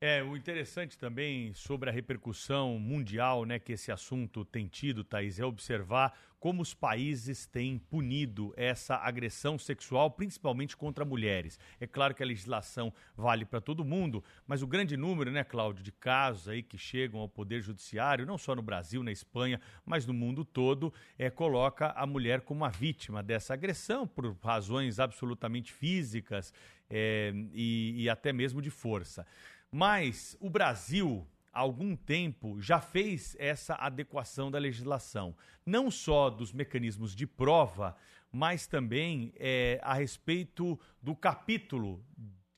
É, 0.00 0.22
o 0.22 0.36
interessante 0.36 0.96
também 0.96 1.52
sobre 1.52 1.90
a 1.90 1.92
repercussão 1.92 2.78
mundial 2.78 3.44
né, 3.44 3.58
que 3.58 3.72
esse 3.72 3.90
assunto 3.90 4.44
tem 4.44 4.68
tido, 4.68 5.02
Thaís, 5.02 5.40
é 5.40 5.44
observar 5.44 6.16
como 6.38 6.62
os 6.62 6.72
países 6.72 7.46
têm 7.46 7.80
punido 7.80 8.54
essa 8.56 8.94
agressão 8.94 9.58
sexual, 9.58 10.08
principalmente 10.08 10.76
contra 10.76 11.04
mulheres. 11.04 11.58
É 11.80 11.86
claro 11.86 12.14
que 12.14 12.22
a 12.22 12.26
legislação 12.26 12.94
vale 13.16 13.44
para 13.44 13.60
todo 13.60 13.84
mundo, 13.84 14.22
mas 14.46 14.62
o 14.62 14.68
grande 14.68 14.96
número, 14.96 15.32
né, 15.32 15.42
Cláudio, 15.42 15.82
de 15.82 15.90
casos 15.90 16.48
aí 16.48 16.62
que 16.62 16.78
chegam 16.78 17.18
ao 17.18 17.28
Poder 17.28 17.60
Judiciário, 17.60 18.24
não 18.24 18.38
só 18.38 18.54
no 18.54 18.62
Brasil, 18.62 19.02
na 19.02 19.10
Espanha, 19.10 19.60
mas 19.84 20.06
no 20.06 20.14
mundo 20.14 20.44
todo, 20.44 20.94
é, 21.18 21.28
coloca 21.28 21.90
a 21.90 22.06
mulher 22.06 22.42
como 22.42 22.64
a 22.64 22.68
vítima 22.68 23.20
dessa 23.20 23.52
agressão 23.52 24.06
por 24.06 24.36
razões 24.40 25.00
absolutamente 25.00 25.72
físicas 25.72 26.54
é, 26.88 27.32
e, 27.52 28.04
e 28.04 28.08
até 28.08 28.32
mesmo 28.32 28.62
de 28.62 28.70
força. 28.70 29.26
Mas 29.70 30.36
o 30.40 30.48
Brasil, 30.48 31.26
há 31.52 31.60
algum 31.60 31.94
tempo, 31.94 32.60
já 32.60 32.80
fez 32.80 33.36
essa 33.38 33.74
adequação 33.74 34.50
da 34.50 34.58
legislação, 34.58 35.36
não 35.64 35.90
só 35.90 36.30
dos 36.30 36.52
mecanismos 36.52 37.14
de 37.14 37.26
prova, 37.26 37.96
mas 38.32 38.66
também 38.66 39.32
é, 39.36 39.78
a 39.82 39.94
respeito 39.94 40.78
do 41.02 41.14
capítulo 41.14 42.04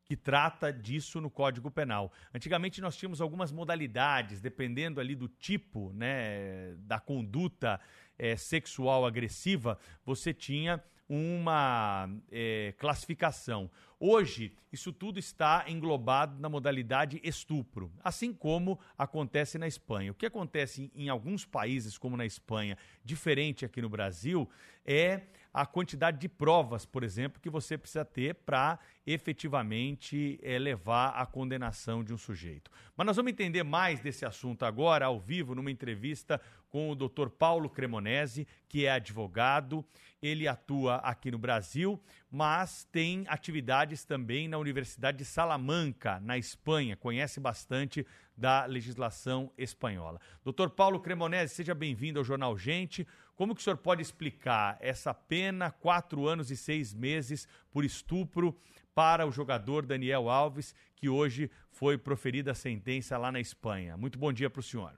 que 0.04 0.16
trata 0.16 0.72
disso 0.72 1.20
no 1.20 1.30
Código 1.30 1.70
Penal. 1.70 2.12
Antigamente 2.34 2.80
nós 2.80 2.96
tínhamos 2.96 3.20
algumas 3.20 3.52
modalidades, 3.52 4.40
dependendo 4.40 5.00
ali 5.00 5.14
do 5.14 5.28
tipo 5.28 5.92
né, 5.92 6.74
da 6.78 6.98
conduta 6.98 7.80
é, 8.18 8.36
sexual 8.36 9.06
agressiva, 9.06 9.78
você 10.04 10.34
tinha 10.34 10.82
uma 11.10 12.08
é, 12.30 12.72
classificação. 12.78 13.68
Hoje, 13.98 14.54
isso 14.72 14.92
tudo 14.92 15.18
está 15.18 15.64
englobado 15.66 16.40
na 16.40 16.48
modalidade 16.48 17.20
estupro, 17.24 17.92
assim 18.02 18.32
como 18.32 18.78
acontece 18.96 19.58
na 19.58 19.66
Espanha. 19.66 20.12
O 20.12 20.14
que 20.14 20.24
acontece 20.24 20.90
em 20.94 21.08
alguns 21.08 21.44
países, 21.44 21.98
como 21.98 22.16
na 22.16 22.24
Espanha, 22.24 22.78
diferente 23.04 23.64
aqui 23.64 23.82
no 23.82 23.88
Brasil, 23.88 24.48
é 24.86 25.22
a 25.52 25.66
quantidade 25.66 26.18
de 26.18 26.28
provas, 26.28 26.86
por 26.86 27.02
exemplo, 27.02 27.40
que 27.40 27.50
você 27.50 27.76
precisa 27.76 28.04
ter 28.04 28.34
para 28.34 28.78
efetivamente 29.06 30.38
é, 30.42 30.58
levar 30.58 31.10
à 31.10 31.26
condenação 31.26 32.04
de 32.04 32.14
um 32.14 32.18
sujeito. 32.18 32.70
Mas 32.96 33.06
nós 33.06 33.16
vamos 33.16 33.32
entender 33.32 33.62
mais 33.62 34.00
desse 34.00 34.24
assunto 34.24 34.64
agora, 34.64 35.06
ao 35.06 35.18
vivo, 35.18 35.54
numa 35.54 35.70
entrevista 35.70 36.40
com 36.68 36.90
o 36.90 36.94
Dr. 36.94 37.28
Paulo 37.28 37.68
Cremonese, 37.68 38.46
que 38.68 38.86
é 38.86 38.92
advogado. 38.92 39.84
Ele 40.22 40.46
atua 40.46 40.96
aqui 40.96 41.30
no 41.30 41.38
Brasil, 41.38 42.00
mas 42.30 42.84
tem 42.92 43.24
atividades 43.26 44.04
também 44.04 44.46
na 44.46 44.58
Universidade 44.58 45.18
de 45.18 45.24
Salamanca, 45.24 46.20
na 46.20 46.38
Espanha. 46.38 46.96
Conhece 46.96 47.40
bastante 47.40 48.06
da 48.36 48.64
legislação 48.64 49.52
espanhola. 49.58 50.20
Doutor 50.44 50.70
Paulo 50.70 51.00
Cremonese, 51.00 51.54
seja 51.54 51.74
bem-vindo 51.74 52.18
ao 52.18 52.24
Jornal 52.24 52.56
Gente. 52.56 53.06
Como 53.40 53.54
que 53.54 53.62
o 53.62 53.64
senhor 53.64 53.78
pode 53.78 54.02
explicar 54.02 54.76
essa 54.82 55.14
pena, 55.14 55.70
quatro 55.70 56.28
anos 56.28 56.50
e 56.50 56.56
seis 56.58 56.92
meses 56.92 57.48
por 57.72 57.86
estupro 57.86 58.54
para 58.94 59.26
o 59.26 59.32
jogador 59.32 59.86
Daniel 59.86 60.28
Alves, 60.28 60.74
que 60.94 61.08
hoje 61.08 61.50
foi 61.70 61.96
proferida 61.96 62.50
a 62.50 62.54
sentença 62.54 63.16
lá 63.16 63.32
na 63.32 63.40
Espanha? 63.40 63.96
Muito 63.96 64.18
bom 64.18 64.30
dia 64.30 64.50
para 64.50 64.60
o 64.60 64.62
senhor. 64.62 64.92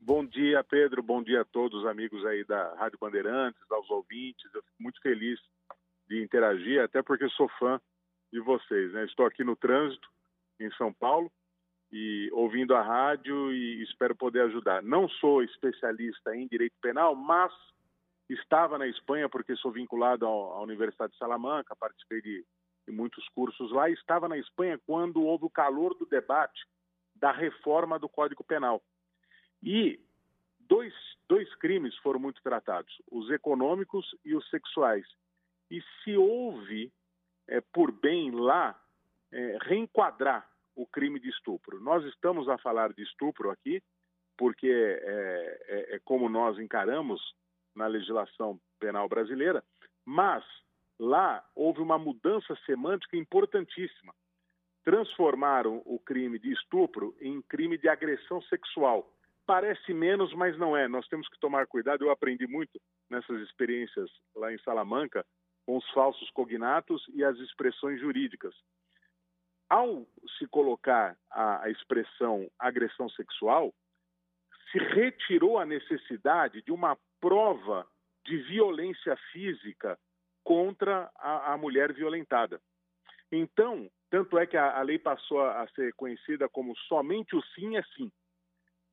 Bom 0.00 0.26
dia, 0.26 0.64
Pedro. 0.64 1.00
Bom 1.00 1.22
dia 1.22 1.42
a 1.42 1.44
todos 1.44 1.82
os 1.82 1.86
amigos 1.86 2.26
aí 2.26 2.42
da 2.42 2.74
Rádio 2.74 2.98
Bandeirantes, 3.00 3.62
aos 3.70 3.88
ouvintes. 3.88 4.52
Eu 4.52 4.64
fico 4.64 4.82
muito 4.82 5.00
feliz 5.00 5.38
de 6.08 6.24
interagir, 6.24 6.82
até 6.82 7.02
porque 7.02 7.28
sou 7.28 7.48
fã 7.50 7.80
de 8.32 8.40
vocês. 8.40 8.94
Né? 8.94 9.04
Estou 9.04 9.26
aqui 9.26 9.44
no 9.44 9.54
trânsito 9.54 10.08
em 10.58 10.68
São 10.72 10.92
Paulo 10.92 11.30
e 11.92 12.28
ouvindo 12.32 12.74
a 12.74 12.82
rádio 12.82 13.52
e 13.52 13.80
espero 13.84 14.16
poder 14.16 14.40
ajudar. 14.40 14.82
Não 14.82 15.08
sou 15.08 15.40
especialista 15.40 16.34
em 16.34 16.48
direito 16.48 16.74
penal, 16.82 17.14
mas 17.14 17.52
estava 18.28 18.78
na 18.78 18.86
Espanha 18.86 19.28
porque 19.28 19.56
sou 19.56 19.70
vinculado 19.70 20.26
à 20.26 20.60
Universidade 20.60 21.12
de 21.12 21.18
Salamanca, 21.18 21.76
participei 21.76 22.20
de, 22.20 22.44
de 22.86 22.92
muitos 22.92 23.28
cursos 23.28 23.70
lá. 23.72 23.88
Estava 23.90 24.28
na 24.28 24.38
Espanha 24.38 24.80
quando 24.86 25.22
houve 25.22 25.44
o 25.44 25.50
calor 25.50 25.94
do 25.94 26.06
debate 26.06 26.66
da 27.14 27.32
reforma 27.32 27.98
do 27.98 28.08
Código 28.08 28.44
Penal. 28.44 28.82
E 29.62 30.00
dois, 30.60 30.92
dois 31.28 31.52
crimes 31.56 31.96
foram 31.98 32.20
muito 32.20 32.42
tratados: 32.42 33.00
os 33.10 33.30
econômicos 33.30 34.14
e 34.24 34.34
os 34.34 34.48
sexuais. 34.50 35.06
E 35.70 35.82
se 36.02 36.16
houve, 36.16 36.92
é, 37.48 37.60
por 37.60 37.90
bem 37.90 38.30
lá, 38.30 38.80
é, 39.32 39.58
reenquadrar 39.62 40.48
o 40.74 40.86
crime 40.86 41.18
de 41.18 41.28
estupro. 41.28 41.80
Nós 41.80 42.04
estamos 42.04 42.48
a 42.48 42.58
falar 42.58 42.92
de 42.92 43.02
estupro 43.02 43.50
aqui, 43.50 43.82
porque 44.36 44.68
é, 44.68 45.64
é, 45.68 45.96
é 45.96 45.98
como 46.04 46.28
nós 46.28 46.58
encaramos 46.58 47.20
na 47.76 47.86
legislação 47.86 48.58
penal 48.80 49.08
brasileira, 49.08 49.62
mas 50.04 50.44
lá 50.98 51.44
houve 51.54 51.80
uma 51.80 51.98
mudança 51.98 52.56
semântica 52.64 53.16
importantíssima. 53.16 54.14
Transformaram 54.84 55.82
o 55.84 55.98
crime 55.98 56.38
de 56.38 56.52
estupro 56.52 57.14
em 57.20 57.42
crime 57.42 57.76
de 57.76 57.88
agressão 57.88 58.40
sexual. 58.42 59.12
Parece 59.44 59.92
menos, 59.92 60.32
mas 60.32 60.58
não 60.58 60.76
é. 60.76 60.88
Nós 60.88 61.06
temos 61.08 61.28
que 61.28 61.38
tomar 61.38 61.66
cuidado. 61.66 62.04
Eu 62.04 62.10
aprendi 62.10 62.46
muito 62.46 62.80
nessas 63.10 63.40
experiências 63.42 64.10
lá 64.34 64.52
em 64.52 64.58
Salamanca 64.58 65.24
com 65.66 65.76
os 65.76 65.90
falsos 65.90 66.30
cognatos 66.30 67.04
e 67.12 67.24
as 67.24 67.36
expressões 67.38 68.00
jurídicas. 68.00 68.54
Ao 69.68 70.06
se 70.38 70.46
colocar 70.46 71.16
a, 71.30 71.68
expressão 71.68 72.48
agressão 72.56 73.08
sexual, 73.10 73.74
se 74.70 74.78
retirou 74.78 75.58
a 75.58 75.66
necessidade 75.66 76.62
de 76.62 76.70
uma 76.70 76.96
prova 77.26 77.84
de 78.24 78.36
violência 78.36 79.16
física 79.32 79.98
contra 80.44 81.10
a, 81.16 81.54
a 81.54 81.56
mulher 81.56 81.92
violentada. 81.92 82.60
Então, 83.32 83.90
tanto 84.08 84.38
é 84.38 84.46
que 84.46 84.56
a, 84.56 84.78
a 84.78 84.82
lei 84.82 84.96
passou 84.96 85.42
a, 85.42 85.66
ser 85.74 85.92
conhecida 85.94 86.48
como 86.48 86.76
somente 86.86 87.34
o 87.34 87.42
sim 87.46 87.76
é 87.76 87.82
sim. 87.96 88.12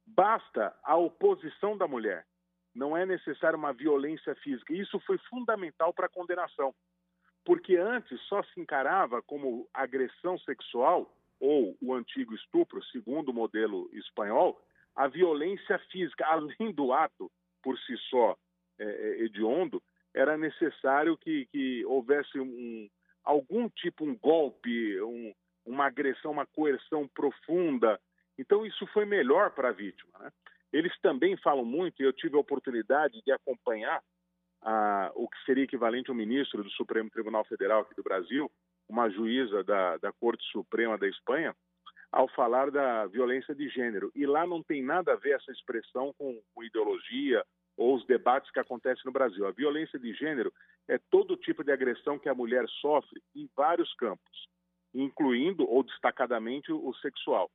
Basta 0.07 0.75
a 0.83 0.97
oposição 0.97 1.77
da 1.77 1.87
mulher. 1.87 2.25
Não 2.73 2.97
é 2.97 3.05
necessária 3.05 3.55
uma 3.55 3.71
violência 3.71 4.33
física. 4.37 4.73
Isso 4.73 4.99
foi 5.01 5.19
fundamental 5.29 5.93
para 5.93 6.07
a 6.07 6.09
condenação. 6.17 6.73
Porque 7.45 7.75
antes 7.75 8.19
só 8.21 8.41
se 8.41 8.59
encarava 8.59 9.21
como 9.21 9.69
agressão 9.71 10.39
sexual 10.39 11.15
ou 11.39 11.77
o 11.79 11.93
antigo 11.93 12.33
estupro, 12.33 12.83
segundo 12.85 13.29
o 13.29 13.33
modelo 13.33 13.87
espanhol, 13.93 14.59
a 14.95 15.07
violência 15.07 15.77
física, 15.91 16.25
além 16.25 16.71
do 16.73 16.91
ato 16.91 17.31
por 17.63 17.79
si 17.79 17.97
só 18.09 18.37
é, 18.77 18.83
é, 18.83 19.23
hediondo, 19.23 19.81
era 20.13 20.37
necessário 20.37 21.17
que, 21.17 21.47
que 21.47 21.85
houvesse 21.85 22.39
um, 22.39 22.89
algum 23.23 23.69
tipo, 23.69 24.05
um 24.05 24.15
golpe, 24.15 25.01
um, 25.01 25.33
uma 25.65 25.85
agressão, 25.85 26.31
uma 26.31 26.45
coerção 26.45 27.07
profunda. 27.07 27.99
Então, 28.37 28.65
isso 28.65 28.85
foi 28.87 29.05
melhor 29.05 29.51
para 29.51 29.69
a 29.69 29.71
vítima. 29.71 30.11
Né? 30.19 30.31
Eles 30.71 30.93
também 31.01 31.37
falam 31.37 31.65
muito, 31.65 32.01
e 32.01 32.05
eu 32.05 32.13
tive 32.13 32.35
a 32.35 32.39
oportunidade 32.39 33.21
de 33.23 33.31
acompanhar 33.31 34.03
a, 34.61 35.11
o 35.15 35.27
que 35.27 35.37
seria 35.45 35.63
equivalente 35.63 36.09
ao 36.09 36.15
ministro 36.15 36.63
do 36.63 36.69
Supremo 36.71 37.09
Tribunal 37.09 37.45
Federal 37.45 37.81
aqui 37.81 37.95
do 37.95 38.03
Brasil, 38.03 38.51
uma 38.87 39.09
juíza 39.09 39.63
da, 39.63 39.97
da 39.97 40.11
Corte 40.11 40.43
Suprema 40.51 40.97
da 40.97 41.07
Espanha, 41.07 41.55
ao 42.13 42.27
falar 42.27 42.69
da 42.69 43.07
violência 43.07 43.55
de 43.55 43.67
gênero. 43.67 44.11
E 44.13 44.23
lá 44.27 44.45
não 44.45 44.61
tem 44.61 44.83
nada 44.83 45.13
a 45.13 45.15
ver 45.15 45.31
essa 45.31 45.51
expressão 45.51 46.13
com, 46.15 46.39
com 46.53 46.63
ideologia 46.63 47.43
ou 47.75 47.95
os 47.95 48.05
debates 48.05 48.51
que 48.51 48.59
acontecem 48.59 49.01
no 49.03 49.11
Brasil. 49.11 49.47
A 49.47 49.51
violência 49.51 49.97
de 49.97 50.13
gênero 50.13 50.53
é 50.87 50.99
todo 51.09 51.35
tipo 51.35 51.63
de 51.63 51.71
agressão 51.71 52.19
que 52.19 52.29
a 52.29 52.35
mulher 52.35 52.69
sofre 52.81 53.19
em 53.35 53.49
vários 53.55 53.91
campos, 53.95 54.47
incluindo 54.93 55.67
ou 55.67 55.81
destacadamente 55.81 56.71
o 56.71 56.93
sexual. 57.01 57.49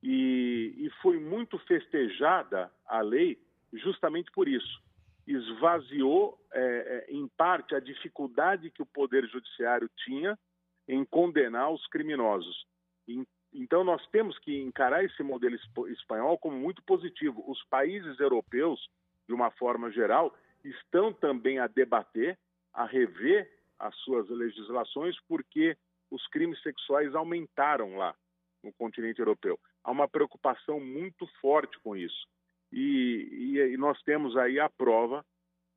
E, 0.00 0.74
e 0.76 0.90
foi 1.02 1.18
muito 1.18 1.58
festejada 1.58 2.70
a 2.86 3.00
lei 3.00 3.36
justamente 3.72 4.30
por 4.30 4.46
isso. 4.46 4.80
Esvaziou, 5.26 6.38
é, 6.52 7.06
é, 7.10 7.12
em 7.12 7.26
parte, 7.36 7.74
a 7.74 7.80
dificuldade 7.80 8.70
que 8.70 8.80
o 8.80 8.86
Poder 8.86 9.26
Judiciário 9.26 9.90
tinha 10.04 10.38
em 10.86 11.04
condenar 11.04 11.72
os 11.72 11.84
criminosos. 11.88 12.64
Então, 13.52 13.82
nós 13.82 14.06
temos 14.08 14.38
que 14.38 14.60
encarar 14.60 15.04
esse 15.04 15.22
modelo 15.22 15.56
espanhol 15.88 16.38
como 16.38 16.56
muito 16.56 16.82
positivo. 16.82 17.42
Os 17.46 17.62
países 17.64 18.18
europeus, 18.20 18.88
de 19.26 19.34
uma 19.34 19.50
forma 19.52 19.90
geral, 19.90 20.34
estão 20.64 21.12
também 21.12 21.58
a 21.58 21.66
debater, 21.66 22.38
a 22.72 22.84
rever 22.84 23.50
as 23.78 23.94
suas 23.96 24.28
legislações, 24.28 25.16
porque 25.26 25.76
os 26.10 26.26
crimes 26.28 26.60
sexuais 26.62 27.14
aumentaram 27.14 27.96
lá 27.96 28.14
no 28.62 28.72
continente 28.72 29.20
europeu. 29.20 29.58
Há 29.84 29.90
uma 29.90 30.08
preocupação 30.08 30.80
muito 30.80 31.26
forte 31.40 31.78
com 31.80 31.96
isso. 31.96 32.26
E, 32.72 33.28
e, 33.32 33.58
e 33.72 33.76
nós 33.76 34.00
temos 34.02 34.36
aí 34.36 34.60
a 34.60 34.68
prova 34.68 35.24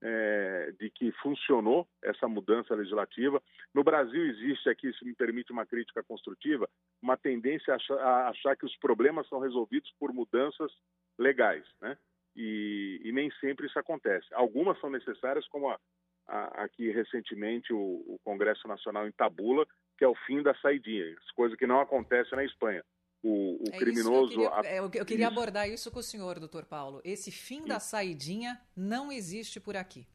é, 0.02 0.73
de 0.80 0.90
que 0.90 1.11
funcionou 1.14 1.88
essa 2.03 2.28
mudança 2.28 2.73
legislativa. 2.73 3.41
No 3.73 3.84
Brasil 3.84 4.26
existe 4.26 4.69
aqui, 4.69 4.91
se 4.94 5.06
me 5.06 5.14
permite 5.14 5.52
uma 5.52 5.65
crítica 5.65 6.03
construtiva, 6.03 6.68
uma 7.02 7.15
tendência 7.15 7.73
a 7.73 7.76
achar, 7.76 7.99
a 7.99 8.30
achar 8.30 8.56
que 8.56 8.65
os 8.65 8.76
problemas 8.78 9.28
são 9.28 9.40
resolvidos 9.40 9.91
por 9.99 10.14
mudanças 10.14 10.72
legais, 11.18 11.65
né? 11.82 11.98
E, 12.36 13.02
e, 13.03 13.11
nem 13.11 13.30
sempre 13.41 13.68
isso 13.68 13.78
acontece. 13.78 14.28
Algumas 14.34 14.80
são 14.80 14.90
necessárias, 14.90 15.45
como 15.49 15.69
a, 15.69 15.78
a, 16.28 16.64
aqui 16.64 16.90
recentemente 16.90 17.73
o, 17.73 17.78
o, 17.78 18.18
Congresso 18.23 18.68
Nacional 18.69 19.06
em 19.06 19.11
Tabula, 19.11 19.65
que 19.98 20.06
é 20.06 20.07
o 20.07 20.15
fim 20.26 20.41
da 20.41 20.56
saidinha, 20.56 21.14
coisa 21.36 21.57
que 21.57 21.68
não 21.68 21.82
acontece 21.82 22.34
na 22.34 22.45
Espanha. 22.45 22.84
O, 23.23 23.64
o 23.64 23.76
é 23.76 23.77
criminoso. 23.77 24.41
Eu 24.41 24.52
queria, 24.52 24.76
eu, 24.76 24.91
eu 24.93 25.06
queria 25.06 25.27
abordar 25.27 25.69
isso 25.69 25.91
com 25.91 25.99
o 25.99 26.03
senhor, 26.03 26.39
doutor 26.39 26.65
Paulo. 26.65 27.02
Esse 27.03 27.31
fim 27.31 27.65
da 27.65 27.80
saidinha 27.80 28.60
não 28.76 29.11
existe 29.11 29.60
por 29.60 29.77
aqui. 29.77 30.07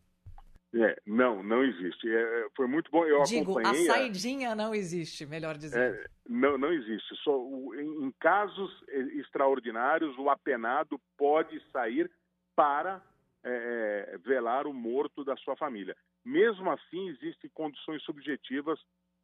É, 0.74 1.00
não, 1.06 1.42
não 1.42 1.64
existe. 1.64 2.08
É, 2.08 2.20
é 2.20 2.48
foi 2.56 2.66
muito 2.66 2.90
bom. 2.90 3.04
Eu 3.04 3.22
Digo, 3.22 3.58
a 3.60 3.74
saidinha 3.74 4.54
não 4.54 4.74
existe, 4.74 5.24
melhor 5.24 5.56
dizendo. 5.56 5.94
É, 5.94 6.06
não, 6.28 6.58
não 6.58 6.72
existe. 6.72 7.14
Só 7.22 7.34
em, 7.74 8.06
em, 8.06 8.12
casos 8.18 8.70
extraordinários, 9.14 10.16
o 10.18 10.28
apenado 10.28 11.00
pode 11.16 11.60
sair 11.70 12.10
para 12.54 13.02
é, 13.44 14.10
é, 14.12 14.18
velar 14.18 14.66
o 14.66 14.74
morto 14.74 15.24
da 15.24 15.36
sua 15.36 15.56
família. 15.56 15.96
Mesmo 16.24 16.70
assim, 16.70 17.08
existem 17.10 17.48
condições 17.54 18.02
subjetivas 18.02 18.78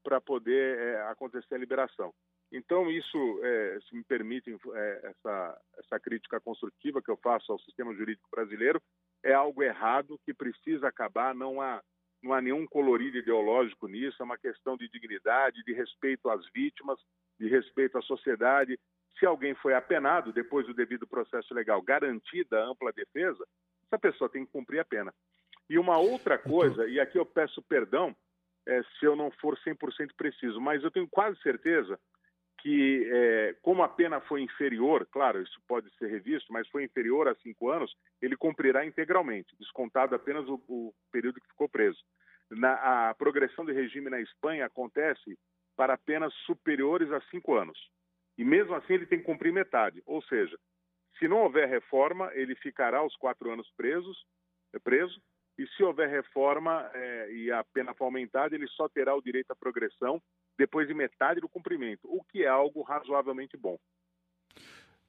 para 0.04 0.20
poder 0.20 0.78
é, 0.78 1.02
acontecer 1.10 1.54
a 1.54 1.58
liberação. 1.58 2.14
Então, 2.52 2.90
isso, 2.90 3.40
é, 3.42 3.78
se 3.88 3.96
me 3.96 4.04
permitem 4.04 4.58
é, 4.74 5.00
essa, 5.04 5.60
essa 5.78 5.98
crítica 5.98 6.38
construtiva 6.38 7.00
que 7.00 7.10
eu 7.10 7.16
faço 7.16 7.50
ao 7.50 7.58
sistema 7.60 7.94
jurídico 7.94 8.28
brasileiro, 8.30 8.80
é 9.24 9.32
algo 9.32 9.62
errado 9.62 10.20
que 10.26 10.34
precisa 10.34 10.86
acabar, 10.86 11.34
não 11.34 11.62
há, 11.62 11.82
não 12.22 12.34
há 12.34 12.42
nenhum 12.42 12.66
colorido 12.66 13.16
ideológico 13.16 13.88
nisso, 13.88 14.20
é 14.20 14.24
uma 14.24 14.36
questão 14.36 14.76
de 14.76 14.86
dignidade, 14.90 15.64
de 15.64 15.72
respeito 15.72 16.28
às 16.28 16.44
vítimas, 16.52 16.98
de 17.40 17.48
respeito 17.48 17.96
à 17.96 18.02
sociedade. 18.02 18.78
Se 19.18 19.24
alguém 19.24 19.54
foi 19.54 19.72
apenado 19.72 20.30
depois 20.30 20.66
do 20.66 20.74
devido 20.74 21.06
processo 21.06 21.54
legal, 21.54 21.80
garantida 21.80 22.60
a 22.60 22.66
ampla 22.66 22.92
defesa, 22.92 23.46
essa 23.86 23.98
pessoa 23.98 24.28
tem 24.28 24.44
que 24.44 24.52
cumprir 24.52 24.80
a 24.80 24.84
pena. 24.84 25.14
E 25.70 25.78
uma 25.78 25.96
outra 25.96 26.36
coisa, 26.36 26.86
e 26.86 27.00
aqui 27.00 27.18
eu 27.18 27.24
peço 27.24 27.62
perdão 27.62 28.14
é, 28.66 28.82
se 28.98 29.06
eu 29.06 29.16
não 29.16 29.30
for 29.30 29.58
100% 29.58 30.10
preciso, 30.16 30.60
mas 30.60 30.82
eu 30.82 30.90
tenho 30.90 31.08
quase 31.08 31.40
certeza 31.40 31.98
que, 32.62 33.10
é, 33.10 33.56
como 33.60 33.82
a 33.82 33.88
pena 33.88 34.20
foi 34.20 34.40
inferior, 34.40 35.04
claro, 35.10 35.42
isso 35.42 35.60
pode 35.66 35.90
ser 35.96 36.06
revisto, 36.06 36.52
mas 36.52 36.68
foi 36.68 36.84
inferior 36.84 37.26
a 37.26 37.34
cinco 37.34 37.68
anos, 37.68 37.92
ele 38.20 38.36
cumprirá 38.36 38.86
integralmente, 38.86 39.56
descontado 39.58 40.14
apenas 40.14 40.48
o, 40.48 40.62
o 40.68 40.94
período 41.10 41.40
que 41.40 41.48
ficou 41.48 41.68
preso. 41.68 41.98
Na, 42.48 43.08
a 43.10 43.14
progressão 43.14 43.64
de 43.64 43.72
regime 43.72 44.08
na 44.08 44.20
Espanha 44.20 44.64
acontece 44.64 45.36
para 45.76 45.98
penas 45.98 46.32
superiores 46.46 47.10
a 47.10 47.20
cinco 47.22 47.56
anos. 47.56 47.76
E 48.38 48.44
mesmo 48.44 48.74
assim 48.76 48.94
ele 48.94 49.06
tem 49.06 49.18
que 49.18 49.24
cumprir 49.24 49.52
metade. 49.52 50.00
Ou 50.06 50.22
seja, 50.22 50.56
se 51.18 51.26
não 51.26 51.38
houver 51.38 51.68
reforma, 51.68 52.30
ele 52.32 52.54
ficará 52.54 53.04
os 53.04 53.16
quatro 53.16 53.50
anos 53.50 53.68
presos, 53.76 54.24
preso, 54.84 55.20
e 55.58 55.66
se 55.68 55.82
houver 55.82 56.08
reforma 56.08 56.90
é, 56.94 57.32
e 57.32 57.52
a 57.52 57.62
pena 57.64 57.94
for 57.94 58.06
aumentada, 58.06 58.54
ele 58.54 58.66
só 58.68 58.88
terá 58.88 59.14
o 59.14 59.22
direito 59.22 59.50
à 59.50 59.56
progressão 59.56 60.20
depois 60.58 60.88
de 60.88 60.94
metade 60.94 61.40
do 61.40 61.48
cumprimento, 61.48 62.00
o 62.04 62.22
que 62.24 62.44
é 62.44 62.48
algo 62.48 62.82
razoavelmente 62.82 63.56
bom. 63.56 63.78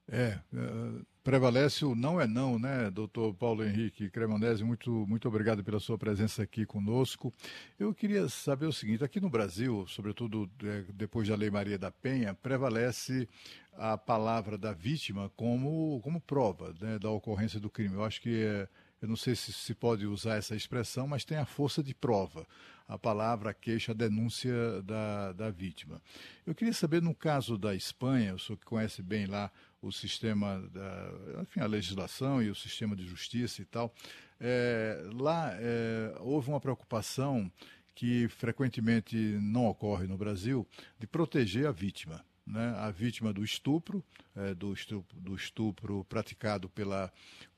É, 0.05 0.37
uh, 0.53 1.05
prevalece 1.23 1.85
o 1.85 1.95
não 1.95 2.19
é 2.19 2.27
não, 2.27 2.59
né, 2.59 2.91
doutor 2.91 3.33
Paulo 3.33 3.63
Henrique 3.63 4.09
Cremonese, 4.09 4.61
muito, 4.61 4.91
muito 5.07 5.29
obrigado 5.29 5.63
pela 5.63 5.79
sua 5.79 5.97
presença 5.97 6.43
aqui 6.43 6.65
conosco. 6.65 7.33
Eu 7.79 7.93
queria 7.95 8.27
saber 8.27 8.65
o 8.65 8.73
seguinte, 8.73 9.01
aqui 9.03 9.21
no 9.21 9.29
Brasil, 9.29 9.85
sobretudo 9.87 10.49
é, 10.61 10.83
depois 10.93 11.29
da 11.29 11.35
Lei 11.37 11.49
Maria 11.49 11.77
da 11.77 11.89
Penha, 11.89 12.33
prevalece 12.33 13.29
a 13.71 13.97
palavra 13.97 14.57
da 14.57 14.73
vítima 14.73 15.31
como, 15.37 16.01
como 16.01 16.19
prova 16.19 16.75
né, 16.81 16.99
da 16.99 17.09
ocorrência 17.09 17.59
do 17.59 17.69
crime. 17.69 17.95
Eu 17.95 18.03
acho 18.03 18.21
que 18.21 18.43
é, 18.43 18.67
eu 19.03 19.09
não 19.09 19.17
sei 19.17 19.35
se 19.35 19.51
se 19.51 19.75
pode 19.75 20.07
usar 20.07 20.37
essa 20.37 20.55
expressão, 20.55 21.05
mas 21.05 21.25
tem 21.25 21.37
a 21.37 21.45
força 21.45 21.83
de 21.83 21.93
prova, 21.93 22.47
a 22.87 22.97
palavra, 22.97 23.49
a 23.49 23.53
queixa, 23.53 23.91
a 23.91 23.95
denúncia 23.95 24.81
da, 24.81 25.33
da 25.33 25.51
vítima. 25.51 26.01
Eu 26.47 26.55
queria 26.55 26.71
saber, 26.71 27.01
no 27.01 27.13
caso 27.13 27.57
da 27.57 27.75
Espanha, 27.75 28.33
o 28.33 28.39
senhor 28.39 28.57
que 28.57 28.65
conhece 28.65 29.01
bem 29.03 29.25
lá 29.25 29.51
o 29.81 29.91
sistema, 29.91 30.57
da, 30.71 31.41
enfim, 31.41 31.59
a 31.59 31.65
legislação 31.65 32.41
e 32.41 32.49
o 32.49 32.55
sistema 32.55 32.95
de 32.95 33.05
justiça 33.05 33.61
e 33.61 33.65
tal, 33.65 33.93
é, 34.39 35.05
lá 35.11 35.51
é, 35.51 36.15
houve 36.21 36.47
uma 36.47 36.61
preocupação 36.61 37.51
que 37.93 38.29
frequentemente 38.29 39.17
não 39.41 39.65
ocorre 39.65 40.07
no 40.07 40.17
Brasil, 40.17 40.65
de 40.97 41.05
proteger 41.05 41.67
a 41.67 41.73
vítima. 41.73 42.23
Né, 42.45 42.73
a 42.77 42.91
vítima 42.91 43.31
do 43.31 43.41
estupro, 43.41 44.03
é, 44.35 44.53
do 44.53 44.73
estupro, 44.73 45.17
do 45.17 45.33
estupro 45.33 46.03
praticado 46.05 46.67
pela, 46.67 47.11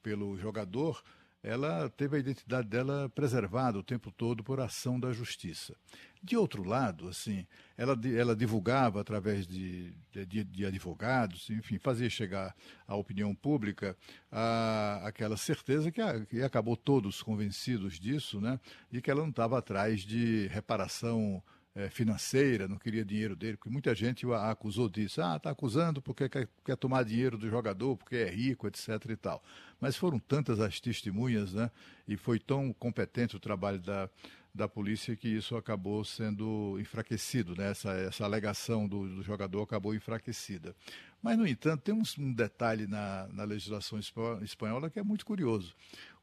pelo 0.03 0.37
jogador, 0.37 1.03
ela 1.45 1.87
teve 1.91 2.17
a 2.17 2.19
identidade 2.19 2.67
dela 2.67 3.07
preservada 3.13 3.77
o 3.77 3.83
tempo 3.83 4.11
todo 4.11 4.43
por 4.43 4.59
ação 4.59 4.99
da 4.99 5.13
justiça. 5.13 5.75
De 6.23 6.35
outro 6.35 6.63
lado, 6.63 7.07
assim, 7.07 7.45
ela, 7.77 7.95
ela 8.17 8.35
divulgava 8.35 8.99
através 8.99 9.45
de, 9.45 9.93
de, 10.11 10.43
de 10.43 10.65
advogados, 10.65 11.51
enfim, 11.51 11.77
fazia 11.77 12.09
chegar 12.09 12.55
à 12.87 12.95
opinião 12.95 13.35
pública 13.35 13.95
a, 14.31 15.01
aquela 15.05 15.37
certeza 15.37 15.91
que, 15.91 16.01
a, 16.01 16.25
que 16.25 16.41
acabou 16.41 16.75
todos 16.75 17.21
convencidos 17.21 17.99
disso, 17.99 18.41
né, 18.41 18.59
de 18.91 18.99
que 18.99 19.11
ela 19.11 19.21
não 19.21 19.29
estava 19.29 19.59
atrás 19.59 20.01
de 20.01 20.47
reparação 20.47 21.43
é, 21.75 21.89
financeira, 21.89 22.67
não 22.67 22.77
queria 22.77 23.03
dinheiro 23.03 23.35
dele, 23.35 23.57
porque 23.57 23.69
muita 23.69 23.93
gente 23.93 24.25
a 24.31 24.49
acusou 24.49 24.87
disso. 24.87 25.21
Ah, 25.21 25.35
está 25.35 25.51
acusando 25.51 26.01
porque 26.01 26.29
quer, 26.29 26.47
quer, 26.63 26.77
tomar 26.77 27.03
dinheiro 27.03 27.37
do 27.37 27.49
jogador, 27.49 27.97
porque 27.97 28.15
é 28.15 28.29
rico, 28.29 28.65
etc. 28.65 28.89
e 29.09 29.17
tal. 29.17 29.43
Mas 29.79 29.97
foram 29.97 30.17
tantas 30.17 30.61
as 30.61 30.79
testemunhas, 30.79 31.53
né? 31.53 31.69
E 32.07 32.15
foi 32.15 32.39
tão 32.39 32.71
competente 32.71 33.35
o 33.35 33.39
trabalho 33.39 33.79
da, 33.79 34.09
da 34.55 34.69
polícia 34.69 35.17
que 35.17 35.27
isso 35.27 35.57
acabou 35.57 36.05
sendo 36.05 36.79
enfraquecido, 36.79 37.53
né? 37.57 37.71
essa, 37.71 37.91
essa 37.91 38.23
alegação 38.23 38.87
do, 38.87 39.17
do 39.17 39.21
jogador 39.21 39.61
acabou 39.61 39.93
enfraquecida. 39.93 40.73
Mas, 41.21 41.37
no 41.37 41.45
entanto, 41.45 41.81
tem 41.81 41.93
um, 41.93 42.03
um 42.19 42.31
detalhe 42.31 42.87
na, 42.87 43.27
na, 43.33 43.43
legislação 43.43 43.99
espanhola 44.41 44.89
que 44.89 44.97
é 44.97 45.03
muito 45.03 45.25
curioso. 45.25 45.75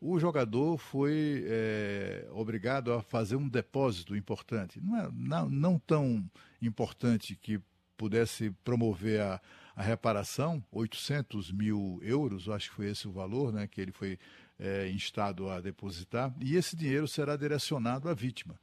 O 0.05 0.19
jogador 0.19 0.79
foi 0.79 1.45
é, 1.47 2.27
obrigado 2.33 2.93
a 2.93 3.01
fazer 3.01 3.37
um 3.37 3.49
depósito 3.49 4.17
importante, 4.17 4.81
não, 4.81 4.99
é, 4.99 5.09
não, 5.15 5.49
não 5.49 5.79
tão 5.79 6.29
importante 6.61 7.37
que 7.37 7.61
pudesse 7.97 8.51
promover 8.65 9.21
a, 9.21 9.41
a 9.77 9.81
reparação, 9.81 10.61
800 10.73 11.53
mil 11.53 12.01
euros, 12.03 12.49
acho 12.49 12.71
que 12.71 12.75
foi 12.75 12.91
esse 12.91 13.07
o 13.07 13.13
valor 13.13 13.53
né, 13.53 13.69
que 13.69 13.81
ele 13.81 13.93
foi 13.93 14.19
é, 14.59 14.91
instado 14.91 15.49
a 15.49 15.61
depositar, 15.61 16.35
e 16.41 16.57
esse 16.57 16.75
dinheiro 16.75 17.07
será 17.07 17.37
direcionado 17.37 18.09
à 18.09 18.13
vítima. 18.13 18.59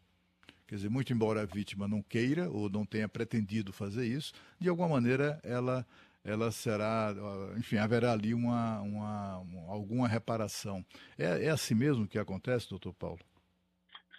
Quer 0.68 0.76
dizer, 0.76 0.90
muito 0.90 1.14
embora 1.14 1.44
a 1.44 1.46
vítima 1.46 1.88
não 1.88 2.02
queira 2.02 2.50
ou 2.50 2.70
não 2.70 2.86
tenha 2.86 3.08
pretendido 3.08 3.72
fazer 3.72 4.06
isso, 4.06 4.34
de 4.60 4.68
alguma 4.68 4.90
maneira 4.90 5.40
ela, 5.42 5.88
ela 6.24 6.52
será, 6.52 7.14
enfim, 7.58 7.78
haverá 7.78 8.12
ali 8.12 8.34
uma, 8.34 8.82
uma, 8.82 9.38
uma 9.40 9.74
alguma 9.74 10.08
reparação. 10.08 10.86
É, 11.18 11.46
é 11.46 11.50
assim 11.50 11.74
mesmo 11.74 12.08
que 12.08 12.20
acontece, 12.20 12.70
doutor 12.70 12.94
Paulo? 12.94 13.20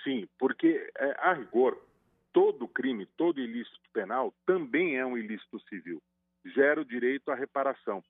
Sim, 0.02 0.26
porque, 0.38 0.90
é, 0.96 1.16
a 1.18 1.34
rigor, 1.34 1.78
todo 2.32 2.68
crime, 2.68 3.06
todo 3.16 3.40
ilícito 3.40 3.78
penal 3.92 4.32
também 4.46 4.96
é 4.96 5.04
um 5.04 5.16
ilícito 5.16 5.60
civil. 5.68 6.02
Gera 6.44 6.80
o 6.80 6.84
direito 6.84 7.30
à 7.30 7.34
reparação. 7.34 8.02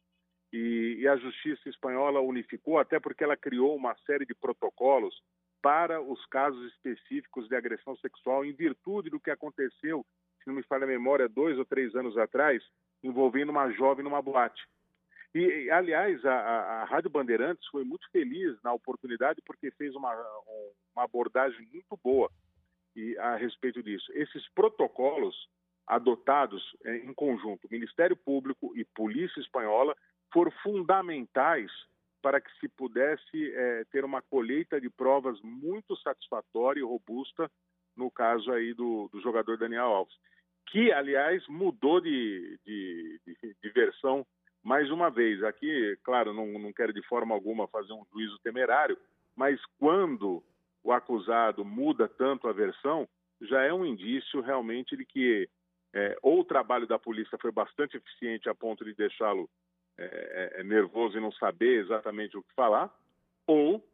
E, 0.53 0.99
e, 1.01 1.09
a 1.09 1.17
justiça 1.17 1.69
espanhola 1.69 2.21
unificou, 2.21 2.79
até 2.79 2.99
porque 2.99 3.23
ela 3.23 3.37
criou 3.37 3.77
uma 3.77 3.95
série 4.07 4.27
de 4.27 4.35
protocolos 4.35 5.15
para 5.63 6.01
os 6.01 6.25
casos 6.27 6.73
específicos 6.73 7.49
de 7.49 7.55
agressão 7.55 7.95
sexual, 7.97 8.45
em 8.45 8.53
virtude 8.53 9.11
do 9.11 9.21
que 9.21 9.31
aconteceu, 9.31 10.05
se 10.43 10.49
não 10.49 10.55
me 10.55 10.63
falha 10.63 10.85
a 10.85 10.89
memória, 10.89 11.29
dois 11.29 11.59
ou 11.59 11.65
três 11.65 11.95
anos 11.95 12.17
atrás, 12.17 12.63
envolvendo 13.03 13.51
uma 13.51 13.71
jovem 13.71 14.05
numa 14.05 14.23
boate. 14.23 14.63
E, 15.35 15.71
aliás, 15.71 16.25
a, 16.25 16.35
a, 16.35 16.85
Rádio 16.85 17.09
Bandeirantes 17.09 17.67
foi 17.69 17.85
muito 17.85 18.09
feliz 18.11 18.61
na 18.63 18.73
oportunidade 18.73 19.41
porque 19.47 19.71
fez 19.73 19.95
uma, 19.95 20.13
uma 20.95 21.05
abordagem 21.05 21.69
muito 21.73 21.97
boa 22.03 22.31
e, 22.97 23.17
a 23.19 23.37
respeito 23.37 23.83
disso. 23.83 24.11
Esses 24.13 24.49
protocolos 24.55 25.49
adotados 25.87 26.63
é, 26.85 26.97
em 26.99 27.15
conjunto, 27.15 27.69
Ministério 27.71 28.17
Público 28.17 28.73
e 28.77 28.85
Polícia 28.85 29.41
Espanhola, 29.41 29.97
foram 30.33 30.51
fundamentais 30.63 31.71
para 32.23 32.41
que 32.41 32.51
se 32.59 32.69
pudesse 32.69 33.53
é, 33.55 33.85
ter 33.91 34.05
uma 34.05 34.21
colheita 34.23 34.81
de 34.81 34.91
provas 34.91 35.41
muito 35.43 35.97
satisfatória 35.97 36.81
e 36.81 36.85
robusta 36.85 37.51
no 37.97 38.11
caso 38.11 38.53
aí 38.53 38.73
do, 38.75 39.09
do 39.13 39.21
jogador 39.21 39.59
Daniel 39.59 39.87
Alves, 39.87 40.15
que 40.67 40.93
aliás 40.93 41.47
mudou 41.49 42.01
de, 42.01 42.59
de, 42.65 43.21
de, 43.27 43.57
de, 43.63 43.71
versão 43.71 44.27
mais 44.63 44.91
uma 44.91 45.11
vez. 45.11 45.43
Aqui, 45.43 45.99
claro, 46.03 46.33
não, 46.33 46.47
não 46.59 46.73
quero 46.73 46.93
de 46.93 47.03
forma 47.07 47.35
alguma 47.35 47.67
fazer 47.69 47.93
um 47.93 48.05
juízo 48.13 48.39
temerário, 48.43 48.97
mas 49.35 49.61
quando 49.79 50.43
o 50.83 50.93
acusado 50.93 51.65
muda 51.65 52.09
tanto 52.09 52.49
a 52.49 52.53
versão, 52.53 53.09
já 53.41 53.63
é 53.63 53.73
um 53.73 53.87
indício 53.87 54.41
realmente 54.41 54.97
de 54.97 55.05
que 55.05 55.49
é, 55.93 56.17
ou 56.23 56.41
o 56.41 56.45
trabalho 56.45 56.87
da 56.87 56.99
polícia 56.99 57.37
foi 57.39 57.51
bastante 57.51 57.97
eficiente 57.97 58.49
a 58.49 58.55
ponto 58.55 58.85
de 58.85 58.95
deixá-lo 58.95 59.51
é, 59.99 60.05
é, 60.57 60.61
é, 60.61 60.65
nervoso 60.65 61.17
e 61.19 61.21
não 61.21 61.33
saber 61.33 61.85
exatamente 61.85 62.37
o 62.37 62.43
que 62.43 62.55
falar, 62.55 62.91
ou 63.47 63.85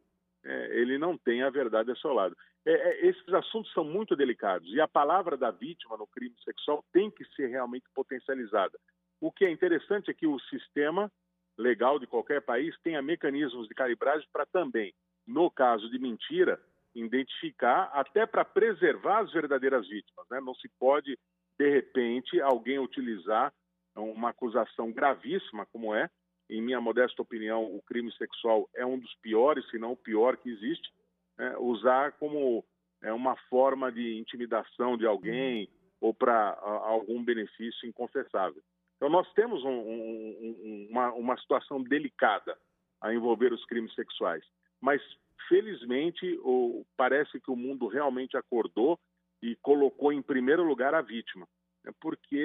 é, 0.43 0.79
ele 0.79 0.97
não 0.97 1.17
tem 1.17 1.41
a 1.41 1.49
verdade 1.49 1.89
ao 1.89 1.97
seu 1.97 2.13
lado. 2.13 2.37
É, 2.67 2.71
é, 2.73 3.05
esses 3.07 3.33
assuntos 3.33 3.71
são 3.71 3.85
muito 3.85 4.13
delicados 4.13 4.67
e 4.73 4.81
a 4.81 4.87
palavra 4.89 5.37
da 5.37 5.49
vítima 5.49 5.95
no 5.95 6.05
crime 6.05 6.35
sexual 6.43 6.83
tem 6.91 7.09
que 7.09 7.23
ser 7.33 7.47
realmente 7.47 7.85
potencializada. 7.95 8.77
O 9.21 9.31
que 9.31 9.45
é 9.45 9.49
interessante 9.49 10.11
é 10.11 10.13
que 10.13 10.27
o 10.27 10.37
sistema 10.41 11.09
legal 11.57 11.97
de 11.97 12.05
qualquer 12.05 12.41
país 12.41 12.75
tenha 12.83 13.01
mecanismos 13.01 13.69
de 13.69 13.73
calibragem 13.73 14.27
para 14.33 14.45
também, 14.45 14.93
no 15.25 15.49
caso 15.49 15.89
de 15.89 15.97
mentira, 15.97 16.61
identificar, 16.93 17.89
até 17.93 18.25
para 18.25 18.43
preservar 18.43 19.19
as 19.19 19.31
verdadeiras 19.31 19.87
vítimas. 19.87 20.25
Né? 20.29 20.41
Não 20.41 20.53
se 20.53 20.67
pode, 20.77 21.17
de 21.57 21.69
repente, 21.69 22.41
alguém 22.41 22.79
utilizar 22.79 23.53
uma 23.95 24.31
acusação 24.31 24.91
gravíssima 24.91 25.65
como 25.67 25.95
é. 25.95 26.09
Em 26.49 26.61
minha 26.61 26.81
modesta 26.81 27.21
opinião, 27.21 27.63
o 27.63 27.81
crime 27.81 28.11
sexual 28.17 28.69
é 28.75 28.85
um 28.85 28.99
dos 28.99 29.15
piores, 29.21 29.67
se 29.69 29.79
não 29.79 29.93
o 29.93 29.97
pior 29.97 30.35
que 30.35 30.49
existe. 30.49 30.91
É, 31.39 31.57
usar 31.57 32.13
como 32.13 32.63
é, 33.03 33.13
uma 33.13 33.35
forma 33.49 33.91
de 33.91 34.17
intimidação 34.17 34.97
de 34.97 35.05
alguém 35.05 35.69
ou 35.99 36.13
para 36.13 36.57
algum 36.61 37.23
benefício 37.23 37.87
inconfessável. 37.87 38.61
Então, 38.95 39.09
nós 39.09 39.31
temos 39.33 39.63
um, 39.63 39.69
um, 39.69 40.87
uma, 40.89 41.13
uma 41.13 41.37
situação 41.37 41.81
delicada 41.81 42.57
a 43.01 43.13
envolver 43.13 43.53
os 43.53 43.63
crimes 43.65 43.93
sexuais. 43.93 44.43
Mas, 44.81 45.01
felizmente, 45.47 46.39
o, 46.43 46.85
parece 46.95 47.39
que 47.39 47.51
o 47.51 47.55
mundo 47.55 47.87
realmente 47.87 48.35
acordou 48.35 48.99
e 49.41 49.55
colocou 49.57 50.11
em 50.11 50.21
primeiro 50.21 50.63
lugar 50.63 50.93
a 50.95 51.01
vítima. 51.01 51.47
É 51.85 51.91
porque 52.01 52.43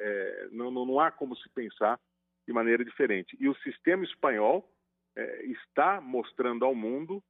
é, 0.00 0.48
não, 0.52 0.70
não, 0.70 1.00
há 1.00 1.10
como 1.10 1.36
se 1.36 1.48
pensar 1.50 1.98
de 2.46 2.52
maneira 2.52 2.84
diferente. 2.84 3.36
E 3.40 3.48
o 3.48 3.56
sistema 3.56 4.04
espanhol 4.04 4.68
é, 5.16 5.46
está 5.46 6.00
mostrando 6.00 6.64
ao 6.64 6.74
mundo 6.74 7.22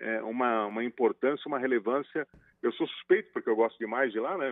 é, 0.00 0.22
uma, 0.22 0.66
uma 0.66 0.84
importância, 0.84 1.48
uma 1.48 1.58
relevância. 1.58 2.26
Eu 2.62 2.72
sou 2.72 2.86
suspeito, 2.86 3.32
porque 3.32 3.48
eu 3.48 3.56
gosto 3.56 3.78
demais 3.78 4.12
de 4.12 4.20
lá, 4.20 4.36
né, 4.36 4.50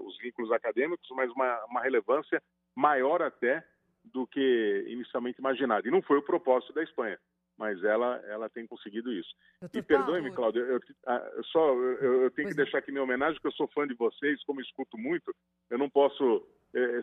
os 0.00 0.16
vínculos 0.18 0.50
acadêmicos, 0.52 1.08
mas 1.10 1.30
uma, 1.32 1.64
uma 1.66 1.82
relevância 1.82 2.42
maior 2.74 3.20
até 3.22 3.64
do 4.04 4.26
que 4.26 4.84
inicialmente 4.88 5.38
imaginado. 5.38 5.86
E 5.86 5.90
não 5.90 6.02
foi 6.02 6.18
o 6.18 6.22
propósito 6.22 6.72
da 6.72 6.82
Espanha 6.82 7.18
mas 7.62 7.82
ela, 7.84 8.16
ela 8.26 8.50
tem 8.50 8.66
conseguido 8.66 9.12
isso. 9.12 9.30
Doutor 9.60 9.78
e 9.78 9.82
perdoe-me, 9.82 10.32
Cláudio, 10.32 10.62
eu, 10.64 10.80
eu, 10.80 11.44
só 11.44 11.68
eu, 11.72 12.22
eu 12.22 12.30
tenho 12.32 12.48
pois 12.48 12.56
que 12.56 12.62
deixar 12.62 12.78
aqui 12.78 12.90
minha 12.90 13.04
homenagem, 13.04 13.34
porque 13.34 13.48
eu 13.48 13.52
sou 13.52 13.68
fã 13.68 13.86
de 13.86 13.94
vocês, 13.94 14.42
como 14.44 14.60
escuto 14.60 14.98
muito, 14.98 15.34
eu 15.70 15.78
não 15.78 15.88
posso, 15.88 16.24
é, 16.24 16.46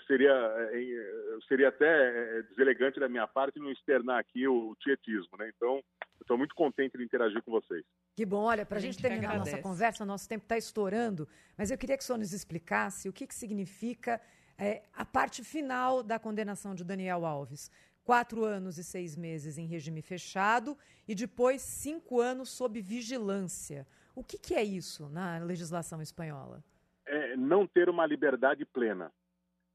seria, 0.07 0.31
é, 0.31 1.37
seria 1.47 1.69
até 1.69 1.85
é, 1.85 2.41
deselegante 2.43 2.99
da 2.99 3.07
minha 3.07 3.27
parte 3.27 3.59
não 3.59 3.71
externar 3.71 4.19
aqui 4.19 4.47
o, 4.47 4.71
o 4.71 4.75
tietismo, 4.75 5.37
né? 5.37 5.51
Então, 5.55 5.81
estou 6.21 6.37
muito 6.37 6.55
contente 6.55 6.97
de 6.97 7.03
interagir 7.03 7.41
com 7.43 7.51
vocês. 7.51 7.83
Que 8.15 8.25
bom, 8.25 8.43
olha, 8.43 8.65
para 8.65 8.77
a 8.77 8.81
gente, 8.81 8.93
gente 8.93 9.01
terminar 9.01 9.35
a 9.35 9.39
nossa 9.39 9.57
conversa, 9.59 10.05
nosso 10.05 10.27
tempo 10.27 10.43
está 10.43 10.57
estourando, 10.57 11.27
mas 11.57 11.71
eu 11.71 11.77
queria 11.77 11.97
que 11.97 12.03
o 12.03 12.05
senhor 12.05 12.17
nos 12.17 12.33
explicasse 12.33 13.07
o 13.07 13.13
que, 13.13 13.27
que 13.27 13.35
significa 13.35 14.19
é, 14.57 14.83
a 14.93 15.05
parte 15.05 15.43
final 15.43 16.03
da 16.03 16.19
condenação 16.19 16.75
de 16.75 16.83
Daniel 16.83 17.25
Alves 17.25 17.71
quatro 18.09 18.43
anos 18.43 18.79
e 18.79 18.83
seis 18.83 19.15
meses 19.15 19.59
em 19.59 19.67
regime 19.67 20.01
fechado 20.01 20.75
e 21.07 21.13
depois 21.13 21.61
cinco 21.61 22.19
anos 22.19 22.49
sob 22.49 22.81
vigilância. 22.81 23.85
O 24.15 24.23
que, 24.23 24.39
que 24.39 24.55
é 24.55 24.63
isso 24.63 25.07
na 25.09 25.37
legislação 25.37 26.01
espanhola? 26.01 26.63
É 27.05 27.37
não 27.37 27.67
ter 27.67 27.87
uma 27.87 28.07
liberdade 28.07 28.65
plena. 28.65 29.11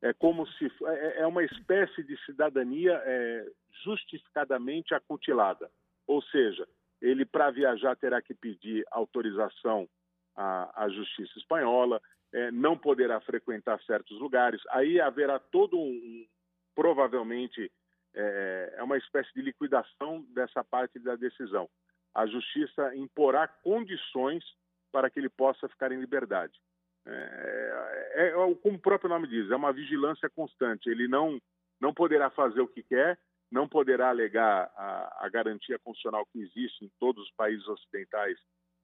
É 0.05 0.13
como 0.13 0.47
se 0.47 0.71
é, 0.85 1.23
é 1.23 1.27
uma 1.27 1.43
espécie 1.43 2.03
de 2.03 2.15
cidadania 2.27 2.93
é, 3.07 3.51
justificadamente 3.83 4.95
acutilada. 4.95 5.71
Ou 6.07 6.21
seja, 6.25 6.69
ele, 7.01 7.25
para 7.25 7.51
viajar, 7.51 7.97
terá 7.97 8.21
que 8.21 8.35
pedir 8.35 8.85
autorização 8.91 9.89
à, 10.37 10.85
à 10.85 10.91
Justiça 10.91 11.39
Espanhola, 11.39 12.03
é, 12.35 12.51
não 12.51 12.77
poderá 12.77 13.19
frequentar 13.23 13.83
certos 13.85 14.21
lugares. 14.21 14.61
Aí 14.69 15.01
haverá 15.01 15.39
todo 15.39 15.81
um. 15.81 16.27
Provavelmente 16.75 17.73
é, 18.15 18.75
é 18.77 18.83
uma 18.83 18.99
espécie 18.99 19.33
de 19.33 19.41
liquidação 19.41 20.21
dessa 20.35 20.63
parte 20.63 20.99
da 20.99 21.17
decisão. 21.17 21.67
A 22.15 22.27
Justiça 22.27 22.95
imporá 22.95 23.49
condições 23.49 24.45
para 24.93 25.09
que 25.09 25.19
ele 25.19 25.31
possa 25.31 25.67
ficar 25.67 25.93
em 25.93 25.99
liberdade. 25.99 26.61
É, 27.07 28.11
é, 28.15 28.29
é, 28.29 28.33
como 28.33 28.77
o 28.77 28.81
próprio 28.81 29.11
nome 29.11 29.27
diz, 29.29 29.51
é 29.51 29.57
uma 29.57 29.73
vigilância 29.73 30.29
constante. 30.31 30.89
Ele 30.89 31.07
não, 31.07 31.41
não 31.81 31.93
poderá 31.93 32.31
fazer 32.31 32.61
o 32.61 32.69
que 32.69 32.83
quer, 32.83 33.19
não 33.51 33.69
poderá 33.69 34.09
alegar 34.09 34.71
a, 34.77 35.27
a, 35.27 35.29
garantia 35.29 35.79
constitucional 35.79 36.27
que 36.27 36.41
existe 36.41 36.85
em 36.85 36.91
todos 36.99 37.25
os 37.25 37.31
países 37.33 37.67
ocidentais 37.69 38.39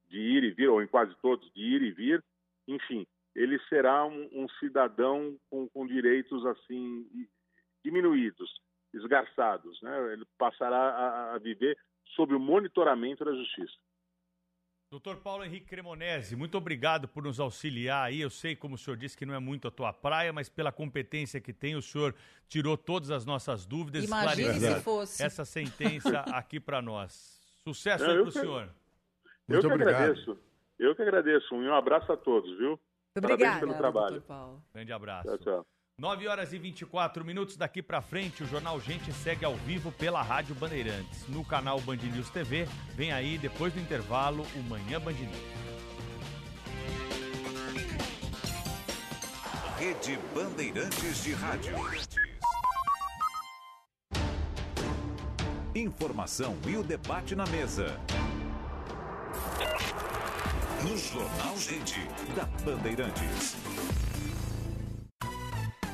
de 0.09 0.19
ir 0.19 0.45
e 0.45 0.51
vir, 0.51 0.69
ou 0.69 0.83
em 0.83 0.87
quase 0.87 1.15
todos, 1.23 1.51
de 1.53 1.61
ir 1.61 1.83
e 1.83 1.91
vir. 1.91 2.25
Enfim, 2.69 3.07
ele 3.35 3.59
será 3.69 4.05
um, 4.05 4.29
um 4.33 4.49
cidadão 4.61 5.37
com, 5.49 5.69
com, 5.69 5.87
direitos 5.87 6.45
assim 6.47 7.07
diminuídos, 7.85 8.61
esgarçados. 8.93 9.81
Né? 9.83 10.13
Ele 10.13 10.25
passará 10.37 10.77
a, 10.77 11.35
a 11.35 11.39
viver 11.39 11.77
sob 12.15 12.35
o 12.35 12.41
monitoramento 12.41 13.25
da 13.25 13.33
justiça. 13.33 13.75
Doutor 14.91 15.19
Paulo 15.19 15.45
Henrique 15.45 15.67
Cremonese, 15.67 16.35
muito 16.35 16.59
obrigado 16.59 17.07
por 17.07 17.23
nos 17.23 17.39
auxiliar 17.39 18.09
aí. 18.09 18.21
Eu 18.21 18.29
sei, 18.29 18.57
como 18.57 18.75
o 18.75 18.79
senhor 18.79 18.97
disse, 18.97 19.17
que 19.17 19.25
não 19.25 19.33
é 19.33 19.39
muito 19.39 19.69
a 19.69 19.71
tua 19.71 19.93
praia, 19.93 20.33
mas 20.33 20.49
pela 20.49 20.73
competência 20.73 21.41
que 21.41 21.53
tem, 21.53 21.77
o 21.77 21.83
senhor 21.83 22.13
tirou 22.49 22.77
todas 22.77 23.13
as 23.13 23.25
nossas 23.25 23.65
dúvidas. 23.65 24.03
Imagine 24.03 24.59
se 24.59 24.81
fosse. 24.81 25.23
Essa 25.23 25.45
sentença 25.45 26.23
aqui 26.35 26.59
para 26.59 26.83
nós. 26.83 27.41
Sucesso 27.63 28.05
aí 28.05 28.19
para 28.19 28.29
o 28.29 28.33
senhor. 28.33 28.63
Eu 29.49 29.55
muito 29.55 29.69
que 29.69 29.75
obrigado. 29.75 29.95
agradeço. 29.95 30.39
Eu 30.77 30.97
que 30.97 31.03
agradeço. 31.03 31.55
Um 31.55 31.73
abraço 31.73 32.11
a 32.11 32.17
todos, 32.17 32.59
viu? 32.59 32.77
Obrigado. 33.17 33.61
pelo 33.61 33.75
trabalho. 33.75 34.21
Grande 34.75 34.93
abraço. 34.93 35.29
Tchau, 35.29 35.39
tchau. 35.39 35.67
9 36.01 36.29
horas 36.29 36.55
e 36.55 36.59
24 36.59 37.23
minutos 37.23 37.59
daqui 37.59 37.83
para 37.83 38.01
frente, 38.01 38.43
o 38.43 38.47
Jornal 38.47 38.81
Gente 38.81 39.13
segue 39.13 39.45
ao 39.45 39.55
vivo 39.55 39.93
pela 39.93 40.23
Rádio 40.23 40.55
Bandeirantes. 40.55 41.29
No 41.29 41.45
canal 41.45 41.79
Band 41.79 41.97
News 41.97 42.31
TV, 42.31 42.67
vem 42.97 43.13
aí, 43.13 43.37
depois 43.37 43.71
do 43.75 43.81
intervalo, 43.81 44.47
o 44.57 44.63
Manhã 44.63 44.99
Band 44.99 45.13
News. 45.13 45.37
Rede 49.79 50.19
Bandeirantes 50.35 51.23
de 51.23 51.35
Rádio. 51.35 51.75
Informação 55.75 56.57
e 56.67 56.79
o 56.79 56.83
debate 56.83 57.37
na 57.37 57.45
mesa. 57.45 58.01
No 60.83 60.97
Jornal 60.97 61.59
Gente, 61.59 62.01
da 62.35 62.47
Bandeirantes. 62.65 63.55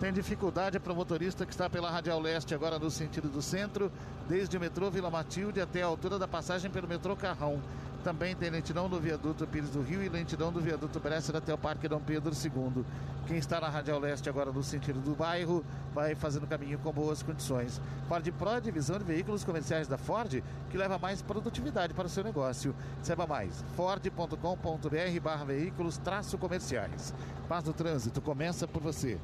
Tem 0.00 0.12
dificuldade 0.12 0.80
para 0.80 0.92
o 0.92 0.96
motorista 0.96 1.46
que 1.46 1.52
está 1.52 1.70
pela 1.70 1.88
Radial 1.88 2.20
Leste, 2.20 2.52
agora 2.52 2.80
no 2.80 2.90
sentido 2.90 3.28
do 3.28 3.40
centro, 3.40 3.92
desde 4.28 4.56
o 4.56 4.60
metrô 4.60 4.90
Vila 4.90 5.08
Matilde 5.08 5.60
até 5.60 5.82
a 5.82 5.86
altura 5.86 6.18
da 6.18 6.26
passagem 6.26 6.68
pelo 6.68 6.88
metrô 6.88 7.14
Carrão. 7.14 7.62
Também 8.02 8.34
tem 8.34 8.50
lentidão 8.50 8.88
do 8.88 9.00
viaduto 9.00 9.46
Pires 9.46 9.70
do 9.70 9.80
Rio 9.80 10.02
e 10.02 10.08
lentidão 10.08 10.52
do 10.52 10.60
viaduto 10.60 10.98
Bresser 10.98 11.36
até 11.36 11.54
o 11.54 11.58
Parque 11.58 11.88
Dom 11.88 12.00
Pedro 12.00 12.34
II. 12.34 12.84
Quem 13.26 13.38
está 13.38 13.60
na 13.60 13.68
Radial 13.70 13.98
Leste 14.00 14.28
agora 14.28 14.52
no 14.52 14.62
sentido 14.62 15.00
do 15.00 15.14
bairro 15.14 15.64
vai 15.94 16.14
fazendo 16.14 16.46
caminho 16.46 16.78
com 16.80 16.92
boas 16.92 17.22
condições. 17.22 17.80
Ford 18.08 18.30
Pro, 18.32 18.60
divisão 18.60 18.98
de 18.98 19.04
veículos 19.04 19.44
comerciais 19.44 19.88
da 19.88 19.96
Ford, 19.96 20.42
que 20.70 20.76
leva 20.76 20.98
mais 20.98 21.22
produtividade 21.22 21.94
para 21.94 22.06
o 22.06 22.10
seu 22.10 22.24
negócio. 22.24 22.74
Saiba 23.00 23.26
mais, 23.26 23.64
ford.com.br 23.76 25.20
barra 25.22 25.44
veículos 25.44 25.96
traço 25.96 26.36
comerciais. 26.36 27.14
Paz 27.48 27.64
do 27.64 27.72
trânsito 27.72 28.20
começa 28.20 28.68
por 28.68 28.82
você. 28.82 29.18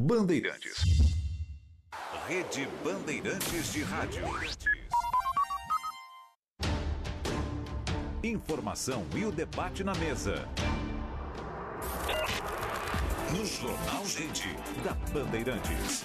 Bandeirantes. 0.00 0.82
Rede 2.26 2.68
Bandeirantes 2.84 3.72
de 3.72 3.82
Rádio. 3.82 4.24
Informação 8.22 9.06
e 9.14 9.24
o 9.24 9.32
debate 9.32 9.84
na 9.84 9.94
mesa. 9.94 10.48
No 13.32 13.46
Jornal 13.46 14.04
Gente, 14.06 14.48
da 14.84 14.94
Bandeirantes. 15.12 16.04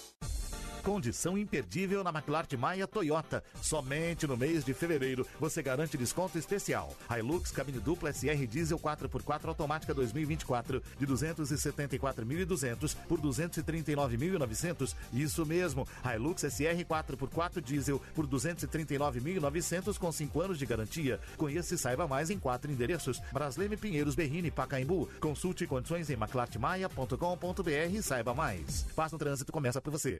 Condição 0.83 1.37
imperdível 1.37 2.03
na 2.03 2.09
McLart 2.09 2.51
Maia 2.53 2.87
Toyota. 2.87 3.43
Somente 3.61 4.25
no 4.25 4.35
mês 4.35 4.65
de 4.65 4.73
fevereiro 4.73 5.27
você 5.39 5.61
garante 5.61 5.97
desconto 5.97 6.37
especial. 6.37 6.95
Hilux 7.09 7.51
cabine 7.51 7.79
dupla 7.79 8.11
SR 8.11 8.47
diesel 8.47 8.79
4x4 8.79 9.47
automática 9.47 9.93
2024 9.93 10.81
de 10.99 11.07
274.200 11.07 12.95
por 13.07 13.21
239.900. 13.21 14.95
Isso 15.13 15.45
mesmo. 15.45 15.87
Hilux 16.03 16.41
SR 16.41 16.83
4x4 16.83 17.61
diesel 17.61 18.01
por 18.15 18.25
239.900 18.27 19.97
com 19.97 20.11
5 20.11 20.41
anos 20.41 20.57
de 20.57 20.65
garantia. 20.65 21.19
Conheça 21.37 21.75
e 21.75 21.77
saiba 21.77 22.07
mais 22.07 22.29
em 22.31 22.39
quatro 22.39 22.71
endereços: 22.71 23.21
Brasleme, 23.31 23.77
Pinheiros, 23.77 24.15
Berrini, 24.15 24.49
Pacaembu. 24.49 25.07
Consulte 25.19 25.67
condições 25.67 26.09
em 26.09 26.15
maclartmaia.com.br 26.15 27.93
e 27.93 28.01
saiba 28.01 28.33
mais. 28.33 28.83
Passa 28.95 29.15
no 29.15 29.19
trânsito 29.19 29.51
começa 29.51 29.79
por 29.81 29.91
você. 29.91 30.19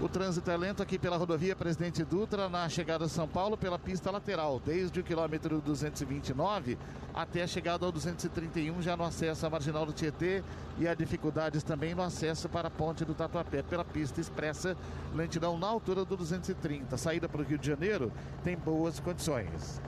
O 0.00 0.08
trânsito 0.08 0.48
é 0.48 0.56
lento 0.56 0.80
aqui 0.80 0.96
pela 0.96 1.16
rodovia 1.16 1.56
Presidente 1.56 2.04
Dutra, 2.04 2.48
na 2.48 2.68
chegada 2.68 3.06
a 3.06 3.08
São 3.08 3.26
Paulo, 3.26 3.56
pela 3.56 3.80
pista 3.80 4.12
lateral, 4.12 4.62
desde 4.64 5.00
o 5.00 5.02
quilômetro 5.02 5.60
229 5.60 6.78
até 7.12 7.42
a 7.42 7.48
chegada 7.48 7.84
ao 7.84 7.90
231, 7.90 8.80
já 8.80 8.96
no 8.96 9.02
acesso 9.02 9.44
à 9.44 9.50
marginal 9.50 9.84
do 9.84 9.92
Tietê 9.92 10.44
e 10.78 10.86
há 10.86 10.94
dificuldades 10.94 11.64
também 11.64 11.96
no 11.96 12.02
acesso 12.02 12.48
para 12.48 12.68
a 12.68 12.70
ponte 12.70 13.04
do 13.04 13.12
Tatuapé, 13.12 13.60
pela 13.60 13.84
pista 13.84 14.20
expressa, 14.20 14.76
lentidão 15.16 15.58
na 15.58 15.66
altura 15.66 16.04
do 16.04 16.16
230. 16.16 16.96
Saída 16.96 17.28
para 17.28 17.40
o 17.40 17.44
Rio 17.44 17.58
de 17.58 17.66
Janeiro 17.66 18.12
tem 18.44 18.56
boas 18.56 19.00
condições. 19.00 19.82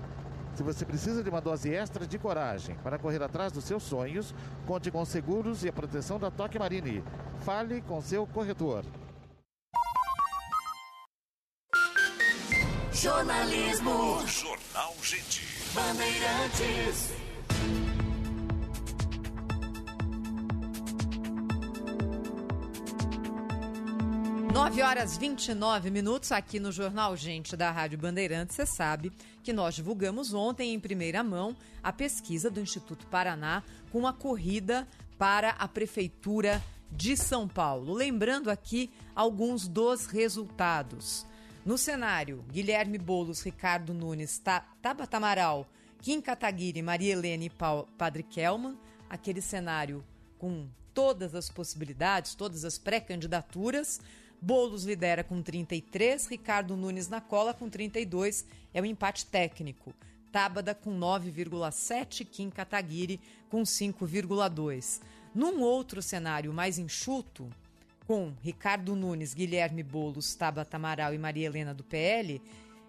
Se 0.56 0.64
você 0.64 0.84
precisa 0.84 1.22
de 1.22 1.30
uma 1.30 1.40
dose 1.40 1.72
extra 1.72 2.04
de 2.04 2.18
coragem 2.18 2.74
para 2.82 2.98
correr 2.98 3.22
atrás 3.22 3.52
dos 3.52 3.62
seus 3.62 3.84
sonhos, 3.84 4.34
conte 4.66 4.90
com 4.90 5.04
seguros 5.04 5.62
e 5.62 5.68
a 5.68 5.72
proteção 5.72 6.18
da 6.18 6.32
Toque 6.32 6.58
Marine. 6.58 7.04
Fale 7.44 7.80
com 7.82 8.00
seu 8.00 8.26
corretor. 8.26 8.84
Jornalismo. 13.02 14.26
Jornal 14.26 14.94
Gente. 15.02 15.40
Bandeirantes. 15.72 17.08
Nove 24.52 24.82
horas 24.82 25.16
29 25.16 25.90
minutos 25.90 26.30
aqui 26.30 26.60
no 26.60 26.70
Jornal 26.70 27.16
Gente 27.16 27.56
da 27.56 27.70
Rádio 27.70 27.96
Bandeirantes. 27.96 28.54
Você 28.54 28.66
sabe 28.66 29.10
que 29.42 29.54
nós 29.54 29.74
divulgamos 29.74 30.34
ontem 30.34 30.74
em 30.74 30.78
primeira 30.78 31.24
mão 31.24 31.56
a 31.82 31.90
pesquisa 31.90 32.50
do 32.50 32.60
Instituto 32.60 33.06
Paraná 33.06 33.62
com 33.90 34.06
a 34.06 34.12
corrida 34.12 34.86
para 35.16 35.52
a 35.52 35.66
Prefeitura 35.66 36.62
de 36.92 37.16
São 37.16 37.48
Paulo. 37.48 37.94
Lembrando 37.94 38.50
aqui 38.50 38.90
alguns 39.14 39.66
dos 39.66 40.04
resultados. 40.04 41.29
No 41.64 41.76
cenário, 41.76 42.42
Guilherme 42.50 42.96
Bolos, 42.96 43.42
Ricardo 43.42 43.92
Nunes, 43.92 44.38
Ta 44.38 44.60
Tabata 44.80 45.18
Amaral, 45.18 45.68
Kim 46.00 46.20
Kataguiri, 46.20 46.80
Maria 46.80 47.12
Helena 47.12 47.44
e 47.44 47.50
Pau 47.50 47.86
Padre 47.98 48.22
Kelman. 48.22 48.78
Aquele 49.10 49.42
cenário 49.42 50.02
com 50.38 50.66
todas 50.94 51.34
as 51.34 51.50
possibilidades, 51.50 52.34
todas 52.34 52.64
as 52.64 52.78
pré-candidaturas. 52.78 54.00
Bolos 54.40 54.84
lidera 54.84 55.22
com 55.22 55.42
33, 55.42 56.28
Ricardo 56.28 56.76
Nunes 56.78 57.08
na 57.08 57.20
cola 57.20 57.52
com 57.52 57.68
32, 57.68 58.46
é 58.72 58.80
o 58.80 58.86
empate 58.86 59.26
técnico. 59.26 59.92
Tábada 60.32 60.74
com 60.74 60.98
9,7, 60.98 62.24
Kim 62.24 62.48
Kataguiri 62.48 63.20
com 63.50 63.62
5,2. 63.62 65.02
Num 65.34 65.60
outro 65.60 66.00
cenário 66.00 66.54
mais 66.54 66.78
enxuto, 66.78 67.50
com 68.10 68.34
Ricardo 68.42 68.96
Nunes, 68.96 69.32
Guilherme 69.32 69.84
Bolos, 69.84 70.34
Tabata 70.34 70.76
Amaral 70.76 71.14
e 71.14 71.18
Maria 71.18 71.46
Helena 71.46 71.72
do 71.72 71.84
PL, 71.84 72.42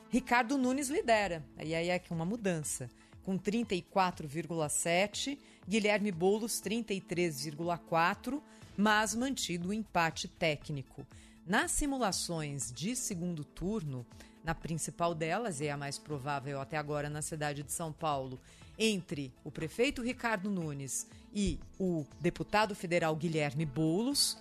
Ricardo 0.09 0.57
Nunes 0.57 0.89
lidera. 0.89 1.45
Aí 1.55 1.75
aí 1.75 1.89
é 1.89 2.01
uma 2.09 2.25
mudança. 2.25 2.89
Com 3.21 3.37
34,7, 3.37 5.37
Guilherme 5.69 6.11
Bolos 6.11 6.59
33,4, 6.59 8.41
mas 8.75 9.13
mantido 9.13 9.69
o 9.69 9.73
empate 9.73 10.27
técnico. 10.27 11.05
Nas 11.45 11.69
simulações 11.69 12.71
de 12.71 12.95
segundo 12.95 13.45
turno, 13.45 14.03
na 14.43 14.55
principal 14.55 15.13
delas, 15.13 15.61
e 15.61 15.67
é 15.67 15.71
a 15.71 15.77
mais 15.77 15.99
provável 15.99 16.59
até 16.59 16.77
agora 16.77 17.11
na 17.11 17.21
cidade 17.21 17.61
de 17.61 17.71
São 17.71 17.93
Paulo, 17.93 18.39
entre 18.75 19.31
o 19.43 19.51
prefeito 19.51 20.01
Ricardo 20.01 20.49
Nunes 20.49 21.05
e 21.31 21.59
o 21.79 22.07
deputado 22.19 22.73
federal 22.73 23.15
Guilherme 23.15 23.67
Boulos, 23.67 24.35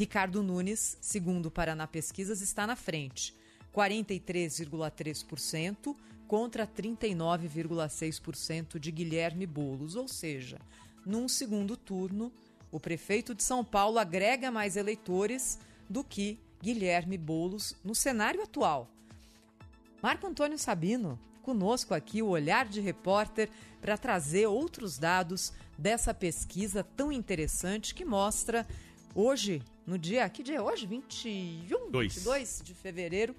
Ricardo 0.00 0.42
Nunes, 0.42 0.98
segundo 0.98 1.46
o 1.46 1.50
Paraná 1.50 1.86
Pesquisas, 1.86 2.40
está 2.40 2.66
na 2.66 2.74
frente, 2.74 3.36
43,3% 3.70 5.94
contra 6.26 6.66
39,6% 6.66 8.78
de 8.78 8.90
Guilherme 8.90 9.46
Boulos, 9.46 9.96
ou 9.96 10.08
seja, 10.08 10.58
num 11.04 11.28
segundo 11.28 11.76
turno, 11.76 12.32
o 12.72 12.80
prefeito 12.80 13.34
de 13.34 13.42
São 13.42 13.62
Paulo 13.62 13.98
agrega 13.98 14.50
mais 14.50 14.74
eleitores 14.74 15.58
do 15.86 16.02
que 16.02 16.40
Guilherme 16.62 17.18
Boulos 17.18 17.76
no 17.84 17.94
cenário 17.94 18.42
atual. 18.42 18.90
Marco 20.02 20.26
Antônio 20.26 20.58
Sabino, 20.58 21.20
conosco 21.42 21.92
aqui 21.92 22.22
o 22.22 22.28
olhar 22.28 22.66
de 22.66 22.80
repórter 22.80 23.50
para 23.82 23.98
trazer 23.98 24.46
outros 24.46 24.96
dados 24.96 25.52
dessa 25.76 26.14
pesquisa 26.14 26.82
tão 26.82 27.12
interessante 27.12 27.94
que 27.94 28.06
mostra 28.06 28.66
hoje, 29.14 29.62
no 29.86 29.98
dia, 29.98 30.28
que 30.28 30.42
dia 30.42 30.56
é 30.56 30.62
hoje? 30.62 30.86
21, 30.86 31.90
Dois. 31.90 32.14
22 32.14 32.62
de 32.64 32.74
fevereiro, 32.74 33.34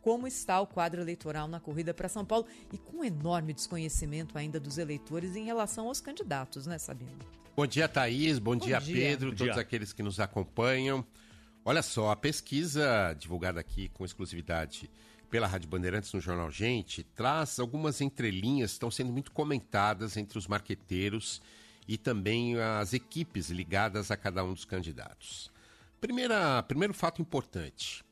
como 0.00 0.26
está 0.26 0.60
o 0.60 0.66
quadro 0.66 1.00
eleitoral 1.00 1.46
na 1.46 1.60
corrida 1.60 1.92
para 1.92 2.08
São 2.08 2.24
Paulo 2.24 2.46
e 2.72 2.78
com 2.78 3.04
enorme 3.04 3.52
desconhecimento 3.52 4.38
ainda 4.38 4.58
dos 4.58 4.78
eleitores 4.78 5.36
em 5.36 5.44
relação 5.44 5.88
aos 5.88 6.00
candidatos, 6.00 6.66
né, 6.66 6.78
Sabino? 6.78 7.18
Bom 7.54 7.66
dia, 7.66 7.88
Thaís. 7.88 8.38
Bom, 8.38 8.56
Bom 8.56 8.64
dia, 8.64 8.78
dia. 8.78 8.94
Pedro, 8.94 9.30
Bom 9.30 9.36
todos 9.36 9.54
dia. 9.54 9.62
aqueles 9.62 9.92
que 9.92 10.02
nos 10.02 10.18
acompanham. 10.18 11.04
Olha 11.64 11.82
só, 11.82 12.10
a 12.10 12.16
pesquisa 12.16 13.14
divulgada 13.18 13.60
aqui 13.60 13.88
com 13.90 14.04
exclusividade 14.04 14.88
pela 15.30 15.46
Rádio 15.46 15.68
Bandeirantes 15.68 16.12
no 16.12 16.20
Jornal 16.20 16.50
Gente 16.50 17.02
traz 17.02 17.60
algumas 17.60 18.00
entrelinhas 18.00 18.70
que 18.70 18.76
estão 18.76 18.90
sendo 18.90 19.12
muito 19.12 19.30
comentadas 19.30 20.16
entre 20.16 20.38
os 20.38 20.46
marqueteiros 20.46 21.42
e 21.86 21.98
também 21.98 22.58
as 22.58 22.94
equipes 22.94 23.50
ligadas 23.50 24.10
a 24.10 24.16
cada 24.16 24.42
um 24.42 24.54
dos 24.54 24.64
candidatos. 24.64 25.50
Primeira, 26.00 26.62
primeiro 26.62 26.94
fato 26.94 27.20
importante. 27.20 28.04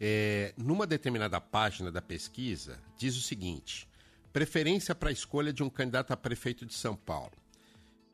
É, 0.00 0.54
numa 0.56 0.86
determinada 0.86 1.40
página 1.40 1.92
da 1.92 2.02
pesquisa, 2.02 2.80
diz 2.96 3.16
o 3.16 3.22
seguinte: 3.22 3.88
preferência 4.32 4.94
para 4.94 5.10
a 5.10 5.12
escolha 5.12 5.52
de 5.52 5.62
um 5.62 5.70
candidato 5.70 6.12
a 6.12 6.16
prefeito 6.16 6.64
de 6.64 6.74
São 6.74 6.96
Paulo 6.96 7.32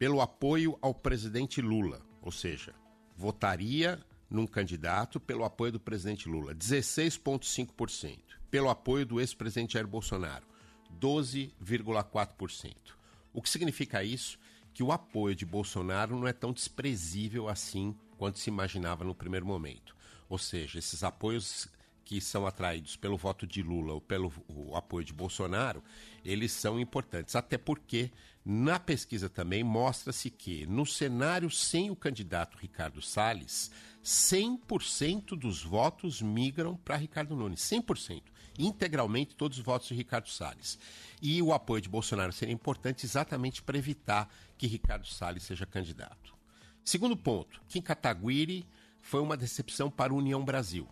pelo 0.00 0.22
apoio 0.22 0.78
ao 0.80 0.94
presidente 0.94 1.60
Lula, 1.60 2.00
ou 2.22 2.32
seja, 2.32 2.74
votaria 3.14 4.00
num 4.30 4.46
candidato 4.46 5.20
pelo 5.20 5.44
apoio 5.44 5.72
do 5.72 5.78
presidente 5.78 6.26
Lula, 6.26 6.54
16,5%. 6.54 8.18
Pelo 8.50 8.70
apoio 8.70 9.04
do 9.04 9.20
ex-presidente 9.20 9.74
Jair 9.74 9.86
Bolsonaro, 9.86 10.46
12,4%. 10.98 12.74
O 13.32 13.42
que 13.42 13.50
significa 13.50 14.02
isso? 14.02 14.38
Que 14.72 14.82
o 14.82 14.90
apoio 14.90 15.36
de 15.36 15.44
Bolsonaro 15.44 16.18
não 16.18 16.26
é 16.26 16.32
tão 16.32 16.50
desprezível 16.50 17.46
assim 17.46 17.94
quanto 18.20 18.38
se 18.38 18.50
imaginava 18.50 19.02
no 19.02 19.14
primeiro 19.14 19.46
momento. 19.46 19.96
Ou 20.28 20.36
seja, 20.36 20.78
esses 20.78 21.02
apoios 21.02 21.66
que 22.04 22.20
são 22.20 22.46
atraídos 22.46 22.94
pelo 22.94 23.16
voto 23.16 23.46
de 23.46 23.62
Lula 23.62 23.94
ou 23.94 24.00
pelo 24.00 24.30
apoio 24.74 25.06
de 25.06 25.14
Bolsonaro, 25.14 25.82
eles 26.22 26.52
são 26.52 26.78
importantes. 26.78 27.34
Até 27.34 27.56
porque 27.56 28.10
na 28.44 28.78
pesquisa 28.78 29.30
também 29.30 29.64
mostra-se 29.64 30.28
que 30.28 30.66
no 30.66 30.84
cenário 30.84 31.50
sem 31.50 31.90
o 31.90 31.96
candidato 31.96 32.58
Ricardo 32.58 33.00
Salles, 33.00 33.70
100% 34.04 35.28
dos 35.28 35.62
votos 35.62 36.20
migram 36.20 36.76
para 36.76 36.96
Ricardo 36.96 37.34
Nunes. 37.34 37.60
100%. 37.60 38.22
Integralmente 38.58 39.34
todos 39.34 39.56
os 39.56 39.64
votos 39.64 39.88
de 39.88 39.94
Ricardo 39.94 40.28
Salles. 40.28 40.78
E 41.22 41.40
o 41.40 41.54
apoio 41.54 41.80
de 41.80 41.88
Bolsonaro 41.88 42.34
seria 42.34 42.52
importante 42.52 43.06
exatamente 43.06 43.62
para 43.62 43.78
evitar 43.78 44.28
que 44.58 44.66
Ricardo 44.66 45.06
Salles 45.06 45.44
seja 45.44 45.64
candidato. 45.64 46.38
Segundo 46.84 47.16
ponto, 47.16 47.60
Kim 47.68 47.80
Kataguiri 47.80 48.66
foi 49.00 49.20
uma 49.20 49.36
decepção 49.36 49.90
para 49.90 50.12
a 50.12 50.16
União 50.16 50.44
Brasil. 50.44 50.88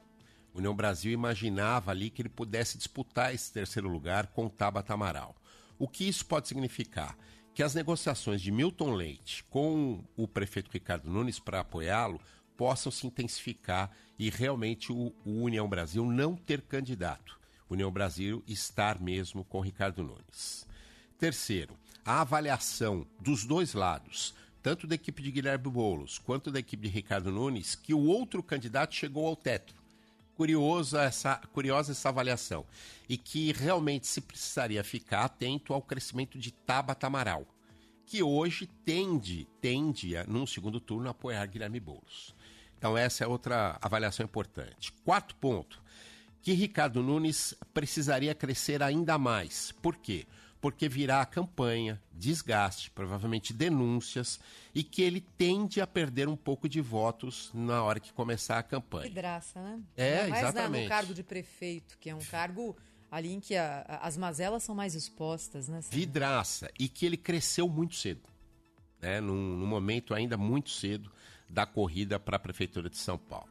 A 0.55 0.59
União 0.59 0.75
Brasil 0.75 1.13
imaginava 1.13 1.91
ali 1.91 2.11
que 2.11 2.23
ele 2.23 2.29
pudesse 2.29 2.79
disputar 2.79 3.35
esse 3.35 3.53
terceiro 3.53 3.89
lugar 3.89 4.29
com 4.29 4.47
o 4.47 4.51
Tabata 4.51 4.95
Amaral. 4.95 5.35
O 5.79 5.89
que 5.89 6.09
isso 6.09 6.27
pode 6.27 6.49
significar? 6.49 7.17
Que 7.55 7.63
as 7.63 7.75
negociações 7.75 8.41
de 8.41 8.51
Milton 8.51 8.95
Leite 8.95 9.45
com 9.45 10.03
o 10.17 10.27
prefeito 10.27 10.71
Ricardo 10.73 11.11
Nunes 11.11 11.39
para 11.39 11.61
apoiá-lo 11.61 12.21
possam 12.57 12.91
se 12.91 13.07
intensificar 13.07 13.91
e 14.19 14.31
realmente 14.31 14.93
o, 14.93 15.15
o 15.25 15.43
União 15.43 15.69
Brasil 15.69 16.05
não 16.05 16.35
ter 16.35 16.61
candidato. 16.63 17.39
União 17.71 17.91
Brasil 17.91 18.43
estar 18.47 19.01
mesmo 19.01 19.45
com 19.45 19.61
Ricardo 19.61 20.03
Nunes. 20.03 20.67
Terceiro, 21.19 21.77
a 22.05 22.23
avaliação 22.23 23.07
dos 23.21 23.45
dois 23.45 23.75
lados, 23.75 24.35
tanto 24.63 24.87
da 24.87 24.95
equipe 24.95 25.23
de 25.23 25.31
Guilherme 25.31 25.71
Boulos 25.71 26.19
quanto 26.19 26.51
da 26.51 26.59
equipe 26.59 26.89
de 26.89 26.93
Ricardo 26.93 27.31
Nunes, 27.31 27.75
que 27.75 27.95
o 27.95 28.05
outro 28.07 28.43
candidato 28.43 28.95
chegou 28.95 29.27
ao 29.27 29.37
teto. 29.37 29.75
Curiosa 30.37 31.03
essa, 31.03 31.37
curiosa 31.53 31.93
essa 31.93 32.09
avaliação. 32.09 32.65
E 33.09 33.17
que 33.17 33.53
realmente 33.53 34.07
se 34.07 34.21
precisaria 34.21 34.85
ficar 34.85 35.25
atento 35.25 35.73
ao 35.73 35.83
crescimento 35.83 36.39
de 36.39 36.53
Tabata 36.53 37.07
Amaral, 37.07 37.47
que 38.07 38.23
hoje 38.23 38.69
tende, 38.85 39.47
tende 39.61 40.17
a, 40.17 40.25
num 40.25 40.47
segundo 40.47 40.81
turno, 40.81 41.09
a 41.09 41.11
apoiar 41.11 41.47
Guilherme 41.47 41.81
Boulos. 41.81 42.35
Então, 42.79 42.97
essa 42.97 43.25
é 43.25 43.27
outra 43.27 43.77
avaliação 43.83 44.25
importante. 44.25 44.93
Quarto 45.05 45.35
ponto, 45.37 45.83
que 46.41 46.53
Ricardo 46.53 47.03
Nunes 47.03 47.55
precisaria 47.75 48.35
crescer 48.35 48.83
ainda 48.83 49.19
mais. 49.19 49.73
Por 49.83 49.97
quê? 49.97 50.25
porque 50.25 50.27
virá 50.91 51.21
a 51.21 51.27
campanha, 51.27 52.01
desgaste, 52.13 52.91
provavelmente 52.91 53.53
denúncias, 53.53 54.41
e 54.75 54.83
que 54.83 55.03
ele 55.03 55.21
tende 55.21 55.81
a 55.81 55.87
perder 55.87 56.29
um 56.29 56.37
pouco 56.37 56.69
de 56.69 56.81
votos 56.81 57.51
na 57.55 57.83
hora 57.83 58.01
que 58.01 58.13
começar 58.13 58.59
a 58.59 58.63
campanha. 58.63 59.09
Que 59.09 59.15
graça, 59.15 59.61
né? 59.63 59.81
É, 59.97 60.09
Ainda 60.21 60.29
mais 60.29 60.31
né, 60.43 60.49
exatamente. 60.49 60.83
no 60.85 60.89
cargo 60.89 61.15
de 61.15 61.23
prefeito, 61.23 61.97
que 61.99 62.11
é 62.11 62.15
um 62.15 62.19
cargo 62.25 62.77
ali 63.11 63.33
em 63.33 63.41
que 63.41 63.57
a- 63.57 63.85
a- 63.89 64.07
as 64.07 64.17
mazelas 64.17 64.63
são 64.63 64.75
mais 64.75 64.95
expostas, 64.95 65.69
né? 65.69 65.81
vidraça 65.91 66.71
e 66.79 66.89
que 66.89 67.07
ele 67.07 67.17
cresceu 67.17 67.69
muito 67.69 67.95
cedo, 67.95 68.29
né? 69.01 69.21
num, 69.21 69.35
num 69.57 69.67
momento 69.67 70.13
ainda 70.13 70.37
muito 70.37 70.71
cedo 70.71 71.11
da 71.49 71.65
corrida 71.65 72.19
para 72.21 72.37
a 72.37 72.41
Prefeitura 72.41 72.91
de 72.91 72.99
São 72.99 73.17
Paulo. 73.17 73.49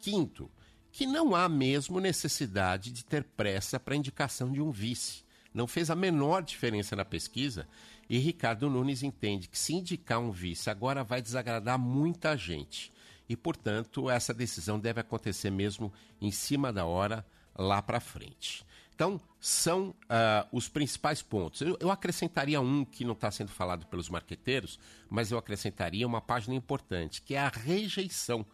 Quinto, 0.00 0.50
que 0.90 1.04
não 1.06 1.34
há 1.34 1.48
mesmo 1.48 2.00
necessidade 2.00 2.90
de 2.90 3.04
ter 3.04 3.22
pressa 3.24 3.78
para 3.78 3.92
a 3.94 3.96
indicação 3.96 4.50
de 4.50 4.62
um 4.62 4.70
vice. 4.70 5.22
Não 5.52 5.66
fez 5.66 5.90
a 5.90 5.94
menor 5.94 6.42
diferença 6.42 6.94
na 6.94 7.04
pesquisa 7.04 7.66
e 8.08 8.18
Ricardo 8.18 8.70
Nunes 8.70 9.02
entende 9.02 9.48
que 9.48 9.58
se 9.58 9.74
indicar 9.74 10.18
um 10.18 10.30
vice 10.30 10.70
agora 10.70 11.04
vai 11.04 11.20
desagradar 11.20 11.78
muita 11.78 12.36
gente. 12.36 12.92
E, 13.28 13.36
portanto, 13.36 14.08
essa 14.08 14.32
decisão 14.32 14.78
deve 14.78 15.00
acontecer 15.00 15.50
mesmo 15.50 15.92
em 16.20 16.30
cima 16.30 16.72
da 16.72 16.86
hora, 16.86 17.26
lá 17.54 17.82
para 17.82 18.00
frente. 18.00 18.64
Então, 18.94 19.20
são 19.38 19.94
ah, 20.08 20.46
os 20.50 20.68
principais 20.68 21.22
pontos. 21.22 21.60
Eu, 21.60 21.76
eu 21.78 21.90
acrescentaria 21.90 22.60
um 22.60 22.84
que 22.84 23.04
não 23.04 23.12
está 23.12 23.30
sendo 23.30 23.50
falado 23.50 23.86
pelos 23.86 24.08
marqueteiros, 24.08 24.78
mas 25.08 25.30
eu 25.30 25.38
acrescentaria 25.38 26.06
uma 26.06 26.20
página 26.20 26.54
importante, 26.54 27.22
que 27.22 27.34
é 27.34 27.38
a 27.38 27.48
rejeição. 27.48 28.44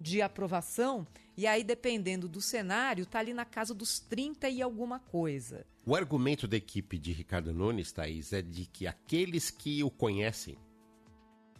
de 0.00 0.20
aprovação, 0.20 1.06
e 1.36 1.46
aí, 1.46 1.62
dependendo 1.62 2.28
do 2.28 2.40
cenário, 2.40 3.02
está 3.02 3.18
ali 3.18 3.34
na 3.34 3.44
casa 3.44 3.74
dos 3.74 4.00
30 4.00 4.48
e 4.48 4.62
alguma 4.62 4.98
coisa. 4.98 5.66
O 5.84 5.94
argumento 5.94 6.48
da 6.48 6.56
equipe 6.56 6.98
de 6.98 7.12
Ricardo 7.12 7.52
Nunes, 7.52 7.92
Thaís, 7.92 8.32
é 8.32 8.40
de 8.40 8.64
que 8.64 8.86
aqueles 8.86 9.50
que 9.50 9.84
o 9.84 9.90
conhecem 9.90 10.56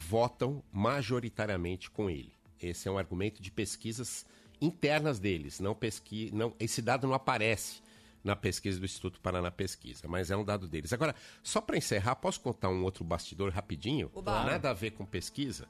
votam 0.01 0.65
majoritariamente 0.73 1.90
com 1.90 2.09
ele. 2.09 2.32
Esse 2.59 2.89
é 2.89 2.90
um 2.90 2.97
argumento 2.97 3.43
de 3.43 3.51
pesquisas 3.51 4.24
internas 4.62 5.19
deles. 5.19 5.61
Não 5.61 5.74
pesqui... 5.74 6.31
não... 6.32 6.55
Esse 6.59 6.81
dado 6.81 7.07
não 7.07 7.15
aparece 7.15 7.82
na 8.24 8.35
pesquisa 8.35 8.81
do 8.81 8.86
Instituto 8.86 9.20
Paraná 9.20 9.51
Pesquisa, 9.51 10.09
mas 10.09 10.31
é 10.31 10.36
um 10.36 10.44
dado 10.44 10.66
deles. 10.66 10.93
Agora, 10.93 11.15
só 11.43 11.61
para 11.61 11.77
encerrar, 11.77 12.16
posso 12.16 12.40
contar 12.40 12.70
um 12.70 12.82
outro 12.82 13.05
bastidor 13.05 13.53
rapidinho? 13.53 14.11
Oba. 14.15 14.43
Nada 14.43 14.70
a 14.70 14.73
ver 14.73 14.93
com 14.93 15.05
pesquisa. 15.05 15.69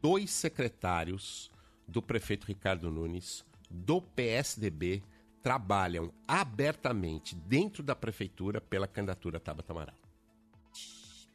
Dois 0.00 0.30
secretários 0.30 1.50
do 1.86 2.02
prefeito 2.02 2.46
Ricardo 2.46 2.90
Nunes, 2.90 3.44
do 3.70 4.00
PSDB, 4.00 5.02
trabalham 5.42 6.12
abertamente 6.26 7.34
dentro 7.34 7.82
da 7.82 7.94
prefeitura 7.94 8.60
pela 8.60 8.86
candidatura 8.86 9.38
Tabata 9.38 9.72
Amaral. 9.72 9.94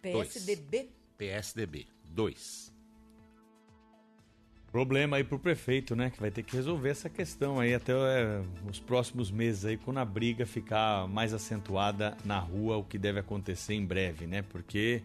Dois. 0.01 0.34
PSDB? 0.34 0.89
PSDB. 1.17 1.88
Dois. 2.05 2.73
Problema 4.71 5.17
aí 5.17 5.23
pro 5.23 5.39
prefeito, 5.39 5.95
né? 5.95 6.11
Que 6.11 6.19
vai 6.19 6.30
ter 6.30 6.43
que 6.43 6.55
resolver 6.55 6.89
essa 6.89 7.09
questão 7.09 7.59
aí 7.59 7.73
até 7.73 7.91
é, 7.91 8.43
os 8.69 8.80
próximos 8.80 9.31
meses 9.31 9.65
aí, 9.65 9.77
quando 9.77 9.97
a 9.97 10.05
briga 10.05 10.45
ficar 10.45 11.07
mais 11.07 11.34
acentuada 11.34 12.15
na 12.23 12.39
rua, 12.39 12.77
o 12.77 12.84
que 12.84 12.97
deve 12.97 13.19
acontecer 13.19 13.73
em 13.73 13.85
breve, 13.85 14.27
né? 14.27 14.43
Porque 14.43 15.01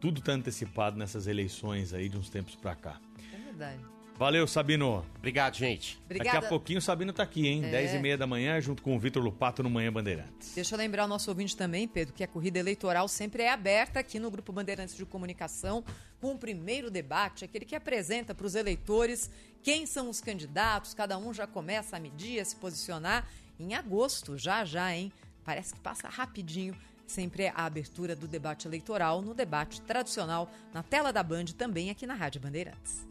tudo 0.00 0.20
tá 0.20 0.32
antecipado 0.32 0.98
nessas 0.98 1.26
eleições 1.26 1.94
aí 1.94 2.08
de 2.08 2.18
uns 2.18 2.28
tempos 2.28 2.54
pra 2.54 2.74
cá. 2.74 3.00
É 3.32 3.38
verdade. 3.38 3.95
Valeu, 4.18 4.46
Sabino. 4.46 5.04
Obrigado, 5.18 5.56
gente. 5.56 6.00
Obrigada. 6.06 6.32
Daqui 6.32 6.46
a 6.46 6.48
pouquinho 6.48 6.78
o 6.78 6.82
Sabino 6.82 7.12
tá 7.12 7.22
aqui, 7.22 7.46
hein? 7.46 7.62
É. 7.66 7.70
10 7.70 7.94
e 7.94 7.98
meia 7.98 8.16
da 8.16 8.26
manhã, 8.26 8.58
junto 8.62 8.82
com 8.82 8.96
o 8.96 8.98
Vitor 8.98 9.22
Lupato 9.22 9.62
no 9.62 9.68
Manhã 9.68 9.92
Bandeirantes. 9.92 10.54
Deixa 10.54 10.74
eu 10.74 10.78
lembrar 10.78 11.04
o 11.04 11.08
nosso 11.08 11.30
ouvinte 11.30 11.54
também, 11.54 11.86
Pedro, 11.86 12.14
que 12.14 12.24
a 12.24 12.26
corrida 12.26 12.58
eleitoral 12.58 13.08
sempre 13.08 13.42
é 13.42 13.50
aberta 13.50 14.00
aqui 14.00 14.18
no 14.18 14.30
Grupo 14.30 14.52
Bandeirantes 14.52 14.96
de 14.96 15.04
Comunicação, 15.04 15.84
com 16.18 16.32
o 16.32 16.38
primeiro 16.38 16.90
debate, 16.90 17.44
aquele 17.44 17.66
que 17.66 17.76
apresenta 17.76 18.34
para 18.34 18.46
os 18.46 18.54
eleitores 18.54 19.30
quem 19.62 19.84
são 19.84 20.08
os 20.08 20.20
candidatos, 20.20 20.94
cada 20.94 21.18
um 21.18 21.34
já 21.34 21.46
começa 21.46 21.98
a 21.98 22.00
medir, 22.00 22.40
a 22.40 22.44
se 22.44 22.56
posicionar 22.56 23.28
em 23.60 23.74
agosto, 23.74 24.38
já 24.38 24.64
já, 24.64 24.94
hein? 24.94 25.12
Parece 25.44 25.74
que 25.74 25.80
passa 25.80 26.08
rapidinho. 26.08 26.74
Sempre 27.06 27.44
é 27.44 27.52
a 27.54 27.66
abertura 27.66 28.16
do 28.16 28.26
debate 28.26 28.66
eleitoral 28.66 29.20
no 29.20 29.34
debate 29.34 29.80
tradicional 29.82 30.50
na 30.72 30.82
tela 30.82 31.12
da 31.12 31.22
Band, 31.22 31.44
também 31.56 31.90
aqui 31.90 32.06
na 32.06 32.14
Rádio 32.14 32.40
Bandeirantes. 32.40 33.06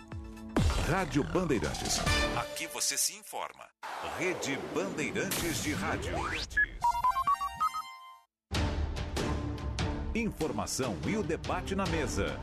Rádio 0.89 1.23
Bandeirantes. 1.23 1.99
Aqui 2.37 2.67
você 2.67 2.95
se 2.95 3.15
informa. 3.15 3.65
Rede 4.19 4.55
Bandeirantes 4.71 5.63
de 5.63 5.73
Rádio. 5.73 6.13
Informação 10.13 10.95
e 11.07 11.17
o 11.17 11.23
debate 11.23 11.73
na 11.73 11.87
mesa. 11.87 12.39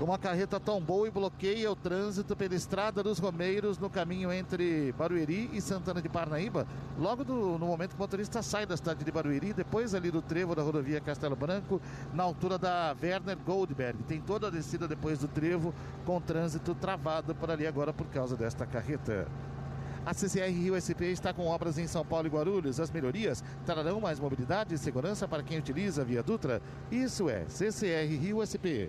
Uma 0.00 0.16
carreta 0.16 0.60
tombou 0.60 1.08
e 1.08 1.10
bloqueia 1.10 1.68
o 1.72 1.74
trânsito 1.74 2.36
pela 2.36 2.54
Estrada 2.54 3.02
dos 3.02 3.18
Romeiros 3.18 3.78
no 3.78 3.90
caminho 3.90 4.32
entre 4.32 4.92
Barueri 4.92 5.50
e 5.52 5.60
Santana 5.60 6.00
de 6.00 6.08
Parnaíba. 6.08 6.68
Logo 6.96 7.24
do- 7.24 7.58
no 7.58 7.66
momento 7.66 7.90
que 7.90 7.96
o 7.96 7.98
motorista 7.98 8.40
sai 8.40 8.64
da 8.64 8.76
cidade 8.76 9.04
de 9.04 9.10
Barueri, 9.10 9.52
depois 9.52 9.96
ali 9.96 10.12
do 10.12 10.22
trevo 10.22 10.54
da 10.54 10.62
rodovia 10.62 11.00
Castelo 11.00 11.34
Branco, 11.34 11.80
na 12.14 12.22
altura 12.22 12.56
da 12.56 12.94
Werner 13.02 13.36
Goldberg. 13.44 14.04
Tem 14.04 14.20
toda 14.20 14.46
a 14.46 14.50
descida 14.50 14.86
depois 14.86 15.18
do 15.18 15.26
trevo 15.26 15.74
com 16.06 16.20
trânsito 16.20 16.76
travado 16.76 17.34
por 17.34 17.50
ali 17.50 17.66
agora 17.66 17.92
por 17.92 18.06
causa 18.06 18.36
desta 18.36 18.64
carreta. 18.64 19.26
A 20.06 20.14
CCR 20.14 20.48
Rio 20.52 20.76
SP 20.78 21.10
está 21.10 21.34
com 21.34 21.46
obras 21.48 21.76
em 21.76 21.88
São 21.88 22.06
Paulo 22.06 22.28
e 22.28 22.30
Guarulhos. 22.30 22.78
As 22.78 22.90
melhorias 22.92 23.42
trarão 23.66 24.00
mais 24.00 24.20
mobilidade 24.20 24.72
e 24.72 24.78
segurança 24.78 25.26
para 25.26 25.42
quem 25.42 25.58
utiliza 25.58 26.02
a 26.02 26.04
Via 26.04 26.22
Dutra. 26.22 26.62
Isso 26.88 27.28
é 27.28 27.44
CCR 27.48 28.06
Rio 28.16 28.40
SP. 28.46 28.88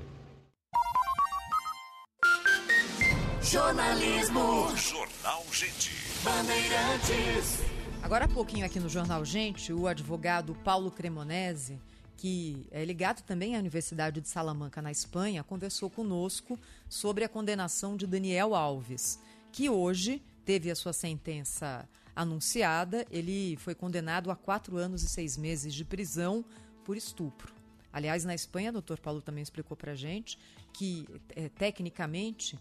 Jornalismo. 3.52 4.78
Jornal 4.78 5.44
Gente. 5.52 5.90
Bandeirantes. 6.24 7.58
Agora 8.04 8.26
há 8.26 8.28
pouquinho 8.28 8.64
aqui 8.64 8.80
no 8.80 8.88
Jornal 8.88 9.26
Gente, 9.26 9.74
o 9.74 9.88
advogado 9.88 10.54
Paulo 10.64 10.92
Cremonese, 10.92 11.82
que 12.16 12.68
é 12.70 12.86
ligado 12.86 13.24
também 13.24 13.56
à 13.56 13.60
Universidade 13.60 14.22
de 14.22 14.30
Salamanca, 14.30 14.84
na 14.84 14.92
Espanha, 14.92 15.44
conversou 15.44 15.90
conosco 15.90 16.60
sobre 16.88 17.24
a 17.24 17.30
condenação 17.30 17.98
de 17.98 18.06
Daniel 18.06 18.54
Alves, 18.54 19.20
que 19.52 19.68
hoje 19.68 20.22
teve 20.46 20.70
a 20.70 20.76
sua 20.76 20.94
sentença 20.94 21.90
anunciada. 22.16 23.04
Ele 23.10 23.58
foi 23.58 23.74
condenado 23.74 24.30
a 24.30 24.36
quatro 24.36 24.78
anos 24.78 25.02
e 25.02 25.10
seis 25.10 25.36
meses 25.36 25.74
de 25.74 25.84
prisão 25.84 26.46
por 26.86 26.96
estupro. 26.96 27.52
Aliás, 27.92 28.24
na 28.24 28.36
Espanha, 28.36 28.70
o 28.70 28.74
doutor 28.74 29.00
Paulo 29.00 29.22
também 29.22 29.42
explicou 29.42 29.76
para 29.76 29.96
gente 29.96 30.38
que, 30.72 31.08
eh, 31.36 31.50
tecnicamente, 31.50 32.60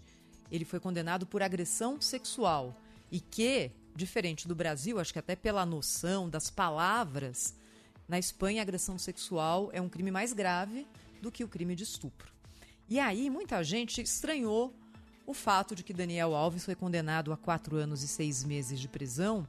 ele 0.50 0.64
foi 0.64 0.80
condenado 0.80 1.26
por 1.26 1.42
agressão 1.42 2.00
sexual 2.00 2.80
e 3.10 3.20
que, 3.20 3.70
diferente 3.94 4.46
do 4.46 4.54
Brasil, 4.54 4.98
acho 4.98 5.12
que 5.12 5.18
até 5.18 5.34
pela 5.34 5.64
noção 5.64 6.28
das 6.28 6.50
palavras, 6.50 7.54
na 8.08 8.18
Espanha 8.18 8.62
agressão 8.62 8.98
sexual 8.98 9.70
é 9.72 9.80
um 9.80 9.88
crime 9.88 10.10
mais 10.10 10.32
grave 10.32 10.86
do 11.20 11.30
que 11.30 11.44
o 11.44 11.48
crime 11.48 11.74
de 11.74 11.84
estupro. 11.84 12.32
E 12.88 12.98
aí 12.98 13.28
muita 13.28 13.62
gente 13.62 14.00
estranhou 14.00 14.74
o 15.26 15.34
fato 15.34 15.74
de 15.74 15.82
que 15.82 15.92
Daniel 15.92 16.34
Alves 16.34 16.64
foi 16.64 16.74
condenado 16.74 17.32
a 17.32 17.36
quatro 17.36 17.76
anos 17.76 18.02
e 18.02 18.08
seis 18.08 18.42
meses 18.42 18.80
de 18.80 18.88
prisão, 18.88 19.46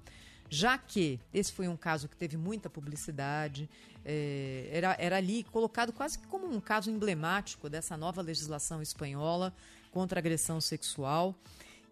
já 0.49 0.77
que 0.77 1.19
esse 1.33 1.53
foi 1.53 1.69
um 1.69 1.77
caso 1.77 2.09
que 2.09 2.17
teve 2.17 2.35
muita 2.35 2.69
publicidade, 2.69 3.69
eh, 4.03 4.67
era, 4.73 4.95
era 4.99 5.15
ali 5.15 5.43
colocado 5.43 5.93
quase 5.93 6.19
como 6.19 6.53
um 6.53 6.59
caso 6.59 6.91
emblemático 6.91 7.69
dessa 7.69 7.95
nova 7.95 8.21
legislação 8.21 8.81
espanhola 8.81 9.53
contra 9.91 10.19
agressão 10.19 10.59
sexual. 10.59 11.35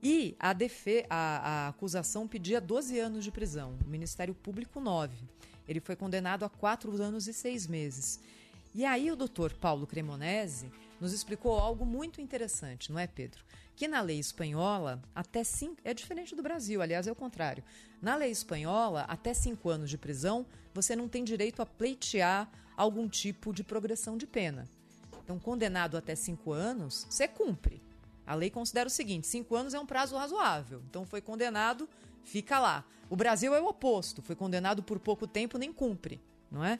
E 0.01 0.35
a, 0.39 0.53
defe 0.53 1.05
a, 1.09 1.15
a 1.65 1.67
acusação 1.69 2.27
pedia 2.27 2.61
12 2.61 2.99
anos 2.99 3.23
de 3.23 3.31
prisão, 3.31 3.77
o 3.85 3.89
Ministério 3.89 4.33
Público 4.33 4.79
9. 4.79 5.15
Ele 5.67 5.79
foi 5.79 5.95
condenado 5.95 6.45
a 6.45 6.49
quatro 6.49 7.01
anos 7.01 7.27
e 7.27 7.33
seis 7.33 7.67
meses. 7.67 8.19
E 8.73 8.85
aí 8.85 9.11
o 9.11 9.15
doutor 9.15 9.53
Paulo 9.53 9.87
Cremonese 9.87 10.71
nos 11.01 11.13
explicou 11.13 11.59
algo 11.59 11.85
muito 11.85 12.21
interessante, 12.21 12.91
não 12.91 12.99
é, 12.99 13.07
Pedro? 13.07 13.43
Que 13.75 13.87
na 13.87 14.01
lei 14.01 14.19
espanhola, 14.19 15.01
até 15.13 15.43
cinco. 15.43 15.81
É 15.83 15.93
diferente 15.93 16.35
do 16.35 16.41
Brasil, 16.41 16.81
aliás, 16.81 17.05
é 17.07 17.11
o 17.11 17.15
contrário. 17.15 17.63
Na 18.01 18.15
lei 18.15 18.31
espanhola, 18.31 19.01
até 19.07 19.33
cinco 19.33 19.69
anos 19.69 19.89
de 19.89 19.97
prisão, 19.97 20.45
você 20.73 20.95
não 20.95 21.07
tem 21.07 21.23
direito 21.23 21.61
a 21.61 21.65
pleitear 21.65 22.49
algum 22.75 23.07
tipo 23.07 23.53
de 23.53 23.63
progressão 23.63 24.17
de 24.17 24.25
pena. 24.25 24.67
Então, 25.23 25.37
condenado 25.37 25.97
até 25.97 26.15
cinco 26.15 26.53
anos, 26.53 27.05
você 27.09 27.27
cumpre. 27.27 27.81
A 28.27 28.35
lei 28.35 28.49
considera 28.49 28.87
o 28.87 28.91
seguinte: 28.91 29.25
cinco 29.25 29.55
anos 29.55 29.73
é 29.73 29.79
um 29.79 29.85
prazo 29.85 30.17
razoável. 30.17 30.83
Então, 30.89 31.05
foi 31.05 31.21
condenado, 31.21 31.89
fica 32.23 32.59
lá. 32.59 32.85
O 33.09 33.15
Brasil 33.15 33.55
é 33.55 33.61
o 33.61 33.67
oposto: 33.67 34.21
foi 34.21 34.35
condenado 34.35 34.83
por 34.83 34.99
pouco 34.99 35.25
tempo, 35.25 35.57
nem 35.57 35.71
cumpre, 35.71 36.21
não 36.51 36.63
é? 36.63 36.79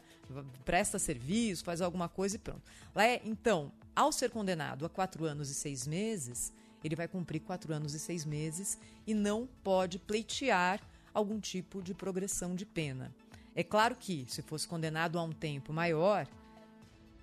Presta 0.66 1.00
serviço, 1.00 1.64
faz 1.64 1.82
alguma 1.82 2.10
coisa 2.10 2.36
e 2.36 2.40
pronto. 2.40 2.62
Lá 2.94 3.06
é, 3.06 3.22
então, 3.24 3.72
ao 3.96 4.12
ser 4.12 4.30
condenado 4.30 4.86
a 4.86 4.90
quatro 4.90 5.26
anos 5.26 5.50
e 5.50 5.56
seis 5.56 5.88
meses, 5.88 6.52
ele 6.84 6.96
vai 6.96 7.08
cumprir 7.08 7.40
quatro 7.40 7.74
anos 7.74 7.94
e 7.94 8.00
seis 8.00 8.26
meses 8.26 8.78
e 9.08 9.14
não 9.14 9.48
pode 9.64 9.98
pleitear 9.98 10.82
algum 11.14 11.40
tipo 11.40 11.82
de 11.82 11.94
progressão 11.94 12.54
de 12.56 12.66
pena. 12.66 13.12
É 13.56 13.64
claro 13.64 13.96
que, 13.96 14.26
se 14.28 14.44
fosse 14.44 14.68
condenado 14.68 15.18
a 15.18 15.24
um 15.24 15.32
tempo 15.32 15.74
maior, 15.74 16.28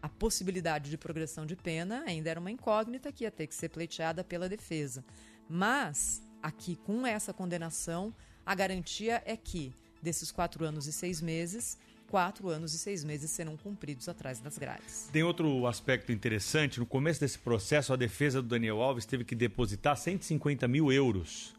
a 0.05 0.09
possibilidade 0.11 0.91
de 0.91 0.99
progressão 0.99 1.47
de 1.47 1.57
pena 1.57 2.05
ainda 2.07 2.29
era 2.29 2.39
uma 2.39 2.51
incógnita 2.51 3.11
que 3.11 3.25
ia 3.25 3.31
ter 3.31 3.47
que 3.47 3.55
ser 3.55 3.71
pleiteada 3.71 4.23
pela 4.23 4.51
defesa. 4.51 5.03
Mas, 5.49 6.23
aqui 6.43 6.77
com 6.77 7.07
essa 7.07 7.33
condenação, 7.33 8.15
a 8.45 8.55
garantia 8.55 9.23
é 9.25 9.35
que, 9.35 9.73
desses 10.03 10.31
quatro 10.31 10.63
anos 10.63 10.87
e 10.87 10.93
seis 10.93 11.23
meses, 11.23 11.79
quatro 12.07 12.51
anos 12.51 12.75
e 12.75 12.79
seis 12.79 13.03
meses 13.03 13.31
serão 13.31 13.57
cumpridos 13.57 14.07
atrás 14.07 14.41
das 14.41 14.59
grades. 14.59 15.09
Tem 15.11 15.23
outro 15.23 15.67
aspecto 15.67 16.13
interessante. 16.13 16.79
No 16.79 16.85
começo 16.85 17.21
desse 17.21 17.39
processo, 17.39 17.91
a 17.91 17.97
defesa 17.97 18.43
do 18.43 18.49
Daniel 18.49 18.83
Alves 18.83 19.07
teve 19.07 19.25
que 19.25 19.35
depositar 19.35 19.97
150 19.97 20.69
mil 20.69 20.93
euros 20.93 21.55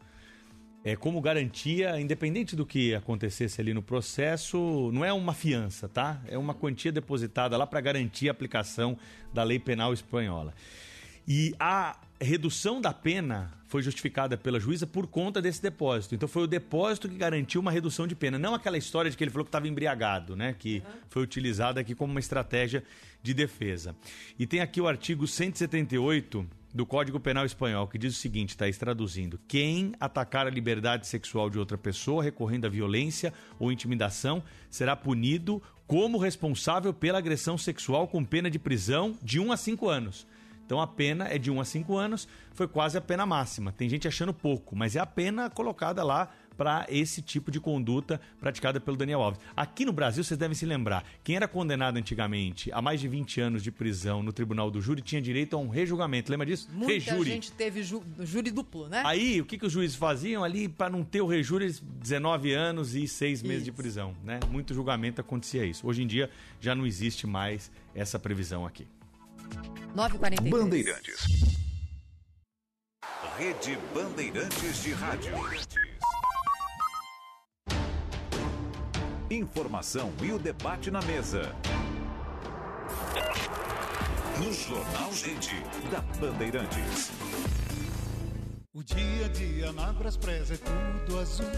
é, 0.86 0.94
como 0.94 1.20
garantia, 1.20 2.00
independente 2.00 2.54
do 2.54 2.64
que 2.64 2.94
acontecesse 2.94 3.60
ali 3.60 3.74
no 3.74 3.82
processo, 3.82 4.88
não 4.94 5.04
é 5.04 5.12
uma 5.12 5.34
fiança, 5.34 5.88
tá? 5.88 6.22
É 6.28 6.38
uma 6.38 6.54
quantia 6.54 6.92
depositada 6.92 7.56
lá 7.56 7.66
para 7.66 7.80
garantir 7.80 8.28
a 8.28 8.30
aplicação 8.30 8.96
da 9.34 9.42
lei 9.42 9.58
penal 9.58 9.92
espanhola. 9.92 10.54
E 11.26 11.56
a 11.58 11.98
redução 12.20 12.80
da 12.80 12.92
pena 12.92 13.52
foi 13.66 13.82
justificada 13.82 14.36
pela 14.36 14.60
juíza 14.60 14.86
por 14.86 15.08
conta 15.08 15.42
desse 15.42 15.60
depósito. 15.60 16.14
Então 16.14 16.28
foi 16.28 16.44
o 16.44 16.46
depósito 16.46 17.08
que 17.08 17.16
garantiu 17.16 17.60
uma 17.60 17.72
redução 17.72 18.06
de 18.06 18.14
pena, 18.14 18.38
não 18.38 18.54
aquela 18.54 18.78
história 18.78 19.10
de 19.10 19.16
que 19.16 19.24
ele 19.24 19.32
falou 19.32 19.44
que 19.44 19.48
estava 19.48 19.66
embriagado, 19.66 20.36
né? 20.36 20.54
Que 20.56 20.84
foi 21.08 21.20
utilizada 21.20 21.80
aqui 21.80 21.96
como 21.96 22.12
uma 22.12 22.20
estratégia 22.20 22.84
de 23.20 23.34
defesa. 23.34 23.96
E 24.38 24.46
tem 24.46 24.60
aqui 24.60 24.80
o 24.80 24.86
artigo 24.86 25.26
178 25.26 26.46
do 26.76 26.84
Código 26.84 27.18
Penal 27.18 27.46
Espanhol, 27.46 27.88
que 27.88 27.96
diz 27.96 28.14
o 28.14 28.20
seguinte, 28.20 28.54
Thaís, 28.54 28.76
traduzindo: 28.76 29.40
quem 29.48 29.94
atacar 29.98 30.46
a 30.46 30.50
liberdade 30.50 31.06
sexual 31.06 31.48
de 31.48 31.58
outra 31.58 31.78
pessoa 31.78 32.22
recorrendo 32.22 32.66
à 32.66 32.68
violência 32.68 33.32
ou 33.58 33.72
intimidação 33.72 34.42
será 34.68 34.94
punido 34.94 35.62
como 35.86 36.18
responsável 36.18 36.92
pela 36.92 37.16
agressão 37.16 37.56
sexual 37.56 38.06
com 38.06 38.22
pena 38.22 38.50
de 38.50 38.58
prisão 38.58 39.16
de 39.22 39.40
1 39.40 39.52
a 39.52 39.56
5 39.56 39.88
anos. 39.88 40.26
Então 40.66 40.80
a 40.80 40.86
pena 40.86 41.28
é 41.28 41.38
de 41.38 41.50
1 41.50 41.60
a 41.60 41.64
5 41.64 41.96
anos, 41.96 42.28
foi 42.52 42.68
quase 42.68 42.98
a 42.98 43.00
pena 43.00 43.24
máxima. 43.24 43.72
Tem 43.72 43.88
gente 43.88 44.06
achando 44.06 44.34
pouco, 44.34 44.76
mas 44.76 44.96
é 44.96 45.00
a 45.00 45.06
pena 45.06 45.48
colocada 45.48 46.04
lá 46.04 46.28
para 46.56 46.86
esse 46.88 47.20
tipo 47.20 47.50
de 47.50 47.60
conduta 47.60 48.20
praticada 48.40 48.80
pelo 48.80 48.96
Daniel 48.96 49.20
Alves. 49.22 49.40
Aqui 49.56 49.84
no 49.84 49.92
Brasil, 49.92 50.22
vocês 50.24 50.38
devem 50.38 50.54
se 50.54 50.64
lembrar, 50.66 51.04
quem 51.22 51.36
era 51.36 51.46
condenado 51.48 51.96
antigamente 51.96 52.70
a 52.72 52.80
mais 52.80 53.00
de 53.00 53.08
20 53.08 53.40
anos 53.40 53.62
de 53.62 53.70
prisão 53.70 54.22
no 54.22 54.32
Tribunal 54.32 54.70
do 54.70 54.80
Júri 54.80 55.02
tinha 55.02 55.20
direito 55.20 55.54
a 55.56 55.58
um 55.58 55.68
rejulgamento. 55.68 56.30
Lembra 56.30 56.46
disso? 56.46 56.68
Muita 56.72 56.92
Rejúri. 56.92 57.30
gente 57.30 57.52
teve 57.52 57.82
ju- 57.82 58.02
júri 58.20 58.50
duplo, 58.50 58.88
né? 58.88 59.02
Aí, 59.04 59.40
o 59.40 59.44
que, 59.44 59.58
que 59.58 59.66
os 59.66 59.72
juízes 59.72 59.96
faziam 59.96 60.42
ali 60.44 60.68
para 60.68 60.88
não 60.90 61.04
ter 61.04 61.20
o 61.20 61.26
rejúri? 61.26 61.66
eles- 61.66 61.80
19 61.80 62.52
anos 62.52 62.94
e 62.94 63.06
6 63.08 63.42
meses 63.42 63.64
de 63.64 63.72
prisão, 63.72 64.14
né? 64.24 64.40
Muito 64.50 64.72
julgamento 64.74 65.20
acontecia 65.20 65.64
isso. 65.64 65.86
Hoje 65.86 66.02
em 66.02 66.06
dia 66.06 66.30
já 66.60 66.74
não 66.74 66.86
existe 66.86 67.26
mais 67.26 67.70
essa 67.94 68.18
previsão 68.18 68.64
aqui. 68.66 68.86
9h43. 69.94 70.50
Bandeirantes. 70.50 71.56
Rede 73.38 73.78
Bandeirantes 73.94 74.82
de 74.82 74.92
Rádio. 74.92 75.32
Informação 79.28 80.12
e 80.22 80.30
o 80.30 80.38
debate 80.38 80.88
na 80.88 81.02
mesa. 81.02 81.52
No 84.38 84.52
Jornal 84.52 85.12
Gente, 85.12 85.56
da 85.90 86.00
Bandeirantes. 86.20 87.10
O 88.72 88.84
dia 88.84 89.26
a 89.26 89.28
dia 89.28 89.72
na 89.72 89.92
Braspress 89.92 90.52
é 90.52 90.56
tudo 90.58 91.18
azul. 91.18 91.50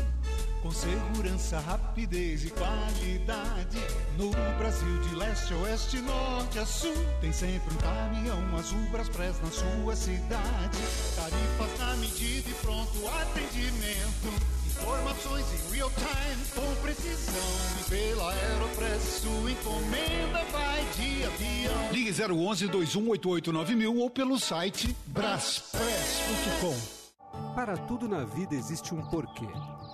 Com 0.62 0.70
segurança, 0.70 1.60
rapidez 1.60 2.46
e 2.46 2.50
qualidade. 2.50 3.78
No 4.16 4.30
Brasil, 4.56 5.00
de 5.00 5.14
leste 5.16 5.52
a 5.52 5.56
oeste, 5.58 6.00
norte 6.00 6.58
a 6.58 6.64
sul. 6.64 6.94
Tem 7.20 7.32
sempre 7.34 7.74
um 7.74 7.76
caminhão 7.76 8.56
azul 8.56 8.80
Braspress 8.90 9.42
na 9.42 9.50
sua 9.50 9.94
cidade. 9.94 10.78
Tarifas 11.14 11.78
na 11.78 11.96
medida 11.96 12.48
e 12.48 12.54
pronto 12.54 13.06
atendimento. 13.08 14.57
Informações 14.80 15.44
em 15.52 15.74
real 15.74 15.90
time, 15.90 16.44
com 16.54 16.82
precisão. 16.82 17.88
Pela 17.88 18.32
Aeropress, 18.32 19.20
sua 19.22 19.50
encomenda 19.50 20.44
vai 20.52 20.84
de 20.96 21.24
avião. 21.24 21.92
Ligue 21.92 22.10
011 22.10 22.68
2188 22.68 23.98
ou 24.00 24.10
pelo 24.10 24.38
site 24.38 24.94
braspress.com. 25.06 26.98
Para 27.54 27.76
tudo 27.76 28.08
na 28.08 28.24
vida 28.24 28.54
existe 28.54 28.94
um 28.94 29.02
porquê. 29.02 29.48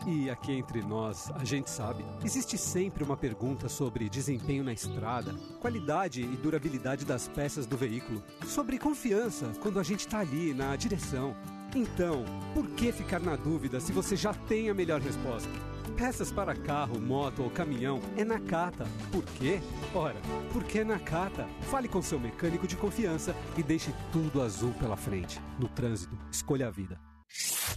E 0.06 0.28
aqui 0.28 0.52
entre 0.52 0.82
nós, 0.82 1.30
a 1.34 1.44
gente 1.44 1.70
sabe, 1.70 2.04
existe 2.22 2.58
sempre 2.58 3.02
uma 3.02 3.16
pergunta 3.16 3.70
sobre 3.70 4.08
desempenho 4.08 4.62
na 4.62 4.72
estrada, 4.72 5.34
qualidade 5.60 6.20
e 6.20 6.36
durabilidade 6.36 7.06
das 7.06 7.26
peças 7.26 7.64
do 7.64 7.76
veículo, 7.76 8.22
sobre 8.46 8.78
confiança 8.78 9.50
quando 9.62 9.80
a 9.80 9.82
gente 9.82 10.00
está 10.00 10.18
ali 10.18 10.52
na 10.52 10.76
direção. 10.76 11.34
Então, 11.74 12.24
por 12.54 12.68
que 12.70 12.92
ficar 12.92 13.18
na 13.18 13.34
dúvida 13.34 13.80
se 13.80 13.90
você 13.90 14.14
já 14.14 14.32
tem 14.32 14.70
a 14.70 14.74
melhor 14.74 15.00
resposta? 15.00 15.50
Peças 15.96 16.30
para 16.30 16.54
carro, 16.54 17.00
moto 17.00 17.42
ou 17.42 17.50
caminhão 17.50 18.00
é 18.16 18.24
na 18.24 18.38
Cata. 18.38 18.86
Por 19.10 19.24
quê? 19.24 19.60
Ora, 19.92 20.20
porque 20.52 20.78
é 20.80 20.84
na 20.84 21.00
Cata. 21.00 21.48
Fale 21.62 21.88
com 21.88 22.00
seu 22.00 22.20
mecânico 22.20 22.66
de 22.66 22.76
confiança 22.76 23.34
e 23.56 23.62
deixe 23.62 23.92
tudo 24.12 24.40
azul 24.40 24.72
pela 24.74 24.96
frente. 24.96 25.40
No 25.58 25.68
trânsito, 25.68 26.16
escolha 26.30 26.68
a 26.68 26.70
vida. 26.70 26.98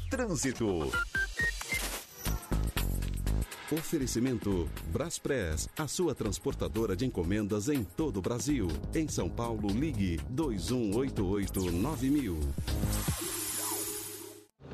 Trânsito. 0.09 0.91
Oferecimento 3.71 4.69
Braspress, 4.93 5.69
a 5.77 5.87
sua 5.87 6.15
transportadora 6.15 6.95
de 6.95 7.05
encomendas 7.05 7.67
em 7.67 7.83
todo 7.83 8.17
o 8.17 8.21
Brasil. 8.21 8.67
Em 8.95 9.07
São 9.07 9.29
Paulo, 9.29 9.69
ligue 9.69 10.19
2188-9000. 10.33 13.16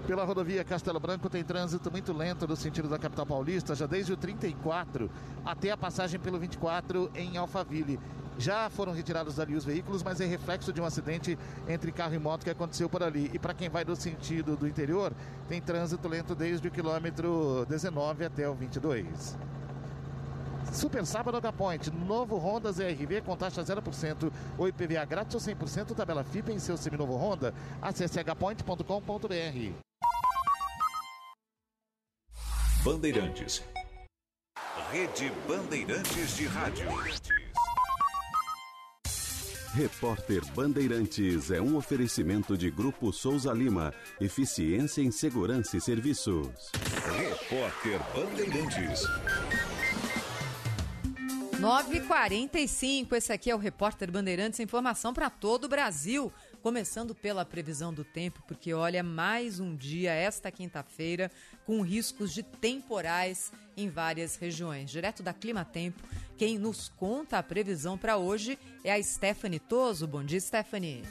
Pela 0.05 0.25
rodovia 0.25 0.65
Castelo 0.65 0.99
Branco 0.99 1.29
tem 1.29 1.45
trânsito 1.45 1.89
muito 1.89 2.11
lento 2.11 2.45
no 2.45 2.57
sentido 2.57 2.89
da 2.89 2.99
capital 2.99 3.25
paulista, 3.25 3.73
já 3.73 3.85
desde 3.85 4.11
o 4.11 4.17
34 4.17 5.09
até 5.45 5.71
a 5.71 5.77
passagem 5.77 6.19
pelo 6.19 6.37
24 6.37 7.09
em 7.15 7.37
Alphaville. 7.37 7.97
Já 8.37 8.69
foram 8.69 8.91
retirados 8.91 9.35
dali 9.35 9.55
os 9.55 9.63
veículos, 9.63 10.03
mas 10.03 10.19
é 10.19 10.25
reflexo 10.25 10.73
de 10.73 10.81
um 10.81 10.85
acidente 10.85 11.37
entre 11.69 11.89
carro 11.91 12.15
e 12.15 12.19
moto 12.19 12.43
que 12.43 12.49
aconteceu 12.49 12.89
por 12.89 13.01
ali. 13.01 13.31
E 13.33 13.39
para 13.39 13.53
quem 13.53 13.69
vai 13.69 13.85
do 13.85 13.95
sentido 13.95 14.57
do 14.57 14.67
interior, 14.67 15.13
tem 15.47 15.61
trânsito 15.61 16.05
lento 16.09 16.35
desde 16.35 16.67
o 16.67 16.71
quilômetro 16.71 17.65
19 17.69 18.25
até 18.25 18.49
o 18.49 18.53
22. 18.53 19.37
Super 20.71 21.05
Sábado 21.05 21.39
da 21.39 21.53
Point, 21.53 21.91
novo 21.91 22.37
Honda 22.37 22.71
ZRV 22.71 23.21
com 23.21 23.37
taxa 23.37 23.63
0%, 23.63 24.31
ou 24.57 24.67
IPVA 24.67 25.05
grátis 25.05 25.35
ou 25.35 25.39
100% 25.39 25.95
tabela 25.95 26.23
FIP 26.23 26.51
em 26.51 26.59
seu 26.59 26.75
seminovo 26.75 27.15
Honda. 27.15 27.53
Acesse 27.81 28.19
hpoint.com.br. 28.19 29.92
Bandeirantes. 32.83 33.63
Rede 34.91 35.31
Bandeirantes 35.47 36.35
de 36.35 36.45
Rádio. 36.47 36.85
Repórter 39.73 40.45
Bandeirantes 40.53 41.49
é 41.49 41.61
um 41.61 41.77
oferecimento 41.77 42.57
de 42.57 42.69
Grupo 42.69 43.13
Souza 43.13 43.53
Lima. 43.53 43.93
Eficiência 44.19 45.01
em 45.01 45.11
Segurança 45.11 45.77
e 45.77 45.81
Serviços. 45.81 46.71
Repórter 47.15 48.01
Bandeirantes. 48.13 49.07
9h45, 51.63 53.13
esse 53.13 53.31
aqui 53.31 53.49
é 53.49 53.55
o 53.55 53.57
Repórter 53.57 54.11
Bandeirantes, 54.11 54.59
informação 54.59 55.13
para 55.13 55.29
todo 55.29 55.63
o 55.63 55.69
Brasil. 55.69 56.29
Começando 56.61 57.15
pela 57.15 57.45
previsão 57.45 57.93
do 57.93 58.03
tempo, 58.03 58.43
porque 58.45 58.73
olha, 58.73 59.01
mais 59.01 59.61
um 59.61 59.73
dia, 59.73 60.11
esta 60.11 60.51
quinta-feira, 60.51 61.31
com 61.65 61.81
riscos 61.81 62.33
de 62.33 62.43
temporais 62.43 63.51
em 63.75 63.89
várias 63.89 64.35
regiões. 64.35 64.89
Direto 64.89 65.23
da 65.23 65.33
Clima 65.33 65.65
Tempo, 65.65 66.03
quem 66.37 66.57
nos 66.57 66.89
conta 66.89 67.37
a 67.37 67.43
previsão 67.43 67.97
para 67.97 68.17
hoje 68.17 68.57
é 68.83 68.93
a 68.93 69.01
Stephanie 69.01 69.59
Toso. 69.59 70.07
Bom 70.07 70.23
dia, 70.23 70.39
Stephanie. 70.39 71.03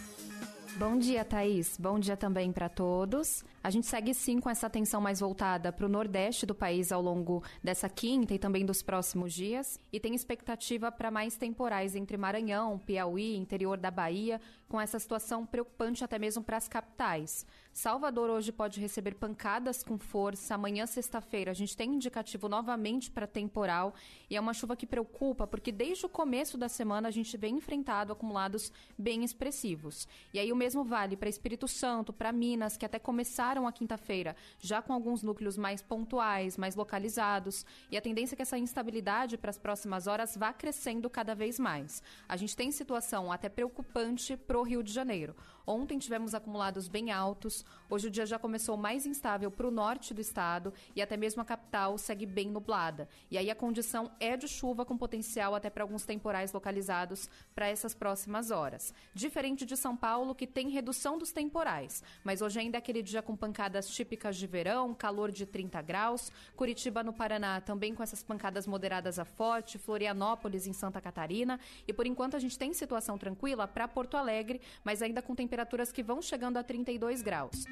Bom 0.77 0.99
dia, 0.99 1.23
Thaís. 1.23 1.77
Bom 1.79 1.99
dia 1.99 2.17
também 2.17 2.51
para 2.51 2.67
todos. 2.67 3.45
A 3.63 3.69
gente 3.69 3.87
segue 3.87 4.15
sim 4.15 4.41
com 4.41 4.49
essa 4.49 4.67
atenção 4.67 5.03
mais 5.03 5.21
voltada 5.21 5.71
para 5.71 5.85
o 5.85 5.89
nordeste 5.89 6.47
do 6.47 6.55
país 6.55 6.91
ao 6.91 7.03
longo 7.03 7.45
dessa 7.63 7.91
quinta 7.91 8.33
e 8.33 8.39
também 8.39 8.65
dos 8.65 8.83
próximos 8.83 9.35
dias. 9.35 9.79
E 9.93 10.01
tem 10.01 10.15
expectativa 10.15 10.91
para 10.91 11.11
mais 11.11 11.37
temporais 11.37 11.95
entre 11.95 12.17
Maranhão, 12.17 12.79
Piauí, 12.79 13.37
interior 13.37 13.77
da 13.77 13.91
Bahia, 13.91 14.41
com 14.67 14.81
essa 14.81 14.99
situação 14.99 15.45
preocupante 15.45 16.03
até 16.03 16.19
mesmo 16.19 16.43
para 16.43 16.57
as 16.57 16.69
capitais. 16.69 17.47
Salvador 17.73 18.29
hoje 18.29 18.53
pode 18.53 18.79
receber 18.79 19.15
pancadas 19.15 19.83
com 19.83 19.97
força. 19.97 20.55
Amanhã, 20.55 20.85
sexta-feira, 20.85 21.53
a 21.53 21.55
gente 21.55 21.75
tem 21.75 21.95
indicativo 21.95 22.47
novamente 22.47 23.11
para 23.11 23.27
temporal. 23.27 23.95
E 24.29 24.37
é 24.37 24.41
uma 24.41 24.53
chuva 24.53 24.77
que 24.77 24.87
preocupa, 24.87 25.47
porque 25.47 25.73
desde 25.73 26.05
o 26.05 26.09
começo 26.09 26.59
da 26.59 26.69
semana 26.69 27.09
a 27.09 27.11
gente 27.11 27.35
vem 27.39 27.57
enfrentado 27.57 28.13
acumulados 28.13 28.71
bem 28.99 29.25
expressivos. 29.25 30.07
E 30.35 30.39
aí 30.39 30.53
o 30.53 30.57
mesmo 30.57 30.85
vale 30.85 31.17
para 31.17 31.31
Espírito 31.31 31.67
Santo, 31.67 32.13
para 32.13 32.31
Minas, 32.31 32.77
que 32.77 32.85
até 32.85 32.99
começaram 32.99 33.67
a 33.67 33.73
quinta-feira 33.73 34.37
já 34.61 34.83
com 34.83 34.93
alguns 34.93 35.23
núcleos 35.23 35.57
mais 35.57 35.81
pontuais, 35.81 36.59
mais 36.59 36.77
localizados. 36.77 37.65
E 37.91 37.97
a 37.97 38.03
tendência 38.03 38.35
é 38.35 38.37
que 38.37 38.43
essa 38.43 38.59
instabilidade 38.59 39.39
para 39.39 39.51
as 39.51 39.59
próximas 39.59 40.07
horas 40.07 40.37
vá 40.37 40.53
crescendo 40.53 41.09
cada 41.09 41.35
vez 41.35 41.59
mais. 41.59 42.03
A 42.29 42.37
gente 42.37 42.55
tem 42.55 42.71
situação 42.71 43.33
até 43.33 43.49
preocupante 43.49 44.37
para 44.37 44.59
o 44.59 44.63
Rio 44.63 44.83
de 44.83 44.93
Janeiro. 44.93 45.35
Ontem 45.67 45.99
tivemos 45.99 46.35
acumulados 46.35 46.89
bem 46.89 47.11
altos, 47.11 47.65
hoje 47.89 48.09
o 48.09 48.11
dia 48.11 48.27
já 48.27 48.39
começou 48.39 48.77
mais 48.77 49.07
instável 49.07 49.51
para 49.51 49.67
o 49.67 49.71
norte 49.71 50.13
do 50.13 50.21
estado 50.21 50.73
e 50.95 51.03
até 51.03 51.17
mesmo 51.17 51.43
a 51.43 51.45
capital 51.45 51.97
segue 51.99 52.27
bem 52.27 52.49
nublada. 52.49 53.09
E 53.31 53.39
aí 53.39 53.51
a 53.51 53.55
condição 53.55 54.11
é 54.19 54.37
de 54.37 54.49
chuva 54.49 54.85
com 54.85 54.97
potencial 54.97 55.55
até 55.55 55.71
para 55.71 55.85
alguns 55.85 56.05
temporais 56.05 56.53
localizados 56.53 57.29
para 57.55 57.69
essas 57.69 57.95
próximas 57.95 58.51
horas. 58.51 58.93
Diferente 59.15 59.65
de 59.65 59.77
São 59.77 59.97
Paulo, 59.97 60.35
que 60.35 60.47
tem 60.47 60.69
redução 60.69 61.19
dos 61.19 61.33
temporais, 61.33 62.03
mas 62.25 62.43
hoje 62.43 62.61
ainda 62.61 62.77
é 62.77 62.81
aquele 62.81 63.03
dia 63.03 63.23
com 63.23 63.37
pancadas 63.37 63.89
típicas 63.89 64.37
de 64.37 64.47
verão, 64.47 64.95
calor 64.95 65.31
de 65.31 65.47
30 65.47 65.81
graus. 65.83 66.31
Curitiba, 66.57 67.03
no 67.03 67.13
Paraná, 67.13 67.61
também 67.61 67.95
com 67.95 68.03
essas 68.03 68.23
pancadas 68.23 68.67
moderadas 68.67 69.19
a 69.19 69.25
forte, 69.25 69.79
Florianópolis, 69.79 70.67
em 70.67 70.73
Santa 70.73 71.01
Catarina. 71.01 71.59
E 71.87 71.93
por 71.93 72.07
enquanto 72.07 72.37
a 72.37 72.39
gente 72.39 72.59
tem 72.59 72.73
situação 72.73 73.17
tranquila 73.17 73.69
para 73.69 73.87
Porto 73.87 74.17
Alegre, 74.17 74.61
mas 74.85 75.03
ainda 75.03 75.23
com 75.23 75.35
temperaturas 75.53 75.93
que 75.93 76.03
vão 76.03 76.23
chegando 76.23 76.57
a 76.57 76.63
32 76.63 77.21
graus. 77.21 77.67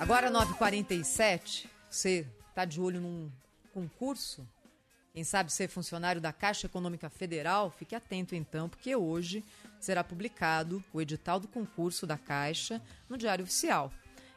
Agora 0.00 0.28
9h47, 0.28 1.68
você 1.88 2.26
está 2.48 2.64
de 2.64 2.80
olho 2.80 3.00
num 3.00 3.30
concurso? 3.72 4.44
Quem 5.12 5.22
sabe 5.22 5.52
ser 5.52 5.68
funcionário 5.68 6.20
da 6.20 6.32
Caixa 6.32 6.66
Econômica 6.66 7.08
Federal? 7.08 7.70
Fique 7.70 7.94
atento 7.94 8.34
então, 8.34 8.68
porque 8.68 8.96
hoje 8.96 9.44
será 9.78 10.02
publicado 10.02 10.82
o 10.92 11.00
edital 11.00 11.38
do 11.38 11.46
concurso 11.46 12.08
da 12.08 12.18
Caixa 12.18 12.82
no 13.08 13.16
Diário 13.16 13.44
Oficial. 13.44 13.92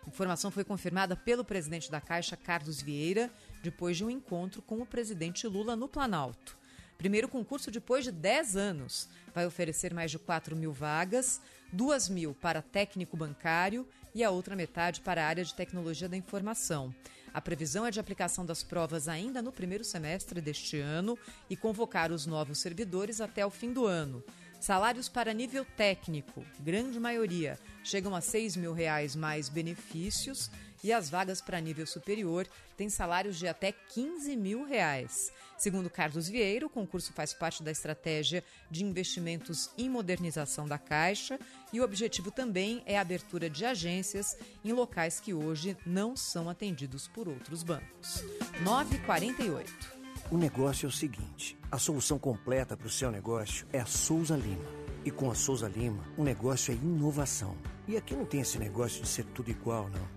A 0.05 0.09
informação 0.09 0.51
foi 0.51 0.63
confirmada 0.63 1.15
pelo 1.15 1.43
presidente 1.43 1.89
da 1.89 1.99
Caixa, 1.99 2.37
Carlos 2.37 2.79
Vieira, 2.79 3.31
depois 3.63 3.97
de 3.97 4.05
um 4.05 4.11
encontro 4.11 4.61
com 4.61 4.79
o 4.79 4.85
presidente 4.85 5.47
Lula 5.47 5.75
no 5.75 5.87
Planalto. 5.87 6.55
Primeiro 6.97 7.27
concurso 7.27 7.69
depois 7.69 8.03
de 8.03 8.11
10 8.11 8.55
anos. 8.55 9.07
Vai 9.33 9.45
oferecer 9.45 9.93
mais 9.93 10.09
de 10.09 10.17
4 10.17 10.55
mil 10.55 10.73
vagas, 10.73 11.39
2 11.71 12.09
mil 12.09 12.33
para 12.33 12.61
técnico 12.61 13.15
bancário 13.15 13.87
e 14.15 14.23
a 14.23 14.31
outra 14.31 14.55
metade 14.55 15.01
para 15.01 15.23
a 15.23 15.27
área 15.27 15.43
de 15.43 15.53
tecnologia 15.53 16.09
da 16.09 16.17
informação. 16.17 16.93
A 17.31 17.39
previsão 17.39 17.85
é 17.85 17.91
de 17.91 17.99
aplicação 17.99 18.43
das 18.43 18.63
provas 18.63 19.07
ainda 19.07 19.43
no 19.43 19.51
primeiro 19.51 19.83
semestre 19.83 20.41
deste 20.41 20.79
ano 20.79 21.17
e 21.47 21.55
convocar 21.55 22.11
os 22.11 22.25
novos 22.25 22.57
servidores 22.57 23.21
até 23.21 23.45
o 23.45 23.51
fim 23.51 23.71
do 23.71 23.85
ano. 23.85 24.23
Salários 24.59 25.07
para 25.07 25.35
nível 25.35 25.63
técnico, 25.63 26.43
grande 26.59 26.99
maioria, 26.99 27.59
chegam 27.83 28.15
a 28.15 28.21
6 28.21 28.55
mil 28.55 28.73
reais 28.73 29.15
mais 29.15 29.49
benefícios 29.49 30.49
e 30.83 30.93
as 30.93 31.09
vagas 31.09 31.41
para 31.41 31.59
nível 31.59 31.85
superior 31.85 32.47
têm 32.75 32.89
salários 32.89 33.37
de 33.37 33.47
até 33.47 33.71
15 33.71 34.35
mil 34.35 34.63
reais. 34.65 35.31
Segundo 35.57 35.89
Carlos 35.89 36.27
Vieira, 36.27 36.65
o 36.65 36.69
concurso 36.69 37.11
faz 37.13 37.33
parte 37.33 37.63
da 37.63 37.71
estratégia 37.71 38.43
de 38.69 38.83
investimentos 38.83 39.71
em 39.77 39.89
modernização 39.89 40.67
da 40.67 40.77
Caixa 40.77 41.39
e 41.73 41.79
o 41.79 41.83
objetivo 41.83 42.29
também 42.29 42.83
é 42.85 42.97
a 42.97 43.01
abertura 43.01 43.49
de 43.49 43.65
agências 43.65 44.37
em 44.63 44.71
locais 44.71 45.19
que 45.19 45.33
hoje 45.33 45.75
não 45.85 46.15
são 46.15 46.49
atendidos 46.49 47.07
por 47.07 47.27
outros 47.27 47.63
bancos. 47.63 48.23
948. 48.61 49.97
O 50.29 50.37
negócio 50.37 50.85
é 50.85 50.89
o 50.89 50.91
seguinte: 50.91 51.57
a 51.71 51.79
solução 51.79 52.19
completa 52.19 52.75
para 52.75 52.87
o 52.87 52.91
seu 52.91 53.09
negócio 53.09 53.65
é 53.73 53.79
a 53.79 53.85
Souza 53.85 54.35
Lima. 54.35 54.65
E 55.05 55.11
com 55.11 55.31
a 55.31 55.35
Souza 55.35 55.69
Lima, 55.69 56.03
o 56.17 56.23
negócio 56.23 56.73
é 56.73 56.75
inovação. 56.75 57.55
E 57.87 57.95
aqui 57.95 58.13
não 58.13 58.25
tem 58.25 58.41
esse 58.41 58.59
negócio 58.59 59.01
de 59.01 59.07
ser 59.07 59.23
tudo 59.27 59.49
igual, 59.49 59.89
não. 59.89 60.16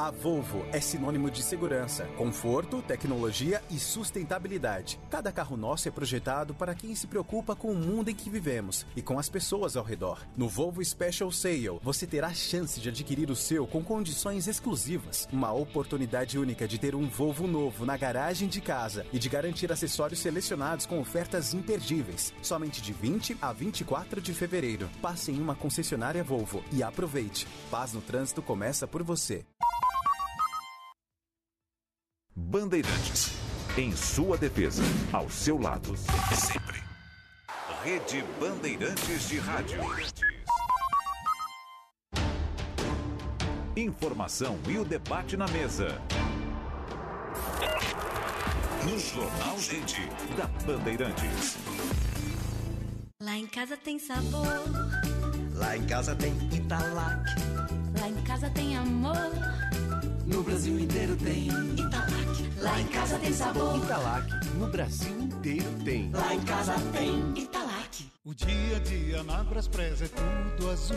A 0.00 0.10
Volvo 0.10 0.64
é 0.72 0.80
sinônimo 0.80 1.30
de 1.30 1.42
segurança, 1.42 2.06
conforto, 2.16 2.80
tecnologia 2.80 3.62
e 3.70 3.78
sustentabilidade. 3.78 4.98
Cada 5.10 5.30
carro 5.30 5.58
nosso 5.58 5.88
é 5.88 5.90
projetado 5.90 6.54
para 6.54 6.74
quem 6.74 6.94
se 6.94 7.06
preocupa 7.06 7.54
com 7.54 7.70
o 7.70 7.76
mundo 7.76 8.08
em 8.08 8.14
que 8.14 8.30
vivemos 8.30 8.86
e 8.96 9.02
com 9.02 9.18
as 9.18 9.28
pessoas 9.28 9.76
ao 9.76 9.84
redor. 9.84 10.26
No 10.34 10.48
Volvo 10.48 10.82
Special 10.82 11.30
Sale, 11.30 11.78
você 11.82 12.06
terá 12.06 12.28
a 12.28 12.34
chance 12.34 12.80
de 12.80 12.88
adquirir 12.88 13.30
o 13.30 13.36
seu 13.36 13.66
com 13.66 13.84
condições 13.84 14.48
exclusivas, 14.48 15.28
uma 15.30 15.52
oportunidade 15.52 16.38
única 16.38 16.66
de 16.66 16.78
ter 16.78 16.94
um 16.94 17.06
Volvo 17.06 17.46
novo 17.46 17.84
na 17.84 17.98
garagem 17.98 18.48
de 18.48 18.62
casa 18.62 19.04
e 19.12 19.18
de 19.18 19.28
garantir 19.28 19.70
acessórios 19.70 20.20
selecionados 20.20 20.86
com 20.86 20.98
ofertas 20.98 21.52
imperdíveis, 21.52 22.32
somente 22.40 22.80
de 22.80 22.94
20 22.94 23.36
a 23.42 23.52
24 23.52 24.18
de 24.22 24.32
fevereiro. 24.32 24.88
Passe 25.02 25.30
em 25.30 25.38
uma 25.38 25.54
concessionária 25.54 26.24
Volvo 26.24 26.64
e 26.72 26.82
aproveite. 26.82 27.46
Paz 27.70 27.92
no 27.92 28.00
trânsito 28.00 28.40
começa 28.40 28.86
por 28.86 29.02
você. 29.02 29.44
Bandeirantes. 32.34 33.32
Em 33.76 33.94
sua 33.94 34.36
defesa. 34.36 34.82
Ao 35.12 35.28
seu 35.28 35.58
lado. 35.58 35.96
Sempre. 35.96 36.82
Rede 37.82 38.24
Bandeirantes 38.38 39.28
de 39.28 39.38
Rádio. 39.38 39.80
Informação 43.76 44.58
e 44.68 44.78
o 44.78 44.84
debate 44.84 45.36
na 45.36 45.48
mesa. 45.48 46.00
No 48.84 48.98
Jornal 48.98 49.58
Gente, 49.58 50.08
da 50.36 50.46
Bandeirantes. 50.64 51.56
Lá 53.20 53.36
em 53.36 53.46
casa 53.46 53.76
tem 53.76 53.98
sabor. 53.98 54.64
Lá 55.54 55.76
em 55.76 55.86
casa 55.86 56.14
tem 56.14 56.32
Italac. 56.52 57.22
Lá 57.98 58.08
em 58.08 58.22
casa 58.24 58.50
tem 58.50 58.76
amor. 58.76 59.59
No 60.30 60.44
Brasil 60.44 60.78
inteiro 60.78 61.16
tem 61.16 61.48
Italac. 61.48 62.50
Lá 62.60 62.80
em 62.80 62.86
casa 62.86 63.18
tem 63.18 63.32
sabor. 63.32 63.76
Italac. 63.76 64.30
No 64.54 64.68
Brasil 64.68 65.20
inteiro 65.22 65.68
tem. 65.84 66.08
Lá 66.12 66.32
em 66.32 66.40
casa 66.42 66.74
tem 66.92 67.32
Italac. 67.36 68.08
O 68.24 68.32
dia 68.32 68.76
a 68.76 68.78
dia 68.78 69.24
na 69.24 69.42
Braspress 69.42 70.02
é 70.02 70.08
tudo 70.08 70.70
azul. 70.70 70.96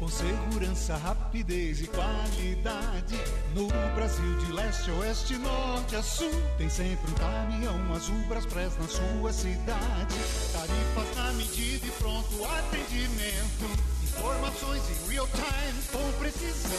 Com 0.00 0.08
segurança, 0.08 0.96
rapidez 0.96 1.80
e 1.82 1.86
qualidade. 1.86 3.16
No 3.54 3.68
Brasil 3.94 4.36
de 4.38 4.52
leste 4.52 4.90
a 4.90 4.94
oeste, 4.94 5.36
norte 5.36 5.94
a 5.94 6.02
sul. 6.02 6.30
Tem 6.56 6.68
sempre 6.68 7.12
um 7.12 7.14
caminhão 7.14 7.94
azul 7.94 8.18
Braspress 8.28 8.76
na 8.76 8.88
sua 8.88 9.32
cidade. 9.32 10.16
Tarifas 10.52 11.16
na 11.16 11.32
medida 11.34 11.86
e 11.86 11.90
pronto 11.92 12.44
atendimento. 12.44 13.97
Informações 14.18 14.82
em 14.90 15.10
real 15.10 15.28
time 15.28 15.82
com 15.92 16.12
precisão. 16.18 16.70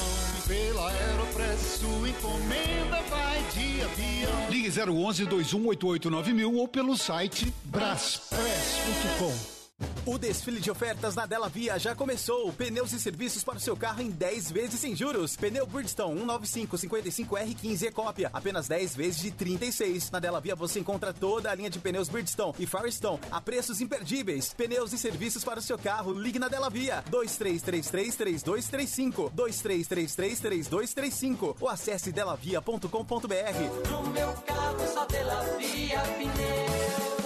Pela 0.45 0.91
Aeropress 0.91 1.79
sua 1.79 2.09
encomenda 2.09 3.01
vai 3.09 3.41
de 3.53 3.81
avião. 3.81 4.49
Ligue 4.49 4.69
011 4.69 5.25
2188 5.25 6.35
mil 6.35 6.55
ou 6.55 6.67
pelo 6.67 6.97
site 6.97 7.53
braspress.com. 7.65 9.58
O 10.05 10.17
desfile 10.17 10.59
de 10.59 10.69
ofertas 10.71 11.15
na 11.15 11.27
Della 11.27 11.49
Via 11.49 11.77
já 11.77 11.93
começou. 11.93 12.51
Pneus 12.53 12.93
e 12.93 12.99
serviços 12.99 13.43
para 13.43 13.57
o 13.57 13.59
seu 13.59 13.77
carro 13.77 14.01
em 14.01 14.09
10 14.09 14.49
vezes 14.51 14.79
sem 14.79 14.95
juros. 14.95 15.35
Pneu 15.35 15.67
Bridgestone 15.67 16.19
195-55R15 16.21 17.83
e 17.83 17.91
cópia, 17.91 18.31
apenas 18.33 18.67
10 18.67 18.95
vezes 18.95 19.21
de 19.21 19.29
36. 19.29 20.09
Na 20.09 20.19
Della 20.19 20.39
Via 20.39 20.55
você 20.55 20.79
encontra 20.79 21.13
toda 21.13 21.51
a 21.51 21.55
linha 21.55 21.69
de 21.69 21.77
pneus 21.79 22.09
Bridgestone 22.09 22.55
e 22.57 22.65
Firestone 22.65 23.19
a 23.29 23.39
preços 23.39 23.81
imperdíveis. 23.81 24.51
Pneus 24.53 24.93
e 24.93 24.97
serviços 24.97 25.43
para 25.43 25.59
o 25.59 25.61
seu 25.61 25.77
carro. 25.77 26.11
Ligue 26.13 26.39
na 26.39 26.47
Della 26.47 26.69
Via 26.69 27.03
2333-3235, 27.11 29.31
2333-3235 29.35 31.57
ou 31.59 31.69
acesse 31.69 32.11
delavia.com.br. 32.11 33.89
No 33.91 34.09
meu 34.09 34.33
carro 34.45 34.87
só 34.91 35.05
Della 35.05 35.43
Via 35.57 36.01
Pneus. 36.17 37.18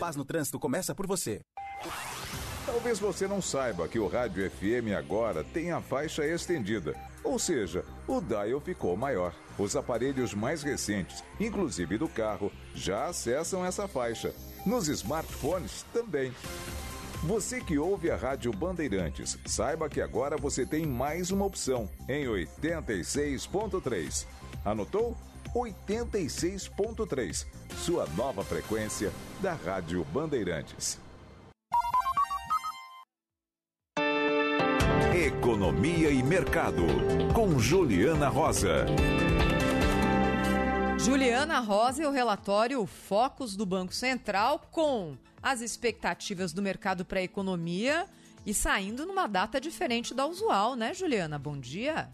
Paz 0.00 0.16
no 0.16 0.24
trânsito 0.24 0.58
começa 0.58 0.94
por 0.94 1.06
você. 1.06 1.42
Talvez 2.64 2.98
você 2.98 3.28
não 3.28 3.42
saiba 3.42 3.86
que 3.86 3.98
o 3.98 4.08
rádio 4.08 4.50
FM 4.50 4.96
agora 4.98 5.44
tem 5.44 5.72
a 5.72 5.82
faixa 5.82 6.26
estendida, 6.26 6.94
ou 7.22 7.38
seja, 7.38 7.84
o 8.08 8.18
dial 8.18 8.58
ficou 8.60 8.96
maior. 8.96 9.34
Os 9.58 9.76
aparelhos 9.76 10.32
mais 10.32 10.62
recentes, 10.62 11.22
inclusive 11.38 11.98
do 11.98 12.08
carro, 12.08 12.50
já 12.74 13.08
acessam 13.08 13.62
essa 13.62 13.86
faixa. 13.86 14.34
Nos 14.64 14.88
smartphones 14.88 15.84
também. 15.92 16.32
Você 17.24 17.60
que 17.60 17.78
ouve 17.78 18.10
a 18.10 18.16
Rádio 18.16 18.50
Bandeirantes, 18.52 19.36
saiba 19.44 19.90
que 19.90 20.00
agora 20.00 20.38
você 20.38 20.64
tem 20.64 20.86
mais 20.86 21.30
uma 21.30 21.44
opção 21.44 21.90
em 22.08 22.24
86.3. 22.24 24.26
Anotou? 24.64 25.14
86.3, 25.54 27.46
sua 27.76 28.06
nova 28.16 28.44
frequência 28.44 29.12
da 29.40 29.52
Rádio 29.52 30.04
Bandeirantes. 30.12 30.98
Economia 35.12 36.10
e 36.10 36.22
Mercado, 36.22 36.86
com 37.34 37.58
Juliana 37.58 38.28
Rosa. 38.28 38.86
Juliana 40.98 41.58
Rosa 41.58 42.02
e 42.02 42.06
o 42.06 42.10
relatório 42.10 42.86
Focos 42.86 43.56
do 43.56 43.66
Banco 43.66 43.92
Central 43.92 44.68
com 44.70 45.16
as 45.42 45.60
expectativas 45.60 46.52
do 46.52 46.62
mercado 46.62 47.04
para 47.04 47.18
a 47.18 47.24
economia 47.24 48.06
e 48.46 48.54
saindo 48.54 49.04
numa 49.04 49.26
data 49.26 49.60
diferente 49.60 50.14
da 50.14 50.26
usual, 50.26 50.76
né, 50.76 50.94
Juliana? 50.94 51.38
Bom 51.38 51.58
dia. 51.58 52.08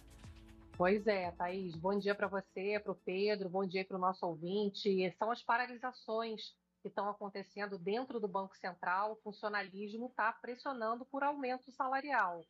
Pois 0.79 1.07
é, 1.07 1.31
Thaís. 1.33 1.75
Bom 1.75 1.99
dia 1.99 2.15
para 2.15 2.29
você, 2.29 2.79
para 2.79 2.93
o 2.93 2.97
Pedro, 2.97 3.49
bom 3.49 3.67
dia 3.67 3.83
para 3.83 3.97
o 3.97 4.01
nosso 4.01 4.27
ouvinte. 4.27 5.11
São 5.13 5.31
as 5.31 5.43
paralisações 5.43 6.55
que 6.83 6.89
estão 6.89 7.09
acontecendo 7.09 7.79
dentro 7.79 8.21
do 8.21 8.29
Banco 8.29 8.55
Central. 8.59 9.13
O 9.13 9.23
funcionalismo 9.23 10.09
está 10.09 10.31
pressionando 10.35 11.07
por 11.07 11.23
aumento 11.23 11.73
salarial. 11.73 12.45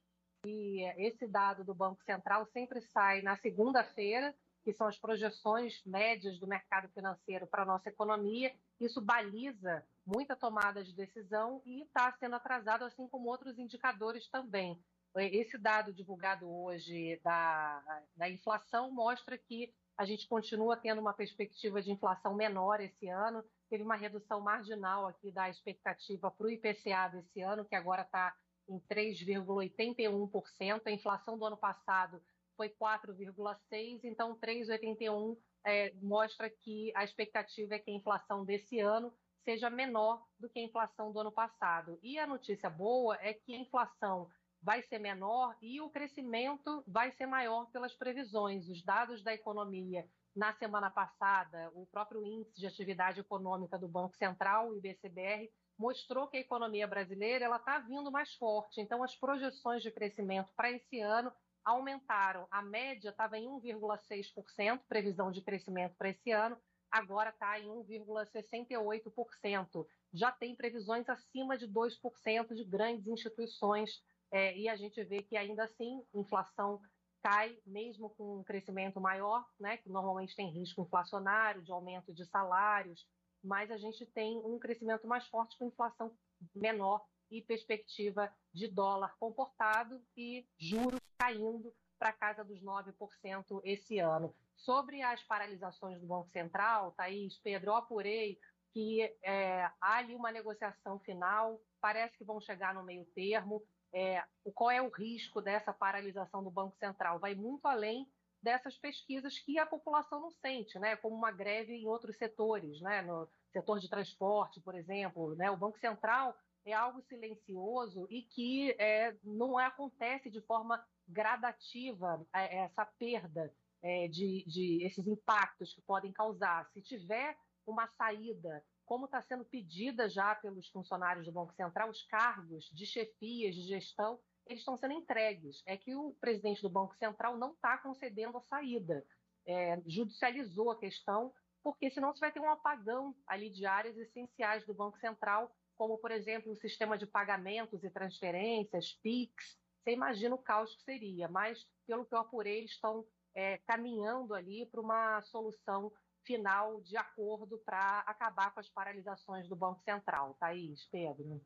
E 0.45 0.83
esse 0.97 1.29
dado 1.29 1.63
do 1.63 1.73
Banco 1.73 2.03
Central 2.03 2.45
sempre 2.47 2.81
sai 2.81 3.23
na 3.23 3.37
segunda-feira, 3.37 4.35
que 4.65 4.73
são 4.73 4.89
as 4.89 4.99
projeções 4.99 5.81
médias 5.87 6.37
do 6.41 6.49
mercado 6.49 6.89
financeiro 6.89 7.47
para 7.47 7.63
a 7.63 7.67
nossa 7.67 7.89
economia. 7.91 8.53
Isso 8.81 9.01
baliza 9.01 9.87
muita 10.05 10.35
tomada 10.35 10.83
de 10.83 10.93
decisão 10.93 11.63
e 11.65 11.83
está 11.83 12.11
sendo 12.19 12.35
atrasado, 12.35 12.85
assim 12.85 13.07
como 13.07 13.29
outros 13.29 13.57
indicadores 13.57 14.29
também. 14.29 14.83
Esse 15.19 15.57
dado 15.57 15.95
divulgado 15.95 16.47
hoje 16.49 17.19
da, 17.25 17.83
da 18.15 18.29
inflação 18.29 18.91
mostra 18.91 19.39
que 19.39 19.73
a 19.97 20.05
gente 20.05 20.29
continua 20.29 20.77
tendo 20.77 21.01
uma 21.01 21.15
perspectiva 21.15 21.81
de 21.81 21.91
inflação 21.91 22.35
menor 22.35 22.81
esse 22.81 23.09
ano. 23.09 23.43
Teve 23.71 23.83
uma 23.83 23.97
redução 23.97 24.43
marginal 24.43 25.07
aqui 25.07 25.33
da 25.33 25.49
expectativa 25.49 26.31
para 26.31 26.47
o 26.47 26.51
IPCA 26.51 27.09
desse 27.09 27.41
ano, 27.41 27.65
que 27.65 27.75
agora 27.75 28.03
está 28.03 28.37
em 28.69 28.79
3,81%. 28.81 30.83
A 30.85 30.91
inflação 30.91 31.39
do 31.39 31.47
ano 31.47 31.57
passado 31.57 32.23
foi 32.55 32.69
4,6%, 32.69 34.01
então 34.05 34.39
3,81% 34.39 35.39
é, 35.65 35.95
mostra 35.95 36.51
que 36.51 36.93
a 36.95 37.05
expectativa 37.05 37.75
é 37.75 37.79
que 37.79 37.91
a 37.91 37.95
inflação 37.95 38.45
desse 38.45 38.81
ano 38.81 39.11
seja 39.45 39.71
menor 39.71 40.23
do 40.39 40.51
que 40.51 40.59
a 40.59 40.63
inflação 40.63 41.11
do 41.11 41.21
ano 41.21 41.33
passado. 41.33 41.99
E 42.03 42.19
a 42.19 42.27
notícia 42.27 42.69
boa 42.69 43.17
é 43.21 43.33
que 43.33 43.55
a 43.55 43.59
inflação 43.59 44.29
vai 44.63 44.83
ser 44.83 44.99
menor 44.99 45.57
e 45.61 45.81
o 45.81 45.91
crescimento 45.91 46.83
vai 46.87 47.11
ser 47.13 47.27
maior 47.27 47.67
pelas 47.71 47.95
previsões. 47.95 48.69
Os 48.69 48.83
dados 48.85 49.23
da 49.23 49.35
economia 49.35 50.09
na 50.35 50.53
semana 50.55 50.91
passada, 50.91 51.71
o 51.75 51.87
próprio 51.87 52.25
índice 52.25 52.61
de 52.61 52.67
atividade 52.67 53.21
econômica 53.21 53.79
do 53.79 53.89
Banco 53.89 54.17
Central, 54.17 54.69
o 54.69 54.77
IBCBR, 54.77 55.51
mostrou 55.79 56.29
que 56.29 56.37
a 56.37 56.41
economia 56.41 56.87
brasileira 56.87 57.47
ela 57.47 57.57
está 57.57 57.79
vindo 57.79 58.11
mais 58.11 58.35
forte. 58.35 58.79
Então, 58.81 59.03
as 59.03 59.17
projeções 59.17 59.83
de 59.83 59.91
crescimento 59.91 60.53
para 60.55 60.71
esse 60.71 61.01
ano 61.01 61.33
aumentaram. 61.65 62.47
A 62.51 62.61
média 62.63 63.11
estava 63.11 63.39
em 63.39 63.47
1,6%, 63.47 64.81
previsão 64.89 65.33
de 65.33 65.43
crescimento 65.43 65.97
para 65.97 66.11
esse 66.11 66.31
ano, 66.31 66.57
agora 66.91 67.31
está 67.31 67.59
em 67.59 67.67
1,68%. 67.67 69.87
Já 70.13 70.31
tem 70.31 70.55
previsões 70.55 71.09
acima 71.09 71.57
de 71.59 71.67
2% 71.67 72.55
de 72.55 72.65
grandes 72.65 73.07
instituições 73.07 74.03
é, 74.31 74.57
e 74.57 74.69
a 74.69 74.77
gente 74.77 75.03
vê 75.05 75.23
que 75.23 75.37
ainda 75.37 75.65
assim 75.65 76.03
inflação 76.15 76.81
cai 77.23 77.59
mesmo 77.67 78.11
com 78.11 78.39
um 78.39 78.45
crescimento 78.45 79.01
maior, 79.01 79.45
né, 79.59 79.77
que 79.79 79.89
normalmente 79.89 80.37
tem 80.37 80.51
risco 80.51 80.83
inflacionário, 80.83 81.63
de 81.63 81.73
aumento 81.73 82.15
de 82.15 82.25
salários, 82.27 83.07
mas 83.43 83.71
a 83.71 83.77
gente 83.77 84.07
tem 84.07 84.39
um 84.45 84.59
crescimento 84.59 85.07
mais 85.07 85.27
forte 85.27 85.57
com 85.59 85.67
inflação 85.67 86.17
menor 86.55 87.05
e 87.31 87.43
perspectiva 87.43 88.33
de 88.53 88.69
dólar 88.69 89.17
comportado 89.19 90.01
e 90.17 90.47
juros 90.59 91.01
caindo 91.19 91.75
para 91.99 92.13
casa 92.13 92.45
dos 92.45 92.63
9% 92.63 93.61
esse 93.65 93.99
ano. 93.99 94.35
Sobre 94.57 95.03
as 95.03 95.23
paralisações 95.25 96.01
do 96.01 96.07
Banco 96.07 96.31
Central, 96.31 96.93
Thaís, 96.93 97.39
Pedro, 97.39 97.71
eu 97.71 97.77
apurei 97.77 98.39
que 98.73 99.03
é, 99.23 99.65
há 99.81 99.97
ali 99.97 100.15
uma 100.15 100.31
negociação 100.31 100.99
final, 101.01 101.61
parece 101.81 102.17
que 102.17 102.25
vão 102.25 102.41
chegar 102.41 102.75
no 102.75 102.85
meio 102.85 103.07
termo. 103.15 103.63
É, 103.93 104.23
qual 104.55 104.71
é 104.71 104.83
o 104.83 104.91
risco 104.91 105.41
dessa 105.41 105.73
paralisação 105.73 106.43
do 106.43 106.51
Banco 106.51 106.77
Central? 106.77 107.19
Vai 107.19 107.35
muito 107.35 107.67
além 107.67 108.07
dessas 108.43 108.77
pesquisas 108.77 109.39
que 109.39 109.59
a 109.59 109.67
população 109.67 110.21
não 110.21 110.31
sente, 110.31 110.79
né? 110.79 110.97
como 110.97 111.17
uma 111.17 111.33
greve 111.33 111.75
em 111.75 111.87
outros 111.87 112.17
setores, 112.17 112.81
né? 112.81 113.03
no 113.03 113.29
setor 113.53 113.81
de 113.81 113.89
transporte, 113.89 114.61
por 114.61 114.75
exemplo. 114.75 115.35
Né? 115.35 115.51
O 115.51 115.57
Banco 115.57 115.79
Central 115.79 116.37
é 116.65 116.73
algo 116.73 117.01
silencioso 117.03 118.07
e 118.11 118.23
que 118.23 118.71
é, 118.79 119.17
não 119.23 119.59
acontece 119.59 120.31
de 120.31 120.41
forma 120.43 120.85
gradativa 121.09 122.25
é, 122.35 122.65
essa 122.65 122.85
perda 122.85 123.53
é, 123.83 124.09
de, 124.09 124.45
de 124.47 124.85
esses 124.85 125.07
impactos 125.07 125.73
que 125.73 125.83
podem 125.83 126.13
causar. 126.13 126.69
Se 126.73 126.83
tiver 126.83 127.37
uma 127.67 127.89
saída, 127.97 128.65
como 128.87 129.05
está 129.07 129.21
sendo 129.21 129.45
pedida 129.45 130.09
já 130.09 130.35
pelos 130.35 130.69
funcionários 130.69 131.27
do 131.27 131.33
Banco 131.33 131.53
Central, 131.55 131.91
os 131.91 132.03
cargos 132.05 132.71
de 132.73 132.87
chefias, 132.87 133.55
de 133.55 133.63
gestão, 133.63 134.19
eles 134.47 134.61
estão 134.61 134.77
sendo 134.77 134.95
entregues. 134.95 135.63
É 135.67 135.77
que 135.77 135.95
o 135.95 136.15
presidente 136.21 136.63
do 136.63 136.71
Banco 136.71 136.97
Central 136.97 137.37
não 137.37 137.53
está 137.53 137.77
concedendo 137.79 138.39
a 138.39 138.43
saída. 138.43 139.05
É, 139.45 139.81
judicializou 139.87 140.71
a 140.71 140.79
questão, 140.79 141.33
porque 141.63 141.91
senão 141.91 142.15
você 142.15 142.21
vai 142.21 142.33
ter 142.33 142.41
um 142.41 142.51
apagão 142.51 143.15
ali 143.27 143.51
de 143.51 143.67
áreas 143.67 143.97
essenciais 143.99 144.65
do 144.65 144.73
Banco 144.73 144.99
Central 144.99 145.53
como, 145.77 145.99
por 145.99 146.11
exemplo, 146.11 146.53
o 146.53 146.57
sistema 146.57 146.97
de 146.97 147.07
pagamentos 147.07 147.85
e 147.85 147.91
transferências, 147.91 148.95
PIX. 149.03 149.59
Você 149.83 149.93
imagina 149.93 150.35
o 150.35 150.39
caos 150.39 150.75
que 150.75 150.83
seria, 150.83 151.29
mas, 151.29 151.67
pelo 151.87 152.05
que 152.07 152.15
eu 152.15 152.19
apurei, 152.19 152.59
eles 152.59 152.73
estão 152.73 153.07
é, 153.35 153.59
caminhando 153.59 154.35
ali 154.35 154.67
para 154.67 154.81
uma 154.81 155.21
solução 155.23 155.93
final 156.27 156.81
de 156.83 156.97
acordo 156.97 157.59
para 157.65 158.01
acabar 158.01 158.53
com 158.53 158.61
as 158.61 158.69
paralisações 158.69 159.49
do 159.49 159.55
Banco 159.55 159.81
Central. 159.83 160.37
Thaís, 160.41 160.87
Pedro. 160.91 161.41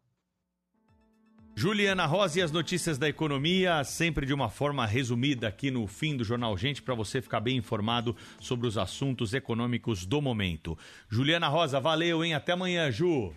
Juliana 1.55 2.07
Rosa 2.07 2.39
e 2.39 2.43
as 2.43 2.53
notícias 2.53 2.97
da 2.97 3.09
economia, 3.09 3.85
sempre 3.85 4.25
de 4.25 4.33
uma 4.33 4.49
forma 4.49 4.87
resumida 4.87 5.49
aqui 5.49 5.71
no 5.71 5.87
fim 5.87 6.17
do 6.17 6.25
Jornal 6.25 6.57
Gente, 6.57 6.81
para 6.81 6.95
você 6.95 7.21
ficar 7.21 7.41
bem 7.41 7.59
informado 7.59 8.17
sobre 8.41 8.67
os 8.67 8.79
assuntos 8.79 9.35
econômicos 9.35 10.07
do 10.07 10.23
momento. 10.23 10.79
Juliana 11.09 11.49
Rosa, 11.49 11.79
valeu, 11.79 12.25
hein? 12.25 12.35
Até 12.35 12.53
amanhã, 12.53 12.91
Ju. 12.91 13.35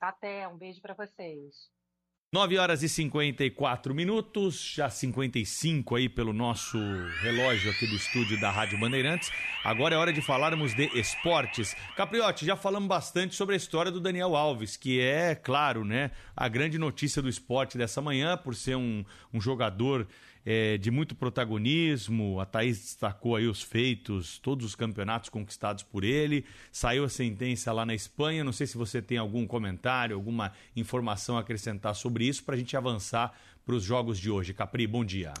Até, 0.00 0.48
um 0.48 0.56
beijo 0.56 0.80
para 0.80 0.94
vocês. 0.94 1.71
9 2.34 2.56
horas 2.56 2.82
e 2.82 2.88
54 2.88 3.94
minutos, 3.94 4.72
já 4.74 4.88
55 4.88 5.96
aí 5.96 6.08
pelo 6.08 6.32
nosso 6.32 6.78
relógio 7.20 7.70
aqui 7.70 7.86
do 7.86 7.94
estúdio 7.94 8.40
da 8.40 8.50
Rádio 8.50 8.80
Bandeirantes. 8.80 9.30
Agora 9.62 9.94
é 9.94 9.98
hora 9.98 10.14
de 10.14 10.22
falarmos 10.22 10.72
de 10.74 10.86
esportes. 10.98 11.76
Capriotti, 11.94 12.46
já 12.46 12.56
falamos 12.56 12.88
bastante 12.88 13.34
sobre 13.34 13.54
a 13.54 13.58
história 13.58 13.92
do 13.92 14.00
Daniel 14.00 14.34
Alves, 14.34 14.78
que 14.78 14.98
é, 14.98 15.34
claro, 15.34 15.84
né, 15.84 16.10
a 16.34 16.48
grande 16.48 16.78
notícia 16.78 17.20
do 17.20 17.28
esporte 17.28 17.76
dessa 17.76 18.00
manhã, 18.00 18.34
por 18.34 18.54
ser 18.54 18.76
um, 18.76 19.04
um 19.30 19.38
jogador 19.38 20.08
é, 20.44 20.76
de 20.78 20.90
muito 20.90 21.14
protagonismo. 21.14 22.40
A 22.40 22.46
Thaís 22.46 22.78
destacou 22.78 23.36
aí 23.36 23.46
os 23.46 23.62
feitos, 23.62 24.38
todos 24.38 24.66
os 24.66 24.74
campeonatos 24.74 25.30
conquistados 25.30 25.82
por 25.82 26.04
ele. 26.04 26.44
Saiu 26.70 27.04
a 27.04 27.08
sentença 27.08 27.72
lá 27.72 27.86
na 27.86 27.94
Espanha. 27.94 28.44
Não 28.44 28.52
sei 28.52 28.66
se 28.66 28.76
você 28.76 29.00
tem 29.00 29.18
algum 29.18 29.46
comentário, 29.46 30.16
alguma 30.16 30.52
informação 30.76 31.36
a 31.36 31.40
acrescentar 31.40 31.94
sobre 31.94 32.24
isso 32.24 32.44
para 32.44 32.54
a 32.54 32.58
gente 32.58 32.76
avançar 32.76 33.36
para 33.64 33.74
os 33.74 33.82
jogos 33.84 34.18
de 34.18 34.30
hoje. 34.30 34.52
Capri, 34.52 34.86
bom 34.86 35.04
dia. 35.04 35.32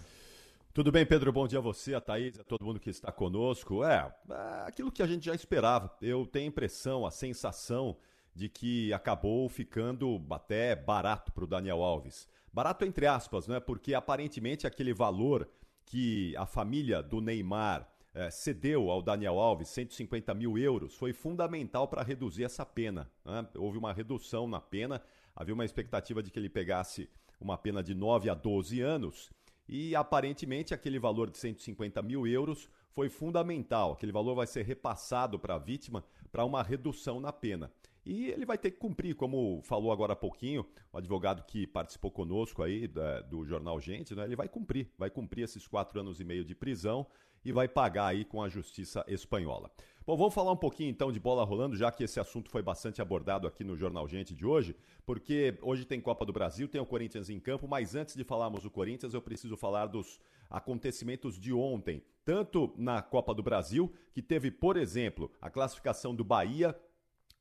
Tudo 0.72 0.90
bem, 0.90 1.04
Pedro? 1.04 1.30
Bom 1.30 1.46
dia 1.46 1.58
a 1.58 1.62
você, 1.62 1.94
a 1.94 2.00
Thaís, 2.00 2.38
a 2.40 2.44
todo 2.44 2.64
mundo 2.64 2.80
que 2.80 2.88
está 2.88 3.12
conosco. 3.12 3.84
É, 3.84 4.10
é 4.30 4.66
aquilo 4.66 4.90
que 4.90 5.02
a 5.02 5.06
gente 5.06 5.26
já 5.26 5.34
esperava. 5.34 5.94
Eu 6.00 6.24
tenho 6.24 6.46
a 6.46 6.48
impressão, 6.48 7.04
a 7.04 7.10
sensação 7.10 7.96
de 8.34 8.48
que 8.48 8.90
acabou 8.92 9.46
ficando 9.50 10.18
até 10.30 10.74
barato 10.74 11.30
para 11.32 11.44
o 11.44 11.46
Daniel 11.46 11.82
Alves. 11.82 12.26
Barato 12.52 12.84
entre 12.84 13.06
aspas, 13.06 13.48
né? 13.48 13.58
Porque 13.60 13.94
aparentemente 13.94 14.66
aquele 14.66 14.92
valor 14.92 15.48
que 15.86 16.36
a 16.36 16.46
família 16.46 17.02
do 17.02 17.20
Neymar 17.20 17.88
eh, 18.14 18.30
cedeu 18.30 18.90
ao 18.90 19.00
Daniel 19.00 19.38
Alves, 19.38 19.68
150 19.68 20.34
mil 20.34 20.58
euros, 20.58 20.94
foi 20.94 21.14
fundamental 21.14 21.88
para 21.88 22.02
reduzir 22.02 22.44
essa 22.44 22.64
pena. 22.64 23.10
Né? 23.24 23.46
Houve 23.56 23.78
uma 23.78 23.92
redução 23.92 24.46
na 24.46 24.60
pena, 24.60 25.02
havia 25.34 25.54
uma 25.54 25.64
expectativa 25.64 26.22
de 26.22 26.30
que 26.30 26.38
ele 26.38 26.50
pegasse 26.50 27.08
uma 27.40 27.56
pena 27.56 27.82
de 27.82 27.94
9 27.94 28.28
a 28.28 28.34
12 28.34 28.80
anos, 28.82 29.30
e 29.66 29.96
aparentemente 29.96 30.74
aquele 30.74 30.98
valor 30.98 31.30
de 31.30 31.38
150 31.38 32.02
mil 32.02 32.26
euros 32.26 32.68
foi 32.90 33.08
fundamental. 33.08 33.92
Aquele 33.92 34.12
valor 34.12 34.34
vai 34.34 34.46
ser 34.46 34.64
repassado 34.64 35.38
para 35.38 35.54
a 35.54 35.58
vítima 35.58 36.04
para 36.30 36.44
uma 36.44 36.62
redução 36.62 37.18
na 37.18 37.32
pena. 37.32 37.72
E 38.04 38.26
ele 38.26 38.44
vai 38.44 38.58
ter 38.58 38.72
que 38.72 38.78
cumprir, 38.78 39.14
como 39.14 39.60
falou 39.62 39.92
agora 39.92 40.14
há 40.14 40.16
pouquinho, 40.16 40.66
o 40.92 40.98
advogado 40.98 41.44
que 41.44 41.66
participou 41.66 42.10
conosco 42.10 42.62
aí 42.62 42.88
da, 42.88 43.20
do 43.20 43.44
jornal 43.44 43.80
Gente, 43.80 44.14
né? 44.14 44.24
Ele 44.24 44.36
vai 44.36 44.48
cumprir, 44.48 44.90
vai 44.98 45.08
cumprir 45.08 45.44
esses 45.44 45.66
quatro 45.66 46.00
anos 46.00 46.20
e 46.20 46.24
meio 46.24 46.44
de 46.44 46.54
prisão 46.54 47.06
e 47.44 47.52
vai 47.52 47.68
pagar 47.68 48.06
aí 48.06 48.24
com 48.24 48.42
a 48.42 48.48
justiça 48.48 49.04
espanhola. 49.06 49.70
Bom, 50.04 50.16
vamos 50.16 50.34
falar 50.34 50.50
um 50.50 50.56
pouquinho 50.56 50.90
então 50.90 51.12
de 51.12 51.20
bola 51.20 51.44
rolando, 51.44 51.76
já 51.76 51.92
que 51.92 52.02
esse 52.02 52.18
assunto 52.18 52.50
foi 52.50 52.60
bastante 52.60 53.00
abordado 53.00 53.46
aqui 53.46 53.62
no 53.62 53.76
Jornal 53.76 54.08
Gente 54.08 54.34
de 54.34 54.44
hoje, 54.44 54.74
porque 55.06 55.56
hoje 55.62 55.84
tem 55.84 56.00
Copa 56.00 56.26
do 56.26 56.32
Brasil, 56.32 56.66
tem 56.66 56.80
o 56.80 56.86
Corinthians 56.86 57.30
em 57.30 57.38
campo, 57.38 57.68
mas 57.68 57.94
antes 57.94 58.16
de 58.16 58.24
falarmos 58.24 58.64
do 58.64 58.70
Corinthians, 58.70 59.14
eu 59.14 59.22
preciso 59.22 59.56
falar 59.56 59.86
dos 59.86 60.20
acontecimentos 60.50 61.38
de 61.38 61.52
ontem, 61.52 62.02
tanto 62.24 62.74
na 62.76 63.00
Copa 63.00 63.32
do 63.32 63.44
Brasil, 63.44 63.92
que 64.12 64.20
teve, 64.20 64.50
por 64.50 64.76
exemplo, 64.76 65.30
a 65.40 65.48
classificação 65.48 66.12
do 66.12 66.24
Bahia 66.24 66.76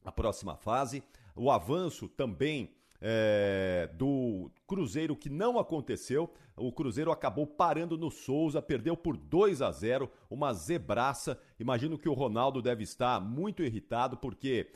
a 0.04 0.12
próxima 0.12 0.56
fase. 0.56 1.04
O 1.36 1.50
avanço 1.50 2.08
também 2.08 2.74
é, 3.02 3.90
do 3.94 4.52
Cruzeiro 4.68 5.16
que 5.16 5.30
não 5.30 5.58
aconteceu. 5.58 6.32
O 6.56 6.72
Cruzeiro 6.72 7.12
acabou 7.12 7.48
parando 7.48 7.98
no 7.98 8.12
Souza, 8.12 8.62
perdeu 8.62 8.96
por 8.96 9.18
2 9.18 9.62
a 9.62 9.72
0, 9.72 10.10
uma 10.30 10.54
zebraça. 10.54 11.40
Imagino 11.60 11.98
que 11.98 12.08
o 12.08 12.14
Ronaldo 12.14 12.62
deve 12.62 12.84
estar 12.84 13.20
muito 13.20 13.64
irritado 13.64 14.18
porque 14.18 14.72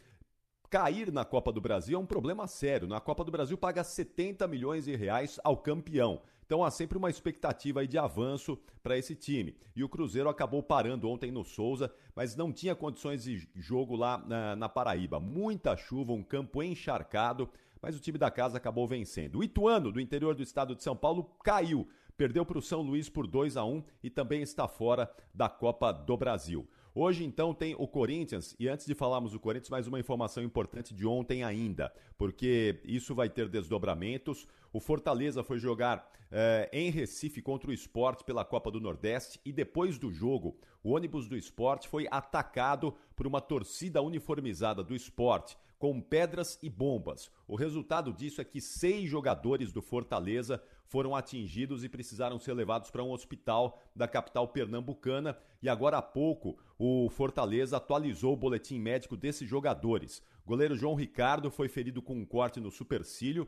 cair 0.70 1.12
na 1.12 1.24
Copa 1.24 1.52
do 1.52 1.62
Brasil 1.62 1.98
é 1.98 2.02
um 2.02 2.06
problema 2.06 2.48
sério. 2.48 2.88
Na 2.88 3.00
Copa 3.00 3.24
do 3.24 3.32
Brasil 3.32 3.58
paga 3.58 3.84
70 3.84 4.48
milhões 4.48 4.86
de 4.86 4.96
reais 4.96 5.40
ao 5.44 5.58
campeão. 5.58 6.22
Então 6.46 6.64
há 6.64 6.70
sempre 6.70 6.98
uma 6.98 7.10
expectativa 7.10 7.86
de 7.88 7.98
avanço 7.98 8.58
para 8.84 8.98
esse 8.98 9.16
time. 9.16 9.56
E 9.76 9.84
o 9.84 9.90
Cruzeiro 9.90 10.30
acabou 10.30 10.62
parando 10.62 11.10
ontem 11.10 11.32
no 11.32 11.44
Souza, 11.44 11.92
mas 12.16 12.36
não 12.36 12.52
tinha 12.52 12.76
condições 12.76 13.24
de 13.24 13.48
jogo 13.56 13.96
lá 13.96 14.18
na, 14.18 14.56
na 14.56 14.70
Paraíba. 14.70 15.20
Muita 15.20 15.76
chuva, 15.76 16.14
um 16.14 16.24
campo 16.24 16.62
encharcado, 16.62 17.50
mas 17.82 17.96
o 17.96 18.00
time 18.00 18.18
da 18.18 18.30
casa 18.30 18.58
acabou 18.58 18.88
vencendo. 18.88 19.40
O 19.40 19.44
Ituano, 19.44 19.92
do 19.92 20.00
interior 20.00 20.36
do 20.36 20.44
estado 20.44 20.76
de 20.76 20.84
São 20.84 20.96
Paulo, 20.96 21.24
caiu. 21.44 21.88
Perdeu 22.16 22.46
para 22.46 22.60
o 22.60 22.62
São 22.62 22.82
Luís 22.82 23.10
por 23.10 23.28
2 23.28 23.58
a 23.58 23.66
1 23.66 23.84
e 24.04 24.10
também 24.10 24.42
está 24.42 24.68
fora 24.68 25.12
da 25.34 25.50
Copa 25.50 25.92
do 25.92 26.16
Brasil. 26.16 26.68
Hoje, 26.98 27.26
então, 27.26 27.54
tem 27.54 27.76
o 27.78 27.86
Corinthians, 27.86 28.56
e 28.58 28.70
antes 28.70 28.86
de 28.86 28.96
falarmos 28.96 29.34
do 29.34 29.40
Corinthians, 29.40 29.70
mais 29.70 29.86
uma 29.86 30.00
informação 30.00 30.42
importante 30.42 30.94
de 30.94 31.06
ontem 31.06 31.44
ainda, 31.44 31.94
porque 32.18 32.80
isso 32.86 33.14
vai 33.14 33.28
ter 33.28 33.50
desdobramentos. 33.50 34.48
O 34.72 34.80
Fortaleza 34.80 35.44
foi 35.44 35.60
jogar 35.60 36.10
eh, 36.32 36.70
em 36.72 36.90
Recife 36.90 37.42
contra 37.42 37.70
o 37.70 37.74
esporte 37.74 38.24
pela 38.24 38.46
Copa 38.46 38.72
do 38.72 38.80
Nordeste 38.80 39.42
e 39.44 39.52
depois 39.52 39.98
do 39.98 40.10
jogo, 40.10 40.58
o 40.82 40.92
ônibus 40.92 41.28
do 41.28 41.36
esporte 41.36 41.86
foi 41.90 42.08
atacado 42.10 42.96
por 43.14 43.28
uma 43.28 43.42
torcida 43.42 44.02
uniformizada 44.02 44.82
do 44.82 44.96
esporte 44.96 45.58
com 45.86 46.02
pedras 46.02 46.58
e 46.64 46.68
bombas. 46.68 47.30
O 47.48 47.56
resultado 47.56 48.12
disso 48.12 48.42
é 48.42 48.44
que 48.44 48.60
seis 48.60 49.08
jogadores 49.08 49.72
do 49.72 49.84
Fortaleza 49.84 50.60
foram 50.88 51.16
atingidos 51.16 51.84
e 51.84 51.90
precisaram 51.90 52.40
ser 52.40 52.54
levados 52.54 52.90
para 52.90 53.04
um 53.04 53.12
hospital 53.12 53.80
da 53.96 54.08
capital 54.08 54.48
pernambucana. 54.48 55.38
E 55.62 55.70
agora 55.70 56.00
há 56.00 56.02
pouco, 56.02 56.58
o 56.80 57.08
Fortaleza 57.08 57.78
atualizou 57.78 58.34
o 58.34 58.36
boletim 58.36 58.80
médico 58.80 59.16
desses 59.16 59.48
jogadores. 59.48 60.24
Goleiro 60.44 60.76
João 60.76 60.96
Ricardo 60.96 61.52
foi 61.52 61.70
ferido 61.70 62.02
com 62.02 62.16
um 62.16 62.26
corte 62.26 62.60
no 62.60 62.72
supercílio. 62.72 63.48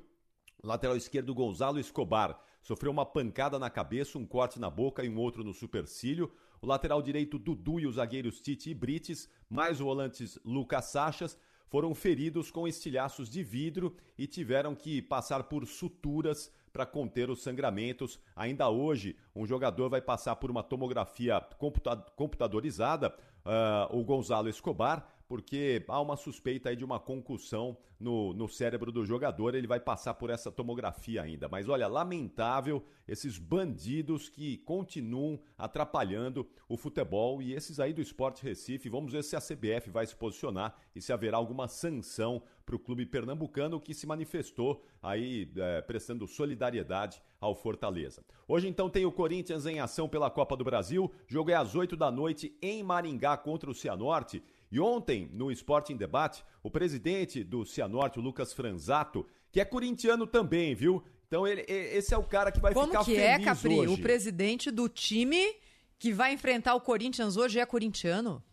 Lateral 0.64 0.96
esquerdo 0.96 1.34
Gonzalo 1.34 1.80
Escobar 1.80 2.40
sofreu 2.62 2.92
uma 2.92 3.06
pancada 3.06 3.58
na 3.58 3.72
cabeça, 3.72 4.20
um 4.20 4.28
corte 4.28 4.60
na 4.60 4.70
boca 4.70 5.04
e 5.04 5.10
um 5.10 5.18
outro 5.18 5.44
no 5.44 5.56
supercílio. 5.56 6.32
O 6.62 6.68
lateral 6.68 7.02
direito 7.02 7.40
Dudu 7.40 7.80
e 7.80 7.88
os 7.88 7.96
zagueiros 7.96 8.40
Tite 8.42 8.70
e 8.70 8.76
Brites, 8.76 9.28
mais 9.50 9.82
o 9.82 9.86
volantes 9.86 10.38
Lucas 10.46 10.86
Sachas, 10.86 11.36
foram 11.68 11.94
feridos 11.94 12.50
com 12.50 12.68
estilhaços 12.68 13.30
de 13.30 13.44
vidro 13.44 13.96
e 14.18 14.26
tiveram 14.26 14.76
que 14.76 15.02
passar 15.02 15.44
por 15.44 15.66
suturas 15.66 16.52
para 16.72 16.86
conter 16.86 17.30
os 17.30 17.42
sangramentos. 17.42 18.20
Ainda 18.36 18.70
hoje, 18.70 19.16
um 19.36 19.46
jogador 19.46 19.90
vai 19.90 20.02
passar 20.02 20.36
por 20.36 20.52
uma 20.52 20.64
tomografia 20.64 21.42
computa 21.58 21.96
computadorizada, 22.16 23.16
uh, 23.46 23.98
o 23.98 24.04
Gonzalo 24.04 24.50
Escobar, 24.50 25.17
porque 25.28 25.84
há 25.88 26.00
uma 26.00 26.16
suspeita 26.16 26.70
aí 26.70 26.76
de 26.76 26.86
uma 26.86 27.00
concussão 27.00 27.78
no, 28.00 28.34
no 28.34 28.48
cérebro 28.48 28.92
do 28.92 29.06
jogador. 29.06 29.56
Ele 29.56 29.68
vai 29.68 29.80
passar 29.80 30.14
por 30.14 30.30
essa 30.30 30.52
tomografia 30.52 31.22
ainda. 31.22 31.50
Mas 31.50 31.68
olha, 31.68 31.88
lamentável 31.88 32.84
esses 33.08 33.38
bandidos 33.38 34.30
que 34.30 34.58
continuam 34.60 35.40
atrapalhando 35.58 36.48
o 36.68 36.78
futebol 36.78 37.42
e 37.42 37.54
esses 37.54 37.80
aí 37.80 37.94
do 37.94 38.02
Esporte 38.02 38.44
Recife. 38.44 38.90
Vamos 38.90 39.12
ver 39.12 39.24
se 39.24 39.36
a 39.36 39.42
CBF 39.42 39.90
vai 39.90 40.06
se 40.06 40.16
posicionar 40.16 40.76
e 40.96 41.02
se 41.02 41.12
haverá 41.12 41.38
alguma 41.38 41.68
sanção 41.68 42.42
para 42.66 42.76
o 42.76 42.80
clube 42.80 43.06
pernambucano 43.06 43.80
que 43.80 43.94
se 43.94 44.06
manifestou 44.06 44.84
aí 45.02 45.50
é, 45.56 45.82
prestando 45.82 46.28
solidariedade 46.28 47.22
ao 47.40 47.56
Fortaleza. 47.56 48.24
Hoje 48.46 48.68
então 48.68 48.90
tem 48.90 49.06
o 49.06 49.12
Corinthians 49.12 49.66
em 49.66 49.80
ação 49.80 50.10
pela 50.10 50.30
Copa 50.30 50.58
do 50.58 50.66
Brasil. 50.66 51.12
Jogo 51.28 51.52
é 51.52 51.54
às 51.54 51.76
8 51.76 51.96
da 51.96 52.12
noite 52.12 52.58
em 52.62 52.84
Maringá 52.84 53.38
contra 53.38 53.70
o 53.70 53.74
Cianorte. 53.74 54.44
E 54.72 54.80
ontem, 54.80 55.30
no 55.32 55.52
Esporte 55.52 55.94
em 55.94 55.98
Debate, 55.98 56.44
o 56.62 56.70
presidente 56.70 57.44
do 57.44 57.66
Cianorte, 57.66 58.20
o 58.20 58.22
Lucas 58.22 58.54
Franzato, 58.54 59.26
que 59.52 59.62
é 59.62 59.66
corintiano 59.66 60.28
também, 60.28 60.76
viu? 60.76 61.04
Então 61.28 61.48
ele, 61.48 61.62
esse 61.68 62.14
é 62.14 62.18
o 62.18 62.24
cara 62.24 62.52
que 62.52 62.60
vai 62.60 62.74
Como 62.74 62.88
ficar 62.88 63.04
que 63.06 63.16
feliz 63.16 63.24
é, 63.24 63.40
Capri? 63.40 63.80
hoje. 63.80 63.94
O 63.94 63.98
presidente 63.98 64.72
do 64.72 64.88
time 64.88 65.56
que 66.00 66.14
vai 66.14 66.34
enfrentar 66.34 66.76
o 66.76 66.82
Corinthians 66.82 67.38
hoje 67.38 67.60
é 67.60 67.66
corintiano? 67.66 68.44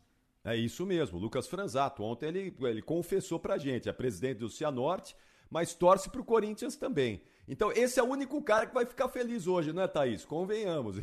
É 0.44 0.56
isso 0.56 0.84
mesmo, 0.84 1.18
Lucas 1.18 1.46
Franzato. 1.46 2.02
Ontem 2.02 2.26
ele, 2.26 2.56
ele 2.60 2.82
confessou 2.82 3.38
pra 3.38 3.58
gente, 3.58 3.88
é 3.88 3.92
presidente 3.92 4.38
do 4.38 4.48
Cianorte, 4.48 5.16
mas 5.50 5.74
torce 5.74 6.10
pro 6.10 6.24
Corinthians 6.24 6.76
também. 6.76 7.22
Então, 7.46 7.70
esse 7.72 8.00
é 8.00 8.02
o 8.02 8.06
único 8.06 8.42
cara 8.42 8.66
que 8.66 8.74
vai 8.74 8.86
ficar 8.86 9.08
feliz 9.08 9.46
hoje, 9.46 9.72
não 9.72 9.82
é, 9.82 9.88
Thaís? 9.88 10.24
Convenhamos. 10.24 10.96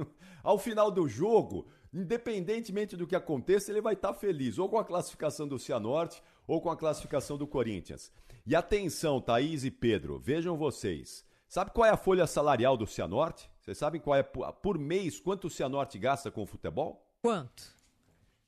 Ao 0.42 0.58
final 0.58 0.90
do 0.90 1.08
jogo, 1.08 1.66
independentemente 1.92 2.96
do 2.96 3.06
que 3.06 3.16
aconteça, 3.16 3.70
ele 3.70 3.80
vai 3.80 3.94
estar 3.94 4.14
feliz, 4.14 4.58
ou 4.58 4.68
com 4.68 4.78
a 4.78 4.84
classificação 4.84 5.46
do 5.48 5.58
Cianorte, 5.58 6.22
ou 6.46 6.60
com 6.60 6.70
a 6.70 6.76
classificação 6.76 7.36
do 7.36 7.46
Corinthians. 7.46 8.10
E 8.46 8.54
atenção, 8.56 9.20
Thaís 9.20 9.64
e 9.64 9.70
Pedro, 9.70 10.18
vejam 10.18 10.56
vocês. 10.56 11.24
Sabe 11.48 11.70
qual 11.70 11.86
é 11.86 11.90
a 11.90 11.96
folha 11.96 12.26
salarial 12.26 12.76
do 12.76 12.86
Cianorte? 12.86 13.50
Vocês 13.60 13.76
sabem 13.78 14.00
qual 14.00 14.16
é 14.16 14.22
por 14.22 14.78
mês 14.78 15.18
quanto 15.20 15.46
o 15.46 15.50
Cianorte 15.50 15.98
gasta 15.98 16.30
com 16.30 16.42
o 16.42 16.46
futebol? 16.46 17.06
Quanto? 17.22 17.62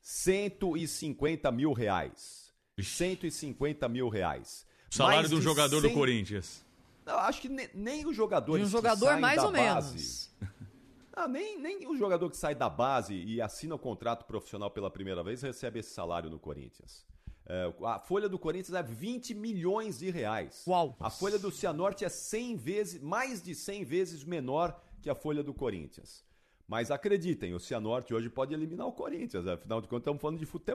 150 0.01 1.51
mil 1.51 1.73
reais. 1.73 2.51
150 2.79 3.87
mil 3.87 4.09
reais. 4.09 4.65
O 4.91 4.95
salário 4.95 5.29
do 5.29 5.41
jogador 5.41 5.81
100 5.81 5.89
do 5.89 5.95
Corinthians. 5.95 6.65
Eu 7.05 7.17
acho 7.19 7.41
que 7.41 7.49
ne- 7.49 7.69
nem 7.73 8.05
os 8.05 8.15
jogadores 8.15 8.67
De 8.69 8.75
um 8.75 8.79
que 8.79 8.87
jogador 8.87 9.05
saem 9.07 9.21
mais 9.21 9.43
ou 9.43 9.51
base, 9.51 9.93
menos. 9.93 10.29
Ah, 11.21 11.27
nem, 11.27 11.59
nem 11.59 11.87
o 11.87 11.95
jogador 11.95 12.31
que 12.31 12.35
sai 12.35 12.55
da 12.55 12.67
base 12.67 13.13
e 13.13 13.39
assina 13.39 13.75
o 13.75 13.79
contrato 13.79 14.25
profissional 14.25 14.71
pela 14.71 14.89
primeira 14.89 15.21
vez 15.21 15.43
recebe 15.43 15.79
esse 15.79 15.91
salário 15.91 16.31
no 16.31 16.39
Corinthians. 16.39 17.05
É, 17.45 17.71
a 17.85 17.99
folha 17.99 18.27
do 18.27 18.39
Corinthians 18.39 18.73
é 18.73 18.81
20 18.81 19.35
milhões 19.35 19.99
de 19.99 20.09
reais. 20.09 20.63
Uau! 20.67 20.97
A 20.99 21.11
folha 21.11 21.37
do 21.37 21.51
Cianorte 21.51 22.03
é 22.03 22.09
100 22.09 22.55
vezes, 22.55 23.01
mais 23.03 23.39
de 23.39 23.53
100 23.53 23.83
vezes 23.83 24.23
menor 24.23 24.81
que 24.99 25.11
a 25.11 25.15
folha 25.15 25.43
do 25.43 25.53
Corinthians. 25.53 26.25
Mas 26.67 26.89
acreditem, 26.89 27.53
o 27.53 27.59
Cianorte 27.59 28.15
hoje 28.15 28.27
pode 28.27 28.55
eliminar 28.55 28.87
o 28.87 28.91
Corinthians. 28.91 29.45
Afinal 29.45 29.79
de 29.79 29.87
contas, 29.87 30.01
estamos 30.01 30.21
falando 30.21 30.39
de 30.39 30.45
futebol. 30.47 30.65